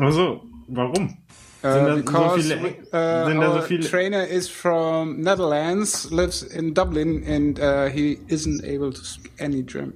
Also, 0.00 0.42
warum? 0.68 1.16
Uh, 1.60 1.72
Sind 1.72 1.86
da 1.86 1.90
so 1.90 1.96
because 1.96 2.34
viele- 2.42 2.56
uh, 2.56 3.26
sind 3.26 3.40
da 3.40 3.46
so 3.50 3.56
our 3.58 3.62
viele- 3.62 3.88
trainer 3.88 4.24
is 4.28 4.48
from 4.48 5.20
Netherlands, 5.20 6.08
lives 6.12 6.42
in 6.42 6.72
Dublin, 6.72 7.24
and 7.26 7.58
uh, 7.58 7.86
he 7.92 8.18
isn't 8.28 8.62
able 8.62 8.92
to 8.92 9.02
speak 9.02 9.32
any 9.40 9.64
German. 9.64 9.94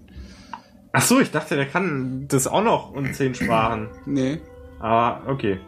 Ach 0.93 1.03
so, 1.03 1.21
ich 1.21 1.31
dachte, 1.31 1.55
der 1.57 1.67
kann 1.67 2.27
das 2.29 2.47
auch 2.49 2.65
noch 2.65 2.95
in 2.97 3.15
zehn 3.15 3.35
Sprachen. 3.35 3.89
Nee. 4.07 4.41
Ah, 4.81 5.21
okay. 5.29 5.61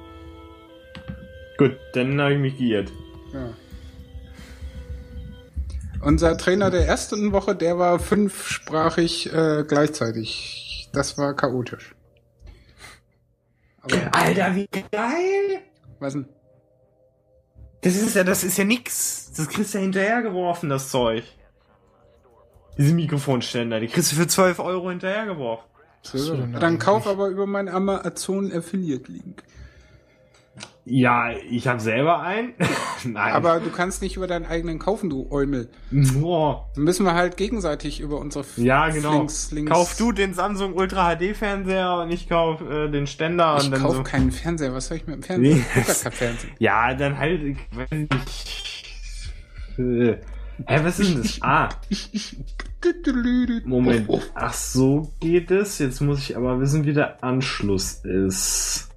Gut, 1.59 1.77
dann 1.93 2.21
habe 2.21 2.35
ich 2.35 2.41
mich 2.41 2.59
geirrt. 2.59 2.91
Ja. 3.33 3.51
Unser 6.03 6.37
Trainer 6.37 6.71
der 6.71 6.87
ersten 6.87 7.31
Woche, 7.33 7.55
der 7.55 7.79
war 7.79 7.99
fünfsprachig 8.01 9.33
äh, 9.33 9.65
gleichzeitig. 9.67 10.89
Das 10.93 11.17
war 11.17 11.35
chaotisch. 11.35 11.95
Aber, 13.83 14.15
Alter, 14.15 14.55
wie 14.57 14.69
geil! 14.91 15.61
Was 16.05 16.13
denn? 16.13 16.29
Das 17.81 17.97
ist 17.97 18.15
ja, 18.15 18.25
das 18.25 18.45
ist 18.45 18.57
ja 18.57 18.65
nix. 18.65 19.33
Das 19.37 19.49
kriegst 19.49 19.75
du 19.75 19.79
ja 19.79 19.83
hinterhergeworfen, 19.83 20.69
das 20.69 20.91
Zeug. 20.91 21.25
Diese 22.79 22.95
Mikrofonständer, 22.95 23.79
die 23.79 23.89
kriegst 23.89 24.13
du 24.13 24.17
für 24.17 24.27
12 24.27 24.59
Euro 24.59 24.91
hinterhergeworfen. 24.91 25.69
So, 26.03 26.37
dann 26.37 26.79
kauf 26.79 27.07
aber 27.07 27.29
über 27.29 27.47
meinen 27.47 27.69
Amazon 27.69 28.53
Affiliate 28.53 29.11
Link. 29.11 29.43
Ja, 30.87 31.31
ich 31.31 31.67
habe 31.67 31.81
selber 31.81 32.21
einen. 32.21 32.53
Nein. 33.05 33.33
Aber 33.33 33.59
du 33.61 33.71
kannst 33.71 34.03
nicht 34.03 34.17
über 34.17 34.27
deinen 34.27 34.45
eigenen 34.45 34.79
kaufen, 34.79 35.09
du 35.09 35.29
Eumel. 35.31 35.71
Boah. 35.91 36.69
Dann 36.75 36.85
müssen 36.85 37.07
wir 37.07 37.15
halt 37.15 37.39
gegenseitig 37.39 38.01
über 38.01 38.19
unsere 38.19 38.45
Ja, 38.57 38.91
genau. 38.91 39.19
Links, 39.19 39.51
Links. 39.51 39.73
Kauf 39.73 39.97
du 39.97 40.13
den 40.13 40.35
Samsung 40.35 40.75
Ultra 40.75 41.17
HD 41.17 41.35
Fernseher 41.35 42.01
und 42.03 42.11
ich 42.11 42.29
kauf 42.29 42.61
äh, 42.61 42.91
den 42.91 43.07
Ständer 43.07 43.57
Ich 43.59 43.65
und 43.65 43.71
dann 43.73 43.81
kauf 43.81 43.97
so. 43.97 44.03
keinen 44.03 44.31
Fernseher. 44.31 44.75
Was 44.75 44.89
soll 44.89 44.99
ich 44.99 45.07
mit 45.07 45.17
dem 45.17 45.23
Fernseher? 45.23 45.55
Nee. 45.57 45.65
Ich 45.75 46.03
kein 46.03 46.13
Fernsehen. 46.13 46.53
Ja, 46.59 46.95
dann 46.95 47.17
halt, 47.19 47.43
ich 47.43 47.57
weiß 47.73 47.91
nicht. 47.91 48.11
Äh, 49.79 50.19
Hä, 50.67 50.81
was 50.85 51.01
ist 51.01 51.15
denn 51.15 51.23
das? 51.23 51.39
Ah. 51.43 51.69
Moment. 53.65 54.09
Ach, 54.35 54.53
so 54.53 55.13
geht 55.19 55.51
es. 55.51 55.79
Jetzt 55.79 56.01
muss 56.01 56.19
ich 56.21 56.37
aber 56.37 56.61
wissen, 56.61 56.85
wie 56.85 56.93
der 56.93 57.25
Anschluss 57.25 58.05
ist. 58.05 58.89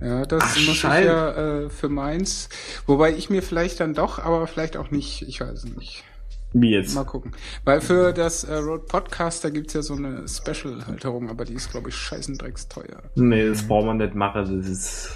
Ja, 0.00 0.26
das 0.26 0.42
Ach, 0.44 0.56
muss 0.66 0.76
Scheiße. 0.76 1.00
ich 1.00 1.06
ja 1.06 1.30
äh, 1.64 1.70
für 1.70 1.88
meins. 1.88 2.48
Wobei 2.86 3.12
ich 3.14 3.30
mir 3.30 3.42
vielleicht 3.42 3.80
dann 3.80 3.94
doch, 3.94 4.18
aber 4.18 4.46
vielleicht 4.46 4.76
auch 4.76 4.90
nicht. 4.90 5.22
Ich 5.22 5.40
weiß 5.40 5.64
es 5.64 5.64
nicht. 5.76 6.04
Wie 6.52 6.70
jetzt? 6.70 6.94
Mal 6.94 7.04
gucken. 7.04 7.32
Weil 7.64 7.80
für 7.80 8.12
das 8.12 8.44
äh, 8.44 8.54
Road 8.56 8.86
Podcast, 8.86 9.44
da 9.44 9.50
gibt's 9.50 9.74
ja 9.74 9.82
so 9.82 9.94
eine 9.94 10.26
Special-Halterung, 10.28 11.28
aber 11.28 11.44
die 11.44 11.54
ist, 11.54 11.70
glaube 11.70 11.88
ich, 11.90 11.96
scheißendrecksteuer. 11.96 13.02
Nee, 13.14 13.48
das 13.48 13.66
braucht 13.66 13.86
man 13.86 13.96
nicht 13.98 14.14
machen. 14.14 14.60
Das 14.62 14.68
ist. 14.68 15.10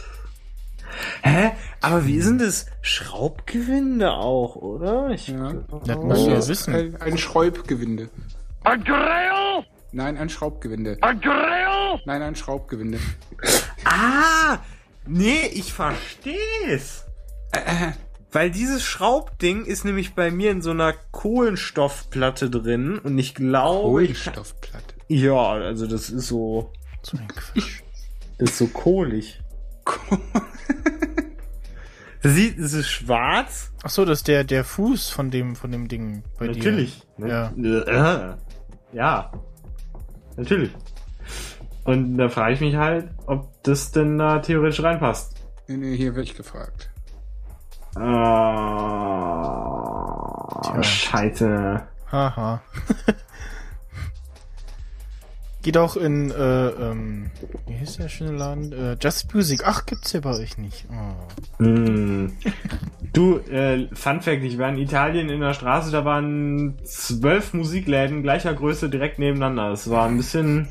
Hä? 1.22 1.52
Aber 1.80 2.06
wie 2.06 2.16
ist 2.16 2.28
denn 2.28 2.38
das? 2.38 2.66
Schraubgewinde 2.82 4.10
auch, 4.12 4.56
oder? 4.56 5.10
Ich 5.10 5.28
Ja. 5.28 5.52
Das 5.84 5.96
musst 5.98 6.26
du 6.26 6.30
ja 6.30 6.48
wissen. 6.48 6.74
Ein, 6.74 6.96
ein 7.00 7.18
Schräubgewinde. 7.18 8.10
Ein 8.64 8.84
Grill? 8.84 9.64
Nein, 9.92 10.18
ein 10.18 10.28
Schraubgewinde. 10.28 10.98
Ein 11.00 11.20
Grill? 11.20 12.00
Nein, 12.04 12.22
ein 12.22 12.36
Schraubgewinde. 12.36 12.98
Ah! 13.84 14.58
Nee, 15.06 15.46
ich 15.52 15.72
versteh's. 15.72 17.04
Äh, 17.52 17.92
Weil 18.32 18.50
dieses 18.50 18.84
Schraubding 18.84 19.64
ist 19.64 19.84
nämlich 19.84 20.14
bei 20.14 20.30
mir 20.30 20.50
in 20.50 20.62
so 20.62 20.70
einer 20.70 20.92
Kohlenstoffplatte 20.92 22.48
drin 22.50 22.98
und 22.98 23.18
ich 23.18 23.34
glaube. 23.34 23.82
Kohlenstoffplatte. 23.82 24.94
Ja, 25.08 25.50
also 25.52 25.86
das 25.86 26.10
ist 26.10 26.28
so. 26.28 26.72
So 27.02 27.16
ein 27.16 27.26
Quatsch. 27.28 27.80
Das 28.38 28.50
ist 28.50 28.58
so 28.58 28.66
kohlig. 28.68 29.40
Sieht, 32.22 32.58
es 32.58 32.74
ist 32.74 32.88
schwarz. 32.90 33.72
Ach 33.82 33.88
so, 33.90 34.04
das 34.04 34.18
ist 34.20 34.28
der, 34.28 34.44
der 34.44 34.62
Fuß 34.64 35.08
von 35.08 35.30
dem, 35.30 35.56
von 35.56 35.72
dem 35.72 35.88
Ding 35.88 36.22
bei 36.38 36.46
Natürlich. 36.48 37.02
dir. 37.18 37.24
Ne? 37.26 37.52
Ja. 37.56 38.32
Äh, 38.32 38.36
Ja. 38.92 39.32
Natürlich. 40.36 40.70
Und 41.90 42.18
da 42.18 42.28
frage 42.28 42.54
ich 42.54 42.60
mich 42.60 42.76
halt, 42.76 43.08
ob 43.26 43.48
das 43.64 43.90
denn 43.90 44.16
da 44.16 44.38
theoretisch 44.38 44.80
reinpasst. 44.80 45.34
Nee, 45.66 45.76
nee, 45.76 45.96
hier 45.96 46.14
wird 46.14 46.26
ich 46.26 46.36
gefragt. 46.36 46.88
Ah, 47.96 48.06
Scheiße. 50.80 51.82
Haha. 52.12 52.62
Geht 55.62 55.76
auch 55.78 55.96
in, 55.96 56.30
äh, 56.30 56.68
ähm, 56.68 57.32
wie 57.66 57.74
hieß 57.74 57.96
der 57.96 58.08
schöne 58.08 58.38
Laden? 58.38 58.72
Äh, 58.72 58.96
Just 59.00 59.34
Music. 59.34 59.62
Ach, 59.64 59.84
gibt's 59.84 60.12
ja 60.12 60.20
bei 60.20 60.30
euch 60.36 60.58
nicht. 60.58 60.86
Oh. 60.92 61.16
Hm. 61.58 62.36
Du, 63.12 63.38
äh, 63.38 63.88
Fun 63.94 64.20
Fact, 64.20 64.44
ich 64.44 64.58
war 64.58 64.68
in 64.68 64.78
Italien 64.78 65.28
in 65.28 65.40
der 65.40 65.54
Straße, 65.54 65.90
da 65.90 66.04
waren 66.04 66.78
zwölf 66.84 67.52
Musikläden 67.52 68.22
gleicher 68.22 68.54
Größe 68.54 68.88
direkt 68.88 69.18
nebeneinander. 69.18 69.72
Es 69.72 69.90
war 69.90 70.06
ein 70.06 70.18
bisschen. 70.18 70.68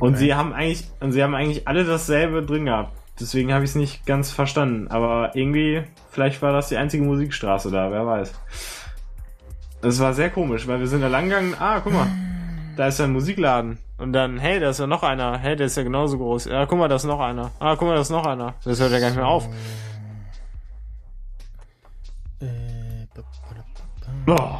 Und 0.00 0.14
Okay. 0.14 0.18
sie 0.18 0.34
haben 0.34 0.52
eigentlich, 0.52 0.84
und 1.00 1.12
sie 1.12 1.22
haben 1.22 1.34
eigentlich 1.34 1.66
alle 1.68 1.84
dasselbe 1.84 2.42
drin 2.42 2.66
gehabt. 2.66 2.92
Deswegen 3.20 3.52
habe 3.52 3.64
ich 3.64 3.70
es 3.70 3.76
nicht 3.76 4.06
ganz 4.06 4.32
verstanden. 4.32 4.88
Aber 4.88 5.36
irgendwie, 5.36 5.84
vielleicht 6.10 6.42
war 6.42 6.52
das 6.52 6.68
die 6.68 6.76
einzige 6.76 7.04
Musikstraße 7.04 7.70
da, 7.70 7.90
wer 7.90 8.06
weiß. 8.06 8.32
Es 9.82 10.00
war 10.00 10.14
sehr 10.14 10.30
komisch, 10.30 10.66
weil 10.66 10.80
wir 10.80 10.88
sind 10.88 11.02
da 11.02 11.08
lang 11.08 11.24
gegangen, 11.26 11.54
ah, 11.58 11.78
guck 11.80 11.92
mal, 11.92 12.08
da 12.76 12.88
ist 12.88 12.98
ja 12.98 13.04
ein 13.04 13.12
Musikladen. 13.12 13.78
Und 13.98 14.12
dann, 14.12 14.38
hey, 14.38 14.58
da 14.58 14.70
ist 14.70 14.80
ja 14.80 14.86
noch 14.88 15.04
einer. 15.04 15.38
Hey, 15.38 15.54
der 15.54 15.66
ist 15.66 15.76
ja 15.76 15.84
genauso 15.84 16.18
groß. 16.18 16.46
Ja, 16.46 16.66
guck 16.66 16.78
mal, 16.78 16.88
da 16.88 16.96
ist 16.96 17.04
noch 17.04 17.20
einer. 17.20 17.52
Ah, 17.60 17.76
guck 17.76 17.86
mal, 17.86 17.94
da 17.94 18.00
ist 18.00 18.10
noch 18.10 18.26
einer. 18.26 18.54
Das 18.64 18.80
hört 18.80 18.90
ja 18.90 18.98
gar 18.98 19.06
nicht 19.08 19.16
mehr 19.16 19.26
auf. 19.28 19.46
Äh, 22.40 23.06
Oh 24.26 24.58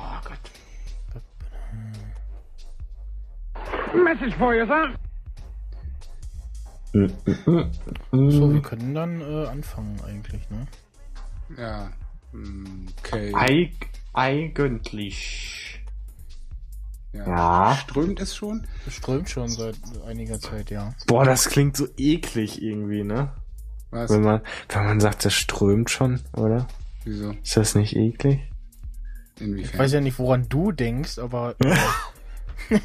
Message 4.03 4.35
for 4.37 4.55
you, 4.55 4.67
sir. 4.67 4.95
So, 8.13 8.53
wir 8.53 8.63
können 8.63 8.95
dann 8.95 9.21
äh, 9.21 9.47
anfangen 9.47 10.01
eigentlich, 10.07 10.49
ne? 10.51 10.67
Ja. 11.59 11.91
Okay. 13.03 13.33
Eig 13.35 13.73
eigentlich. 14.13 15.83
Ja. 17.13 17.27
Ja. 17.27 17.77
Strömt 17.77 18.21
es 18.21 18.35
schon? 18.35 18.67
Es 18.87 18.95
strömt 18.95 19.29
schon 19.31 19.49
seit 19.49 19.77
einiger 20.07 20.41
Zeit, 20.41 20.71
ja. 20.71 20.95
Boah, 21.07 21.25
das 21.25 21.49
klingt 21.49 21.77
so 21.77 21.87
eklig 21.97 22.61
irgendwie, 22.63 23.05
ne? 23.05 23.33
Was? 23.91 24.11
Wenn 24.11 24.23
man, 24.23 24.41
wenn 24.69 24.85
man 24.85 25.01
sagt, 25.01 25.25
das 25.25 25.35
strömt 25.35 25.91
schon, 25.91 26.21
oder? 26.37 26.67
Wieso? 27.05 27.31
Ist 27.43 27.57
das 27.57 27.75
nicht 27.75 27.95
eklig? 27.95 28.41
Ich 29.37 29.43
Inwiefern? 29.43 29.81
weiß 29.81 29.93
ja 29.93 30.01
nicht, 30.01 30.19
woran 30.19 30.49
du 30.49 30.73
denkst, 30.73 31.19
aber 31.19 31.55
äh, 31.61 31.77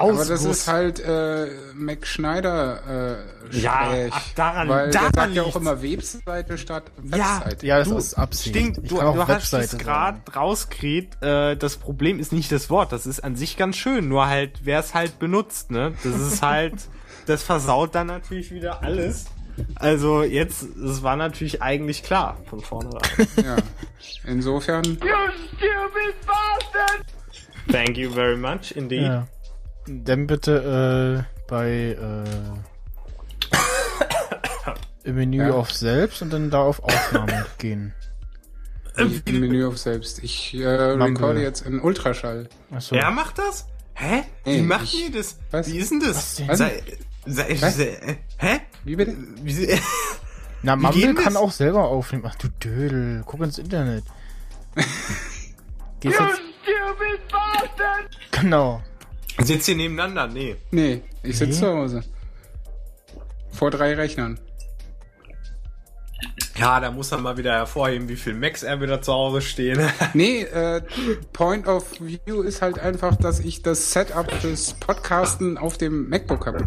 Aber 0.00 0.12
das 0.12 0.30
Ausguss. 0.30 0.44
ist 0.58 0.68
halt 0.68 1.00
äh, 1.00 1.46
Mac 1.74 2.06
Schneider 2.06 3.16
äh, 3.50 3.58
Ja, 3.58 3.90
ach, 4.10 4.22
daran- 4.34 4.68
Weil 4.68 4.90
daran 4.90 5.12
der 5.12 5.22
sagt 5.22 5.34
ja 5.34 5.42
auch 5.42 5.56
immer 5.56 5.82
Webseite 5.82 6.58
statt 6.58 6.84
Ja, 7.04 7.40
Webseite. 7.40 7.66
ja, 7.66 7.78
das 7.78 7.88
Du, 7.88 7.96
ist 7.96 8.14
Absicht. 8.14 8.54
Stinkt, 8.56 8.78
Ich 8.82 8.88
du, 8.90 8.96
du 8.96 9.26
hast 9.28 9.52
es 9.54 9.78
gerade 9.78 10.18
rauskriegt, 10.34 11.22
äh, 11.22 11.56
das 11.56 11.76
Problem 11.76 12.18
ist 12.20 12.32
nicht 12.32 12.50
das 12.52 12.70
Wort, 12.70 12.92
das 12.92 13.06
ist 13.06 13.20
an 13.24 13.36
sich 13.36 13.56
ganz 13.56 13.76
schön, 13.76 14.08
nur 14.08 14.26
halt, 14.26 14.60
wer 14.64 14.80
es 14.80 14.94
halt 14.94 15.18
benutzt, 15.18 15.70
ne? 15.70 15.94
Das 16.04 16.14
ist 16.20 16.42
halt, 16.42 16.74
das 17.26 17.42
versaut 17.42 17.94
dann 17.94 18.06
natürlich 18.08 18.50
wieder 18.50 18.82
alles. 18.82 19.26
Also 19.74 20.22
jetzt, 20.22 20.62
es 20.62 21.02
war 21.02 21.16
natürlich 21.16 21.62
eigentlich 21.62 22.04
klar 22.04 22.36
von 22.48 22.60
vornherein. 22.60 23.26
ja. 23.44 23.56
Insofern, 24.24 24.84
You 24.84 24.96
stupid 24.96 26.14
bastard! 26.26 27.04
Thank 27.70 27.96
you 27.98 28.10
very 28.10 28.36
much 28.36 28.70
indeed. 28.76 29.02
Ja. 29.02 29.26
Dann 29.90 30.26
bitte 30.26 31.24
äh, 31.26 31.40
bei 31.48 31.96
äh, 31.98 32.24
im 35.04 35.14
Menü 35.14 35.38
Ja. 35.38 35.52
auf 35.52 35.72
selbst 35.72 36.20
und 36.22 36.30
dann 36.32 36.50
da 36.50 36.60
auf 36.60 36.82
Aufnahme 36.82 37.46
gehen. 37.58 37.94
im 38.96 39.40
Menü 39.40 39.66
auf 39.66 39.78
selbst. 39.78 40.22
Ich 40.22 40.54
äh, 40.54 40.66
recorde 40.66 41.40
jetzt 41.40 41.62
in 41.62 41.80
Ultraschall. 41.80 42.48
Achso. 42.70 42.94
Er 42.96 43.10
macht 43.10 43.38
das? 43.38 43.66
Hä? 43.94 44.24
Wie 44.44 44.60
macht 44.62 44.84
ich- 44.84 45.04
ihr 45.06 45.12
das? 45.12 45.38
Was? 45.50 45.66
Wie 45.72 45.78
ist 45.78 45.90
denn 45.90 46.00
das? 46.00 46.16
Was 46.46 46.58
denn? 46.58 46.70
Sei, 47.26 47.54
sei, 47.56 47.70
sei, 47.70 48.18
hä? 48.38 48.60
Wie 48.84 48.96
bitte? 48.96 49.16
Wie, 49.42 49.52
sie- 49.52 49.80
Na, 50.62 50.76
Mumble 50.76 51.14
kann 51.14 51.34
das? 51.34 51.36
auch 51.36 51.52
selber 51.52 51.84
aufnehmen. 51.84 52.24
Ach 52.26 52.34
du 52.34 52.48
Dödel, 52.48 53.22
guck 53.24 53.40
ins 53.42 53.58
Internet. 53.58 54.04
Gehst 56.00 56.18
jetzt, 56.20 56.40
genau. 58.30 58.82
Sitzt 59.40 59.68
ihr 59.68 59.76
nebeneinander? 59.76 60.26
Nee. 60.26 60.56
Nee, 60.70 61.02
ich 61.22 61.38
sitze 61.38 61.52
Nee. 61.52 61.58
zu 61.60 61.66
Hause. 61.76 62.02
Vor 63.52 63.70
drei 63.70 63.94
Rechnern. 63.94 64.38
Ja, 66.56 66.80
da 66.80 66.90
muss 66.90 67.12
er 67.12 67.18
mal 67.18 67.36
wieder 67.36 67.52
hervorheben, 67.52 68.08
wie 68.08 68.16
viel 68.16 68.34
Macs 68.34 68.64
er 68.64 68.80
wieder 68.80 69.00
zu 69.00 69.12
Hause 69.12 69.40
stehen. 69.40 69.80
Nee, 70.14 70.42
äh, 70.42 70.82
Point 71.32 71.68
of 71.68 71.84
View 72.00 72.42
ist 72.42 72.62
halt 72.62 72.80
einfach, 72.80 73.14
dass 73.14 73.38
ich 73.38 73.62
das 73.62 73.92
Setup 73.92 74.28
des 74.40 74.72
Podcasten 74.74 75.56
auf 75.56 75.78
dem 75.78 76.08
MacBook 76.08 76.46
habe. 76.46 76.66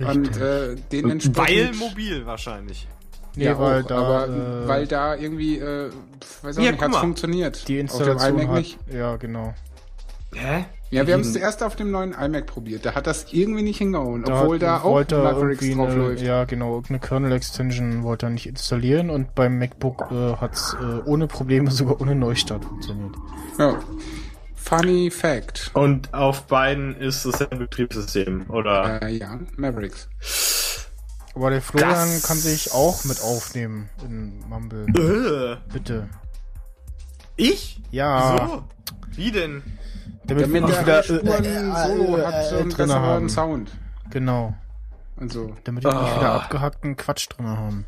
Und 0.00 0.36
äh, 0.36 0.74
den 0.92 1.10
entsprechend... 1.10 1.80
Weil 1.80 1.88
mobil 1.88 2.26
wahrscheinlich. 2.26 2.86
Nee, 3.36 3.44
ja, 3.46 3.58
weil 3.58 3.82
auch, 3.82 3.86
da, 3.86 3.96
aber 3.96 4.28
äh, 4.64 4.68
weil 4.68 4.86
da 4.86 5.14
irgendwie, 5.14 5.58
äh, 5.58 5.90
weiß 6.42 6.58
auch 6.58 6.62
Ja, 6.62 6.72
nicht, 6.72 6.80
mal. 6.88 7.00
funktioniert. 7.00 7.66
die 7.66 7.82
Auf 7.82 7.96
dem 7.98 8.08
Installation 8.08 8.38
iMac 8.38 8.48
hat, 8.48 8.54
nicht. 8.56 8.78
Ja, 8.92 9.16
genau. 9.16 9.54
Hä? 10.34 10.66
Ja, 10.94 11.06
wir 11.06 11.14
haben 11.14 11.20
es 11.22 11.32
zuerst 11.32 11.62
auf 11.62 11.76
dem 11.76 11.90
neuen 11.90 12.12
iMac 12.12 12.46
probiert. 12.46 12.86
Da 12.86 12.94
hat 12.94 13.06
das 13.06 13.32
irgendwie 13.32 13.62
nicht 13.62 13.78
hingehauen, 13.78 14.22
Da 14.24 14.40
obwohl 14.42 14.56
hat- 14.56 14.62
da 14.62 14.80
auch 14.82 15.00
er 15.00 15.22
Mavericks 15.22 15.68
drauf 15.74 15.88
eine, 15.90 15.94
läuft. 15.96 16.22
Ja, 16.22 16.44
genau, 16.44 16.70
irgendeine 16.74 17.00
Kernel-Extension 17.00 18.02
wollte 18.02 18.26
er 18.26 18.30
nicht 18.30 18.46
installieren 18.46 19.10
und 19.10 19.34
beim 19.34 19.58
MacBook 19.58 20.06
äh, 20.10 20.36
hat's 20.36 20.76
äh, 20.80 21.00
ohne 21.08 21.26
Probleme, 21.26 21.70
sogar 21.72 22.00
ohne 22.00 22.14
Neustart 22.14 22.64
funktioniert. 22.64 23.14
Ja. 23.58 23.78
Funny 24.54 25.10
Fact. 25.10 25.70
Und 25.74 26.14
auf 26.14 26.44
beiden 26.46 26.96
ist 26.96 27.24
es 27.26 27.42
ein 27.42 27.58
Betriebssystem, 27.58 28.48
oder? 28.48 29.02
Äh, 29.02 29.16
ja, 29.16 29.38
Mavericks. 29.56 30.08
Aber 31.34 31.50
der 31.50 31.60
Florian 31.60 31.90
Das- 31.90 32.22
kann 32.22 32.36
sich 32.38 32.72
auch 32.72 33.04
mit 33.04 33.20
aufnehmen 33.20 33.90
in 34.04 34.38
Mumble. 34.48 34.86
Äh, 34.88 35.56
Bitte. 35.72 36.08
ich? 37.36 37.80
Ja. 37.90 38.34
Wieso? 38.46 38.62
Wie 39.16 39.30
denn? 39.32 39.62
Damit, 40.26 40.52
wir 40.52 40.60
Damit 40.60 40.62
nicht 40.76 40.86
der 40.86 40.86
wieder 40.86 41.02
Spuren 41.02 41.44
äh, 41.44 41.86
Solo 41.88 42.16
äh, 42.18 42.24
hat 42.26 42.34
äh, 42.34 42.48
so 42.48 42.56
einen 42.56 42.70
drinne 42.70 42.86
besseren 42.86 43.02
haben. 43.02 43.28
Sound 43.28 43.70
Genau. 44.10 44.54
und 45.16 45.32
so. 45.32 45.54
Damit 45.64 45.84
wir 45.84 45.92
nicht 45.92 46.02
Ah. 46.12 46.16
wieder 46.18 46.32
abgehackten 46.32 46.96
Quatsch 46.96 47.28
drin 47.30 47.46
haben. 47.48 47.86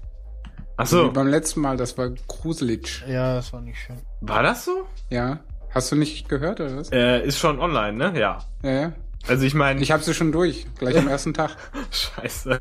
Ach 0.79 0.85
Wie 0.85 0.89
so, 0.89 1.11
beim 1.13 1.27
letzten 1.29 1.61
Mal, 1.61 1.77
das 1.77 1.97
war 1.97 2.11
gruselig. 2.29 3.03
Ja, 3.09 3.35
das 3.35 3.53
war 3.53 3.61
nicht 3.63 3.79
schön. 3.79 3.97
war 4.21 4.43
das 4.43 4.65
so? 4.67 4.87
Ja. 5.09 5.41
Hast 5.71 5.91
du 5.93 5.97
nicht 5.97 6.29
gehört, 6.29 6.61
oder 6.61 6.77
was? 6.77 6.91
Äh, 6.93 7.25
ist 7.27 7.39
schon 7.39 7.59
online, 7.61 7.93
ne? 8.13 8.19
Ja. 8.19 8.39
Ja, 8.63 8.71
ja. 8.71 8.93
Also 9.29 9.45
ich 9.45 9.55
meine, 9.55 9.81
Ich 9.81 9.91
hab 9.91 10.03
sie 10.03 10.15
schon 10.15 10.31
durch, 10.33 10.67
gleich 10.79 10.97
am 10.99 11.09
ersten 11.09 11.35
Tag. 11.35 11.57
scheiße. 11.91 12.61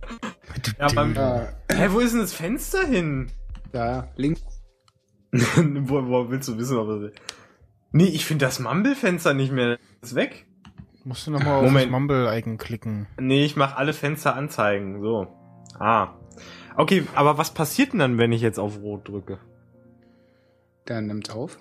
Ja, 0.79 0.87
beim, 0.95 1.13
Ja, 1.13 1.47
hä, 1.71 1.87
wo 1.91 1.99
ist 1.99 2.13
denn 2.13 2.21
das 2.21 2.33
Fenster 2.33 2.85
hin? 2.87 3.29
da, 3.71 4.07
links. 4.15 4.41
wo, 5.33 6.05
wo 6.07 6.29
willst 6.29 6.47
du 6.47 6.57
wissen, 6.57 6.77
ob 6.77 6.87
das 6.87 7.11
Nee, 7.95 8.07
ich 8.07 8.25
finde 8.25 8.43
das 8.43 8.59
Mumble-Fenster 8.59 9.33
nicht 9.33 9.53
mehr. 9.53 9.77
Ist 10.01 10.15
weg. 10.15 10.45
Musst 11.05 11.27
du 11.27 11.31
nochmal 11.31 11.63
auf 11.65 11.73
das. 11.73 11.85
Mumble-Icon 11.87 12.57
klicken. 12.57 13.07
Nee, 13.17 13.45
ich 13.45 13.55
mache 13.55 13.77
alle 13.77 13.93
Fenster 13.93 14.35
anzeigen. 14.35 15.01
So. 15.01 15.27
Ah. 15.79 16.09
Okay, 16.75 17.05
aber 17.15 17.37
was 17.37 17.53
passiert 17.53 17.93
denn 17.93 17.99
dann, 17.99 18.17
wenn 18.17 18.33
ich 18.33 18.41
jetzt 18.41 18.59
auf 18.59 18.81
Rot 18.81 19.07
drücke? 19.07 19.39
Der 20.89 20.99
nimmt 20.99 21.31
auf. 21.31 21.57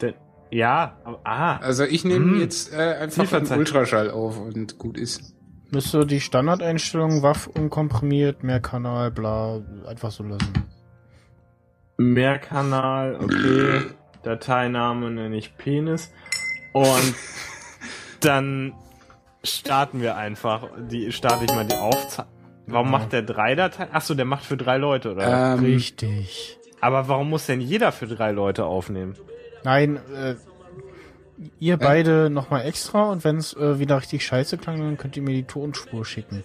Denn, 0.00 0.14
ja, 0.50 0.98
aber, 1.04 1.20
ah. 1.22 1.58
Also 1.58 1.84
ich 1.84 2.04
nehme 2.04 2.32
Hm. 2.32 2.40
jetzt 2.40 2.72
äh, 2.72 2.76
einfach 2.76 3.00
den 3.02 3.10
Zielverzeichnis. 3.10 3.68
Ultraschall 3.68 4.10
auf 4.10 4.36
und 4.40 4.78
gut 4.78 4.98
ist. 4.98 5.32
Müsste 5.70 6.04
die 6.06 6.20
Standardeinstellung 6.20 7.22
WAF 7.22 7.46
unkomprimiert, 7.46 8.42
mehr 8.42 8.58
Kanal, 8.58 9.12
bla, 9.12 9.60
einfach 9.86 10.10
so 10.10 10.24
lassen. 10.24 10.52
Mehrkanal, 11.98 13.14
okay. 13.22 13.82
Dateiname 14.22 15.10
nenne 15.10 15.36
ich 15.36 15.56
Penis. 15.56 16.12
Und 16.72 17.14
dann 18.20 18.74
starten 19.44 20.00
wir 20.00 20.16
einfach. 20.16 20.68
Die 20.90 21.12
starte 21.12 21.44
ich 21.44 21.52
mal 21.52 21.66
die 21.66 21.76
Aufzeichnung. 21.76 22.34
Warum 22.66 22.90
macht 22.90 23.12
der 23.12 23.22
drei 23.22 23.54
Dateien? 23.54 23.90
Achso, 23.92 24.14
der 24.14 24.26
macht 24.26 24.44
für 24.44 24.58
drei 24.58 24.76
Leute, 24.76 25.12
oder? 25.12 25.54
Ähm, 25.54 25.60
Richtig. 25.60 26.58
Aber 26.80 27.08
warum 27.08 27.30
muss 27.30 27.46
denn 27.46 27.60
jeder 27.60 27.92
für 27.92 28.06
drei 28.06 28.30
Leute 28.30 28.66
aufnehmen? 28.66 29.14
Nein, 29.64 29.98
äh, 30.14 30.34
ihr 31.58 31.76
beide 31.76 32.30
nochmal 32.30 32.66
extra 32.66 33.10
und 33.10 33.24
wenn 33.24 33.38
es 33.38 33.54
äh, 33.54 33.78
wieder 33.78 33.98
richtig 33.98 34.24
scheiße 34.24 34.58
klang, 34.58 34.78
dann 34.78 34.96
könnt 34.96 35.16
ihr 35.16 35.22
mir 35.22 35.34
die 35.34 35.44
Tonspur 35.44 36.04
schicken. 36.04 36.44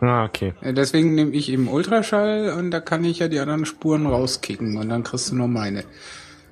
Ah, 0.00 0.24
okay. 0.24 0.54
Äh, 0.60 0.74
Deswegen 0.74 1.14
nehme 1.14 1.30
ich 1.30 1.48
eben 1.48 1.68
Ultraschall 1.68 2.54
und 2.58 2.70
da 2.72 2.80
kann 2.80 3.04
ich 3.04 3.20
ja 3.20 3.28
die 3.28 3.38
anderen 3.38 3.64
Spuren 3.64 4.06
rauskicken 4.06 4.76
und 4.76 4.88
dann 4.88 5.04
kriegst 5.04 5.30
du 5.30 5.36
nur 5.36 5.48
meine. 5.48 5.84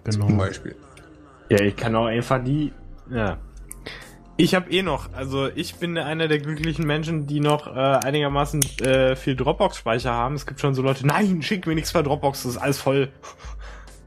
Genau. 0.05 0.27
Zum 0.27 0.39
Beispiel. 0.39 0.77
Ja, 1.49 1.61
ich 1.61 1.77
kann 1.77 1.95
auch 1.97 2.07
einfach 2.07 2.43
die. 2.43 2.73
Ja. 3.11 3.39
Ich 4.37 4.55
habe 4.55 4.71
eh 4.71 4.83
noch, 4.83 5.13
also 5.13 5.49
ich 5.55 5.75
bin 5.75 5.99
einer 5.99 6.27
der 6.27 6.39
glücklichen 6.39 6.87
Menschen, 6.87 7.27
die 7.27 7.41
noch 7.41 7.67
äh, 7.67 7.71
einigermaßen 7.79 8.63
äh, 8.81 9.15
viel 9.15 9.37
Dropbox-Speicher 9.37 10.13
haben. 10.13 10.35
Es 10.35 10.47
gibt 10.47 10.61
schon 10.61 10.75
so 10.75 10.81
Leute, 10.81 11.07
nein, 11.07 11.43
schick 11.43 11.67
mir 11.67 11.75
nichts 11.75 11.93
bei 11.93 12.01
Dropbox, 12.03 12.45
das 12.45 12.53
ist 12.53 12.59
alles 12.59 12.79
voll. 12.79 13.11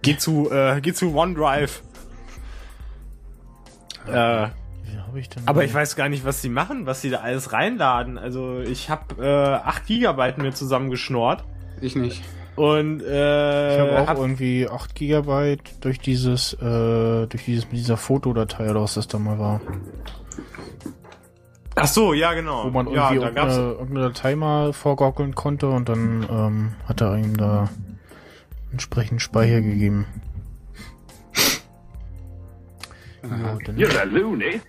Geh 0.01 0.17
zu, 0.17 0.49
äh, 0.51 0.81
geh 0.81 0.91
zu 0.91 1.15
OneDrive. 1.15 1.83
Äh, 4.07 4.11
Wie 4.11 4.97
hab 4.97 5.15
ich 5.15 5.29
denn 5.29 5.43
aber 5.47 5.63
ich 5.63 5.73
weiß 5.73 5.95
gar 5.95 6.09
nicht, 6.09 6.25
was 6.25 6.41
sie 6.41 6.49
machen, 6.49 6.87
was 6.87 7.01
sie 7.01 7.11
da 7.11 7.19
alles 7.19 7.53
reinladen. 7.53 8.17
Also 8.17 8.59
ich 8.59 8.89
habe 8.89 9.23
äh, 9.23 9.67
8 9.67 9.85
Gigabyte 9.85 10.39
mir 10.39 10.51
zusammengeschnort. 10.51 11.43
Ich 11.79 11.95
nicht. 11.95 12.23
Und 12.55 13.01
äh, 13.01 13.75
Ich 13.75 13.81
habe 13.81 14.11
auch 14.11 14.19
irgendwie 14.19 14.69
8 14.69 14.93
Gigabyte 14.93 15.83
durch 15.83 15.99
dieses, 15.99 16.53
äh, 16.53 17.27
durch 17.27 17.45
dieses 17.45 17.65
mit 17.65 17.73
dieser 17.73 17.97
Fotodatei 17.97 18.69
oder 18.69 18.81
was 18.81 18.93
das 18.93 19.07
da 19.07 19.17
mal 19.17 19.39
war. 19.39 19.61
Ach 21.75 21.87
so, 21.87 22.13
ja 22.13 22.33
genau. 22.33 22.65
Wo 22.65 22.69
man 22.69 22.87
ja, 22.91 23.11
irgendwie 23.11 23.25
irgendeine, 23.25 23.71
irgendeine 23.71 24.07
Datei 24.09 24.35
mal 24.35 24.73
vorgaukeln 24.73 25.33
konnte 25.33 25.69
und 25.69 25.89
dann 25.89 26.27
ähm, 26.29 26.71
hat 26.87 27.01
er 27.01 27.17
ihm 27.17 27.35
da 27.35 27.69
entsprechend 28.71 29.21
Speicher 29.21 29.61
gegeben. 29.61 30.05
Ja, 33.23 33.57
dann 33.65 33.77
You're 33.77 33.99
a 33.99 34.03
loony. 34.03 34.61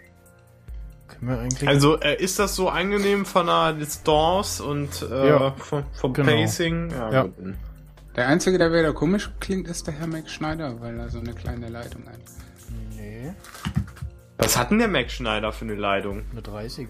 Also 1.66 1.98
äh, 2.00 2.22
ist 2.22 2.38
das 2.38 2.54
so 2.54 2.68
angenehm 2.68 3.24
von 3.24 3.46
der 3.46 3.72
Distanz 3.72 4.60
und 4.60 5.06
äh, 5.10 5.28
Ja, 5.28 5.50
vom, 5.52 5.84
vom 5.92 6.12
genau. 6.12 6.30
Pacing? 6.30 6.90
Ja. 6.90 7.22
gut. 7.22 7.34
Der 8.16 8.28
Einzige, 8.28 8.58
der 8.58 8.72
wieder 8.72 8.92
komisch 8.92 9.30
klingt, 9.40 9.68
ist 9.68 9.86
der 9.86 9.94
Herr 9.94 10.06
Mac 10.06 10.28
Schneider, 10.30 10.80
weil 10.80 10.98
er 10.98 11.08
so 11.08 11.18
eine 11.18 11.32
kleine 11.34 11.68
Leitung 11.68 12.04
hat. 12.06 12.18
nee, 12.96 13.32
Was 14.38 14.56
hat 14.56 14.70
denn 14.70 14.78
der 14.78 14.88
Mac 14.88 15.10
Schneider 15.10 15.52
für 15.52 15.64
eine 15.64 15.74
Leitung? 15.74 16.22
eine 16.30 16.40
30er. 16.40 16.88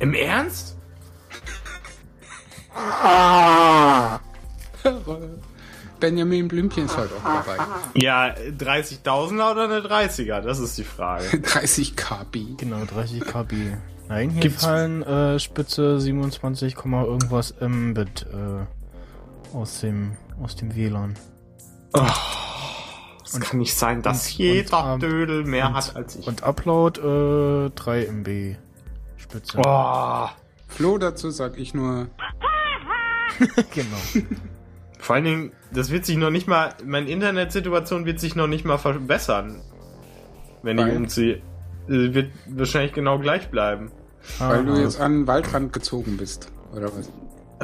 Im 0.00 0.12
Ernst? 0.14 0.76
Benjamin 6.00 6.48
Blümchen 6.48 6.86
ist 6.86 6.96
halt 6.96 7.10
auch 7.12 7.22
dabei. 7.22 7.56
Ja, 7.94 8.34
30.000er 8.34 9.52
oder 9.52 9.64
eine 9.64 9.78
30er? 9.80 10.40
Das 10.40 10.58
ist 10.58 10.76
die 10.76 10.84
Frage. 10.84 11.40
30 11.40 11.96
KB. 11.96 12.56
Genau, 12.58 12.84
30 12.84 13.20
KB. 13.24 13.52
Nein, 14.08 14.30
hier 14.30 14.42
Gibt's- 14.42 14.64
fallen 14.64 15.02
äh, 15.02 15.38
Spitze 15.38 16.00
27, 16.00 16.74
Komma 16.74 17.04
irgendwas 17.04 17.54
Mbit 17.60 18.26
äh, 18.32 18.66
aus 19.54 19.80
dem 19.80 20.16
aus 20.42 20.56
dem 20.56 20.74
WLAN. 20.74 21.14
Es 23.24 23.40
kann 23.40 23.58
nicht 23.58 23.74
sein, 23.74 24.02
dass 24.02 24.26
und- 24.32 24.38
jeder 24.38 24.94
und, 24.94 25.02
Dödel 25.02 25.44
mehr 25.44 25.68
und- 25.68 25.74
hat 25.74 25.96
als 25.96 26.16
ich. 26.16 26.26
Und 26.26 26.42
Upload 26.42 27.00
äh, 27.00 27.70
3 27.74 28.04
MB 28.06 28.56
Spitze. 29.16 29.58
Oh. 29.64 30.28
Flo, 30.68 30.98
dazu 30.98 31.30
sag 31.30 31.58
ich 31.58 31.72
nur, 31.74 32.08
genau. 33.74 33.96
Vor 34.98 35.16
allen 35.16 35.24
Dingen, 35.24 35.52
das 35.72 35.90
wird 35.90 36.04
sich 36.04 36.16
noch 36.16 36.30
nicht 36.30 36.48
mal, 36.48 36.74
meine 36.84 37.08
Internetsituation 37.10 38.06
wird 38.06 38.18
sich 38.20 38.34
noch 38.36 38.46
nicht 38.46 38.64
mal 38.64 38.78
verbessern. 38.78 39.60
Wenn 40.62 40.78
ich 40.78 40.84
Weil? 40.86 40.96
umziehe. 40.96 41.34
Äh, 41.88 42.14
Wird 42.14 42.32
wahrscheinlich 42.46 42.92
genau 42.94 43.18
gleich 43.18 43.50
bleiben. 43.50 43.90
weil 44.38 44.64
du 44.64 44.72
Aha. 44.72 44.80
jetzt 44.80 44.98
an 45.00 45.12
den 45.12 45.26
Waldrand 45.26 45.72
gezogen 45.72 46.16
bist, 46.16 46.50
oder 46.72 46.86
was? 46.86 47.10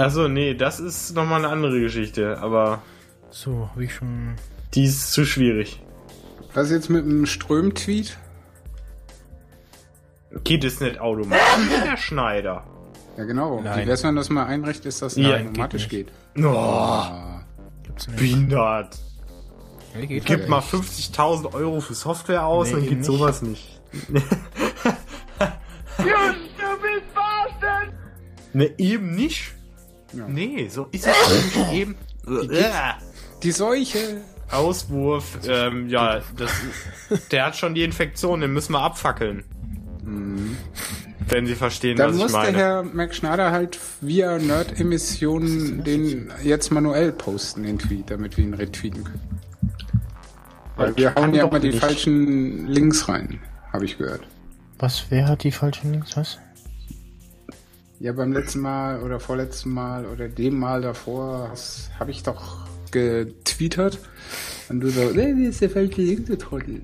Also 0.00 0.28
nee, 0.28 0.54
das 0.54 0.80
ist 0.80 1.14
nochmal 1.14 1.44
eine 1.44 1.52
andere 1.52 1.80
Geschichte, 1.80 2.38
aber 2.40 2.80
So, 3.30 3.68
habe 3.70 3.84
ich 3.84 3.94
schon. 3.94 4.34
die 4.74 4.84
ist 4.84 5.12
zu 5.12 5.24
schwierig. 5.26 5.82
Was 6.54 6.70
jetzt 6.70 6.88
mit 6.90 7.04
dem 7.04 7.26
Ström-Tweet? 7.26 8.16
Geht 10.44 10.64
es 10.64 10.80
nicht 10.80 11.00
automatisch, 11.00 11.42
der 11.84 11.96
Schneider? 11.96 12.64
Ja, 13.16 13.24
genau. 13.24 13.60
Nein. 13.60 13.82
Wie 13.82 13.86
wär's, 13.88 14.02
wenn 14.04 14.16
das 14.16 14.30
mal 14.30 14.46
einrichtet 14.46 14.86
ist, 14.86 15.02
dass 15.02 15.12
es 15.12 15.18
Ja, 15.18 15.36
automatisch 15.36 15.88
geht 15.88 16.08
geht? 16.34 16.44
Oh. 16.46 17.02
Gibt's 17.82 18.06
nicht. 18.08 18.16
behindert. 18.18 18.98
Nee, 19.94 20.06
geht 20.06 20.24
Gib 20.24 20.38
halt 20.40 20.48
mal 20.48 20.60
nicht. 20.60 20.72
50.000 20.72 21.52
Euro 21.52 21.80
für 21.80 21.94
Software 21.94 22.46
aus, 22.46 22.68
Nee, 22.68 22.72
dann 22.72 22.80
geht 22.82 22.88
geht 22.90 22.98
nicht. 22.98 23.06
sowas 23.06 23.42
nicht. 23.42 23.80
ne, 28.52 28.70
eben 28.78 29.14
nicht. 29.14 29.52
Ja. 30.12 30.26
Nee, 30.28 30.68
so 30.68 30.88
ist 30.92 31.06
es 31.06 31.56
nicht 31.56 31.72
eben. 31.72 31.94
Äh, 32.26 32.70
Die 33.42 33.52
Seuche! 33.52 34.22
Auswurf, 34.50 35.38
ähm, 35.46 35.88
ja, 35.88 36.22
das, 36.36 36.50
der 37.30 37.46
hat 37.46 37.56
schon 37.56 37.74
die 37.74 37.84
Infektion, 37.84 38.40
den 38.40 38.52
müssen 38.52 38.72
wir 38.72 38.80
abfackeln. 38.80 39.44
Wenn 41.28 41.46
Sie 41.46 41.54
verstehen, 41.54 41.96
Dann 41.96 42.08
was 42.08 42.16
ich 42.16 42.22
muss 42.22 42.32
der 42.32 42.40
meine. 42.42 42.58
Herr 42.58 42.82
Mac 42.82 43.14
Schneider 43.14 43.52
halt 43.52 43.78
via 44.00 44.38
Nerd-Emissionen 44.38 45.84
den 45.84 46.32
jetzt 46.42 46.70
manuell 46.72 47.12
posten, 47.12 47.62
den 47.62 47.78
Tweet, 47.78 48.10
damit 48.10 48.36
wir 48.36 48.42
ihn 48.44 48.54
retweeten 48.54 49.04
können. 49.04 49.40
Weil 50.74 50.96
wir 50.96 51.14
hauen 51.14 51.32
ja 51.32 51.46
immer 51.46 51.60
die 51.60 51.72
falschen 51.72 52.66
Links 52.66 53.08
rein, 53.08 53.38
habe 53.72 53.84
ich 53.84 53.98
gehört. 53.98 54.22
Was, 54.80 55.04
wer 55.10 55.28
hat 55.28 55.44
die 55.44 55.52
falschen 55.52 55.92
Links? 55.92 56.16
Was? 56.16 56.38
Ja, 58.00 58.12
beim 58.12 58.32
letzten 58.32 58.60
Mal 58.60 59.02
oder 59.02 59.20
vorletzten 59.20 59.74
Mal 59.74 60.06
oder 60.06 60.26
dem 60.28 60.58
Mal 60.58 60.80
davor 60.80 61.52
habe 61.98 62.10
ich 62.10 62.22
doch 62.22 62.66
getweetet 62.90 63.98
und 64.70 64.80
du 64.80 64.88
so, 64.88 65.10
nee, 65.10 65.32
das 65.44 65.50
ist 65.54 65.60
der 65.60 65.70
falsche 65.70 66.00
Link, 66.00 66.24
du 66.26 66.38
Trottel. 66.38 66.80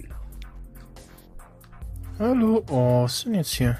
Hallo? 2.19 2.63
Oh, 2.69 3.05
was 3.05 3.15
ist 3.17 3.25
denn 3.25 3.35
jetzt 3.35 3.53
hier? 3.53 3.79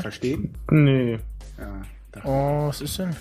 Verstehen? 0.00 0.54
Nee. 0.70 1.18
Ja. 1.58 1.82
da- 2.12 2.20
oh, 2.24 2.68
was 2.68 2.80
ist 2.80 2.98
denn? 3.00 3.16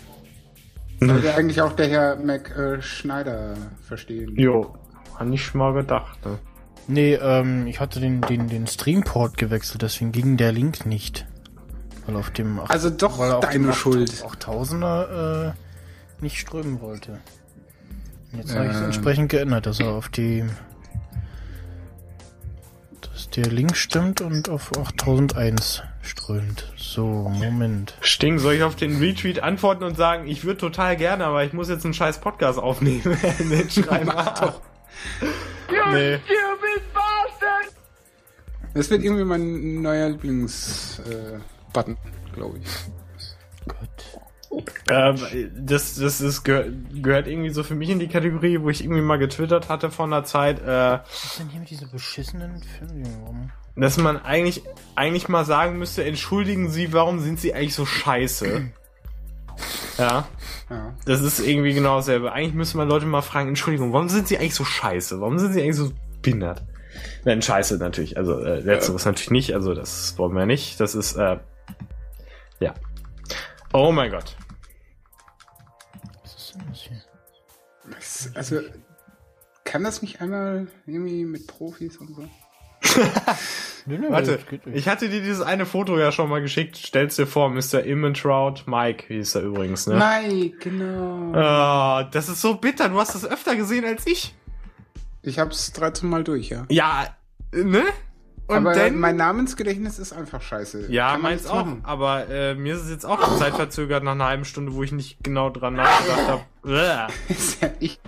Sollte 1.02 1.34
eigentlich 1.34 1.62
auch 1.62 1.74
der 1.74 1.88
Herr 1.88 2.16
Mac 2.18 2.56
äh, 2.56 2.80
Schneider 2.82 3.56
verstehen. 3.82 4.36
Jo, 4.36 4.76
hab 5.16 5.28
ich 5.32 5.44
schon 5.44 5.60
mal 5.60 5.74
gedacht. 5.74 6.24
Ne? 6.26 6.38
Nee, 6.88 7.14
ähm, 7.16 7.66
ich 7.66 7.80
hatte 7.80 8.00
den, 8.00 8.22
den, 8.22 8.48
den 8.50 8.68
Streamport 8.68 9.36
gewechselt, 9.38 9.82
deswegen 9.82 10.12
ging 10.12 10.38
der 10.38 10.52
Link 10.52 10.86
nicht. 10.86 11.26
Weil 12.06 12.16
auf 12.18 12.30
dem 12.32 12.60
acht- 12.60 12.72
Also 12.72 12.90
doch 12.90 13.18
weil 13.20 13.30
er 13.32 13.38
auf 13.38 13.50
deine 13.50 13.74
Schuld. 13.74 14.12
8000er 14.12 15.50
äh, 15.50 15.54
nicht 16.22 16.40
strömen 16.40 16.80
wollte. 16.82 17.20
Und 18.32 18.40
jetzt 18.40 18.54
habe 18.56 18.66
ich 18.66 18.72
es 18.72 18.78
Ähm. 18.78 18.86
entsprechend 18.86 19.30
geändert, 19.30 19.66
dass 19.66 19.80
er 19.80 19.90
auf 19.92 20.10
die 20.10 20.46
dass 23.02 23.30
der 23.30 23.46
Link 23.48 23.76
stimmt 23.78 24.22
und 24.22 24.50
auf 24.50 24.72
8001 24.78 25.84
strömt. 26.02 26.72
So, 26.78 27.30
Moment. 27.30 27.96
Sting, 28.02 28.40
soll 28.40 28.54
ich 28.56 28.64
auf 28.64 28.76
den 28.76 28.98
Retweet 29.00 29.42
antworten 29.42 29.84
und 29.84 29.96
sagen, 29.96 30.28
ich 30.28 30.44
würde 30.44 30.58
total 30.60 30.96
gerne, 30.98 31.26
aber 31.26 31.44
ich 31.44 31.54
muss 31.54 31.70
jetzt 31.70 31.86
einen 31.86 31.94
scheiß 31.94 32.20
Podcast 32.20 32.58
aufnehmen. 32.60 33.18
nee, 33.44 33.66
schreib 33.70 34.06
Mach 34.06 34.40
doch. 34.40 34.62
Nee. 35.94 36.20
Das 38.74 38.90
wird 38.90 39.04
irgendwie 39.04 39.24
mein 39.24 39.82
neuer 39.82 40.10
Lieblings-Button, 40.10 41.38
äh, 41.38 41.40
Button, 41.76 41.98
glaube 42.34 42.58
ich. 42.58 42.66
Ähm, 44.90 45.18
das 45.54 45.96
das 45.96 46.22
ist, 46.22 46.44
gehör, 46.44 46.66
gehört 46.94 47.28
irgendwie 47.28 47.50
so 47.50 47.64
für 47.64 47.76
mich 47.76 47.90
in 47.90 48.00
die 48.00 48.08
Kategorie, 48.08 48.62
wo 48.62 48.70
ich 48.70 48.82
irgendwie 48.82 49.02
mal 49.02 49.18
getwittert 49.18 49.68
hatte 49.68 49.92
vor 49.92 50.06
einer 50.06 50.24
Zeit, 50.24 50.62
äh, 50.62 50.66
Was 50.66 51.24
ist 51.26 51.40
denn 51.40 51.50
hier 51.50 51.60
mit 51.60 51.70
dieser 51.70 51.88
beschissenen 51.88 52.64
Fernbedienung 52.64 53.24
rum? 53.26 53.52
dass 53.76 53.98
man 53.98 54.18
eigentlich, 54.24 54.64
eigentlich 54.96 55.28
mal 55.28 55.44
sagen 55.44 55.78
müsste, 55.78 56.06
entschuldigen 56.06 56.70
Sie, 56.70 56.94
warum 56.94 57.20
sind 57.20 57.40
Sie 57.40 57.54
eigentlich 57.54 57.76
so 57.76 57.86
scheiße? 57.86 58.46
ja. 59.98 60.28
Ja. 60.70 60.96
Das 61.06 61.22
ist 61.22 61.40
irgendwie 61.40 61.74
genau 61.74 61.98
dasselbe. 61.98 62.32
Eigentlich 62.32 62.54
müsste 62.54 62.78
man 62.78 62.88
Leute 62.88 63.06
mal 63.06 63.22
fragen, 63.22 63.50
Entschuldigung, 63.50 63.92
warum 63.94 64.10
sind 64.10 64.28
Sie 64.28 64.38
eigentlich 64.38 64.56
so 64.56 64.64
scheiße? 64.64 65.20
Warum 65.20 65.40
sind 65.40 65.54
Sie 65.54 65.62
eigentlich 65.62 65.76
so 65.76 65.92
behindert? 66.22 66.64
Nein, 67.26 67.42
scheiße 67.42 67.78
natürlich. 67.78 68.18
Also, 68.18 68.40
äh, 68.40 68.62
letzteres 68.62 69.06
natürlich 69.06 69.32
nicht. 69.32 69.54
Also, 69.54 69.74
das 69.74 70.18
wollen 70.18 70.36
wir 70.36 70.46
nicht. 70.46 70.80
Das 70.80 70.96
ist, 70.96 71.18
äh, 71.18 71.38
ja. 72.60 72.74
Oh 73.74 73.92
mein 73.92 74.12
Gott. 74.12 74.36
Was 76.24 76.36
ist 76.36 76.56
denn 76.56 76.64
das 76.70 76.82
hier? 76.82 77.02
Das, 77.92 78.32
also, 78.36 78.62
kann 79.64 79.84
das 79.84 80.02
nicht 80.02 80.22
einmal 80.22 80.68
irgendwie 80.86 81.26
mit 81.26 81.48
Profis 81.48 81.98
und 81.98 82.16
so? 82.16 82.28
Nö, 83.88 84.00
nö, 84.00 84.10
Warte, 84.10 84.40
ich 84.74 84.88
hatte 84.88 85.10
dir 85.10 85.22
dieses 85.22 85.42
eine 85.42 85.68
Foto 85.68 86.00
ja 86.00 86.12
schon 86.12 86.28
mal 86.28 86.42
geschickt. 86.42 86.76
Stell's 86.78 87.18
dir 87.18 87.28
vor, 87.28 87.52
Mr. 87.52 87.84
Immentrout, 87.84 88.64
Mike 88.66 89.06
hieß 89.14 89.36
er 89.36 89.42
übrigens, 89.44 89.86
ne? 89.86 89.96
Mike, 89.96 90.58
genau. 90.58 91.32
Ah, 91.34 92.04
das 92.06 92.28
ist 92.28 92.42
so 92.42 92.56
bitter. 92.56 92.90
Du 92.90 93.00
hast 93.00 93.14
das 93.14 93.26
öfter 93.26 93.56
gesehen 93.56 93.86
als 93.86 94.08
ich. 94.08 94.34
Ich 95.22 95.38
hab's 95.38 95.72
13 95.74 96.10
Mal 96.10 96.24
durch, 96.24 96.50
ja. 96.50 96.66
Ja, 96.70 97.16
ne? 97.52 97.84
Und 98.48 98.58
Aber 98.58 98.74
dann, 98.74 99.00
mein 99.00 99.16
Namensgedächtnis 99.16 99.98
ist 99.98 100.14
einfach 100.14 100.42
scheiße. 100.42 100.92
ja, 100.92 101.18
meins 101.18 101.48
auch. 101.48 101.66
machen. 101.66 101.80
Aber 101.84 102.30
äh, 102.30 102.54
mir 102.54 102.76
ist 102.76 102.84
es 102.84 102.90
jetzt 102.92 103.06
auch 103.06 103.38
zeitverzögert 103.40 104.04
nach 104.04 104.12
einer 104.12 104.26
halben 104.26 104.46
Stunde, 104.46 104.74
wo 104.76 104.84
ich 104.84 104.92
nicht 104.92 105.24
genau 105.24 105.50
dran 105.50 105.74
nachgedacht 105.74 106.28
habe. 106.64 107.08
ist 107.28 107.60
ja 107.62 107.70
ich. 107.80 108.00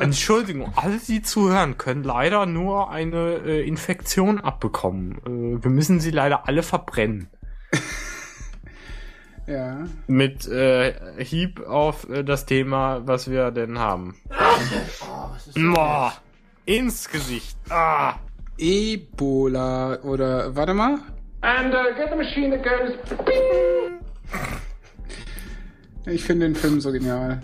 Entschuldigung, 0.00 0.72
alle, 0.74 0.98
die 0.98 1.22
zuhören, 1.22 1.78
können 1.78 2.02
leider 2.02 2.44
nur 2.46 2.90
eine 2.90 3.34
äh, 3.44 3.66
Infektion 3.66 4.40
abbekommen. 4.40 5.18
Äh, 5.26 5.62
wir 5.62 5.70
müssen 5.70 6.00
sie 6.00 6.10
leider 6.10 6.48
alle 6.48 6.62
verbrennen. 6.62 7.28
Ja. 9.46 9.84
Mit 10.06 10.48
äh, 10.48 10.94
Hieb 11.22 11.60
auf 11.66 12.08
äh, 12.08 12.22
das 12.24 12.46
Thema, 12.46 13.06
was 13.06 13.30
wir 13.30 13.50
denn 13.50 13.78
haben. 13.78 14.16
Boah, 15.54 16.14
ins 16.64 17.10
Gesicht. 17.10 17.54
Ah. 17.68 18.14
Ebola 18.58 20.00
oder 20.02 20.54
warte 20.54 20.74
mal. 20.74 20.98
And 21.40 21.74
uh, 21.74 21.94
get 21.96 22.10
the 22.10 22.16
machine 22.16 22.50
that 22.50 22.62
goes. 22.62 22.92
Ich 26.06 26.24
finde 26.24 26.46
den 26.46 26.54
Film 26.54 26.80
so 26.80 26.92
genial. 26.92 27.40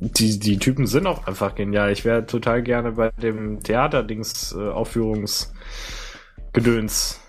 Die, 0.00 0.38
die 0.38 0.58
Typen 0.58 0.86
sind 0.86 1.06
auch 1.06 1.26
einfach 1.26 1.54
genial. 1.54 1.92
Ich 1.92 2.04
wäre 2.04 2.24
total 2.24 2.62
gerne 2.62 2.92
bei 2.92 3.10
dem 3.10 3.62
Theaterdings 3.62 4.52
äh, 4.52 4.70
Aufführungsgedöns 4.70 7.20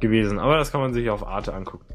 gewesen. 0.00 0.38
Aber 0.38 0.56
das 0.56 0.72
kann 0.72 0.80
man 0.80 0.92
sich 0.92 1.08
auf 1.08 1.26
Arte 1.26 1.54
angucken. 1.54 1.86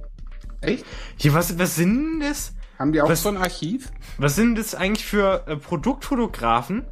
Echt? 0.61 0.85
Hier, 1.17 1.33
was, 1.33 1.59
was 1.59 1.75
sind 1.75 2.21
denn 2.21 2.29
das? 2.29 2.53
Haben 2.79 2.93
die 2.93 3.01
auch 3.01 3.09
was, 3.09 3.23
so 3.23 3.29
ein 3.29 3.37
Archiv? 3.37 3.91
Was 4.17 4.35
sind 4.35 4.57
das 4.57 4.73
eigentlich 4.73 5.05
für 5.05 5.43
äh, 5.47 5.57
Produktfotografen, 5.57 6.85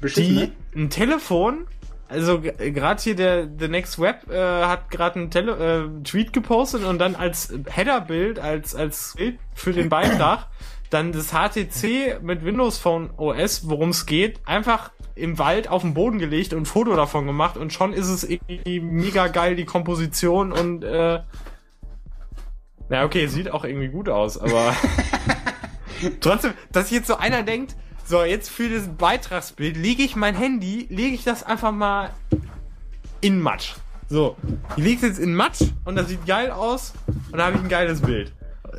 Beschissen, 0.00 0.34
die 0.34 0.40
ne? 0.40 0.52
ein 0.74 0.90
Telefon, 0.90 1.66
also 2.08 2.40
gerade 2.40 3.02
hier 3.02 3.16
der 3.16 3.48
The 3.58 3.68
Next 3.68 3.98
Web 3.98 4.30
äh, 4.30 4.64
hat 4.64 4.90
gerade 4.90 5.16
einen 5.16 5.30
Tele 5.30 5.90
äh, 6.00 6.02
Tweet 6.04 6.32
gepostet 6.32 6.84
und 6.84 6.98
dann 6.98 7.14
als 7.14 7.52
Headerbild, 7.68 8.38
als 8.38 8.74
als 8.74 9.14
Bild 9.16 9.38
für 9.54 9.72
den 9.72 9.88
Beitrag 9.88 10.46
dann 10.90 11.12
das 11.12 11.32
HTC 11.32 12.22
mit 12.22 12.44
Windows 12.44 12.78
Phone 12.78 13.10
OS, 13.18 13.68
worum 13.68 13.90
es 13.90 14.06
geht, 14.06 14.40
einfach 14.46 14.90
im 15.14 15.38
Wald 15.38 15.68
auf 15.68 15.82
den 15.82 15.92
Boden 15.92 16.18
gelegt 16.18 16.54
und 16.54 16.62
ein 16.62 16.66
Foto 16.66 16.96
davon 16.96 17.26
gemacht 17.26 17.56
und 17.58 17.72
schon 17.72 17.92
ist 17.92 18.08
es 18.08 18.24
irgendwie 18.24 18.80
mega 18.80 19.26
geil 19.26 19.56
die 19.56 19.66
Komposition 19.66 20.52
und 20.52 20.84
äh, 20.84 21.20
ja 22.90 23.04
okay, 23.04 23.26
sieht 23.26 23.50
auch 23.50 23.64
irgendwie 23.64 23.88
gut 23.88 24.08
aus, 24.08 24.38
aber 24.38 24.74
trotzdem, 26.20 26.54
dass 26.72 26.90
jetzt 26.90 27.06
so 27.06 27.16
einer 27.16 27.42
denkt, 27.42 27.76
so, 28.08 28.24
jetzt 28.24 28.48
für 28.48 28.68
das 28.68 28.88
Beitragsbild 28.88 29.76
lege 29.76 30.02
ich 30.02 30.16
mein 30.16 30.34
Handy, 30.34 30.86
lege 30.90 31.14
ich 31.14 31.24
das 31.24 31.42
einfach 31.42 31.72
mal 31.72 32.10
in 33.20 33.40
Matsch. 33.40 33.74
So, 34.08 34.36
ich 34.76 34.84
lege 34.84 34.96
es 34.96 35.02
jetzt 35.02 35.18
in 35.18 35.34
Matsch 35.34 35.62
und 35.84 35.96
das 35.96 36.08
sieht 36.08 36.24
geil 36.26 36.50
aus 36.50 36.94
und 37.30 37.36
da 37.38 37.46
habe 37.46 37.56
ich 37.56 37.62
ein 37.62 37.68
geiles 37.68 38.00
Bild. 38.00 38.32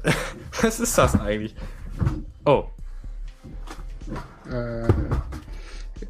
Was 0.61 0.79
ist 0.79 0.97
das 0.97 1.19
eigentlich? 1.19 1.53
Oh. 2.45 2.63
Äh, 4.49 4.87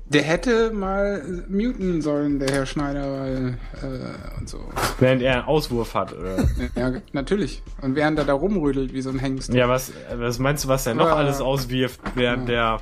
der 0.06 0.24
hätte 0.24 0.72
mal 0.72 1.44
muten 1.50 2.02
sollen, 2.02 2.40
der 2.40 2.50
Herr 2.52 2.66
Schneider, 2.66 3.20
weil, 3.20 3.58
äh, 3.82 4.40
und 4.40 4.48
so. 4.48 4.64
Während 5.00 5.22
er 5.22 5.34
einen 5.34 5.44
Auswurf 5.44 5.94
hat, 5.94 6.14
oder? 6.14 6.46
Ja, 6.76 6.94
natürlich. 7.12 7.62
Und 7.82 7.96
während 7.96 8.18
er 8.18 8.26
da 8.26 8.34
rumrödelt 8.34 8.94
wie 8.94 9.02
so 9.02 9.10
ein 9.10 9.20
Hengst. 9.20 9.54
Ja, 9.54 9.68
was, 9.68 9.92
was 10.16 10.40
meinst 10.40 10.64
du, 10.64 10.68
was 10.70 10.88
er 10.88 10.96
noch 10.96 11.08
Ja. 11.08 11.16
alles 11.16 11.42
auswirft, 11.42 12.00
während 12.16 12.48
der. 12.48 12.80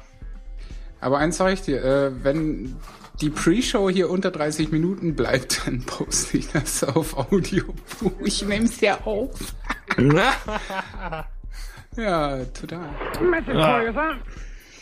Aber 0.99 1.19
eins 1.19 1.37
sag 1.37 1.53
ich 1.53 1.61
dir, 1.61 1.83
äh, 1.83 2.23
wenn 2.23 2.75
die 3.21 3.29
Pre-Show 3.29 3.89
hier 3.89 4.09
unter 4.09 4.31
30 4.31 4.71
Minuten 4.71 5.15
bleibt, 5.15 5.61
dann 5.65 5.83
poste 5.83 6.37
ich 6.37 6.51
das 6.51 6.83
auf 6.83 7.17
Audio. 7.17 7.63
Ich 8.23 8.45
nehm's 8.45 8.81
ja 8.81 8.99
auf. 9.01 9.31
ja, 11.97 12.45
total. 12.45 12.89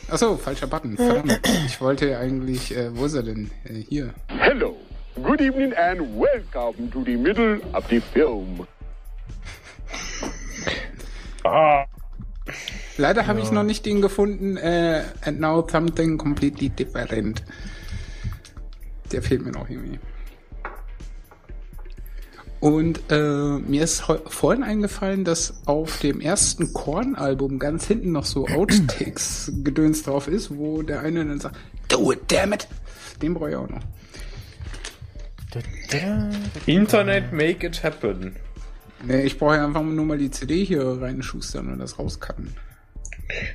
Achso, 0.10 0.38
falscher 0.38 0.68
Button. 0.68 0.96
Verdammt. 0.98 1.40
Ich 1.66 1.82
wollte 1.82 2.10
ja 2.10 2.20
eigentlich, 2.20 2.76
äh, 2.76 2.96
wo 2.96 3.06
ist 3.06 3.16
er 3.16 3.24
denn? 3.24 3.50
Äh, 3.64 3.74
hier. 3.76 4.14
Hello, 4.28 4.78
good 5.16 5.42
evening, 5.42 5.74
and 5.74 6.02
welcome 6.16 6.90
to 6.92 7.04
the 7.04 7.16
middle 7.16 7.60
of 7.74 7.86
the 7.90 8.00
film. 8.00 8.68
Leider 12.98 13.28
habe 13.28 13.42
ich 13.42 13.52
noch 13.52 13.64
nicht 13.64 13.86
den 13.86 14.02
gefunden. 14.02 14.58
Äh, 14.58 15.04
and 15.22 15.40
now 15.40 15.68
something 15.70 16.18
completely 16.18 16.70
different. 16.70 17.44
Der 19.12 19.22
fehlt 19.22 19.44
mir 19.44 19.52
noch 19.52 19.70
irgendwie. 19.70 20.00
Und 22.60 23.02
äh, 23.12 23.60
mir 23.60 23.84
ist 23.84 24.06
vorhin 24.28 24.64
eingefallen, 24.64 25.24
dass 25.24 25.62
auf 25.66 26.00
dem 26.00 26.20
ersten 26.20 26.74
Korn-Album 26.74 27.60
ganz 27.60 27.86
hinten 27.86 28.12
noch 28.12 28.26
so 28.26 28.48
Outtakes-Gedöns 28.48 30.04
drauf 30.06 30.28
ist, 30.28 30.56
wo 30.56 30.82
der 30.82 31.02
eine 31.02 31.26
dann 31.26 31.40
sagt, 31.40 31.58
Do 31.90 32.12
it, 32.12 32.22
damn 32.28 32.54
it! 32.54 32.68
Den 33.22 33.34
brauche 33.34 33.52
ich 33.52 33.56
auch 33.56 33.70
noch. 33.70 33.82
Internet 36.66 37.32
make 37.32 37.66
it 37.66 37.84
happen. 37.84 38.36
Nee, 39.04 39.24
ich 39.24 39.38
brauche 39.38 39.56
ja 39.56 39.66
einfach 39.66 39.82
nur 39.82 40.06
mal 40.06 40.18
die 40.18 40.32
CD 40.32 40.64
hier 40.64 41.02
reinschustern 41.02 41.72
und 41.72 41.80
das 41.80 42.00
rauscutten. 42.00 42.56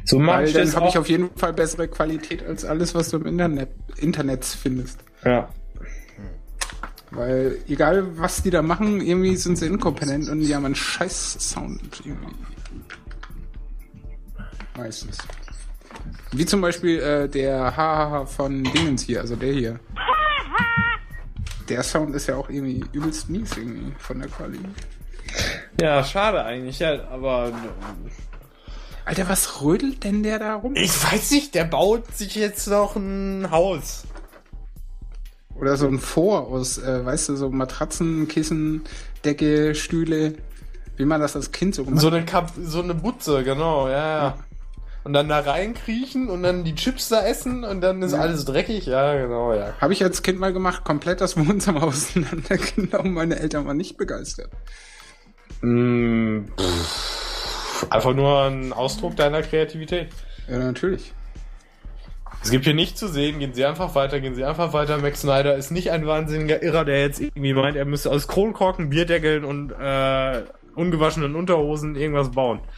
So 0.05 0.19
mach 0.19 0.39
Weil 0.39 0.49
ich 0.49 0.55
dann 0.55 0.75
habe 0.75 0.89
ich 0.89 0.99
auf 0.99 1.09
jeden 1.09 1.31
Fall 1.37 1.53
bessere 1.53 1.89
Qualität 1.89 2.45
als 2.45 2.65
alles, 2.65 2.95
was 2.95 3.11
du 3.11 3.19
im 3.19 3.27
Internet, 3.27 3.71
Internet 3.97 4.45
findest. 4.45 5.01
Ja. 5.25 5.49
Weil 7.13 7.59
egal 7.69 8.19
was 8.19 8.43
die 8.43 8.51
da 8.51 8.63
machen, 8.63 9.01
irgendwie 9.01 9.37
sind 9.37 9.59
sie 9.59 9.67
inkompetent 9.67 10.29
und 10.29 10.41
die 10.41 10.55
haben 10.55 10.65
einen 10.65 10.75
scheiß 10.75 11.37
Sound 11.41 11.81
irgendwie. 12.05 12.35
Meistens. 14.77 15.19
Wie 16.33 16.47
zum 16.47 16.61
Beispiel 16.61 17.01
äh, 17.01 17.29
der 17.29 17.77
Hahaha 17.77 18.27
von 18.27 18.63
Dingens 18.63 19.03
hier, 19.03 19.21
also 19.21 19.35
der 19.35 19.53
hier. 19.53 19.81
Der 21.69 21.83
Sound 21.83 22.15
ist 22.15 22.29
ja 22.29 22.37
auch 22.37 22.49
irgendwie 22.49 22.85
übelst 22.93 23.29
mies 23.29 23.57
irgendwie 23.57 23.93
von 23.99 24.21
der 24.21 24.29
Qualität. 24.29 24.71
Ja, 25.81 26.05
schade 26.05 26.45
eigentlich, 26.45 26.79
ja, 26.79 27.09
aber. 27.11 27.53
Alter, 29.05 29.29
was 29.29 29.63
rödelt 29.63 30.05
denn 30.05 30.23
der 30.23 30.39
da 30.39 30.55
rum? 30.57 30.75
Ich 30.77 30.93
weiß 31.13 31.31
nicht, 31.33 31.55
der 31.55 31.65
baut 31.65 32.17
sich 32.17 32.35
jetzt 32.35 32.69
noch 32.69 32.97
ein 32.97 33.51
Haus. 33.51 34.05
Oder 35.57 35.77
so 35.77 35.87
ein 35.89 35.99
Vor 35.99 36.49
aus, 36.49 36.79
äh, 36.79 37.05
weißt 37.05 37.31
du, 37.31 37.37
so 37.37 37.51
Matratzen, 37.51 38.29
Kissen, 38.29 38.83
Decke, 39.25 39.75
Stühle. 39.75 40.35
Wie 40.97 41.05
man 41.07 41.21
das 41.21 41.35
als 41.35 41.51
Kind 41.51 41.75
so 41.75 41.85
gemacht 41.85 42.01
So 42.01 42.09
eine, 42.09 42.25
Kap 42.25 42.53
so 42.63 42.83
eine 42.83 42.95
Butze, 42.95 43.43
genau, 43.43 43.89
ja, 43.89 44.19
ja. 44.25 44.39
Und 45.03 45.15
dann 45.15 45.29
da 45.31 45.41
reinkriechen 45.41 46.29
und 46.29 46.43
dann 46.43 46.63
die 46.63 46.75
Chips 46.75 47.09
da 47.09 47.27
essen 47.27 47.65
und 47.65 47.81
dann 47.81 48.03
ist 48.03 48.13
Ja. 48.13 48.19
alles 48.21 48.45
dreckig, 48.45 48.85
ja, 48.85 49.15
genau, 49.15 49.55
ja. 49.55 49.73
Habe 49.81 49.95
ich 49.95 50.03
als 50.03 50.23
Kind 50.23 50.39
mal 50.39 50.53
gemacht, 50.53 50.85
komplett 50.85 51.23
das 51.23 51.39
Wohnzimmer 51.39 51.83
auseinandergenommen. 51.85 53.15
Meine 53.15 53.39
Eltern 53.39 53.67
waren 53.67 53.79
nicht 53.79 53.97
begeistert. 53.97 54.51
Mm, 55.61 56.47
einfach 57.91 58.15
nur 58.15 58.43
ein 58.45 58.73
Ausdruck 58.73 59.17
deiner 59.17 59.43
Kreativität. 59.43 60.09
Ja, 60.49 60.59
natürlich. 60.59 61.13
Es 62.43 62.51
gibt 62.51 62.65
hier 62.65 62.75
nichts 62.75 62.99
zu 62.99 63.09
sehen, 63.09 63.39
gehen 63.39 63.53
Sie 63.53 63.67
einfach 63.67 63.95
weiter, 63.95 64.19
gehen 64.21 64.35
Sie 64.35 64.45
einfach 64.45 64.73
weiter. 64.73 64.97
Max 64.99 65.21
Snyder 65.21 65.57
ist 65.57 65.71
nicht 65.71 65.91
ein 65.91 66.07
wahnsinniger 66.07 66.63
Irrer, 66.63 66.87
der 66.87 67.01
jetzt 67.03 67.21
irgendwie 67.21 67.53
meint, 67.53 67.77
er 67.77 67.85
müsste 67.85 68.11
aus 68.11 68.29
Kronkorken, 68.29 68.89
Bierdeckeln 68.89 69.45
und 69.45 69.73
äh, 69.73 70.45
ungewaschenen 70.75 71.37
Unterhosen 71.37 71.97
irgendwas 71.97 72.31
bauen. 72.31 72.61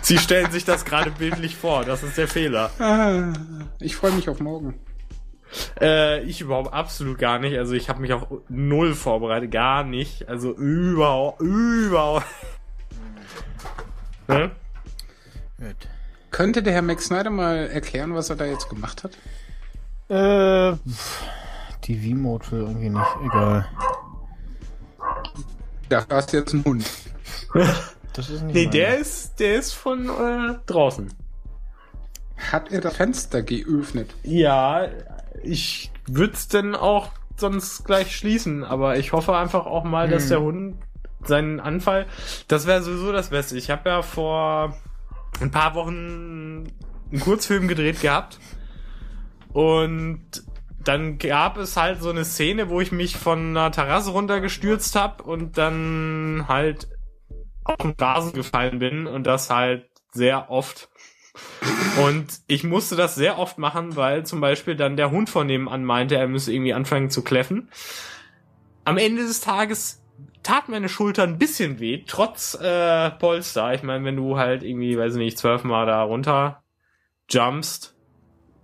Sie 0.00 0.18
stellen 0.18 0.50
sich 0.50 0.64
das 0.64 0.84
gerade 0.84 1.10
bildlich 1.10 1.56
vor, 1.56 1.84
das 1.84 2.02
ist 2.02 2.16
der 2.16 2.28
Fehler. 2.28 2.70
Ah, 2.78 3.32
ich 3.80 3.96
freue 3.96 4.12
mich 4.12 4.28
auf 4.28 4.40
morgen. 4.40 4.74
Äh, 5.80 6.22
ich 6.22 6.40
überhaupt 6.40 6.72
absolut 6.72 7.18
gar 7.18 7.38
nicht. 7.38 7.56
Also 7.58 7.74
ich 7.74 7.88
habe 7.88 8.00
mich 8.00 8.12
auf 8.12 8.26
null 8.48 8.94
vorbereitet, 8.94 9.50
gar 9.50 9.84
nicht. 9.84 10.28
Also 10.28 10.52
überhaupt, 10.52 11.40
überhaupt. 11.40 12.26
ne? 14.28 14.50
Könnte 16.30 16.62
der 16.62 16.72
Herr 16.72 16.82
Max 16.82 17.06
Snyder 17.06 17.30
mal 17.30 17.68
erklären, 17.68 18.14
was 18.14 18.30
er 18.30 18.36
da 18.36 18.44
jetzt 18.44 18.68
gemacht 18.68 19.04
hat? 19.04 19.12
Äh, 20.08 20.76
die 21.84 22.10
V-Mode 22.10 22.50
will 22.50 22.60
irgendwie 22.60 22.90
nicht. 22.90 23.16
Egal. 23.24 23.66
Da 25.88 26.00
ist 26.18 26.32
jetzt 26.32 26.52
ein 26.52 26.64
Hund. 26.64 26.84
Das 28.14 28.30
ist 28.30 28.42
nicht 28.42 28.54
Nee, 28.54 28.64
meine. 28.66 28.70
der 28.70 28.98
ist, 28.98 29.38
der 29.40 29.56
ist 29.56 29.72
von 29.72 30.08
äh, 30.08 30.58
draußen. 30.66 31.12
Hat 32.36 32.72
er 32.72 32.80
das 32.80 32.96
Fenster 32.96 33.42
geöffnet? 33.42 34.10
Ja, 34.22 34.88
ich 35.44 35.90
würde 36.06 36.34
es 36.34 36.48
dann 36.48 36.74
auch 36.74 37.08
sonst 37.36 37.84
gleich 37.84 38.16
schließen, 38.16 38.64
aber 38.64 38.98
ich 38.98 39.12
hoffe 39.12 39.36
einfach 39.36 39.66
auch 39.66 39.84
mal, 39.84 40.08
dass 40.08 40.24
Hm. 40.24 40.28
der 40.28 40.40
Hund 40.40 40.76
seinen 41.24 41.60
Anfall, 41.60 42.06
das 42.48 42.66
wäre 42.66 42.82
sowieso 42.82 43.12
das 43.12 43.30
Beste. 43.30 43.56
Ich 43.56 43.70
habe 43.70 43.88
ja 43.88 44.02
vor 44.02 44.76
ein 45.40 45.50
paar 45.50 45.74
Wochen 45.74 46.66
einen 47.10 47.20
Kurzfilm 47.20 47.66
gedreht 47.68 48.00
gehabt 48.00 48.38
und 49.52 50.44
dann 50.84 51.18
gab 51.18 51.56
es 51.56 51.76
halt 51.76 52.02
so 52.02 52.10
eine 52.10 52.24
Szene, 52.24 52.68
wo 52.68 52.80
ich 52.80 52.92
mich 52.92 53.16
von 53.16 53.56
einer 53.56 53.70
Terrasse 53.70 54.10
runtergestürzt 54.10 54.94
habe 54.96 55.22
und 55.22 55.56
dann 55.56 56.44
halt 56.46 56.88
auf 57.64 57.76
den 57.76 57.94
Rasen 57.98 58.32
gefallen 58.34 58.78
bin 58.78 59.06
und 59.06 59.26
das 59.26 59.48
halt 59.48 59.88
sehr 60.12 60.50
oft. 60.50 60.90
Und 62.02 62.26
ich 62.46 62.64
musste 62.64 62.96
das 62.96 63.14
sehr 63.14 63.38
oft 63.38 63.58
machen, 63.58 63.96
weil 63.96 64.26
zum 64.26 64.40
Beispiel 64.40 64.76
dann 64.76 64.96
der 64.96 65.10
Hund 65.10 65.30
von 65.30 65.46
nebenan 65.46 65.84
meinte, 65.84 66.16
er 66.16 66.28
müsse 66.28 66.52
irgendwie 66.52 66.74
anfangen 66.74 67.10
zu 67.10 67.22
kläffen. 67.22 67.68
Am 68.84 68.98
Ende 68.98 69.22
des 69.22 69.40
Tages 69.40 70.02
tat 70.42 70.68
meine 70.68 70.88
Schulter 70.88 71.22
ein 71.22 71.38
bisschen 71.38 71.80
weh, 71.80 72.02
trotz 72.06 72.54
äh, 72.60 73.10
Polster. 73.10 73.72
Ich 73.74 73.82
meine, 73.82 74.04
wenn 74.04 74.16
du 74.16 74.36
halt 74.36 74.62
irgendwie, 74.62 74.98
weiß 74.98 75.14
ich 75.14 75.18
nicht, 75.18 75.38
zwölfmal 75.38 75.86
da 75.86 76.02
runter 76.02 76.62
jumpst 77.30 77.96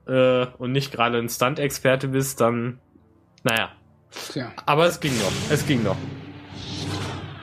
äh, 0.07 0.47
und 0.59 0.73
nicht 0.73 0.93
gerade 0.93 1.19
ein 1.19 1.29
Stunt-Experte 1.29 2.09
bist, 2.09 2.41
dann, 2.41 2.81
naja. 3.43 3.71
Tja. 4.33 4.53
Aber 4.67 4.87
es 4.87 5.01
ging 5.01 5.17
noch, 5.19 5.33
es 5.51 5.67
ging 5.67 5.83
noch. 5.83 5.97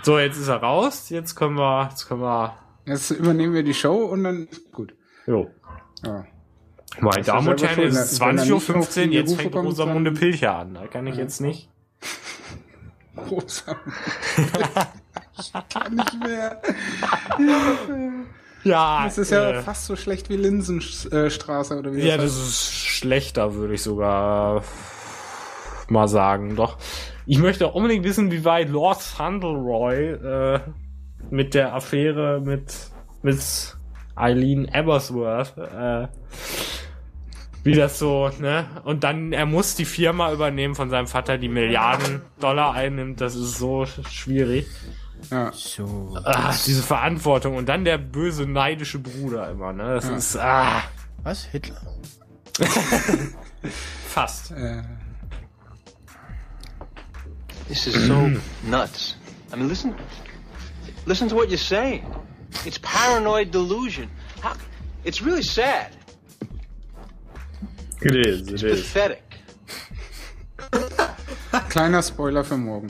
So, 0.04 0.20
jetzt 0.20 0.38
ist 0.38 0.48
er 0.48 0.58
raus, 0.58 1.10
jetzt 1.10 1.36
können 1.36 1.56
wir, 1.56 1.88
jetzt 1.90 2.08
können 2.08 2.22
wir, 2.22 2.58
Jetzt 2.88 3.12
übernehmen 3.12 3.54
wir 3.54 3.64
die 3.64 3.74
Show 3.74 4.06
und 4.06 4.24
dann 4.24 4.48
gut. 4.72 4.96
Jo. 5.28 5.50
Ja. 6.04 6.26
Meine 7.00 7.20
Ist 7.20 7.28
ja 7.28 7.34
Damen 7.36 7.50
und 7.50 7.62
Herren, 7.64 7.84
es 7.88 8.12
ist 8.14 8.20
wenn 8.22 8.38
er 8.38 8.46
nicht 8.46 8.52
20.15 8.54 8.56
auf 8.78 8.96
Uhr, 8.98 9.04
jetzt 9.12 9.36
fängt 9.36 9.56
Rosamunde 9.56 10.12
Pilcher 10.14 10.56
an. 10.56 10.74
Da 10.76 10.88
kann 10.88 11.06
ich 11.06 11.16
Ja. 11.16 11.22
jetzt 11.22 11.42
nicht. 11.42 11.70
Rosa. 13.30 13.76
ich 15.40 15.54
kann 15.70 15.96
nicht 15.96 16.20
mehr. 16.24 16.62
Ja, 18.64 19.06
Das 19.06 19.18
ist 19.18 19.30
ja 19.32 19.52
äh, 19.52 19.62
fast 19.62 19.86
so 19.86 19.96
schlecht 19.96 20.30
wie 20.30 20.36
Linsenstraße 20.36 21.78
oder 21.78 21.94
wie 21.94 22.02
Ja, 22.02 22.18
das 22.18 22.32
heißt. 22.34 22.48
ist 22.50 22.74
schlechter, 22.74 23.54
würde 23.54 23.76
ich 23.76 23.84
sogar 23.84 24.64
mal 25.88 26.08
sagen. 26.10 26.56
Doch. 26.58 26.78
Ich 27.26 27.38
möchte 27.38 27.68
unbedingt 27.70 28.04
wissen, 28.04 28.30
wie 28.32 28.44
weit 28.44 28.70
Lord 28.70 29.02
Fauntleroy 29.02 30.12
äh, 30.12 30.60
mit 31.30 31.54
der 31.54 31.76
Affäre 31.76 32.42
mit, 32.42 32.74
mit 33.22 33.77
Eileen 34.18 34.68
Abersworth, 34.74 35.58
äh, 35.58 36.08
wie 37.64 37.74
das 37.76 38.00
so, 38.00 38.30
ne? 38.40 38.66
Und 38.86 39.04
dann, 39.04 39.34
er 39.34 39.46
muss 39.46 39.76
die 39.76 39.86
Firma 39.86 40.32
übernehmen 40.32 40.74
von 40.76 40.90
seinem 40.90 41.08
Vater, 41.08 41.38
die 41.38 41.50
Milliarden 41.50 42.22
Dollar 42.40 42.74
einnimmt. 42.74 43.20
Das 43.22 43.36
ist 43.36 43.58
so 43.58 43.86
schwierig. 43.86 44.68
Ja. 45.32 45.52
So. 45.52 46.18
Ah, 46.24 46.54
diese 46.66 46.82
Verantwortung. 46.84 47.56
Und 47.58 47.68
dann 47.68 47.84
der 47.84 47.98
böse, 47.98 48.46
neidische 48.46 49.00
Bruder 49.00 49.50
immer, 49.50 49.74
ne? 49.74 49.96
Das 49.96 50.06
Ja. 50.08 50.16
ist, 50.16 50.38
ah. 50.38 50.84
Was? 51.24 51.44
Hitler? 51.46 51.82
Fast. 54.08 54.52
Äh, 54.52 54.84
This 57.68 57.86
is 57.88 58.08
so 58.08 58.32
nuts. 58.64 59.18
I 59.52 59.58
mean, 59.58 59.68
listen, 59.68 59.94
listen 61.06 61.28
to 61.28 61.36
what 61.36 61.50
you're 61.50 61.58
saying. 61.58 62.02
It's 62.66 62.80
paranoid 62.80 63.52
delusion. 63.52 64.10
How, 64.42 64.54
it's 65.04 65.22
really 65.22 65.44
sad. 65.44 65.92
It 68.02 68.16
is, 68.16 68.48
it 68.48 68.64
is. 68.64 68.92
Pathetic. 68.92 69.24
kleiner 71.70 72.02
Spoiler 72.04 72.44
für 72.44 72.58
morgen. 72.58 72.90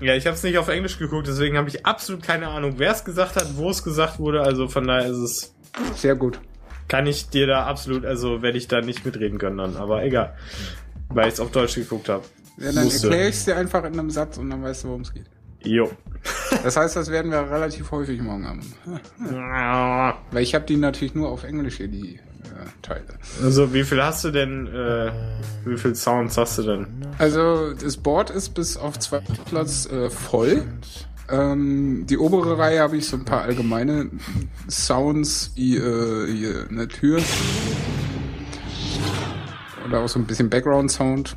Ja, 0.00 0.14
ich 0.14 0.26
habe 0.26 0.34
es 0.34 0.42
nicht 0.42 0.58
auf 0.58 0.68
Englisch 0.68 0.98
geguckt, 0.98 1.26
deswegen 1.26 1.56
habe 1.56 1.68
ich 1.68 1.84
absolut 1.84 2.22
keine 2.22 2.48
Ahnung, 2.48 2.74
wer 2.78 2.90
es 2.92 3.04
gesagt 3.04 3.36
hat, 3.36 3.56
wo 3.56 3.70
es 3.70 3.82
gesagt 3.82 4.18
wurde. 4.18 4.40
Also 4.40 4.68
von 4.68 4.86
daher 4.86 5.10
ist 5.10 5.18
es, 5.18 5.54
Sehr 5.94 6.14
gut. 6.16 6.40
kann 6.88 7.06
ich 7.06 7.28
dir 7.28 7.46
da 7.46 7.66
absolut, 7.66 8.04
also 8.04 8.42
werde 8.42 8.58
ich 8.58 8.66
da 8.66 8.80
nicht 8.80 9.04
mitreden 9.04 9.38
können 9.38 9.58
dann. 9.58 9.76
Aber 9.76 10.02
egal, 10.02 10.34
weil 11.10 11.28
ich 11.28 11.34
es 11.34 11.40
auf 11.40 11.50
Deutsch 11.50 11.74
geguckt 11.74 12.08
habe. 12.08 12.24
Ja, 12.56 12.72
dann 12.72 12.90
erkläre 12.90 13.28
ich 13.28 13.36
es 13.36 13.44
dir 13.44 13.56
einfach 13.56 13.84
in 13.84 13.92
einem 13.92 14.10
Satz 14.10 14.38
und 14.38 14.50
dann 14.50 14.62
weißt 14.62 14.84
du, 14.84 14.88
worum 14.88 15.02
es 15.02 15.12
geht. 15.12 15.26
Jo. 15.62 15.90
Das 16.62 16.76
heißt, 16.76 16.96
das 16.96 17.10
werden 17.10 17.30
wir 17.30 17.50
relativ 17.50 17.90
häufig 17.90 18.20
morgen 18.20 18.46
haben. 18.46 18.60
Weil 20.30 20.42
ich 20.42 20.54
habe 20.54 20.66
die 20.66 20.76
natürlich 20.76 21.14
nur 21.14 21.30
auf 21.30 21.44
Englisch 21.44 21.76
hier, 21.76 21.88
die 21.88 22.16
äh, 22.16 22.20
Teile. 22.82 23.04
Also 23.42 23.72
wie 23.72 23.84
viel 23.84 24.02
hast 24.02 24.24
du 24.24 24.30
denn, 24.30 24.66
äh, 24.66 25.12
wie 25.64 25.76
viel 25.76 25.94
Sounds 25.94 26.36
hast 26.36 26.58
du 26.58 26.62
denn? 26.62 26.86
Also 27.18 27.72
das 27.74 27.96
Board 27.96 28.30
ist 28.30 28.50
bis 28.50 28.76
auf 28.76 28.98
zweiten 28.98 29.34
Platz 29.46 29.86
äh, 29.86 30.10
voll. 30.10 30.64
Ähm, 31.30 32.06
die 32.08 32.18
obere 32.18 32.58
Reihe 32.58 32.80
habe 32.80 32.96
ich 32.96 33.06
so 33.06 33.16
ein 33.16 33.24
paar 33.24 33.42
allgemeine 33.42 34.10
Sounds 34.68 35.52
wie 35.54 35.76
äh, 35.76 36.26
hier 36.32 36.66
eine 36.68 36.88
Tür. 36.88 37.20
Oder 39.86 40.00
auch 40.00 40.08
so 40.08 40.18
ein 40.18 40.26
bisschen 40.26 40.50
Background-Sound. 40.50 41.36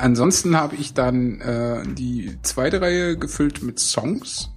Ansonsten 0.00 0.56
habe 0.56 0.76
ich 0.76 0.94
dann 0.94 1.40
äh, 1.40 1.82
die 1.86 2.38
zweite 2.42 2.80
Reihe 2.80 3.18
gefüllt 3.18 3.62
mit 3.62 3.78
Songs 3.78 4.50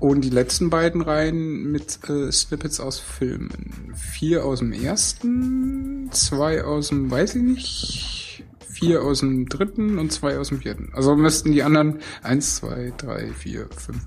und 0.00 0.22
die 0.22 0.30
letzten 0.30 0.68
beiden 0.68 1.00
Reihen 1.00 1.70
mit 1.70 2.00
äh, 2.08 2.32
Snippets 2.32 2.80
aus 2.80 2.98
Filmen. 2.98 3.94
Vier 3.94 4.44
aus 4.44 4.58
dem 4.58 4.72
ersten, 4.72 6.10
zwei 6.10 6.64
aus 6.64 6.88
dem, 6.88 7.08
weiß 7.08 7.36
ich 7.36 7.42
nicht, 7.42 8.44
vier 8.68 9.02
aus 9.02 9.20
dem 9.20 9.48
dritten 9.48 9.98
und 9.98 10.10
zwei 10.10 10.38
aus 10.38 10.48
dem 10.48 10.60
vierten. 10.60 10.90
Also 10.92 11.14
müssten 11.14 11.52
die 11.52 11.62
anderen 11.62 12.00
eins, 12.24 12.56
zwei, 12.56 12.92
drei, 12.96 13.28
vier, 13.28 13.68
fünf, 13.76 14.04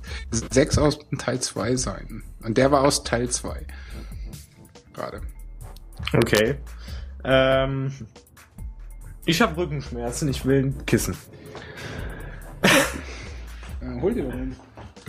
sechs 0.51 0.77
aus 0.77 0.99
Teil 1.17 1.39
zwei 1.39 1.77
sein. 1.77 2.23
Und 2.43 2.57
der 2.57 2.71
war 2.71 2.81
aus 2.81 3.05
Teil 3.05 3.29
zwei. 3.29 3.65
Gerade. 4.93 5.21
Okay. 6.13 6.57
Ähm, 7.23 7.93
ich 9.25 9.41
habe 9.41 9.57
Rückenschmerzen, 9.57 10.29
ich 10.29 10.45
will 10.45 10.65
ein 10.65 10.85
Kissen. 10.85 11.15
Äh, 13.81 14.01
hol 14.01 14.13
dir 14.13 14.23
doch 14.23 14.33
einen. 14.33 14.55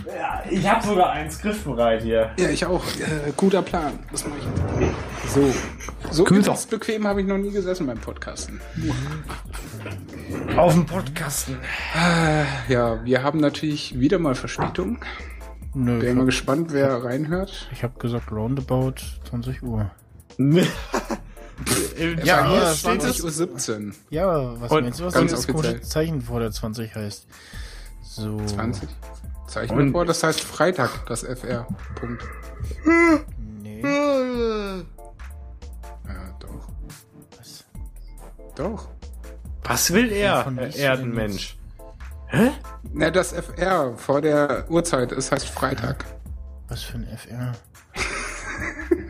Ja, 0.07 0.43
ich 0.49 0.69
habe 0.69 0.87
sogar 0.87 1.11
eins 1.11 1.41
griffbereit 1.41 2.03
hier. 2.03 2.31
Ja, 2.39 2.49
ich 2.49 2.65
auch. 2.67 2.85
Äh, 2.85 3.33
guter 3.37 3.63
Plan. 3.63 3.99
Das 4.13 4.25
mache 4.27 4.39
ich. 4.39 5.31
So. 5.31 5.53
So 6.11 6.27
übelst 6.27 6.71
bequem 6.71 7.07
habe 7.07 7.23
ich 7.23 7.27
noch 7.27 7.39
nie 7.39 7.51
gesessen 7.51 7.87
beim 7.87 7.99
Podcasten. 7.99 8.61
Auf 10.57 10.75
dem 10.75 10.87
Podcasten. 10.87 11.57
Äh, 11.95 12.73
ja, 12.73 13.05
wir 13.05 13.23
haben 13.23 13.41
natürlich 13.41 13.99
wieder 13.99 14.19
mal 14.19 14.35
Verspätung. 14.35 14.99
Nö, 15.75 16.03
ich 16.03 16.15
mal 16.15 16.25
gespannt, 16.25 16.73
wer 16.73 17.05
reinhört. 17.05 17.69
Ich 17.73 17.83
habe 17.83 17.99
gesagt 17.99 18.31
roundabout 18.31 18.95
20 19.29 19.63
Uhr. 19.63 19.91
Ja, 21.99 22.25
Ja, 22.25 22.51
hier 22.51 22.61
das 22.61 22.79
steht 22.81 23.03
es 23.03 23.25
Uhr 23.25 23.31
17. 23.31 23.95
Ja, 24.11 24.61
was 24.61 24.71
Und 24.71 24.83
meinst 24.85 25.01
du, 25.01 25.05
was 25.05 25.15
das 25.15 25.47
komische 25.47 25.81
Zeichen 25.81 26.21
vor 26.21 26.41
der 26.41 26.51
20 26.53 26.95
heißt? 26.95 27.27
So. 28.03 28.45
20? 28.45 28.89
Zeichen 29.49 29.79
Und- 29.79 29.93
vor, 29.93 30.05
das 30.05 30.23
heißt 30.23 30.41
Freitag, 30.41 31.07
das 31.07 31.23
FR. 31.23 31.67
Punkt. 31.95 32.23
Nee. 33.63 33.81
Ja, 33.81 34.83
doch. 36.41 36.69
Was? 37.39 37.65
Doch. 38.55 38.89
Was 39.65 39.93
will 39.93 40.13
er, 40.13 40.47
Erdenmensch? 40.77 41.57
Hä? 42.29 42.51
Na, 42.93 43.11
das 43.11 43.33
FR 43.33 43.97
vor 43.97 44.21
der 44.21 44.67
Uhrzeit, 44.71 45.13
es 45.13 45.33
heißt 45.33 45.49
Freitag. 45.49 46.05
Was 46.69 46.83
für 46.83 46.99
ein 46.99 47.07
FR? 47.17 47.53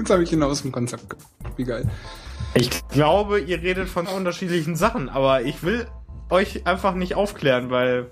Jetzt 0.00 0.08
habe 0.10 0.22
ich 0.22 0.32
ihn 0.32 0.42
aus 0.42 0.62
dem 0.62 0.72
Konzept 0.72 1.10
gebracht. 1.10 1.28
Wie 1.58 1.64
geil. 1.64 1.86
Ich 2.54 2.70
glaube, 2.88 3.38
ihr 3.38 3.60
redet 3.60 3.86
von 3.86 4.06
unterschiedlichen 4.06 4.74
Sachen, 4.74 5.10
aber 5.10 5.42
ich 5.42 5.62
will 5.62 5.86
euch 6.30 6.66
einfach 6.66 6.94
nicht 6.94 7.16
aufklären, 7.16 7.70
weil 7.70 8.06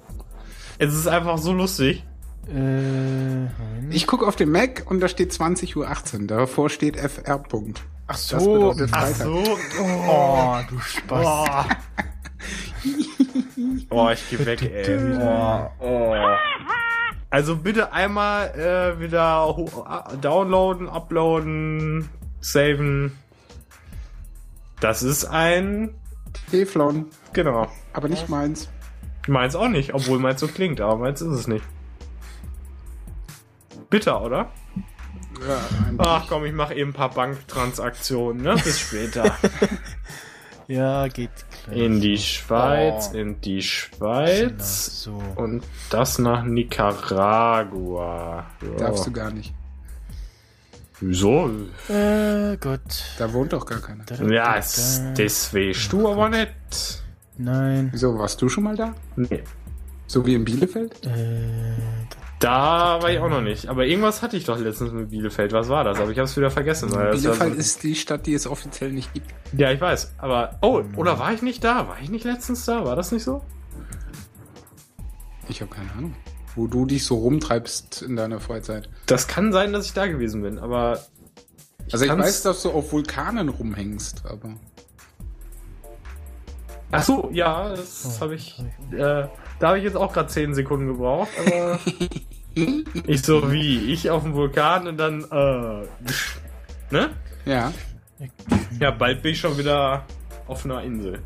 es 0.79 0.95
ist 0.95 1.07
einfach 1.09 1.39
so 1.39 1.55
lustig. 1.55 2.05
Äh, 2.47 3.47
Ich 3.91 4.07
gucke 4.07 4.27
auf 4.27 4.37
den 4.37 4.51
Mac 4.51 4.85
und 4.91 5.01
da 5.01 5.09
steht 5.09 5.33
20.18 5.33 5.77
Uhr. 5.77 6.27
Davor 6.27 6.69
steht 6.69 6.97
FR. 6.99 7.39
Punkt. 7.39 7.83
Ach 8.07 8.19
so, 8.19 8.75
Ach 8.91 9.07
so. 9.07 9.43
Oh, 9.81 10.57
du 10.69 10.79
Spaß. 10.81 11.27
Oh, 11.27 11.65
oh 13.91 14.11
ich 14.11 14.29
geh 14.31 14.45
weg, 14.45 14.61
ey. 14.63 15.19
Oh, 15.21 15.71
oh. 15.81 16.15
Also 17.31 17.57
bitte 17.57 17.93
einmal 17.93 18.49
äh, 18.55 19.01
wieder 19.01 19.55
downloaden, 20.21 20.89
uploaden, 20.89 22.09
saven. 22.41 23.19
Das 24.81 25.03
ist 25.03 25.25
ein... 25.25 25.95
Teflon. 26.51 27.07
Genau. 27.33 27.71
Aber 27.93 28.09
nicht 28.09 28.29
meins. 28.29 28.69
Meins 29.27 29.55
auch 29.55 29.69
nicht, 29.69 29.93
obwohl 29.93 30.19
meins 30.19 30.41
so 30.41 30.49
klingt, 30.49 30.81
aber 30.81 30.97
meins 30.97 31.21
ist 31.21 31.29
es 31.29 31.47
nicht. 31.47 31.65
Bitter, 33.91 34.23
oder? 34.23 34.51
Ach 35.99 36.27
komm, 36.29 36.45
ich 36.45 36.53
mache 36.53 36.75
eben 36.75 36.91
ein 36.91 36.95
paar 36.95 37.11
Banktransaktionen, 37.11 38.43
ne? 38.43 38.55
Bis 38.55 38.81
später. 38.81 39.37
Ja, 40.69 41.09
geht. 41.09 41.31
In 41.73 42.01
die 42.01 42.19
Schweiz, 42.19 43.11
Oh. 43.13 43.17
in 43.17 43.41
die 43.41 43.63
Schweiz. 43.63 45.03
So. 45.03 45.23
Und 45.37 45.63
das 45.91 46.19
nach 46.19 46.45
Nicaragua. 46.45 48.47
Ja. 48.63 48.77
Darfst 48.79 49.07
du 49.07 49.13
gar 49.13 49.31
nicht. 49.31 49.53
Wieso? 51.01 51.49
Äh, 51.89 52.57
Gott. 52.61 53.05
Da 53.19 53.33
wohnt 53.33 53.53
doch 53.53 53.65
gar 53.65 53.79
keiner. 53.81 54.05
Ja, 54.33 54.57
es, 54.57 55.01
das 55.17 55.55
weißt 55.55 55.93
du 55.93 56.09
aber 56.09 56.29
nicht. 56.29 57.03
Nein. 57.37 57.89
Wieso, 57.93 58.19
warst 58.19 58.43
du 58.43 58.49
schon 58.49 58.65
mal 58.65 58.77
da? 58.77 58.95
Nee. 59.15 59.45
So 60.09 60.27
wie 60.27 60.35
in 60.35 60.45
Bielefeld? 60.45 61.07
Äh, 61.07 61.71
Da 62.39 63.03
war 63.03 63.11
ich 63.11 63.19
auch 63.19 63.29
noch 63.29 63.41
nicht. 63.41 63.69
Aber 63.69 63.85
irgendwas 63.85 64.23
hatte 64.23 64.37
ich 64.37 64.45
doch 64.45 64.59
letztens 64.59 64.93
mit 64.93 65.11
Bielefeld. 65.11 65.53
Was 65.53 65.69
war 65.69 65.83
das? 65.83 65.99
Aber 65.99 66.11
ich 66.11 66.19
habe 66.19 66.27
es 66.27 66.37
wieder 66.37 66.51
vergessen. 66.51 66.91
Bielefeld 66.91 67.55
so- 67.55 67.59
ist 67.59 67.83
die 67.83 67.97
Stadt, 67.97 68.27
die 68.27 68.35
es 68.35 68.47
offiziell 68.47 68.93
nicht 68.93 69.13
gibt. 69.13 69.27
Ja, 69.57 69.73
ich 69.73 69.81
weiß. 69.81 70.15
Aber, 70.19 70.57
oh, 70.63 70.83
oder 70.97 71.19
war 71.19 71.33
ich 71.33 71.43
nicht 71.43 71.65
da? 71.65 71.89
War 71.89 71.97
ich 72.01 72.11
nicht 72.11 72.25
letztens 72.25 72.65
da? 72.65 72.85
War 72.85 72.95
das 72.95 73.11
nicht 73.11 73.25
so? 73.25 73.43
Ich 75.49 75.61
habe 75.63 75.75
keine 75.75 75.91
Ahnung. 75.93 76.15
Wo 76.55 76.67
du 76.67 76.87
dich 76.87 77.05
so 77.05 77.17
rumtreibst 77.17 78.03
in 78.03 78.15
deiner 78.17 78.39
Freizeit. 78.41 78.89
Das 79.07 79.27
kann 79.27 79.53
sein, 79.53 79.73
dass 79.73 79.87
ich 79.87 79.93
da 79.95 80.07
gewesen 80.07 80.43
bin, 80.43 80.59
aber. 80.59 81.01
Also 81.91 82.05
ich 82.05 82.11
weiß, 82.17 82.43
dass 82.43 82.63
du 82.63 82.71
auf 82.71 82.93
Vulkanen 82.93 83.49
rumhängst, 83.49 84.27
aber. 84.27 84.51
Ach 86.91 87.03
so, 87.03 87.31
ja, 87.33 87.71
das 87.71 88.21
habe 88.21 88.35
ich. 88.35 88.63
Äh, 88.93 89.27
da 89.59 89.69
habe 89.69 89.79
ich 89.79 89.85
jetzt 89.85 89.97
auch 89.97 90.13
gerade 90.13 90.29
10 90.29 90.55
Sekunden 90.55 90.87
gebraucht, 90.87 91.31
aber. 91.45 91.79
ich 93.07 93.23
so 93.23 93.51
wie, 93.53 93.93
ich 93.93 94.11
auf 94.11 94.23
dem 94.23 94.35
Vulkan 94.35 94.87
und 94.87 94.97
dann, 94.97 95.25
äh. 95.25 95.87
Ne? 96.91 97.11
Ja. 97.45 97.73
Ja, 98.81 98.91
bald 98.91 99.23
bin 99.23 99.33
ich 99.33 99.41
schon 99.41 99.57
wieder 99.59 100.05
auf 100.47 100.65
einer 100.65 100.83
Insel. 100.83 101.21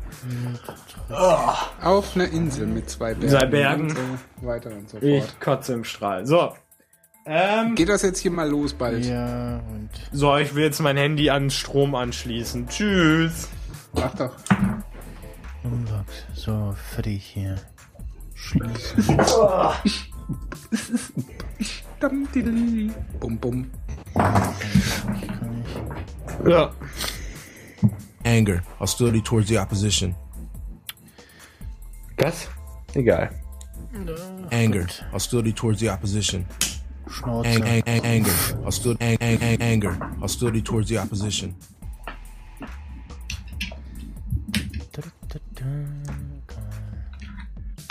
Auf 1.81 2.15
einer 2.15 2.29
Insel 2.29 2.67
mit 2.67 2.89
zwei 2.89 3.13
Bergen. 3.13 3.29
Zwei 3.29 3.45
Bergen. 3.45 3.87
Und 3.89 3.97
so 4.41 4.47
weiter 4.47 4.71
und 4.71 4.89
so 4.89 4.99
fort. 4.99 5.03
Ich 5.03 5.39
kotze 5.39 5.73
im 5.73 5.83
Strahl. 5.83 6.25
So. 6.25 6.53
Ähm, 7.25 7.75
Geht 7.75 7.87
das 7.87 8.01
jetzt 8.01 8.19
hier 8.19 8.31
mal 8.31 8.49
los 8.49 8.73
bald? 8.73 9.05
Ja, 9.05 9.59
und. 9.71 9.89
so, 10.11 10.35
ich 10.37 10.53
will 10.55 10.63
jetzt 10.65 10.81
mein 10.81 10.97
Handy 10.97 11.29
an 11.29 11.49
Strom 11.49 11.95
anschließen. 11.95 12.67
Tschüss. 12.67 13.47
Mach 13.93 14.13
doch. 14.15 14.35
So, 16.35 16.75
fertig 16.91 17.23
hier. 17.23 17.55
Schließen. 18.43 19.17
Dam, 21.99 22.27
dideli. 22.33 22.91
Bum, 23.19 23.37
bum. 23.37 23.71
Ja. 26.45 26.71
Anger, 28.25 28.63
hostility 28.79 29.21
towards 29.21 29.47
the 29.47 29.57
opposition. 29.57 30.15
Was? 32.19 32.47
Egal. 32.95 33.29
Anger, 34.51 34.87
hostility 35.11 35.53
towards 35.53 35.79
the 35.79 35.89
opposition. 35.89 36.45
Schnauze. 37.07 37.45
Ang, 37.47 37.63
ang, 37.63 37.83
ang, 37.87 38.01
anger, 38.05 38.37
hostility, 38.63 39.03
ang, 39.05 39.17
ang, 39.21 39.37
ang, 39.41 39.61
anger, 39.61 39.93
hostility 40.19 40.61
towards 40.61 40.89
the 40.89 40.97
opposition. 40.97 41.55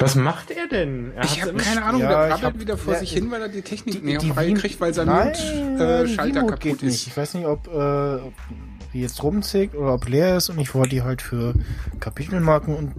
Was 0.02 0.14
macht 0.16 0.50
er 0.50 0.66
denn? 0.68 1.12
Er 1.16 1.24
Ich 1.24 1.40
habe 1.42 1.54
keine 1.54 1.82
Ahnung, 1.84 2.00
Ja, 2.02 2.26
der 2.28 2.42
hab- 2.42 2.58
wieder 2.60 2.76
vor 2.76 2.94
Ja, 2.94 2.98
sich 3.00 3.12
hin, 3.12 3.30
weil 3.30 3.40
er 3.42 3.48
die 3.48 3.62
Technik 3.62 3.94
Die- 4.00 4.06
nicht 4.06 4.22
die 4.22 4.30
auf 4.30 4.36
Reihe 4.36 4.54
kriegt, 4.54 4.80
weil 4.80 4.92
sein 4.94 5.06
Nein, 5.06 5.28
Mute, 5.28 6.12
äh, 6.18 6.32
kaputt 6.32 6.60
geht 6.60 6.82
nicht. 6.82 6.94
ist. 6.94 7.06
Ich 7.06 7.16
weiß 7.16 7.34
nicht, 7.34 7.46
ob, 7.46 7.68
äh, 7.68 8.16
ob 8.16 8.32
die 8.92 9.00
jetzt 9.00 9.22
rumzickt 9.22 9.74
oder 9.74 9.94
ob 9.94 10.08
leer 10.08 10.36
ist 10.36 10.50
und 10.50 10.58
ich 10.58 10.74
wollte 10.74 10.90
die 10.90 11.02
halt 11.02 11.22
für 11.22 11.54
Kapitelmarken 12.00 12.74
und 12.76 12.92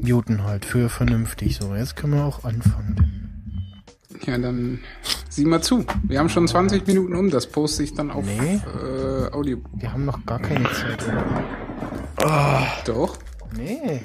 muten 0.00 0.44
halt 0.44 0.64
für 0.64 0.88
vernünftig. 0.88 1.56
So, 1.60 1.74
jetzt 1.74 1.96
können 1.96 2.14
wir 2.14 2.24
auch 2.24 2.44
anfangen. 2.44 3.14
Ja, 4.26 4.36
dann 4.36 4.80
sieh 5.28 5.44
mal 5.44 5.62
zu. 5.62 5.84
Wir 6.02 6.18
haben 6.18 6.28
schon 6.28 6.48
20 6.48 6.86
Minuten 6.86 7.14
um, 7.14 7.30
das 7.30 7.46
poste 7.46 7.82
ich 7.84 7.94
dann 7.94 8.10
auf 8.10 8.24
Nee. 8.24 8.60
äh, 8.82 9.32
Audio. 9.32 9.58
Wir 9.74 9.92
haben 9.92 10.04
noch 10.04 10.24
gar 10.26 10.40
keine 10.40 10.64
Zeit. 10.72 11.04
Doch. 12.84 13.16
Nee. 13.56 14.00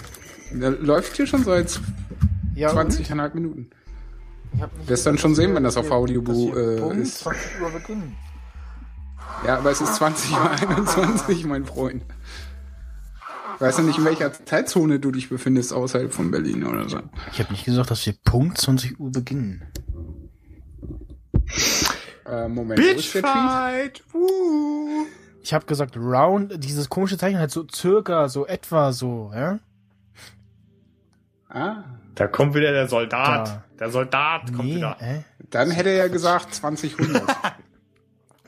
Der 0.51 0.69
läuft 0.71 1.15
hier 1.17 1.25
schon 1.27 1.43
seit 1.43 1.80
Ja, 2.55 2.71
20,5 2.71 3.34
Minuten. 3.34 3.69
Ich 4.55 4.61
hab 4.61 4.75
nicht 4.77 4.88
Wirst 4.89 5.05
dann 5.05 5.17
schon 5.17 5.34
sehen, 5.35 5.49
wir- 5.49 5.55
wenn 5.57 5.63
das 5.63 5.77
auf 5.77 5.89
Audio 5.91 6.21
äh, 6.21 6.80
Punkt 6.80 6.97
ist. 6.97 7.19
20 7.19 7.61
Uhr 7.61 7.69
beginnen. 7.71 8.15
Ja, 9.45 9.57
aber 9.57 9.71
es 9.71 9.81
ist 9.81 9.95
20 9.95 10.31
Uhr 10.31 10.51
21, 10.51 11.45
mein 11.45 11.65
Freund. 11.65 12.03
Ich 13.55 13.61
weiß 13.61 13.77
ja 13.77 13.84
nicht, 13.84 13.97
in 13.97 14.05
welcher 14.05 14.31
Zeitzone 14.45 14.99
du 14.99 15.11
dich 15.11 15.30
befindest, 15.30 15.73
außerhalb 15.73 16.13
von 16.13 16.31
Berlin 16.31 16.63
oder 16.65 16.88
so. 16.89 16.99
Ich 17.31 17.39
habe 17.39 17.51
nicht 17.51 17.65
gesagt, 17.65 17.89
dass 17.91 18.05
wir 18.05 18.13
Punkt 18.25 18.57
20 18.57 18.99
Uhr 18.99 19.11
beginnen. 19.11 19.63
Äh, 22.25 22.47
Moment, 22.47 22.80
Tweet? 22.80 22.95
Bitchfight! 22.95 24.03
Woo. 24.11 25.05
Ich 25.41 25.53
habe 25.53 25.65
gesagt, 25.65 25.97
round, 25.97 26.63
dieses 26.63 26.89
komische 26.89 27.17
Zeichen 27.17 27.38
halt 27.38 27.51
so 27.51 27.65
circa, 27.73 28.30
so 28.30 28.45
etwa 28.47 28.91
so, 28.93 29.31
ja? 29.34 29.59
Ah, 31.49 31.84
Da 32.15 32.27
kommt 32.27 32.53
wieder 32.56 32.72
der 32.72 32.88
Soldat. 32.88 33.48
Da. 33.48 33.64
Der 33.80 33.90
Soldat 33.90 34.53
kommt 34.53 34.65
Nee, 34.69 34.76
wieder. 34.76 34.98
äh? 35.02 35.22
dann 35.49 35.72
hätte 35.72 35.90
er 35.90 35.95
ja 35.95 36.07
gesagt 36.07 36.53
2000. 36.53 36.95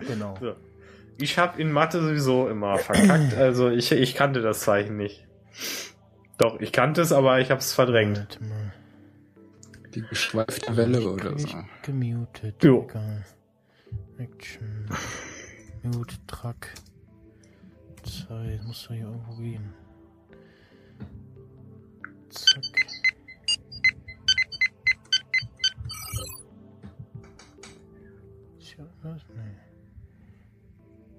Genau. 0.08 0.36
So. 0.42 0.56
Ich 1.18 1.38
habe 1.38 1.62
in 1.62 1.72
Mathe 1.72 2.02
sowieso 2.02 2.50
immer 2.50 2.78
verkackt, 2.78 3.34
also 3.38 3.70
ich, 3.70 3.92
ich 3.94 4.14
kannte 4.14 4.42
das 4.42 4.60
Zeichen 4.60 4.98
nicht. 4.98 5.26
Doch, 6.38 6.60
ich 6.60 6.74
kannte 6.74 7.02
es, 7.02 7.14
aber 7.14 7.40
ich 7.40 7.50
habe 7.50 7.62
es 7.62 7.72
verdrängt. 7.74 8.18
Warte 8.18 8.44
mal. 8.44 8.74
Die 9.96 10.02
geschweifte 10.02 10.76
Welle 10.76 11.00
oder 11.10 11.40
so. 11.40 11.48
Ich 11.48 11.56
gemutet. 11.84 12.62
Jo. 12.62 12.86
Egal. 12.90 13.26
Action. 14.18 14.90
Mute, 15.84 16.16
Track. 16.28 16.74
Zeit. 18.04 18.62
Muss 18.66 18.84
doch 18.84 18.94
hier 18.96 19.06
irgendwo 19.06 19.36
gehen. 19.36 19.74
Zack. 22.30 22.85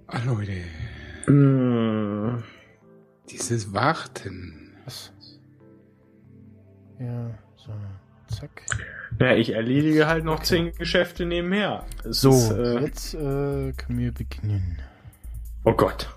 Ah, 0.08 0.20
Leute, 0.24 0.52
Mm. 1.30 2.42
dieses 3.28 3.72
Warten. 3.74 4.72
Was? 4.84 5.12
Ja, 7.00 7.30
so. 7.56 7.72
Zack. 8.34 8.62
Ja, 9.20 9.34
ich 9.34 9.50
erledige 9.54 10.06
halt 10.06 10.24
noch 10.24 10.42
zehn 10.42 10.72
Geschäfte 10.74 11.26
nebenher. 11.26 11.84
Es 12.04 12.20
So, 12.20 12.30
ist, 12.30 12.50
äh, 12.52 12.80
jetzt 12.80 13.14
äh, 13.14 13.72
können 13.72 13.98
wir 13.98 14.12
beginnen. 14.12 14.78
oh 15.64 15.72
Gott. 15.72 16.08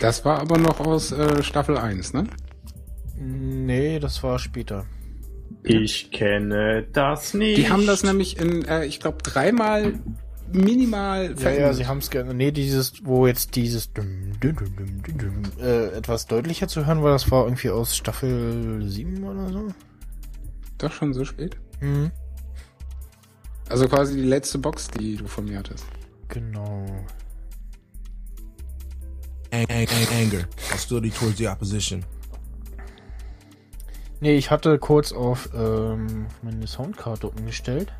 Das 0.00 0.24
war 0.24 0.40
aber 0.40 0.58
noch 0.58 0.80
aus 0.80 1.12
äh, 1.12 1.42
Staffel 1.42 1.76
1, 1.76 2.12
ne? 2.12 2.24
Nee, 3.20 3.98
das 3.98 4.22
war 4.22 4.38
später. 4.38 4.86
Ich 5.62 6.10
kenne 6.10 6.86
das 6.92 7.34
nicht. 7.34 7.58
Die 7.58 7.68
haben 7.70 7.86
das 7.86 8.04
nämlich 8.04 8.38
in, 8.38 8.64
äh, 8.64 8.84
ich 8.84 9.00
glaube, 9.00 9.18
dreimal 9.22 9.94
minimal 10.52 11.30
Ja, 11.30 11.36
verändert. 11.36 11.60
ja, 11.60 11.72
sie 11.74 11.86
haben 11.86 11.98
es 11.98 12.10
gerne. 12.10 12.32
Nee, 12.32 12.52
dieses, 12.52 13.04
wo 13.04 13.26
jetzt 13.26 13.54
dieses 13.56 13.92
dum, 13.92 14.32
dum, 14.40 14.54
dum, 14.56 14.76
dum, 14.76 15.02
dum, 15.02 15.18
dum, 15.18 15.42
äh, 15.62 15.88
etwas 15.88 16.26
deutlicher 16.26 16.68
zu 16.68 16.86
hören 16.86 17.02
war, 17.02 17.10
das 17.12 17.30
war 17.30 17.44
irgendwie 17.44 17.70
aus 17.70 17.96
Staffel 17.96 18.82
7 18.88 19.24
oder 19.24 19.48
so. 19.52 19.68
Doch 20.78 20.92
schon 20.92 21.12
so 21.12 21.24
spät? 21.24 21.56
Mhm. 21.80 22.10
Also 23.68 23.88
quasi 23.88 24.14
die 24.16 24.22
letzte 24.22 24.58
Box, 24.58 24.88
die 24.88 25.16
du 25.16 25.26
von 25.26 25.44
mir 25.44 25.58
hattest. 25.58 25.84
Genau. 26.28 26.86
Ang, 29.50 29.66
ang, 29.68 29.86
ang, 29.88 30.08
anger, 30.18 30.44
hostility 30.72 31.10
towards 31.10 31.36
the 31.38 31.48
opposition. 31.48 32.04
Nee, 34.20 34.36
ich 34.36 34.50
hatte 34.50 34.78
kurz 34.78 35.12
auf 35.12 35.48
ähm, 35.54 36.26
meine 36.42 36.66
Soundkarte 36.66 37.28
umgestellt. 37.28 37.92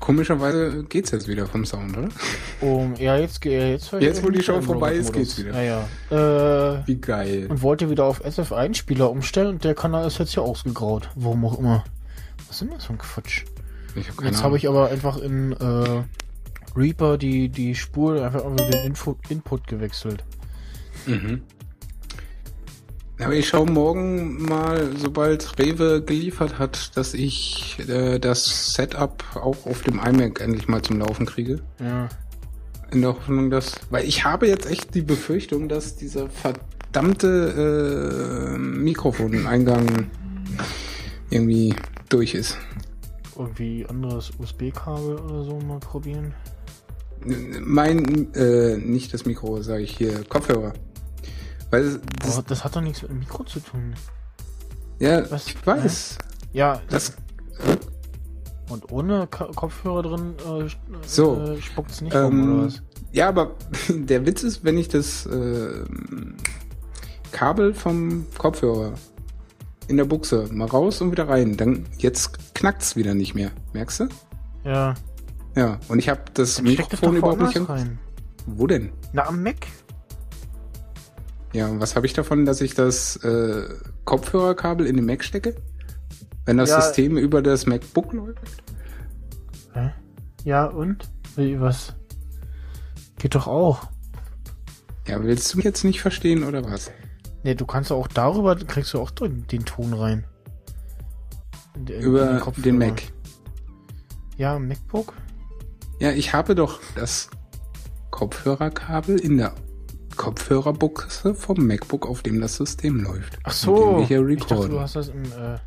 Komischerweise 0.00 0.84
geht's 0.84 1.12
jetzt 1.12 1.28
wieder 1.28 1.46
vom 1.46 1.64
Sound, 1.64 1.96
oder? 1.96 2.08
Um, 2.60 2.94
ja, 2.96 3.16
jetzt, 3.16 3.40
ge- 3.40 3.54
äh, 3.58 3.70
jetzt, 3.72 3.90
Jetzt, 3.92 4.22
wo 4.22 4.28
die 4.28 4.42
Show 4.42 4.60
vorbei 4.60 4.92
ist, 4.94 5.14
geht's 5.14 5.38
wieder. 5.38 5.62
Ja, 5.62 5.86
ja. 6.10 6.74
Äh, 6.74 6.82
Wie 6.86 6.96
geil. 7.00 7.46
und 7.48 7.62
wollte 7.62 7.88
wieder 7.88 8.04
auf 8.04 8.22
SF1-Spieler 8.22 9.10
umstellen 9.10 9.48
und 9.48 9.64
der 9.64 9.74
Kanal 9.74 10.06
ist 10.06 10.18
jetzt 10.18 10.34
ja 10.34 10.42
ausgegraut. 10.42 11.08
Warum 11.14 11.44
auch 11.46 11.58
immer. 11.58 11.84
Was 12.48 12.56
ist 12.56 12.60
denn 12.62 12.70
das 12.76 12.84
für 12.84 12.92
ein 12.92 12.98
Quatsch? 12.98 13.44
Ich 13.94 14.08
hab 14.10 14.18
keine 14.18 14.30
Jetzt 14.30 14.42
habe 14.42 14.58
ich 14.58 14.68
aber 14.68 14.90
einfach 14.90 15.16
in 15.16 15.52
äh, 15.52 16.02
Reaper 16.76 17.16
die, 17.16 17.48
die 17.48 17.74
Spur 17.74 18.22
einfach 18.22 18.42
den 18.56 18.84
Info 18.84 19.16
Input 19.30 19.66
gewechselt. 19.68 20.22
Mhm. 21.06 21.42
Aber 23.20 23.34
ich 23.34 23.48
schaue 23.48 23.70
morgen 23.70 24.42
mal, 24.42 24.90
sobald 24.96 25.56
Rewe 25.58 26.02
geliefert 26.02 26.58
hat, 26.58 26.96
dass 26.96 27.14
ich 27.14 27.78
äh, 27.88 28.18
das 28.18 28.74
Setup 28.74 29.22
auch 29.36 29.66
auf 29.66 29.82
dem 29.82 30.00
iMac 30.00 30.40
endlich 30.40 30.66
mal 30.66 30.82
zum 30.82 30.98
Laufen 30.98 31.24
kriege. 31.24 31.60
Ja. 31.78 32.08
In 32.90 33.02
der 33.02 33.10
Hoffnung, 33.10 33.50
dass. 33.50 33.76
Weil 33.90 34.04
ich 34.04 34.24
habe 34.24 34.48
jetzt 34.48 34.68
echt 34.68 34.94
die 34.94 35.02
Befürchtung, 35.02 35.68
dass 35.68 35.96
dieser 35.96 36.28
verdammte 36.28 38.54
äh, 38.54 38.58
Mikrofoneingang 38.58 40.10
irgendwie 41.30 41.74
durch 42.08 42.34
ist. 42.34 42.58
Irgendwie 43.36 43.86
anderes 43.86 44.32
USB-Kabel 44.38 45.18
oder 45.18 45.44
so 45.44 45.58
mal 45.60 45.80
probieren. 45.80 46.34
Mein, 47.60 48.32
äh, 48.34 48.76
nicht 48.76 49.14
das 49.14 49.24
Mikro, 49.24 49.62
sage 49.62 49.82
ich 49.82 49.96
hier, 49.96 50.24
Kopfhörer. 50.28 50.74
Weil 51.74 52.00
das, 52.20 52.44
das 52.44 52.62
hat 52.62 52.76
doch 52.76 52.80
nichts 52.80 53.02
mit 53.02 53.10
dem 53.10 53.18
Mikro 53.18 53.42
zu 53.42 53.58
tun. 53.58 53.94
Ja, 55.00 55.28
Was? 55.28 55.48
ich 55.48 55.66
weiß. 55.66 56.18
Ja, 56.52 56.80
das. 56.88 57.14
Und 58.70 58.92
ohne 58.92 59.26
K 59.26 59.46
Kopfhörer 59.56 60.02
drin 60.04 60.34
äh, 60.38 60.68
so, 61.04 61.36
äh, 61.40 61.60
spuckt's 61.60 62.00
nicht 62.00 62.14
ähm, 62.14 62.24
rum, 62.24 62.58
oder 62.58 62.66
was? 62.66 62.82
Ja, 63.10 63.28
aber 63.28 63.56
der 63.88 64.24
Witz 64.24 64.44
ist, 64.44 64.62
wenn 64.62 64.78
ich 64.78 64.86
das 64.86 65.26
äh, 65.26 65.84
Kabel 67.32 67.74
vom 67.74 68.26
Kopfhörer 68.38 68.94
in 69.88 69.96
der 69.96 70.04
Buchse 70.04 70.46
mal 70.52 70.68
raus 70.68 71.00
und 71.00 71.10
wieder 71.10 71.28
rein, 71.28 71.56
dann 71.56 71.86
jetzt 71.98 72.54
knackt's 72.54 72.94
wieder 72.94 73.14
nicht 73.14 73.34
mehr. 73.34 73.50
Merkst 73.72 73.98
du? 73.98 74.08
Ja. 74.62 74.94
Ja, 75.56 75.80
und 75.88 75.98
ich 75.98 76.08
habe 76.08 76.22
das 76.34 76.56
Dann 76.56 76.66
Mikrofon 76.66 77.16
überhaupt 77.16 77.40
nicht 77.40 77.68
rein. 77.68 77.98
Wo 78.46 78.68
denn? 78.68 78.92
Na, 79.12 79.26
am 79.26 79.42
Mac. 79.42 79.66
Ja, 81.54 81.68
und 81.68 81.80
was 81.80 81.94
habe 81.96 82.04
ich 82.04 82.12
davon, 82.12 82.44
dass 82.44 82.60
ich 82.60 82.74
das 82.74 83.16
äh, 83.24 83.68
Kopfhörerkabel 84.04 84.86
in 84.86 84.96
den 84.96 85.06
Mac 85.06 85.22
stecke? 85.24 85.54
Wenn 86.44 86.56
das 86.58 86.68
Ja. 86.70 86.80
System 86.80 87.16
über 87.16 87.40
das 87.42 87.64
MacBook 87.66 88.12
läuft? 88.12 88.62
Hä? 89.72 89.90
Ja, 90.44 90.66
und? 90.66 91.08
Wie, 91.36 91.58
was? 91.60 91.94
Geht 93.18 93.34
doch 93.34 93.46
auch. 93.46 93.88
Ja, 95.06 95.22
willst 95.22 95.52
du 95.52 95.58
mich 95.58 95.64
jetzt 95.64 95.84
nicht 95.84 96.02
verstehen 96.02 96.44
oder 96.44 96.64
was? 96.64 96.90
Nee, 97.44 97.54
du 97.54 97.64
kannst 97.66 97.92
auch 97.92 98.08
darüber, 98.08 98.56
kriegst 98.56 98.92
du 98.94 99.00
auch 99.00 99.10
den, 99.10 99.46
den 99.46 99.64
Ton 99.64 99.92
rein. 99.94 100.24
In- 101.76 101.86
in 101.86 102.00
Über 102.02 102.38
Kopfhörer. 102.40 102.64
den 102.64 102.78
Mac. 102.78 103.02
Ja, 104.36 104.58
MacBook? 104.58 105.12
Ja, 106.00 106.10
ich 106.10 106.32
habe 106.34 106.54
doch 106.54 106.80
das 106.96 107.30
Kopfhörerkabel 108.10 109.18
in 109.20 109.36
der 109.38 109.54
Kopfhörerbuchse 110.16 111.34
vom 111.34 111.66
MacBook, 111.66 112.06
auf 112.06 112.22
dem 112.22 112.40
das 112.40 112.56
System 112.56 113.02
läuft. 113.02 113.38
Ach 113.44 113.52
so. 113.52 114.06
ich 114.08 114.08
dachte, 114.46 114.68
du 114.68 114.80
hast 114.80 114.96
das 114.96 115.08
im, 115.08 115.24
äh, 115.24 115.58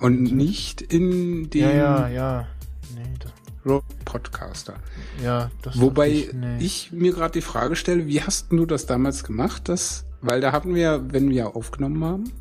Und 0.00 0.22
nicht 0.22 0.80
in 0.80 1.50
dem 1.50 1.62
Ja, 1.62 1.70
ja, 1.70 2.08
ja. 2.08 2.46
Nee, 2.94 3.80
Podcaster. 4.04 4.74
ja, 5.22 5.50
das 5.62 5.78
Wobei 5.80 6.10
ich, 6.10 6.32
nee. 6.32 6.58
ich 6.58 6.92
mir 6.92 7.12
gerade 7.12 7.32
die 7.32 7.42
Frage 7.42 7.76
stelle, 7.76 8.06
wie 8.06 8.22
hast 8.22 8.50
du 8.50 8.64
das 8.64 8.86
damals 8.86 9.24
gemacht? 9.24 9.68
Dass, 9.68 10.06
weil 10.22 10.40
da 10.40 10.52
hatten 10.52 10.74
wir, 10.74 11.04
wenn 11.12 11.28
wir 11.28 11.54
aufgenommen 11.54 12.02
haben, 12.04 12.32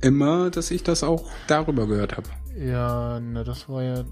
immer, 0.00 0.50
dass 0.50 0.70
ich 0.70 0.82
das 0.82 1.02
auch 1.02 1.28
darüber 1.46 1.86
gehört 1.86 2.16
habe. 2.16 2.28
Ja, 2.58 3.20
ne, 3.20 3.44
das 3.44 3.68
war 3.68 3.82
ja. 3.82 4.04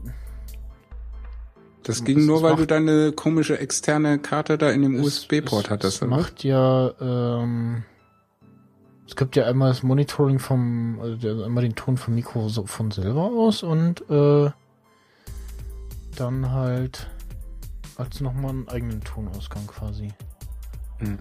Das 1.85 2.05
ging 2.05 2.19
Das 2.19 2.27
nur, 2.27 2.43
weil 2.43 2.51
macht- 2.53 2.61
du 2.63 2.67
deine 2.67 3.13
komische 3.13 3.59
externe 3.59 4.19
Karte 4.19 4.57
da 4.59 4.71
in 4.71 4.83
dem 4.83 5.01
USB-Port 5.03 5.65
es- 5.67 5.71
hattest. 5.71 5.97
Es 5.97 6.03
oder? 6.03 6.11
macht 6.11 6.45
ja, 6.45 6.93
ähm, 7.01 7.83
es 9.07 9.17
gibt 9.17 9.35
ja 9.37 9.47
einmal 9.47 9.71
das 9.71 9.83
Monitoring 9.83 10.39
vom, 10.39 10.99
also 11.01 11.17
der, 11.17 11.45
einmal 11.45 11.63
den 11.65 11.75
Ton 11.75 11.97
vom 11.97 12.15
Mikro 12.15 12.49
von 12.49 12.91
selber 12.93 13.25
aus 13.25 13.63
und 13.63 14.09
äh, 14.09 14.51
dann 16.17 16.51
halt 16.51 17.09
als 17.97 18.21
nochmal 18.21 18.51
einen 18.51 18.69
eigenen 18.69 19.01
Tonausgang 19.03 19.67
quasi. 19.67 20.09
Hm. 20.99 21.19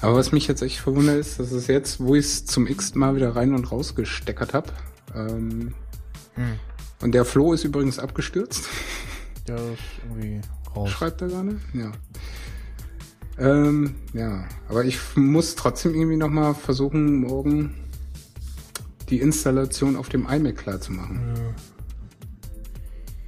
Aber 0.00 0.16
was 0.16 0.32
mich 0.32 0.46
jetzt 0.46 0.62
echt 0.62 0.78
verwundert 0.78 1.16
ist, 1.16 1.38
dass 1.38 1.52
es 1.52 1.66
jetzt, 1.68 2.00
wo 2.00 2.14
ich 2.14 2.24
es 2.24 2.46
zum 2.46 2.66
x 2.66 2.94
Mal 2.94 3.16
wieder 3.16 3.36
rein 3.36 3.54
und 3.54 3.70
raus 3.70 3.94
gesteckert 3.94 4.54
habe, 4.54 4.72
ähm, 5.14 5.74
Hm. 6.34 6.58
und 7.02 7.12
der 7.12 7.24
Flo 7.24 7.52
ist 7.52 7.64
übrigens 7.64 7.98
abgestürzt. 7.98 8.64
Der 9.46 9.56
ist 9.56 9.82
irgendwie 10.02 10.40
raus. 10.74 10.90
Schreibt 10.90 11.22
er 11.22 11.28
gerade? 11.28 11.60
Ja. 11.72 11.92
Ähm, 13.38 13.96
ja, 14.12 14.46
aber 14.68 14.84
ich 14.84 14.98
muss 15.16 15.56
trotzdem 15.56 15.94
irgendwie 15.94 16.16
nochmal 16.16 16.54
versuchen, 16.54 17.16
morgen 17.16 17.74
die 19.10 19.20
Installation 19.20 19.96
auf 19.96 20.08
dem 20.08 20.26
iMac 20.28 20.56
klar 20.56 20.80
zu 20.80 20.92
machen. 20.92 21.34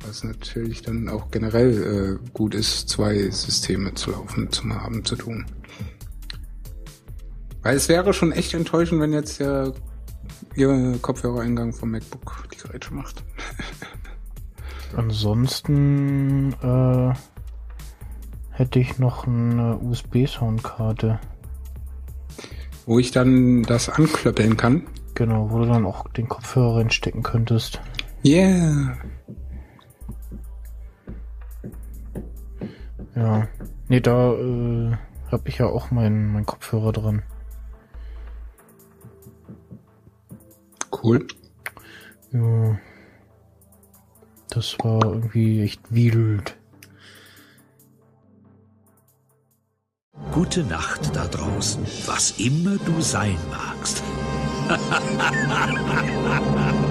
Was 0.07 0.23
natürlich 0.23 0.83
dann 0.83 1.09
auch 1.09 1.31
generell 1.31 2.21
äh, 2.23 2.29
gut 2.33 2.55
ist, 2.55 2.89
zwei 2.89 3.29
Systeme 3.31 3.95
zu 3.95 4.13
laufen, 4.13 4.51
zu 4.53 4.69
haben, 4.69 5.05
zu 5.05 5.17
tun. 5.17 5.47
Weil 7.63 7.77
es 7.77 7.89
wäre 7.89 8.15
schon 8.15 8.31
echt 8.31 8.55
enttäuschend, 8.55 9.01
wenn 9.01 9.13
jetzt 9.13 9.41
der 9.41 9.75
ihr 10.55 10.99
Kopfhörereingang 11.03 11.73
vom 11.73 11.91
MacBook 11.91 12.49
die 12.53 12.57
Geräte 12.57 12.95
macht. 12.95 13.25
Ansonsten 14.97 16.55
äh, 16.63 17.13
hätte 18.51 18.79
ich 18.79 18.99
noch 18.99 19.27
eine 19.27 19.77
USB-Soundkarte. 19.77 21.21
Wo 22.87 22.99
ich 22.99 23.11
dann 23.11 23.63
das 23.65 23.91
anklöppeln 23.91 24.57
kann. 24.57 24.87
Genau, 25.15 25.51
wo 25.51 25.59
du 25.59 25.67
dann 25.67 25.85
auch 25.85 26.09
den 26.09 26.29
Kopfhörer 26.29 26.79
reinstecken 26.79 27.23
könntest. 27.23 27.81
Yeah. 28.25 28.97
Ja. 33.15 33.49
Nee, 33.89 34.01
da 34.01 34.33
äh, 34.33 34.97
habe 35.31 35.49
ich 35.49 35.59
ja 35.59 35.67
auch 35.67 35.91
meinen 35.91 36.33
mein 36.33 36.47
Kopfhörer 36.47 36.93
dran. 36.93 37.23
Cool. 40.91 41.27
Ja. 42.33 42.79
Das 44.57 44.75
war 44.79 45.05
irgendwie 45.05 45.61
echt 45.65 45.83
wild. 45.91 46.57
Gute 50.33 50.65
Nacht 50.65 51.15
da 51.15 51.27
draußen, 51.27 51.85
was 52.07 52.31
immer 52.39 52.79
du 52.79 53.03
sein 53.03 53.37
magst. 53.51 54.03